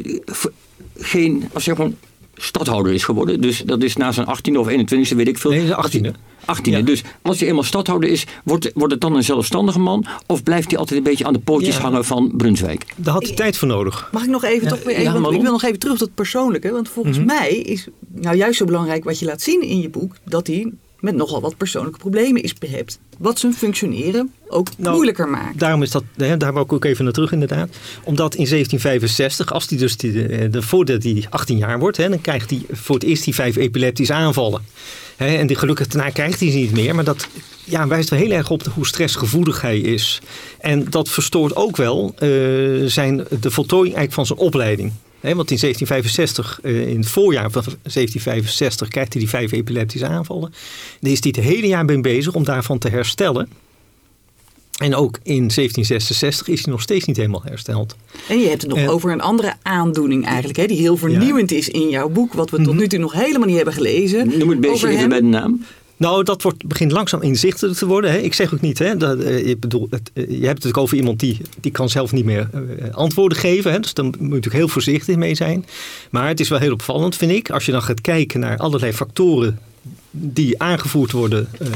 geen, 0.98 1.50
als 1.54 1.66
je 1.66 1.76
gewoon 1.76 1.96
stadhouder 2.40 2.94
is 2.94 3.04
geworden, 3.04 3.42
dus 3.42 3.62
dat 3.66 3.84
is 3.84 3.96
na 3.96 4.12
zijn 4.12 4.28
18e 4.28 4.58
of 4.58 4.68
21e, 4.68 5.16
weet 5.16 5.28
ik 5.28 5.38
veel. 5.38 5.52
Nee, 5.52 5.60
zijn 5.66 5.74
Als 5.76 5.92
hij- 5.92 6.02
18e. 6.02 6.16
18e. 6.46 6.70
Ja. 6.72 6.82
Dus 6.82 7.04
als 7.22 7.40
je 7.40 7.46
eenmaal 7.46 7.64
stadhouder 7.64 8.10
is, 8.10 8.26
wordt, 8.44 8.72
wordt 8.74 8.94
het 8.94 9.02
dan 9.02 9.16
een 9.16 9.24
zelfstandige 9.24 9.80
man? 9.80 10.06
Of 10.28 10.44
blijft 10.44 10.70
hij 10.70 10.80
altijd 10.80 10.98
een 10.98 11.04
beetje 11.06 11.26
aan 11.26 11.34
de 11.34 11.40
pootjes 11.40 11.76
Ja. 11.76 11.82
hangen 11.82 12.06
van 12.06 12.32
Brunswijk? 12.38 12.86
Daar 12.96 13.14
had 13.14 13.26
hij 13.28 13.36
tijd 13.36 13.58
voor 13.58 13.68
nodig. 13.68 14.10
Mag 14.12 14.24
ik 14.24 14.30
nog 14.30 14.44
even, 14.44 14.64
Ja, 14.64 14.70
toch 14.70 14.84
weer 14.84 14.96
even 14.96 15.22
want 15.22 15.36
ik 15.36 15.42
wil 15.42 15.52
nog 15.52 15.64
even 15.64 15.80
terug 15.80 15.98
tot 15.98 16.08
het 16.08 16.16
persoonlijke. 16.16 16.72
Want 16.72 16.90
volgens 16.90 17.20
mij 17.24 17.50
is 17.50 17.88
nou 18.08 18.36
juist 18.38 18.58
zo 18.58 18.66
belangrijk 18.66 19.04
wat 19.04 19.20
je 19.20 19.26
laat 19.26 19.42
zien 19.42 19.62
in 19.62 19.82
je 19.82 19.90
boek, 19.90 20.16
dat 20.24 20.48
hij 20.48 20.72
met 21.00 21.16
nogal 21.16 21.42
wat 21.42 21.58
persoonlijke 21.58 22.00
problemen 22.00 22.44
is 22.44 22.54
behept. 22.54 23.00
Wat 23.18 23.40
zijn 23.40 23.54
functioneren 23.54 24.32
ook 24.48 24.68
Nou, 24.78 24.94
moeilijker 24.94 25.30
maakt. 25.30 25.60
Daarom 25.60 25.84
is 25.84 25.92
dat, 25.92 26.04
hè, 26.16 26.38
daar 26.38 26.54
wou 26.54 26.66
ik 26.66 26.74
ook 26.74 26.86
even 26.86 27.04
naar 27.04 27.14
terug 27.14 27.32
inderdaad. 27.32 27.70
Omdat 28.04 28.36
in 28.36 28.46
1765, 28.46 29.54
als 29.54 29.70
hij 29.70 29.78
dus 29.78 29.98
die, 29.98 30.50
de, 30.50 30.62
voordat 30.62 31.04
hij 31.04 31.26
18 31.30 31.58
jaar 31.58 31.80
wordt, 31.80 31.98
hè, 31.98 32.10
dan 32.10 32.22
krijgt 32.22 32.50
hij 32.50 32.62
voor 32.72 32.96
het 32.96 33.04
eerst 33.04 33.24
die 33.24 33.36
vijf 33.36 33.56
epileptische 33.56 34.14
aanvallen. 34.14 34.62
Hè, 35.16 35.38
en 35.38 35.48
die, 35.48 35.56
gelukkig 35.56 35.88
daarna 35.88 36.10
krijgt 36.10 36.40
hij 36.40 36.52
ze 36.52 36.58
niet 36.58 36.72
meer. 36.72 36.96
Maar 36.96 37.04
dat 37.04 37.28
ja, 37.64 37.88
wijst 37.88 38.10
wel 38.10 38.20
heel 38.20 38.32
erg 38.32 38.50
op 38.50 38.64
hoe 38.64 38.88
stressgevoelig 38.88 39.62
hij 39.62 39.80
is. 39.80 40.22
En 40.60 40.86
dat 40.90 41.10
verstoort 41.10 41.56
ook 41.56 41.78
wel 41.78 42.14
eh, 42.18 42.30
zijn, 42.86 43.26
de 43.40 43.52
voltooiing 43.52 43.96
eigenlijk 43.96 44.14
van 44.14 44.26
zijn 44.26 44.40
opleiding. 44.40 44.92
Hè, 45.28 45.36
want 45.36 45.52
in 45.52 45.58
1765, 45.60 46.60
eh, 46.64 46.88
in 46.88 46.98
het 47.00 47.08
voorjaar 47.10 47.52
van 47.52 47.64
1765, 47.82 48.88
krijgt 48.88 49.14
hij 49.14 49.22
die 49.22 49.30
vijf 49.32 49.52
epileptische 49.52 50.08
aanvallen. 50.08 50.54
Daar 51.00 51.12
is 51.12 51.20
hij 51.24 51.34
het 51.36 51.46
hele 51.46 51.68
jaar 51.68 51.86
mee 51.86 52.02
bezig 52.02 52.34
om 52.34 52.44
daarvan 52.44 52.78
te 52.78 52.90
herstellen. 52.90 53.50
En 54.78 54.96
ook 54.96 55.20
in 55.24 55.50
1766 55.52 56.48
is 56.48 56.64
hij 56.64 56.72
nog 56.72 56.82
steeds 56.82 57.06
niet 57.06 57.18
helemaal 57.18 57.42
hersteld. 57.44 57.96
En 58.30 58.40
je 58.40 58.48
hebt 58.48 58.62
het 58.62 58.72
nog 58.72 58.80
En- 58.80 58.90
over 58.90 59.12
een 59.12 59.22
andere 59.22 59.54
aandoening 59.62 60.26
eigenlijk, 60.26 60.58
hè, 60.58 60.66
die 60.66 60.78
heel 60.78 60.98
vernieuwend 60.98 61.52
is 61.52 61.70
in 61.70 61.90
jouw 61.90 62.10
boek, 62.10 62.34
wat 62.34 62.50
we 62.50 62.58
tot 62.58 62.66
Mhm. 62.68 62.76
nu 62.78 62.88
toe 62.88 63.00
nog 63.00 63.14
helemaal 63.14 63.48
niet 63.48 63.56
hebben 63.56 63.74
gelezen. 63.74 64.38
Noem 64.38 64.50
het 64.50 64.60
beestje 64.60 64.86
Over 64.88 64.98
even 64.98 65.10
bij 65.10 65.20
de 65.22 65.26
naam. 65.26 65.66
Nou, 65.98 66.24
dat 66.24 66.42
wordt, 66.42 66.68
begint 66.68 66.92
langzaam 66.92 67.22
inzichtelijk 67.22 67.78
te 67.78 67.86
worden. 67.86 68.12
Hè. 68.12 68.18
Ik 68.18 68.34
zeg 68.34 68.54
ook 68.54 68.62
niet, 68.62 68.80
hè, 68.80 68.98
dat, 68.98 69.20
eh, 69.20 69.56
bedoel, 69.60 69.88
eh, 69.92 70.00
je 70.14 70.22
hebt 70.22 70.32
het 70.32 70.42
natuurlijk 70.42 70.78
over 70.78 70.98
iemand 70.98 71.20
die, 71.20 71.38
die 71.62 71.72
kan 71.72 71.90
zelf 71.90 72.12
niet 72.12 72.26
meer 72.26 72.50
eh, 72.54 72.94
antwoorden 72.94 73.38
geven. 73.38 73.72
Hè. 73.72 73.80
Dus 73.80 73.94
daar 73.94 74.06
moet 74.06 74.18
je 74.18 74.24
natuurlijk 74.24 74.56
heel 74.56 74.68
voorzichtig 74.68 75.16
mee 75.16 75.36
zijn. 75.36 75.66
Maar 76.10 76.28
het 76.28 76.40
is 76.40 76.50
wel 76.50 76.60
heel 76.60 76.74
opvallend, 76.74 77.16
vind 77.16 77.32
ik. 77.32 77.50
Als 77.50 77.66
je 77.66 77.72
dan 77.72 77.82
gaat 77.82 78.02
kijken 78.02 78.40
naar 78.40 78.58
allerlei 78.58 78.94
factoren 78.94 79.60
die 80.12 80.62
aangevoerd 80.62 81.12
worden, 81.12 81.48
eh, 81.60 81.68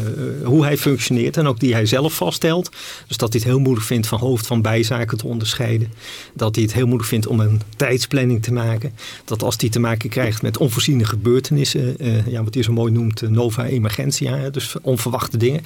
hoe 0.43 0.63
hij 0.63 0.77
functioneert 0.77 1.37
en 1.37 1.47
ook 1.47 1.59
die 1.59 1.73
hij 1.73 1.85
zelf 1.85 2.13
vaststelt. 2.13 2.69
Dus 3.07 3.17
dat 3.17 3.33
hij 3.33 3.41
het 3.41 3.51
heel 3.51 3.59
moeilijk 3.59 3.85
vindt 3.85 4.07
van 4.07 4.19
hoofd 4.19 4.47
van 4.47 4.61
bijzaken 4.61 5.17
te 5.17 5.27
onderscheiden. 5.27 5.93
Dat 6.33 6.55
hij 6.55 6.63
het 6.63 6.73
heel 6.73 6.85
moeilijk 6.85 7.09
vindt 7.09 7.27
om 7.27 7.39
een 7.39 7.61
tijdsplanning 7.75 8.43
te 8.43 8.53
maken. 8.53 8.93
Dat 9.25 9.43
als 9.43 9.55
hij 9.57 9.69
te 9.69 9.79
maken 9.79 10.09
krijgt 10.09 10.41
met 10.41 10.57
onvoorziene 10.57 11.05
gebeurtenissen, 11.05 11.95
uh, 11.99 12.27
ja, 12.27 12.43
wat 12.43 12.53
hij 12.53 12.63
zo 12.63 12.71
mooi 12.71 12.91
noemt, 12.91 13.21
nova 13.21 13.65
emergentia, 13.65 14.49
dus 14.49 14.75
onverwachte 14.81 15.37
dingen 15.37 15.61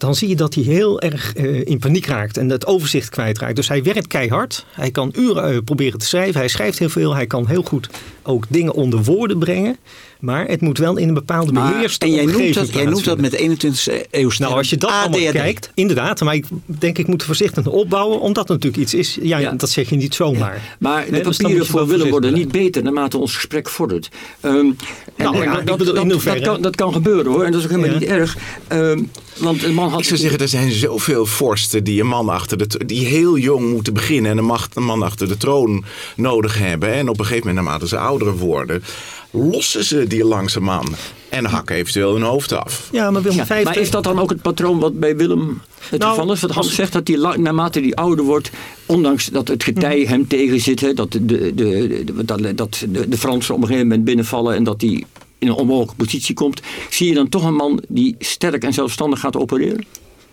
dan 0.00 0.14
zie 0.14 0.28
je 0.28 0.36
dat 0.36 0.54
hij 0.54 0.64
heel 0.64 1.00
erg 1.00 1.34
in 1.34 1.78
paniek 1.78 2.06
raakt 2.06 2.36
en 2.36 2.48
het 2.48 2.66
overzicht 2.66 3.08
kwijtraakt. 3.08 3.56
Dus 3.56 3.68
hij 3.68 3.82
werkt 3.82 4.06
keihard. 4.06 4.66
Hij 4.72 4.90
kan 4.90 5.12
uren 5.16 5.64
proberen 5.64 5.98
te 5.98 6.06
schrijven. 6.06 6.40
Hij 6.40 6.48
schrijft 6.48 6.78
heel 6.78 6.88
veel. 6.88 7.14
Hij 7.14 7.26
kan 7.26 7.46
heel 7.46 7.62
goed 7.62 7.88
ook 8.22 8.44
dingen 8.48 8.72
onder 8.72 9.02
woorden 9.02 9.38
brengen. 9.38 9.76
Maar 10.20 10.46
het 10.46 10.60
moet 10.60 10.78
wel 10.78 10.96
in 10.96 11.08
een 11.08 11.14
bepaalde 11.14 11.52
beheerste 11.52 12.06
En 12.06 12.12
jij 12.12 12.24
noemt, 12.24 12.54
dat, 12.54 12.72
jij 12.72 12.84
noemt 12.84 13.04
dat 13.04 13.20
met 13.20 13.36
21e 13.36 14.10
eeuw 14.10 14.30
Nou, 14.38 14.54
als 14.54 14.70
je 14.70 14.76
dat 14.76 14.90
ADHD. 14.90 15.14
allemaal 15.14 15.32
kijkt, 15.32 15.70
inderdaad. 15.74 16.20
Maar 16.20 16.34
ik 16.34 16.46
denk, 16.66 16.98
ik 16.98 17.06
moet 17.06 17.22
voorzichtig 17.22 17.66
opbouwen, 17.66 18.20
omdat 18.20 18.48
het 18.48 18.62
natuurlijk 18.62 18.82
iets 18.82 18.94
is. 18.94 19.18
Ja, 19.22 19.38
ja. 19.38 19.52
dat 19.52 19.70
zeg 19.70 19.88
je 19.88 19.96
niet 19.96 20.14
zomaar. 20.14 20.54
Ja. 20.54 20.60
Maar 20.78 21.04
de 21.04 21.10
nee, 21.10 21.22
dus 21.22 21.36
papieren 21.36 21.66
voor 21.66 21.86
Willem 21.86 22.10
worden 22.10 22.32
niet 22.32 22.52
beter 22.52 22.82
naarmate 22.82 23.18
ons 23.18 23.34
gesprek 23.34 23.68
vordert. 23.68 24.08
Um, 24.42 24.76
nou, 25.16 25.42
ja, 25.42 25.60
dat, 25.60 25.78
dat, 25.78 26.22
dat, 26.24 26.40
kan, 26.40 26.62
dat 26.62 26.76
kan 26.76 26.92
gebeuren 26.92 27.32
hoor. 27.32 27.44
En 27.44 27.52
dat 27.52 27.60
is 27.60 27.66
ook 27.66 27.72
helemaal 27.72 27.98
niet 27.98 28.08
erg. 28.08 28.36
Um, 28.72 29.10
want 29.36 29.64
een 29.64 29.74
man 29.74 29.88
had 29.90 30.00
ik 30.00 30.06
zou 30.06 30.20
zeggen, 30.20 30.38
er 30.38 30.48
zijn 30.48 30.72
zoveel 30.72 31.26
vorsten 31.26 31.84
die 31.84 32.00
een 32.00 32.06
man 32.06 32.28
achter 32.28 32.58
de 32.58 32.84
die 32.86 33.06
heel 33.06 33.38
jong 33.38 33.70
moeten 33.70 33.92
beginnen 33.92 34.30
en 34.30 34.38
een, 34.38 34.44
macht, 34.44 34.76
een 34.76 34.84
man 34.84 35.02
achter 35.02 35.28
de 35.28 35.36
troon 35.36 35.84
nodig 36.16 36.58
hebben. 36.58 36.92
En 36.92 37.08
op 37.08 37.18
een 37.18 37.24
gegeven 37.24 37.48
moment, 37.48 37.64
naarmate 37.64 37.88
ze 37.88 37.98
ouder 37.98 38.36
worden, 38.36 38.82
lossen 39.30 39.84
ze 39.84 40.06
die 40.06 40.24
langzaamaan 40.24 40.94
en 41.28 41.44
hakken 41.44 41.76
eventueel 41.76 42.12
hun 42.12 42.22
hoofd 42.22 42.52
af. 42.52 42.88
Ja, 42.92 43.10
maar 43.10 43.22
Willem 43.22 43.44
ja, 43.48 43.62
Maar 43.64 43.78
is 43.78 43.90
dat 43.90 44.04
dan 44.04 44.18
ook 44.18 44.30
het 44.30 44.42
patroon 44.42 44.78
wat 44.78 45.00
bij 45.00 45.16
Willem 45.16 45.60
het 45.88 46.00
nou, 46.00 46.14
geval 46.14 46.32
is? 46.32 46.40
Wat 46.40 46.50
Hans 46.50 46.74
zegt, 46.74 46.92
dat 46.92 47.08
hij 47.08 47.36
naarmate 47.36 47.80
hij 47.80 47.94
ouder 47.94 48.24
wordt, 48.24 48.50
ondanks 48.86 49.26
dat 49.26 49.48
het 49.48 49.62
getij 49.62 50.00
hem 50.00 50.28
tegenzit, 50.28 50.96
dat, 50.96 51.12
de, 51.12 51.24
de, 51.24 51.54
de, 51.54 52.24
dat, 52.24 52.56
dat 52.56 52.84
de, 52.88 53.08
de 53.08 53.18
Fransen 53.18 53.54
op 53.54 53.60
een 53.60 53.66
gegeven 53.66 53.88
moment 53.88 54.04
binnenvallen 54.04 54.54
en 54.54 54.64
dat 54.64 54.80
hij 54.80 55.04
in 55.38 55.48
een 55.48 55.54
onmogelijke 55.54 55.94
positie 55.94 56.34
komt, 56.34 56.60
zie 56.90 57.08
je 57.08 57.14
dan 57.14 57.28
toch 57.28 57.44
een 57.44 57.54
man 57.54 57.82
die 57.88 58.14
sterk 58.18 58.64
en 58.64 58.72
zelfstandig 58.72 59.20
gaat 59.20 59.36
opereren? 59.36 59.84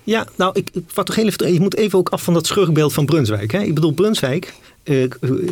Ja, 0.03 0.27
nou, 0.35 0.51
ik, 0.53 0.69
wat 0.93 1.05
toch 1.05 1.15
even, 1.15 1.53
je 1.53 1.59
moet 1.59 1.75
even 1.75 1.99
ook 1.99 2.09
af 2.09 2.23
van 2.23 2.33
dat 2.33 2.47
schurkbeeld 2.47 2.93
van 2.93 3.05
Brunswijk. 3.05 3.51
Hè? 3.51 3.61
Ik 3.61 3.73
bedoel, 3.73 3.91
Brunswijk 3.91 4.53
uh, 4.87 5.09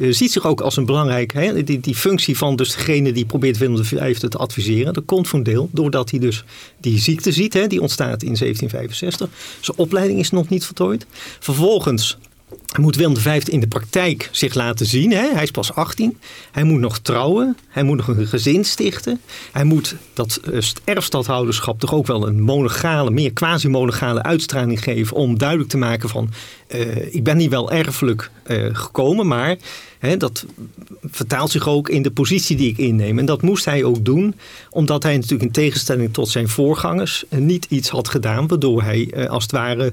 ziet 0.09 0.31
zich 0.31 0.45
ook 0.45 0.61
als 0.61 0.77
een 0.77 0.86
belangrijk, 0.86 1.33
hè, 1.33 1.63
die, 1.63 1.79
die 1.79 1.95
functie 1.95 2.38
van 2.38 2.55
dus 2.55 2.75
degene 2.75 3.11
die 3.11 3.25
probeert 3.25 3.57
Willem 3.57 3.86
V 3.86 4.17
te 4.17 4.38
adviseren. 4.38 4.93
Dat 4.93 5.05
komt 5.05 5.27
voor 5.27 5.39
een 5.39 5.45
deel 5.45 5.69
doordat 5.71 6.09
hij 6.09 6.19
dus 6.19 6.43
die 6.79 6.99
ziekte 6.99 7.31
ziet, 7.31 7.53
hè, 7.53 7.67
die 7.67 7.81
ontstaat 7.81 8.23
in 8.23 8.36
1765. 8.38 9.29
Zijn 9.61 9.77
opleiding 9.77 10.19
is 10.19 10.31
nog 10.31 10.49
niet 10.49 10.65
voltooid. 10.65 11.05
Vervolgens 11.39 12.17
moet 12.80 12.95
Willem 12.95 13.18
V 13.18 13.47
in 13.47 13.60
de 13.60 13.68
praktijk 13.68 14.30
zich 14.32 14.53
laten 14.53 14.86
zien. 14.86 15.12
Hè? 15.12 15.30
Hij 15.34 15.43
is 15.43 15.51
pas 15.51 15.74
18. 15.74 16.18
Hij 16.51 16.64
moet 16.64 16.80
nog 16.80 16.97
trouwen. 16.97 17.58
Hij 17.68 17.84
moet 17.84 17.97
nog 17.97 18.08
een 18.08 18.28
gezin 18.28 18.66
stichten. 18.66 19.22
Hij 19.51 19.64
moet 19.64 19.95
dat 20.14 20.39
eh, 20.51 20.62
erfstadhouderschap 20.84 21.80
toch 21.80 21.93
ook 21.93 22.08
wel 22.08 22.28
een 22.28 22.41
monogale, 22.41 23.12
meer 23.12 23.34
quasi-monogale 23.34 24.24
uitstraling 24.24 24.84
geven. 24.84 25.16
Om 25.16 25.38
duidelijk 25.38 25.70
te 25.70 25.78
maken 25.78 26.10
van, 26.10 26.30
uh, 26.76 27.14
ik 27.14 27.24
ben 27.24 27.38
hier 27.38 27.49
wel 27.49 27.72
erfelijk 27.72 28.32
uh, 28.47 28.70
gekomen, 28.72 29.28
maar 29.28 29.58
hè, 29.99 30.18
dat 30.18 30.45
vertaalt 31.01 31.51
zich 31.51 31.68
ook 31.68 31.89
in 31.89 32.01
de 32.01 32.12
positie 32.12 32.56
die 32.56 32.70
ik 32.70 32.78
inneem. 32.78 33.20
En 33.20 33.26
dat 33.26 33.41
moest 33.41 33.66
hij 33.66 33.84
ook 33.84 34.06
doen, 34.06 34.36
omdat 34.70 35.03
hij 35.03 35.16
natuurlijk 35.16 35.43
in 35.43 35.51
tegenstelling 35.51 36.14
tot 36.14 36.30
zijn 36.30 36.49
voorgangers 36.49 37.24
niet 37.30 37.66
iets 37.70 37.89
had 37.89 38.08
gedaan, 38.08 38.47
waardoor 38.47 38.84
hij 38.84 39.30
als 39.30 39.43
het 39.43 39.51
ware 39.51 39.86
eh, 39.86 39.91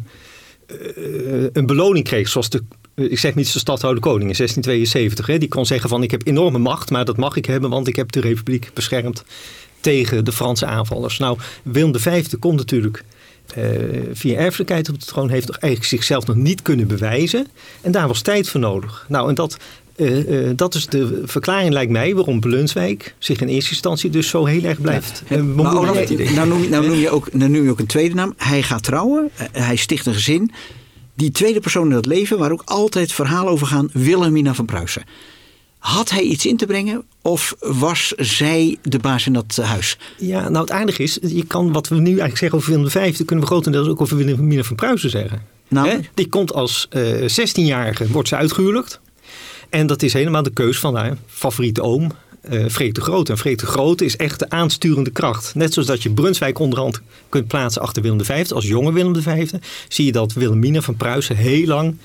een 1.52 1.66
beloning 1.66 2.04
kreeg, 2.04 2.28
zoals 2.28 2.50
de 2.50 2.62
ik 2.94 3.18
zeg 3.18 3.34
niet 3.34 3.52
de 3.52 3.58
stadhouder 3.58 4.02
koning 4.02 4.30
in 4.30 4.36
1672. 4.36 5.26
Hè, 5.26 5.38
die 5.38 5.48
kon 5.48 5.66
zeggen 5.66 5.88
van 5.88 6.02
ik 6.02 6.10
heb 6.10 6.26
enorme 6.26 6.58
macht, 6.58 6.90
maar 6.90 7.04
dat 7.04 7.16
mag 7.16 7.36
ik 7.36 7.46
hebben, 7.46 7.70
want 7.70 7.88
ik 7.88 7.96
heb 7.96 8.12
de 8.12 8.20
republiek 8.20 8.70
beschermd 8.74 9.24
tegen 9.80 10.24
de 10.24 10.32
Franse 10.32 10.66
aanvallers. 10.66 11.18
Nou, 11.18 11.38
Willem 11.62 11.98
V 11.98 12.24
kon 12.38 12.54
natuurlijk 12.54 13.04
uh, 13.56 13.64
via 14.12 14.38
erfelijkheid 14.38 14.88
op 14.88 15.00
de 15.00 15.06
troon 15.06 15.28
heeft 15.28 15.50
eigenlijk 15.50 15.84
zichzelf 15.84 16.26
nog 16.26 16.36
niet 16.36 16.62
kunnen 16.62 16.86
bewijzen. 16.86 17.46
En 17.80 17.92
daar 17.92 18.08
was 18.08 18.20
tijd 18.20 18.48
voor 18.48 18.60
nodig. 18.60 19.06
Nou, 19.08 19.28
en 19.28 19.34
dat, 19.34 19.56
uh, 20.02 20.48
uh, 20.48 20.50
dat 20.56 20.74
is 20.74 20.86
de 20.86 21.22
verklaring, 21.24 21.72
lijkt 21.72 21.92
mij, 21.92 22.14
waarom 22.14 22.40
Blunswijk 22.40 23.14
zich 23.18 23.40
in 23.40 23.48
eerste 23.48 23.70
instantie 23.70 24.10
dus 24.10 24.28
zo 24.28 24.44
heel 24.44 24.64
erg 24.64 24.80
blijft. 24.80 25.22
Ja. 25.28 25.42
maar 25.42 25.76
Olaf, 25.76 26.10
nou, 26.34 26.48
noem, 26.48 26.68
nou, 26.68 26.86
noem 26.86 26.98
je 26.98 27.10
ook, 27.10 27.32
nou 27.32 27.50
noem 27.50 27.64
je 27.64 27.70
ook 27.70 27.78
een 27.78 27.86
tweede 27.86 28.14
naam. 28.14 28.34
Hij 28.36 28.62
gaat 28.62 28.82
trouwen, 28.82 29.30
hij 29.52 29.76
sticht 29.76 30.06
een 30.06 30.14
gezin. 30.14 30.50
Die 31.14 31.30
tweede 31.30 31.60
persoon 31.60 31.84
in 31.84 31.94
dat 31.94 32.06
leven, 32.06 32.38
waar 32.38 32.52
ook 32.52 32.62
altijd 32.64 33.12
verhalen 33.12 33.52
over 33.52 33.66
gaan, 33.66 33.88
Wilhelmina 33.92 34.54
van 34.54 34.64
Pruisen. 34.64 35.02
Had 35.78 36.10
hij 36.10 36.22
iets 36.22 36.46
in 36.46 36.56
te 36.56 36.66
brengen 36.66 37.04
of 37.22 37.56
was 37.60 38.12
zij 38.16 38.76
de 38.82 38.98
baas 38.98 39.26
in 39.26 39.32
dat 39.32 39.56
huis? 39.62 39.98
Ja, 40.18 40.48
nou 40.48 40.60
het 40.60 40.70
aardige 40.70 41.02
is, 41.02 41.18
je 41.22 41.44
kan 41.46 41.72
wat 41.72 41.88
we 41.88 41.94
nu 41.94 42.06
eigenlijk 42.06 42.38
zeggen 42.38 42.58
over 42.58 42.70
Willem 42.70 42.90
V, 42.90 43.16
dat 43.16 43.26
kunnen 43.26 43.44
we 43.44 43.50
grotendeels 43.50 43.88
ook 43.88 44.00
over 44.00 44.16
Wilhelmina 44.16 44.62
van 44.62 44.76
Pruisen 44.76 45.10
zeggen. 45.10 45.42
Nou, 45.68 46.00
Die 46.14 46.28
komt 46.28 46.52
als 46.52 46.88
uh, 46.90 47.24
eh, 47.24 47.48
16-jarige, 47.48 48.08
wordt 48.08 48.28
ze 48.28 48.36
uitgehuwelijkd. 48.36 49.00
En 49.72 49.86
dat 49.86 50.02
is 50.02 50.12
helemaal 50.12 50.42
de 50.42 50.52
keus 50.52 50.78
van 50.78 50.96
haar 50.96 51.16
favoriete 51.26 51.82
oom, 51.82 52.10
uh, 52.50 52.66
Freek 52.68 52.94
de 52.94 53.00
Groot. 53.00 53.28
En 53.28 53.38
Freek 53.38 53.58
de 53.58 53.66
Groot 53.66 54.00
is 54.00 54.16
echt 54.16 54.38
de 54.38 54.50
aansturende 54.50 55.10
kracht. 55.10 55.54
Net 55.54 55.72
zoals 55.72 55.88
dat 55.88 56.02
je 56.02 56.10
Brunswijk 56.10 56.58
onderhand 56.58 57.00
kunt 57.28 57.46
plaatsen 57.46 57.82
achter 57.82 58.02
Willem 58.02 58.24
V. 58.24 58.50
Als 58.50 58.66
jonge 58.66 58.92
Willem 58.92 59.22
V. 59.22 59.50
Zie 59.88 60.04
je 60.04 60.12
dat 60.12 60.32
Wilhelmina 60.32 60.80
van 60.80 60.96
Pruisen 60.96 61.36
heel 61.36 61.66
lang 61.66 61.96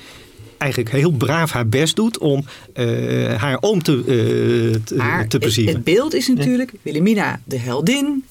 eigenlijk 0.57 0.91
heel 0.91 1.11
braaf 1.11 1.51
haar 1.51 1.67
best 1.67 1.95
doet 1.95 2.17
om 2.17 2.45
uh, 2.75 3.33
haar 3.33 3.57
oom 3.61 3.83
te, 3.83 3.95
uh, 3.97 4.05
te, 4.83 5.25
te 5.27 5.37
plezieren. 5.37 5.73
Het 5.73 5.83
beeld 5.83 6.13
is 6.13 6.27
natuurlijk 6.27 6.73
Wilhelmina 6.81 7.41
de 7.43 7.57
heldin 7.57 8.23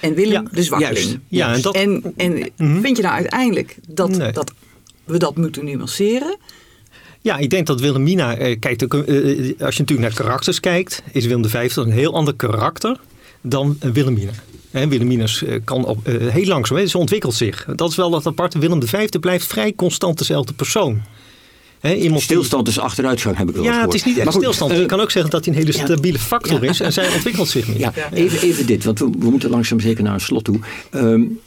en 0.00 0.14
Willem 0.14 0.48
de 0.52 0.62
zwakkeling. 0.62 1.20
Ja, 1.28 1.54
en, 1.54 1.62
dat, 1.62 1.74
en, 1.74 2.12
en 2.16 2.50
mhm. 2.56 2.80
vind 2.80 2.96
je 2.96 3.02
nou 3.02 3.14
uiteindelijk 3.14 3.76
dat, 3.88 4.34
dat 4.34 4.52
we 5.04 5.18
dat 5.18 5.36
moeten 5.36 5.64
nuanceren? 5.64 6.36
Ja, 7.22 7.36
ik 7.36 7.50
denk 7.50 7.66
dat 7.66 7.80
Wilhelmina, 7.80 8.36
eh, 8.36 8.58
kijk, 8.58 8.82
eh, 8.82 8.88
als 9.60 9.76
je 9.76 9.80
natuurlijk 9.80 10.00
naar 10.00 10.14
karakters 10.14 10.60
kijkt, 10.60 11.02
is 11.12 11.26
Willem 11.26 11.48
V 11.48 11.76
een 11.76 11.90
heel 11.90 12.14
ander 12.14 12.34
karakter 12.34 12.96
dan 13.40 13.76
Wilhelmina. 13.92 14.32
En 14.70 14.88
Wilhelmina 14.88 15.26
kan 15.64 15.84
op, 15.84 16.06
heel 16.06 16.46
langzaam, 16.46 16.86
ze 16.86 16.98
ontwikkelt 16.98 17.34
zich. 17.34 17.66
Dat 17.76 17.90
is 17.90 17.96
wel 17.96 18.10
dat 18.10 18.26
aparte. 18.26 18.58
Willem 18.58 18.86
V 18.86 19.08
blijft 19.08 19.46
vrij 19.46 19.72
constant 19.74 20.18
dezelfde 20.18 20.52
persoon. 20.52 21.02
He, 21.80 22.20
stilstand 22.20 22.68
is 22.68 22.78
achteruitgang, 22.78 23.36
heb 23.36 23.48
ik 23.48 23.54
wel 23.54 23.64
Ja, 23.64 23.80
het 23.80 23.94
is 23.94 24.04
niet 24.04 24.18
echt 24.18 24.32
stilstand. 24.32 24.72
je 24.72 24.86
kan 24.86 25.00
ook 25.00 25.10
zeggen 25.10 25.30
dat 25.30 25.44
hij 25.44 25.54
een 25.54 25.60
hele 25.60 25.72
stabiele 25.72 26.18
factor 26.18 26.64
is 26.64 26.80
en 26.80 26.92
zij 26.92 27.14
ontwikkelt 27.14 27.48
zich 27.48 27.68
niet. 27.68 27.78
Ja, 27.78 27.92
even, 28.12 28.40
even 28.40 28.66
dit, 28.66 28.84
want 28.84 28.98
we, 28.98 29.10
we, 29.18 29.30
moeten 29.30 29.50
langzaam 29.50 29.80
zeker 29.80 30.04
naar 30.04 30.14
een 30.14 30.20
slot 30.20 30.44
toe. 30.44 30.58
Um, 30.90 31.40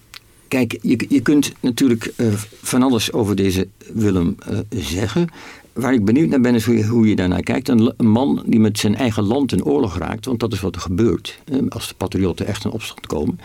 kijk, 0.48 0.78
je, 0.82 1.06
je 1.10 1.20
kunt 1.20 1.52
natuurlijk 1.60 2.14
uh, 2.16 2.28
van 2.62 2.84
alles 2.84 3.12
over 3.12 3.36
deze 3.36 3.68
Willem 3.94 4.36
uh, 4.52 4.60
zeggen 4.70 5.30
waar 5.76 5.94
ik 5.94 6.06
benieuwd 6.06 6.30
naar 6.30 6.42
ben, 6.42 6.56
is 6.56 6.66
hoe 6.66 6.78
je, 6.78 6.86
hoe 6.86 7.08
je 7.08 7.16
daarnaar 7.16 7.44
kijkt. 7.44 7.70
Een, 7.70 7.94
man 7.98 8.44
die 8.46 8.60
met 8.60 8.80
zijn 8.80 8.96
eigen 8.96 9.24
land 9.24 9.52
in 9.52 9.64
oorlog 9.64 9.98
raakt, 9.98 10.26
want 10.26 10.40
dat 10.40 10.54
is 10.54 10.62
wat 10.62 10.76
er 10.76 10.82
gebeurt. 10.82 11.40
Als 11.70 11.88
de 11.88 11.94
patriotten 11.98 12.48
echt 12.48 12.66
in 12.66 12.72
opstand 12.72 13.08
komen, 13.08 13.40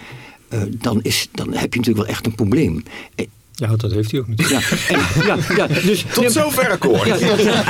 eh, 0.49 0.63
dan, 0.69 1.01
is, 1.03 1.29
dan 1.33 1.47
heb 1.47 1.73
je 1.73 1.79
natuurlijk 1.79 2.07
wel 2.07 2.07
echt 2.07 2.27
een 2.27 2.35
probleem. 2.35 2.83
Eh, 3.15 3.27
ja, 3.55 3.77
dat 3.77 3.93
heeft 3.93 4.11
hij 4.11 4.21
ook 4.21 4.29
niet. 4.29 4.49
Ja, 4.49 4.61
ja, 5.27 5.39
ja, 5.57 5.67
dus, 5.67 6.05
Tot 6.13 6.33
zover 6.33 6.71
akkoord. 6.71 7.07
Ja, 7.07 7.17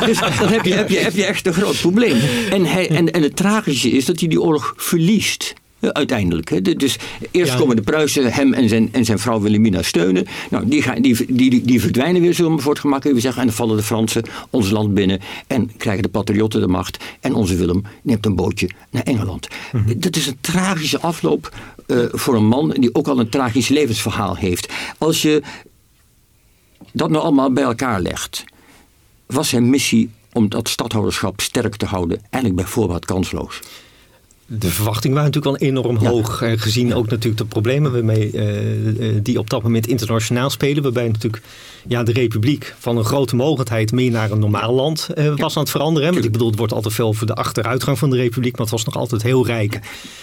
dus 0.06 0.18
dan 0.18 0.48
heb 0.48 0.64
je, 0.64 0.74
heb, 0.74 0.88
je, 0.88 0.98
heb 0.98 1.12
je 1.12 1.24
echt 1.24 1.46
een 1.46 1.52
groot 1.52 1.80
probleem. 1.80 2.20
En, 2.50 2.64
hij, 2.64 2.88
en, 2.88 3.12
en 3.12 3.22
het 3.22 3.36
tragische 3.36 3.90
is 3.90 4.04
dat 4.04 4.20
hij 4.20 4.28
die 4.28 4.40
oorlog 4.40 4.74
verliest. 4.76 5.54
Uiteindelijk. 5.80 6.50
Hè. 6.50 6.60
Dus 6.60 6.98
eerst 7.30 7.56
komen 7.56 7.76
de 7.76 7.82
Pruisen 7.82 8.32
hem 8.32 8.52
en 8.52 8.68
zijn, 8.68 8.88
en 8.92 9.04
zijn 9.04 9.18
vrouw 9.18 9.40
Wilhelmina 9.40 9.82
steunen. 9.82 10.26
Nou, 10.50 10.68
die, 10.68 10.82
gaan, 10.82 11.02
die, 11.02 11.34
die, 11.34 11.62
die 11.62 11.80
verdwijnen 11.80 12.20
weer, 12.22 12.34
zullen 12.34 12.56
we 12.56 12.62
voor 12.62 12.72
het 12.72 12.80
gemak 12.80 13.04
even 13.04 13.20
zeggen. 13.20 13.40
En 13.40 13.46
dan 13.46 13.56
vallen 13.56 13.76
de 13.76 13.82
Fransen 13.82 14.22
ons 14.50 14.70
land 14.70 14.94
binnen. 14.94 15.20
En 15.46 15.76
krijgen 15.76 16.02
de 16.02 16.08
patriotten 16.08 16.60
de 16.60 16.66
macht. 16.66 17.04
En 17.20 17.34
onze 17.34 17.56
Willem 17.56 17.82
neemt 18.02 18.26
een 18.26 18.34
bootje 18.34 18.70
naar 18.90 19.02
Engeland. 19.02 19.48
Mhm. 19.72 19.98
Dat 19.98 20.16
is 20.16 20.26
een 20.26 20.38
tragische 20.40 21.00
afloop 21.00 21.54
uh, 21.86 22.04
voor 22.10 22.34
een 22.34 22.46
man 22.46 22.70
die 22.70 22.94
ook 22.94 23.08
al 23.08 23.18
een 23.18 23.28
tragisch 23.28 23.68
levensverhaal 23.68 24.36
heeft. 24.36 24.72
Als 24.98 25.22
je 25.22 25.42
dat 26.92 27.10
nou 27.10 27.22
allemaal 27.22 27.52
bij 27.52 27.64
elkaar 27.64 28.00
legt. 28.00 28.44
Was 29.26 29.48
zijn 29.48 29.70
missie 29.70 30.10
om 30.32 30.48
dat 30.48 30.68
stadhouderschap 30.68 31.40
sterk 31.40 31.76
te 31.76 31.86
houden 31.86 32.18
eigenlijk 32.30 32.54
bij 32.54 32.64
voorbaat 32.72 33.04
kansloos? 33.04 33.60
De 34.52 34.70
verwachtingen 34.70 35.16
waren 35.16 35.30
natuurlijk 35.32 35.62
wel 35.62 35.68
enorm 35.68 35.96
hoog. 35.96 36.42
eh, 36.42 36.52
gezien 36.56 36.94
ook 36.94 37.08
natuurlijk 37.08 37.38
de 37.38 37.44
problemen 37.44 37.92
waarmee, 37.92 38.30
eh, 38.30 39.08
eh, 39.08 39.16
die 39.22 39.38
op 39.38 39.50
dat 39.50 39.62
moment 39.62 39.86
internationaal 39.86 40.50
spelen. 40.50 40.82
Waarbij 40.82 41.08
natuurlijk 41.08 41.42
ja, 41.88 42.02
de 42.02 42.12
republiek 42.12 42.74
van 42.78 42.96
een 42.96 43.04
grote 43.04 43.36
mogendheid 43.36 43.92
meer 43.92 44.10
naar 44.10 44.30
een 44.30 44.38
normaal 44.38 44.74
land 44.74 45.08
was 45.36 45.56
aan 45.56 45.62
het 45.62 45.70
veranderen. 45.70 46.08
hè. 46.08 46.14
Want 46.14 46.24
ik 46.24 46.32
bedoel, 46.32 46.48
het 46.48 46.58
wordt 46.58 46.72
altijd 46.72 46.94
veel 46.94 47.06
over 47.06 47.26
de 47.26 47.34
achteruitgang 47.34 47.98
van 47.98 48.10
de 48.10 48.16
republiek. 48.16 48.52
Maar 48.52 48.60
het 48.60 48.70
was 48.70 48.84
nog 48.84 48.96
altijd 48.96 49.22
heel 49.22 49.46
rijk. 49.46 49.80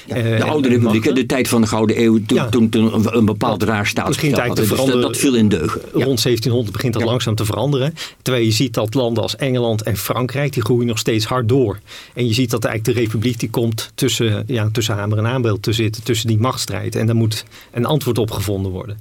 Ja, 0.08 0.16
de 0.16 0.44
oude 0.44 0.70
republiek, 0.70 1.16
de 1.16 1.26
tijd 1.26 1.48
van 1.48 1.62
de 1.62 1.68
Gouden 1.68 2.02
Eeuw, 2.02 2.20
toen, 2.26 2.50
toen, 2.50 2.70
toen 2.70 3.16
een, 3.18 3.26
bepaald 3.26 3.64
raar 3.64 3.92
had. 3.96 4.14
te 4.16 4.20
Dus 4.20 4.56
dat, 4.56 4.68
veranderen. 4.68 5.02
dat 5.02 5.18
viel 5.18 5.36
in 5.36 5.50
deugen. 5.50 5.82
Rond 5.92 6.24
1700 6.24 6.72
begint 6.72 6.94
dat 6.94 7.04
langzaam 7.04 7.36
te 7.36 7.46
veranderen. 7.46 7.94
Terwijl 8.22 8.46
je 8.46 8.52
ziet 8.52 8.74
dat 8.74 8.94
landen 8.94 9.24
als 9.24 9.36
Engeland 9.36 9.82
en 9.82 9.98
Frankrijk, 9.98 10.54
die 10.54 10.64
groeien 10.64 10.88
nog 10.88 10.98
steeds 10.98 11.26
hard 11.26 11.50
door. 11.50 11.80
En 12.14 12.28
je 12.28 12.34
ziet 12.34 12.52
dat 12.52 12.66
eigenlijk 12.66 12.98
de 12.98 13.04
republiek 13.04 13.40
die 13.40 13.50
komt 13.50 13.92
tussen, 13.96 14.17
ja, 14.46 14.70
tussen 14.72 14.96
hamer 14.96 15.18
en 15.18 15.28
aanbeeld 15.28 15.64
te 15.64 15.74
zitten, 15.74 16.04
tussen 16.04 16.28
die 16.28 16.40
machtsstrijd. 16.40 16.96
En 16.96 17.06
daar 17.06 17.16
moet 17.16 17.46
een 17.72 17.86
antwoord 17.86 18.18
op 18.18 18.32
gevonden 18.32 18.72
worden. 18.72 19.00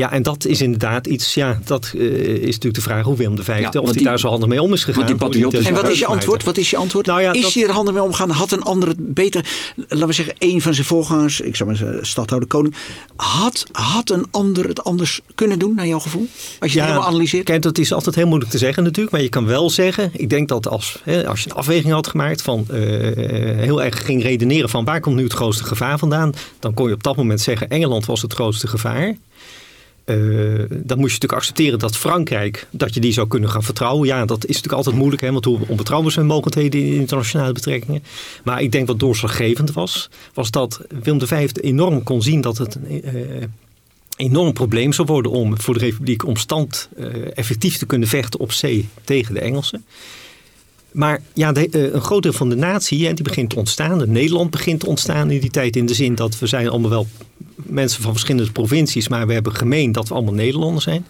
Ja, 0.00 0.12
en 0.12 0.22
dat 0.22 0.44
is 0.44 0.60
inderdaad 0.60 1.06
iets, 1.06 1.34
ja, 1.34 1.60
dat 1.64 1.92
eh, 1.94 2.00
is 2.26 2.44
natuurlijk 2.44 2.74
de 2.74 2.80
vraag 2.80 3.04
hoe 3.04 3.16
Willem 3.16 3.42
V, 3.42 3.46
Ja, 3.46 3.68
of 3.68 3.84
hij 3.84 3.92
die- 3.92 4.02
daar 4.02 4.18
zo 4.18 4.28
handig 4.28 4.48
mee 4.48 4.62
om 4.62 4.72
is 4.72 4.84
gegaan. 4.84 5.06
die 5.06 5.14
En 5.64 5.74
wat 5.74 5.88
is 5.88 5.98
je 5.98 6.06
antwoord? 6.06 6.44
Wat 6.44 6.56
is 6.56 6.70
je 6.70 6.76
antwoord? 6.76 7.06
Nou 7.06 7.20
ja, 7.20 7.32
is 7.32 7.42
dat- 7.42 7.52
hij 7.52 7.62
er 7.62 7.70
handen 7.70 7.94
mee 7.94 8.02
omgaan? 8.02 8.30
Had 8.30 8.52
een 8.52 8.62
ander 8.62 8.88
het 8.88 9.14
beter, 9.14 9.46
laten 9.88 10.06
we 10.06 10.12
zeggen, 10.12 10.34
een 10.38 10.60
van 10.62 10.74
zijn 10.74 10.86
voorgangers, 10.86 11.40
ik 11.40 11.56
zou 11.56 11.68
maar 11.68 11.78
zeggen, 11.78 12.06
stadhouder 12.06 12.48
koning, 12.48 12.74
had, 13.16 13.66
had 13.72 14.10
een 14.10 14.24
ander 14.30 14.68
het 14.68 14.84
anders 14.84 15.20
kunnen 15.34 15.58
doen, 15.58 15.74
naar 15.74 15.86
jouw 15.86 15.98
gevoel? 15.98 16.26
Als 16.60 16.72
je 16.72 16.78
het 16.78 16.88
helemaal 16.88 17.08
analyseert. 17.08 17.44
Kijk, 17.44 17.62
dat 17.62 17.78
is 17.78 17.92
altijd 17.92 18.14
heel 18.14 18.26
moeilijk 18.26 18.50
te 18.50 18.58
zeggen 18.58 18.82
natuurlijk. 18.82 19.12
Maar 19.12 19.22
je 19.22 19.28
kan 19.28 19.46
wel 19.46 19.70
zeggen, 19.70 20.10
ik 20.12 20.30
denk 20.30 20.48
dat 20.48 20.68
als, 20.68 20.98
hè, 21.04 21.26
als 21.28 21.42
je 21.42 21.50
een 21.50 21.56
afweging 21.56 21.92
had 21.92 22.06
gemaakt 22.06 22.42
van 22.42 22.66
eh, 22.70 22.78
heel 23.56 23.82
erg 23.82 24.04
ging 24.04 24.22
redeneren 24.22 24.68
van 24.68 24.84
waar 24.84 25.00
komt 25.00 25.16
nu 25.16 25.22
het 25.22 25.32
grootste 25.32 25.64
gevaar 25.64 25.98
vandaan. 25.98 26.32
Dan 26.58 26.74
kon 26.74 26.88
je 26.88 26.94
op 26.94 27.02
dat 27.02 27.16
moment 27.16 27.40
zeggen 27.40 27.68
Engeland 27.68 28.06
was 28.06 28.22
het 28.22 28.32
grootste 28.32 28.66
gevaar. 28.66 29.16
Eh, 30.10 30.16
dan 30.68 30.98
moest 30.98 31.14
je 31.14 31.20
natuurlijk 31.20 31.32
accepteren 31.32 31.78
dat 31.78 31.96
Frankrijk, 31.96 32.66
dat 32.70 32.94
je 32.94 33.00
die 33.00 33.12
zou 33.12 33.28
kunnen 33.28 33.50
gaan 33.50 33.62
vertrouwen. 33.62 34.06
Ja, 34.06 34.24
dat 34.24 34.42
is 34.42 34.54
natuurlijk 34.54 34.72
altijd 34.72 34.96
moeilijk, 34.96 35.22
hè, 35.22 35.32
want 35.32 35.44
hoe 35.44 35.58
onbetrouwbaar 35.66 36.12
zijn 36.12 36.26
mogendheden 36.26 36.80
in 36.80 36.92
internationale 36.92 37.52
betrekkingen. 37.52 38.02
Maar 38.44 38.62
ik 38.62 38.72
denk 38.72 38.86
wat 38.86 38.98
doorslaggevend 38.98 39.72
was, 39.72 40.10
was 40.34 40.50
dat 40.50 40.80
Willem 41.02 41.26
V 41.26 41.50
enorm 41.60 42.02
kon 42.02 42.22
zien 42.22 42.40
dat 42.40 42.58
het 42.58 42.74
een 42.74 43.02
eh, 43.02 43.46
enorm 44.16 44.52
probleem 44.52 44.92
zou 44.92 45.06
worden 45.06 45.32
om 45.32 45.60
voor 45.60 45.74
de 45.74 45.80
Republiek 45.80 46.26
om 46.26 46.36
stand 46.36 46.88
eh, 46.96 47.06
effectief 47.34 47.76
te 47.76 47.86
kunnen 47.86 48.08
vechten 48.08 48.40
op 48.40 48.52
zee 48.52 48.88
tegen 49.04 49.34
de 49.34 49.40
Engelsen. 49.40 49.84
Maar 50.92 51.22
ja, 51.34 51.52
eh, 51.54 51.92
een 51.92 52.00
groot 52.00 52.22
deel 52.22 52.32
van 52.32 52.48
de 52.48 52.56
natie 52.56 53.14
die 53.14 53.24
begint 53.24 53.50
te 53.50 53.56
ontstaan. 53.56 53.98
De 53.98 54.06
Nederland 54.06 54.50
begint 54.50 54.80
te 54.80 54.86
ontstaan 54.86 55.30
in 55.30 55.40
die 55.40 55.50
tijd 55.50 55.76
in 55.76 55.86
de 55.86 55.94
zin 55.94 56.14
dat 56.14 56.38
we 56.38 56.46
zijn 56.46 56.68
allemaal 56.68 56.90
wel 56.90 57.06
mensen 57.56 58.02
van 58.02 58.12
verschillende 58.12 58.52
provincies, 58.52 59.08
maar 59.08 59.26
we 59.26 59.32
hebben 59.32 59.54
gemeen 59.54 59.92
dat 59.92 60.08
we 60.08 60.14
allemaal 60.14 60.34
Nederlanders 60.34 60.84
zijn. 60.84 61.06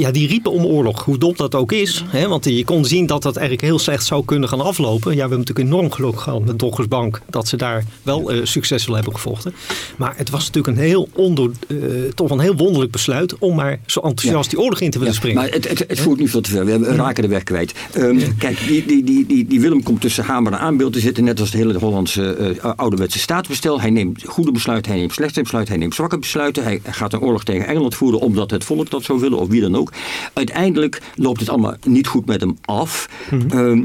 Ja, 0.00 0.10
die 0.10 0.28
riepen 0.28 0.52
om 0.52 0.64
oorlog, 0.64 1.04
hoe 1.04 1.18
dom 1.18 1.32
dat 1.36 1.54
ook 1.54 1.72
is. 1.72 2.04
Hè? 2.06 2.28
Want 2.28 2.44
je 2.44 2.64
kon 2.64 2.84
zien 2.84 3.06
dat 3.06 3.22
dat 3.22 3.36
eigenlijk 3.36 3.66
heel 3.66 3.78
slecht 3.78 4.04
zou 4.06 4.24
kunnen 4.24 4.48
gaan 4.48 4.60
aflopen. 4.60 5.10
Ja, 5.10 5.14
we 5.14 5.20
hebben 5.20 5.38
natuurlijk 5.38 5.68
enorm 5.68 5.90
geluk 5.90 6.20
gehad 6.20 6.44
met 6.44 6.58
Doggersbank. 6.58 7.20
Dat 7.30 7.48
ze 7.48 7.56
daar 7.56 7.84
wel 8.02 8.30
eh, 8.30 8.40
succesvol 8.44 8.94
hebben 8.94 9.12
gevochten. 9.12 9.54
Maar 9.96 10.14
het 10.16 10.30
was 10.30 10.46
natuurlijk 10.46 10.76
een 10.76 10.82
heel, 10.82 11.08
onder, 11.12 11.50
eh, 11.68 11.76
toch 12.14 12.30
een 12.30 12.40
heel 12.40 12.56
wonderlijk 12.56 12.92
besluit... 12.92 13.38
om 13.38 13.54
maar 13.54 13.80
zo 13.86 14.00
enthousiast 14.00 14.50
die 14.50 14.60
oorlog 14.60 14.80
in 14.80 14.90
te 14.90 14.98
willen 14.98 15.12
Ja, 15.12 15.18
springen. 15.18 15.42
Maar 15.42 15.50
het, 15.50 15.68
het, 15.68 15.84
het 15.88 16.00
voert 16.00 16.18
niet 16.18 16.30
veel 16.30 16.40
te 16.40 16.50
ver. 16.50 16.64
We 16.64 16.94
raken 16.94 17.22
de 17.22 17.28
weg 17.28 17.42
kwijt. 17.42 17.74
Ehm, 17.92 18.18
Kijk, 18.38 18.58
die, 18.66 18.86
die, 18.86 19.04
die, 19.04 19.26
die, 19.26 19.46
die 19.46 19.60
Willem 19.60 19.82
komt 19.82 20.00
tussen 20.00 20.24
hamer 20.24 20.52
en 20.52 20.58
aanbeeld 20.58 20.92
te 20.92 21.00
zitten. 21.00 21.24
Net 21.24 21.40
als 21.40 21.52
het 21.52 21.58
hele 21.58 21.78
Hollandse 21.78 22.34
eh, 22.34 22.70
ouderwetse 22.76 23.18
staatsbestel. 23.18 23.80
Hij 23.80 23.90
neemt 23.90 24.22
goede 24.26 24.52
besluiten, 24.52 24.90
hij 24.90 25.00
neemt 25.00 25.12
slechte 25.12 25.42
besluiten. 25.42 25.72
Hij 25.72 25.82
neemt 25.82 25.94
zwakke 25.94 26.18
besluiten. 26.18 26.64
Hij 26.64 26.80
gaat 26.84 27.12
een 27.12 27.20
oorlog 27.20 27.44
tegen 27.44 27.66
Engeland 27.66 27.94
voeren 27.94 28.20
omdat 28.20 28.50
het 28.50 28.64
volk 28.64 28.90
dat 28.90 29.02
zou 29.02 29.20
willen. 29.20 29.38
Of 29.38 29.48
wie 29.48 29.60
dan 29.60 29.76
ook. 29.76 29.89
Uiteindelijk 30.32 31.02
loopt 31.14 31.40
het 31.40 31.48
allemaal 31.48 31.76
niet 31.86 32.06
goed 32.06 32.26
met 32.26 32.40
hem 32.40 32.58
af. 32.64 33.08
Ehm, 33.50 33.82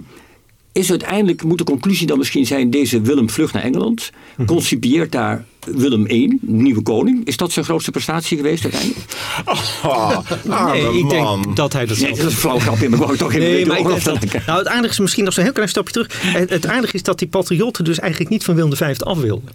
is 0.72 0.90
uiteindelijk, 0.90 1.44
moet 1.44 1.58
de 1.58 1.64
conclusie 1.64 2.08
dan 2.08 2.18
misschien 2.18 2.46
zijn... 2.46 2.70
deze 2.70 3.02
Willem 3.02 3.30
vlucht 3.30 3.54
naar 3.54 3.64
Engeland. 3.64 4.12
Concipieert 4.46 5.12
daar 5.12 5.46
Willem 5.66 6.06
I, 6.10 6.38
nieuwe 6.42 6.82
koning. 6.82 7.26
Is 7.26 7.38
dat 7.38 7.52
zijn 7.52 7.66
grootste 7.66 7.92
prestatie 7.92 8.38
geweest 8.38 8.64
uiteindelijk? 8.64 9.06
Oh, 9.84 10.18
arme 10.50 10.72
nee, 10.72 10.98
ik 10.98 11.04
man. 11.04 11.42
denk 11.42 11.56
dat 11.56 11.74
hij 11.74 11.86
dat 11.86 11.98
Nee, 11.98 12.06
zelf 12.06 12.18
dat 12.20 12.28
is 12.28 12.34
een 12.34 12.40
flauw 12.40 12.60
grapje, 12.60 12.90
maar 12.90 13.00
ik 13.00 13.06
wou 13.06 13.18
toch 13.18 13.34
even 13.34 13.42
Nee, 13.42 13.66
maar 13.66 13.80
ik 13.80 13.88
denk 13.88 14.04
dat, 14.04 14.46
nou, 14.46 14.58
het 14.60 14.68
aardige 14.68 14.94
is 14.94 15.00
misschien 15.00 15.24
nog 15.24 15.34
zo'n 15.34 15.44
heel 15.44 15.54
klein 15.54 15.70
stapje 15.70 15.94
terug. 15.94 16.22
Het, 16.22 16.50
het 16.50 16.68
aardige 16.68 16.94
is 16.94 17.04
dat 17.04 17.20
die 17.20 17.28
patriotten 17.28 17.84
dus 17.84 18.00
eigenlijk 18.00 18.32
niet 18.32 18.44
van 18.44 18.56
Willem 18.56 18.76
V 18.76 19.00
af 19.00 19.20
wilden. 19.20 19.50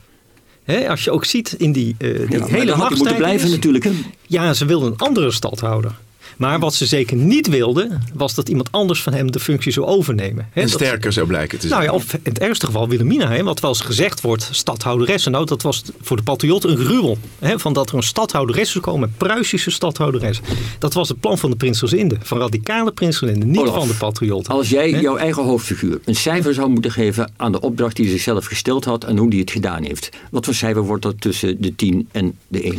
Hè, 0.65 0.89
als 0.89 1.05
je 1.05 1.11
ook 1.11 1.25
ziet 1.25 1.55
in 1.59 1.73
die, 1.73 1.95
eh, 1.99 2.09
die 2.09 2.17
Ja, 2.19 2.27
hele 2.29 2.39
hij 2.39 2.59
moeten 2.59 2.77
machtsstrijd 2.79 3.17
blijven 3.17 3.51
natuurlijk. 3.51 3.85
Hè? 3.85 3.91
Ja, 4.27 4.55
ze 4.55 4.65
wilden 4.65 4.93
een 4.93 4.99
andere 4.99 5.31
stadhouder. 5.31 5.95
Maar 6.37 6.59
wat 6.59 6.75
ze 6.75 6.87
zeker 6.87 7.17
niet 7.17 7.49
wilden, 7.49 8.03
was 8.15 8.35
dat 8.35 8.49
iemand 8.49 8.73
anders 8.73 9.03
van 9.03 9.13
hem 9.13 9.33
de 9.33 9.41
functie 9.41 9.73
zou 9.73 9.87
overnemen. 9.87 10.49
Hè, 10.53 10.61
En 10.61 10.67
dat- 10.67 10.81
sterker 10.81 11.13
zou 11.13 11.27
blijken 11.27 11.59
te 11.59 11.69
zijn. 11.69 11.81
nou 11.81 11.93
ja, 11.93 11.97
of 12.05 12.15
in 12.15 12.21
het 12.23 12.39
ergste 12.39 12.67
geval 12.67 12.89
Wilhelmina, 12.89 13.43
wat 13.43 13.61
wel 13.61 13.71
eens 13.71 13.81
gezegd 13.81 14.21
wordt, 14.21 14.49
stadhouderes. 14.53 15.27
Nou, 15.27 15.45
dat 15.47 15.63
was 15.63 15.83
voor 16.01 16.17
de 16.17 16.23
patriot 16.23 16.65
een 16.65 16.77
gruwel. 16.77 17.19
Hè, 17.39 17.59
van 17.59 17.73
dat 17.73 17.89
er 17.91 17.97
een 17.97 18.03
stadhouderes 18.03 18.71
zou 18.71 18.85
komen, 18.85 19.09
een 19.09 19.15
Pruisische 19.17 19.71
stadhouderes. 19.71 20.41
Dat 20.79 20.95
was 20.95 21.09
het 21.09 21.21
plan 21.21 21.39
van 21.39 21.51
de 21.51 21.57
prinsesinde, 21.57 22.17
van 22.23 22.39
radicale 22.39 22.93
prinsesinde, 22.93 23.47
niet 23.47 23.59
Olaf, 23.59 23.75
van 23.75 23.89
de 23.89 23.95
patriotten. 23.95 24.55
Als 24.55 24.69
jij 24.69 24.91
jouw 24.91 25.17
eigen 25.17 25.43
hoofdfiguur 25.45 26.01
een 26.05 26.15
cijfer 26.17 26.55
zou 26.55 26.69
moeten 26.69 26.91
geven 26.93 27.33
aan 27.37 27.53
de 27.53 27.61
opdracht 27.61 27.97
die 27.97 28.05
hij 28.05 28.15
zichzelf 28.15 28.45
gesteld 28.47 28.85
had 28.85 29.05
en 29.05 29.17
hoe 29.17 29.29
hij 29.29 29.39
het 29.39 29.51
gedaan 29.51 29.83
heeft. 29.83 30.09
Wat 30.31 30.45
voor 30.45 30.55
cijfer 30.55 30.83
wordt 30.83 31.03
dat 31.03 31.21
tussen 31.21 31.61
de 31.63 31.75
10 31.77 32.09
en 32.13 32.35
de 32.49 32.63
1? 32.65 32.79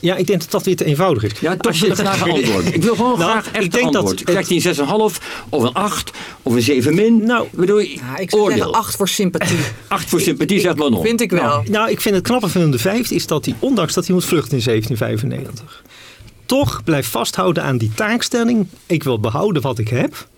Ja, 0.00 0.16
ik 0.16 0.26
denk 0.26 0.40
dat 0.40 0.50
dat 0.50 0.64
weer 0.64 0.76
te 0.76 0.84
eenvoudig 0.84 1.22
is. 1.22 1.40
Ja, 1.40 1.56
toch 1.56 1.80
wil 1.80 1.90
ik 1.90 1.94
graag 1.96 2.20
een 2.20 2.30
antwoord. 2.36 2.74
Ik 2.74 2.82
wil 2.82 2.94
gewoon 2.94 3.18
Nou, 3.18 3.30
graag 3.30 3.50
echt 3.50 3.64
ik 3.64 3.72
denk 3.72 3.86
een 3.86 3.92
dat 3.92 4.02
antwoord. 4.02 4.24
Krijgt 4.24 4.48
hij 4.48 4.62
een 4.64 5.10
6,5 5.12 5.22
of 5.48 5.62
een 5.62 5.72
8 5.72 6.10
of 6.42 6.54
een 6.54 6.62
7 6.62 6.94
min? 6.94 7.24
Nou, 7.26 7.46
Bedoel, 7.52 7.78
Ja, 7.78 8.16
ik 8.18 8.30
zou 8.30 8.42
oordeel. 8.42 8.56
zeggen 8.58 8.74
acht 8.78 8.96
voor 8.96 9.08
sympathie. 9.08 9.58
8 9.88 10.08
voor 10.08 10.20
sympathie, 10.20 10.60
zeg 10.60 10.74
maar 10.76 10.90
nog. 10.90 11.02
Vind 11.02 11.20
ik 11.20 11.30
wel. 11.30 11.62
Nou, 11.70 11.90
ik 11.90 12.00
vind 12.00 12.14
het 12.14 12.24
knappe 12.24 12.48
van 12.48 12.70
de 12.70 12.78
vijfde 12.78 13.14
is 13.14 13.26
dat 13.26 13.44
hij, 13.44 13.54
ondanks 13.58 13.94
dat 13.94 14.06
hij 14.06 14.14
moet 14.14 14.24
vluchten 14.24 14.58
in 14.58 14.64
1795, 14.64 15.82
toch 16.46 16.84
blijft 16.84 17.08
vasthouden 17.08 17.62
aan 17.62 17.78
die 17.78 17.92
taakstelling. 17.94 18.66
Ik 18.86 19.02
wil 19.02 19.20
behouden 19.20 19.62
wat 19.62 19.78
ik 19.78 19.88
heb. 19.88 20.28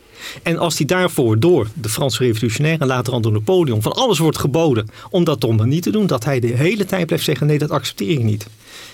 En 0.43 0.59
als 0.59 0.77
hij 0.79 0.87
daarvoor 0.87 1.39
door 1.39 1.67
de 1.75 1.89
Franse 1.89 2.25
revolutionaire 2.25 2.81
en 2.81 2.87
later 2.87 3.15
aan 3.15 3.23
door 3.23 3.33
Napoleon 3.33 3.83
van 3.83 3.93
alles 3.93 4.19
wordt 4.19 4.39
geboden 4.39 4.89
om 5.11 5.25
dat 5.25 5.41
toch 5.41 5.57
maar 5.57 5.67
niet 5.67 5.83
te 5.83 5.91
doen, 5.91 6.07
dat 6.07 6.25
hij 6.25 6.41
de 6.41 6.47
hele 6.47 6.85
tijd 6.87 7.07
blijft 7.07 7.25
zeggen: 7.25 7.47
nee, 7.47 7.59
dat 7.59 7.71
accepteer 7.71 8.11
ik 8.11 8.23
niet. 8.23 8.47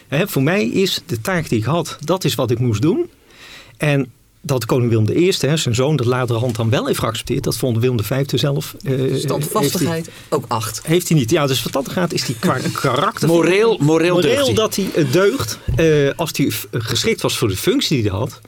Hè, 0.09 0.29
voor 0.29 0.43
mij 0.43 0.65
is 0.67 1.01
de 1.07 1.21
taak 1.21 1.49
die 1.49 1.59
ik 1.59 1.65
had, 1.65 1.99
dat 2.05 2.25
is 2.25 2.35
wat 2.35 2.51
ik 2.51 2.59
moest 2.59 2.83
doen. 2.83 3.11
En 3.77 4.13
dat 4.41 4.67
koning 4.67 4.91
Willem 4.91 5.09
I, 5.17 5.33
hè, 5.41 5.57
zijn 5.57 5.75
zoon, 5.75 5.97
dat 5.97 6.07
laterhand 6.07 6.57
dan 6.57 6.71
wel 6.71 6.87
heeft 6.87 6.99
geaccepteerd, 6.99 7.45
dat 7.45 7.57
vond 7.57 7.79
Willem 7.79 8.03
V 8.05 8.23
zelf. 8.35 8.75
eh, 8.83 8.97
hij- 8.99 9.19
Standvastigheid, 9.19 10.09
ook 10.29 10.45
acht. 10.49 10.81
heeft 10.87 11.09
hij 11.09 11.19
niet. 11.19 11.31
Ja, 11.31 11.47
dus 11.47 11.63
wat 11.63 11.73
dat 11.73 11.89
gaat, 11.89 12.13
is 12.13 12.23
hij 12.25 12.35
qua 12.41 12.59
karakter. 12.81 13.29
Moreel, 13.29 13.79
moreel, 13.81 14.15
moreel 14.15 14.55
dat 14.55 14.77
hij 14.77 14.89
eh, 14.95 15.13
deugt. 15.13 15.59
eh, 15.77 16.11
als 16.17 16.31
hij 16.35 16.53
geschikt 16.73 17.21
was 17.21 17.37
voor 17.39 17.49
de 17.49 17.57
functie 17.57 18.03
die 18.03 18.11
hij 18.11 18.19
had. 18.19 18.41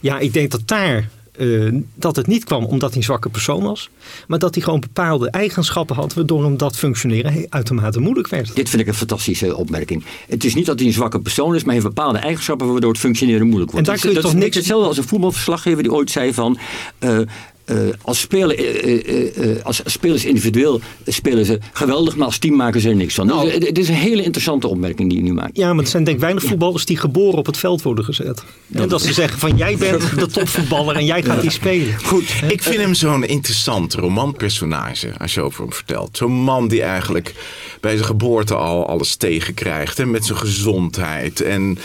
Ja, 0.00 0.18
ik 0.18 0.32
denk 0.32 0.50
dat 0.50 0.60
daar. 0.64 1.08
Eh, 1.38 1.72
dat 1.94 2.16
het 2.16 2.26
niet 2.26 2.44
kwam 2.44 2.64
omdat 2.64 2.88
hij 2.88 2.98
een 2.98 3.04
zwakke 3.04 3.28
persoon 3.28 3.62
was. 3.62 3.90
Maar 4.28 4.38
dat 4.38 4.54
hij 4.54 4.64
gewoon 4.64 4.80
bepaalde 4.80 5.30
eigenschappen 5.30 5.96
had. 5.96 6.14
waardoor 6.14 6.44
hem 6.44 6.56
dat 6.56 6.76
functioneren 6.76 7.46
uitermate 7.48 8.00
moeilijk 8.00 8.28
werd. 8.28 8.54
Dit 8.54 8.68
vind 8.68 8.82
ik 8.82 8.88
een 8.88 8.94
fantastische 8.94 9.56
opmerking. 9.56 10.04
Het 10.28 10.44
is 10.44 10.54
niet 10.54 10.66
dat 10.66 10.78
hij 10.78 10.88
een 10.88 10.94
zwakke 10.94 11.20
persoon 11.20 11.54
is, 11.54 11.64
maar 11.64 11.74
hij 11.74 11.82
heeft 11.82 11.94
bepaalde 11.94 12.18
eigenschappen 12.18 12.72
waardoor 12.72 12.90
het 12.90 13.00
functioneren 13.00 13.46
moeilijk 13.46 13.70
wordt. 13.70 13.86
En 13.88 13.92
daar 13.94 14.02
dat 14.02 14.02
kun 14.02 14.10
je 14.12 14.16
is, 14.16 14.22
toch 14.22 14.32
dat 14.32 14.40
is 14.40 14.44
niks- 14.46 14.56
hetzelfde 14.56 14.88
als 14.88 14.96
een 14.98 15.08
voetbalverslaggever 15.08 15.82
die 15.82 15.92
ooit 15.92 16.10
zei 16.10 16.34
van. 16.34 16.58
eh, 16.98 17.18
eh, 17.66 17.76
als, 18.02 18.20
speler, 18.20 18.58
eh, 18.58 19.08
eh, 19.08 19.50
eh, 19.50 19.64
als 19.64 19.80
spelers 19.84 20.24
individueel 20.24 20.80
spelen 21.06 21.44
ze 21.44 21.58
geweldig, 21.72 22.16
maar 22.16 22.26
als 22.26 22.38
team 22.38 22.56
maken 22.56 22.80
ze 22.80 22.88
er 22.88 22.96
niks 22.96 23.14
van. 23.14 23.26
Nou. 23.26 23.44
Dus, 23.44 23.54
eh, 23.58 23.66
het 23.68 23.78
is 23.78 23.88
een 23.88 23.94
hele 23.94 24.22
interessante 24.22 24.68
opmerking 24.68 25.08
die 25.08 25.18
je 25.18 25.24
nu 25.24 25.32
maakt. 25.32 25.56
Ja, 25.56 25.72
maar 25.72 25.84
er 25.84 25.90
zijn 25.90 26.04
denk 26.04 26.16
ik 26.16 26.22
weinig 26.22 26.44
voetballers 26.44 26.84
die 26.84 26.96
geboren 26.96 27.38
op 27.38 27.46
het 27.46 27.56
veld 27.56 27.82
worden 27.82 28.04
gezet. 28.04 28.44
En 28.72 28.88
dat 28.88 29.02
ze 29.02 29.12
zeggen 29.12 29.38
van 29.38 29.56
jij 29.56 29.76
bent 29.76 30.18
de 30.18 30.26
topvoetballer 30.26 30.96
en 30.96 31.04
jij 31.04 31.22
gaat 31.22 31.40
die 31.40 31.50
spelen. 31.50 31.94
Goed, 32.04 32.24
ik 32.48 32.62
vind 32.62 32.76
hem 32.76 32.94
zo'n 32.94 33.24
interessant 33.24 33.94
romanpersonage 33.94 35.12
als 35.18 35.34
je 35.34 35.40
over 35.40 35.62
hem 35.62 35.72
vertelt. 35.72 36.16
Zo'n 36.16 36.32
man 36.32 36.68
die 36.68 36.82
eigenlijk 36.82 37.34
bij 37.80 37.94
zijn 37.94 38.04
geboorte 38.04 38.54
al 38.54 38.88
alles 38.88 39.16
tegenkrijgt. 39.16 39.98
Hè, 39.98 40.06
met 40.06 40.24
zijn 40.24 40.38
gezondheid. 40.38 41.40
En, 41.40 41.78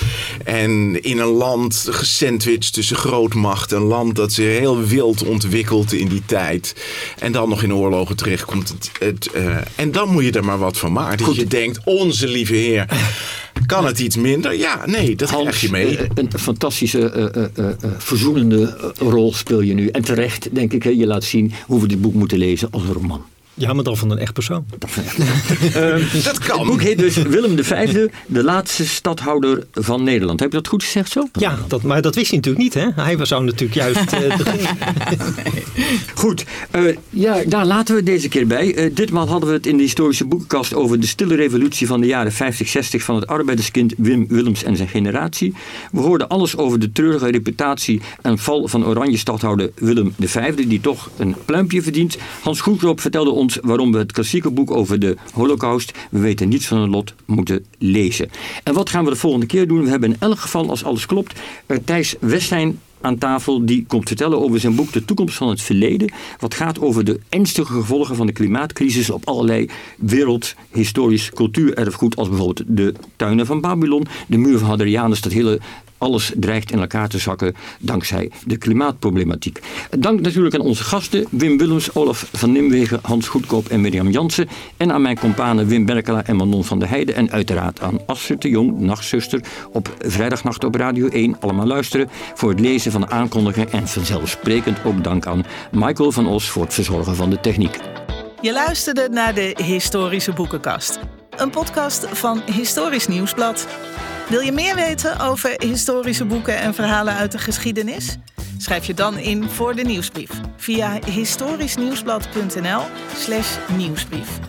en 0.43 1.03
in 1.03 1.19
een 1.19 1.25
land 1.25 1.87
gesandwiched 1.89 2.73
tussen 2.73 2.95
grootmacht. 2.95 3.71
Een 3.71 3.81
land 3.81 4.15
dat 4.15 4.33
zich 4.33 4.57
heel 4.57 4.83
wild 4.83 5.23
ontwikkelt 5.23 5.69
in 5.71 6.07
die 6.07 6.21
tijd. 6.25 6.75
En 7.19 7.31
dan 7.31 7.49
nog 7.49 7.63
in 7.63 7.73
oorlogen 7.73 8.15
terechtkomt. 8.15 8.69
Het, 8.69 8.91
het, 8.99 9.31
eh, 9.31 9.57
en 9.75 9.91
dan 9.91 10.09
moet 10.09 10.23
je 10.23 10.31
er 10.31 10.45
maar 10.45 10.57
wat 10.57 10.77
van 10.77 10.91
maken. 10.91 11.25
Dat 11.25 11.35
je 11.35 11.47
denkt, 11.47 11.79
onze 11.83 12.27
lieve 12.27 12.53
heer... 12.53 12.85
Kan 13.65 13.85
het 13.85 13.99
iets 13.99 14.15
minder? 14.15 14.57
Ja, 14.57 14.85
nee, 14.85 15.15
dat 15.15 15.27
krijg 15.29 15.43
Hans, 15.43 15.61
je 15.61 15.69
mee. 15.71 15.97
eh, 15.97 16.05
een 16.13 16.29
fantastische, 16.39 17.09
eh, 17.55 17.65
verzoenende 17.97 18.93
rol 18.97 19.33
speel 19.33 19.61
je 19.61 19.73
nu. 19.73 19.87
En 19.87 20.03
terecht, 20.03 20.55
denk 20.55 20.73
ik, 20.73 20.83
je 20.83 21.07
laat 21.07 21.23
zien 21.23 21.53
hoe 21.65 21.81
we 21.81 21.87
dit 21.87 22.01
boek 22.01 22.13
moeten 22.13 22.37
lezen 22.37 22.67
als 22.71 22.83
een 22.83 22.93
roman. 22.93 23.25
Ja, 23.53 23.73
maar 23.73 23.83
dan 23.83 23.97
van 23.97 24.11
een 24.11 24.17
echt 24.17 24.33
persoon. 24.33 24.65
Dat 24.77 24.89
Het 26.31 26.37
kan. 26.39 26.67
boek 26.67 26.81
heet 26.81 26.97
dus 26.97 27.15
Willem 27.15 27.63
V, 27.63 28.07
de 28.25 28.43
laatste 28.43 28.87
stadhouder 28.87 29.65
van 29.73 30.03
Nederland. 30.03 30.39
Heb 30.39 30.51
je 30.51 30.57
dat 30.57 30.67
goed 30.67 30.83
gezegd 30.83 31.11
zo? 31.11 31.27
Ja, 31.33 31.57
dat, 31.67 31.81
maar 31.81 32.01
dat 32.01 32.15
wist 32.15 32.27
hij 32.29 32.37
natuurlijk 32.37 32.63
niet. 32.63 32.73
Hè? 32.73 33.03
Hij 33.03 33.25
zou 33.25 33.43
natuurlijk 33.43 33.73
juist... 33.73 34.13
eh, 34.13 34.39
Goed, 36.13 36.45
eh, 36.71 36.83
ja, 37.09 37.43
daar 37.47 37.65
laten 37.65 37.93
we 37.93 37.99
het 37.99 38.09
deze 38.09 38.27
keer 38.27 38.47
bij. 38.47 38.75
Eh, 38.75 38.95
ditmaal 38.95 39.27
hadden 39.27 39.49
we 39.49 39.55
het 39.55 39.65
in 39.65 39.77
de 39.77 39.83
historische 39.83 40.25
boekenkast 40.25 40.73
over 40.73 40.99
de 40.99 41.07
stille 41.07 41.35
revolutie 41.35 41.87
van 41.87 42.01
de 42.01 42.07
jaren 42.07 42.31
50, 42.31 42.67
60 42.67 43.03
van 43.03 43.15
het 43.15 43.27
arbeiderskind 43.27 43.93
Wim 43.97 44.27
Willems 44.27 44.63
en 44.63 44.75
zijn 44.75 44.87
generatie. 44.89 45.53
We 45.91 45.99
hoorden 45.99 46.27
alles 46.27 46.57
over 46.57 46.79
de 46.79 46.91
treurige 46.91 47.31
reputatie 47.31 48.01
en 48.21 48.37
val 48.37 48.67
van 48.67 48.85
oranje 48.85 49.17
stadhouder 49.17 49.71
Willem 49.75 50.13
V, 50.19 50.55
die 50.55 50.81
toch 50.81 51.09
een 51.17 51.35
pluimpje 51.45 51.81
verdient. 51.81 52.17
Hans 52.41 52.61
Goedkoop 52.61 53.01
vertelde 53.01 53.29
ons 53.29 53.50
waarom 53.61 53.91
we 53.91 53.97
het 53.97 54.11
klassieke 54.11 54.51
boek 54.51 54.71
over 54.71 54.99
de 54.99 55.17
holocaust, 55.33 55.91
we 56.11 56.19
weten 56.19 56.49
niets 56.49 56.67
van 56.67 56.81
het 56.81 56.89
lot, 56.89 57.13
moeten 57.25 57.65
lezen. 57.77 58.29
En 58.63 58.73
wat 58.73 58.89
gaan 58.89 59.03
we 59.03 59.09
de 59.09 59.15
volgende 59.15 59.45
keer 59.45 59.67
doen? 59.67 59.83
We 59.83 59.89
hebben 59.89 60.09
in 60.09 60.17
elk 60.19 60.39
geval, 60.39 60.69
als 60.69 60.83
alles 60.83 61.05
klopt, 61.05 61.39
Thijs 61.85 62.15
Westijn 62.19 62.79
aan 63.01 63.17
tafel 63.17 63.65
die 63.65 63.85
komt 63.87 64.07
vertellen 64.07 64.41
over 64.41 64.59
zijn 64.59 64.75
boek 64.75 64.91
De 64.91 65.05
toekomst 65.05 65.35
van 65.35 65.49
het 65.49 65.61
verleden. 65.61 66.11
Wat 66.39 66.53
gaat 66.53 66.79
over 66.79 67.03
de 67.03 67.19
ernstige 67.29 67.73
gevolgen 67.73 68.15
van 68.15 68.25
de 68.25 68.31
klimaatcrisis 68.31 69.09
op 69.09 69.27
allerlei 69.27 69.69
wereldhistorisch 69.97 71.29
cultuurerfgoed. 71.29 72.15
Als 72.15 72.29
bijvoorbeeld 72.29 72.63
de 72.67 72.93
tuinen 73.15 73.45
van 73.45 73.61
Babylon, 73.61 74.07
de 74.27 74.37
muur 74.37 74.57
van 74.57 74.67
Hadrianus. 74.67 75.21
Dat 75.21 75.31
hele 75.31 75.59
alles 76.01 76.31
dreigt 76.35 76.71
in 76.71 76.79
elkaar 76.79 77.07
te 77.07 77.17
zakken 77.17 77.55
dankzij 77.79 78.31
de 78.45 78.57
klimaatproblematiek. 78.57 79.59
Dank 79.99 80.21
natuurlijk 80.21 80.55
aan 80.55 80.61
onze 80.61 80.83
gasten 80.83 81.25
Wim 81.29 81.57
Willems, 81.57 81.95
Olaf 81.95 82.29
van 82.33 82.51
Nimwegen, 82.51 82.99
Hans 83.01 83.27
Goedkoop 83.27 83.67
en 83.67 83.81
Mirjam 83.81 84.09
Jansen. 84.09 84.49
En 84.77 84.91
aan 84.91 85.01
mijn 85.01 85.19
companen 85.19 85.67
Wim 85.67 85.85
Berkela 85.85 86.23
en 86.25 86.35
Manon 86.35 86.63
van 86.63 86.79
der 86.79 86.89
Heijden. 86.89 87.15
En 87.15 87.31
uiteraard 87.31 87.81
aan 87.81 87.99
Astrid 88.05 88.41
de 88.41 88.49
Jong, 88.49 88.79
nachtzuster, 88.79 89.41
op 89.71 89.95
vrijdagnacht 89.99 90.63
op 90.63 90.75
Radio 90.75 91.07
1. 91.07 91.39
Allemaal 91.39 91.67
luisteren 91.67 92.09
voor 92.33 92.49
het 92.49 92.59
lezen 92.59 92.91
van 92.91 93.01
de 93.01 93.09
aankondigingen. 93.09 93.71
En 93.71 93.87
vanzelfsprekend 93.87 94.83
ook 94.85 95.03
dank 95.03 95.25
aan 95.25 95.45
Michael 95.71 96.11
van 96.11 96.27
Os 96.27 96.49
voor 96.49 96.63
het 96.63 96.73
verzorgen 96.73 97.15
van 97.15 97.29
de 97.29 97.39
techniek. 97.39 97.79
Je 98.41 98.53
luisterde 98.53 99.09
naar 99.11 99.33
de 99.33 99.55
Historische 99.63 100.33
Boekenkast. 100.33 100.99
Een 101.37 101.49
podcast 101.49 102.05
van 102.07 102.41
Historisch 102.45 103.07
Nieuwsblad. 103.07 103.67
Wil 104.31 104.39
je 104.39 104.51
meer 104.51 104.75
weten 104.75 105.19
over 105.19 105.63
historische 105.63 106.25
boeken 106.25 106.57
en 106.57 106.73
verhalen 106.73 107.13
uit 107.13 107.31
de 107.31 107.37
geschiedenis? 107.37 108.17
Schrijf 108.57 108.85
je 108.85 108.93
dan 108.93 109.17
in 109.17 109.49
voor 109.49 109.75
de 109.75 109.81
nieuwsbrief 109.81 110.29
via 110.57 110.99
historischnieuwsblad.nl 111.05 112.81
slash 113.15 113.57
nieuwsbrief. 113.75 114.39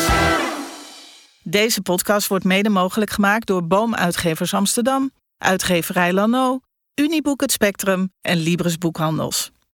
Deze 1.43 1.83
podcast 1.83 2.29
wordt 2.29 2.45
mede 2.45 2.69
mogelijk 2.69 3.11
gemaakt 3.11 3.47
door 3.47 3.67
Boomuitgevers 3.67 4.55
Amsterdam, 4.55 5.11
Uitgeverij 5.39 6.13
Lano, 6.13 6.61
Uniboek 6.95 7.41
Het 7.41 7.53
Spectrum 7.53 8.13
en 8.21 8.37
Libris 8.37 8.79
Boekhandels. 8.79 9.51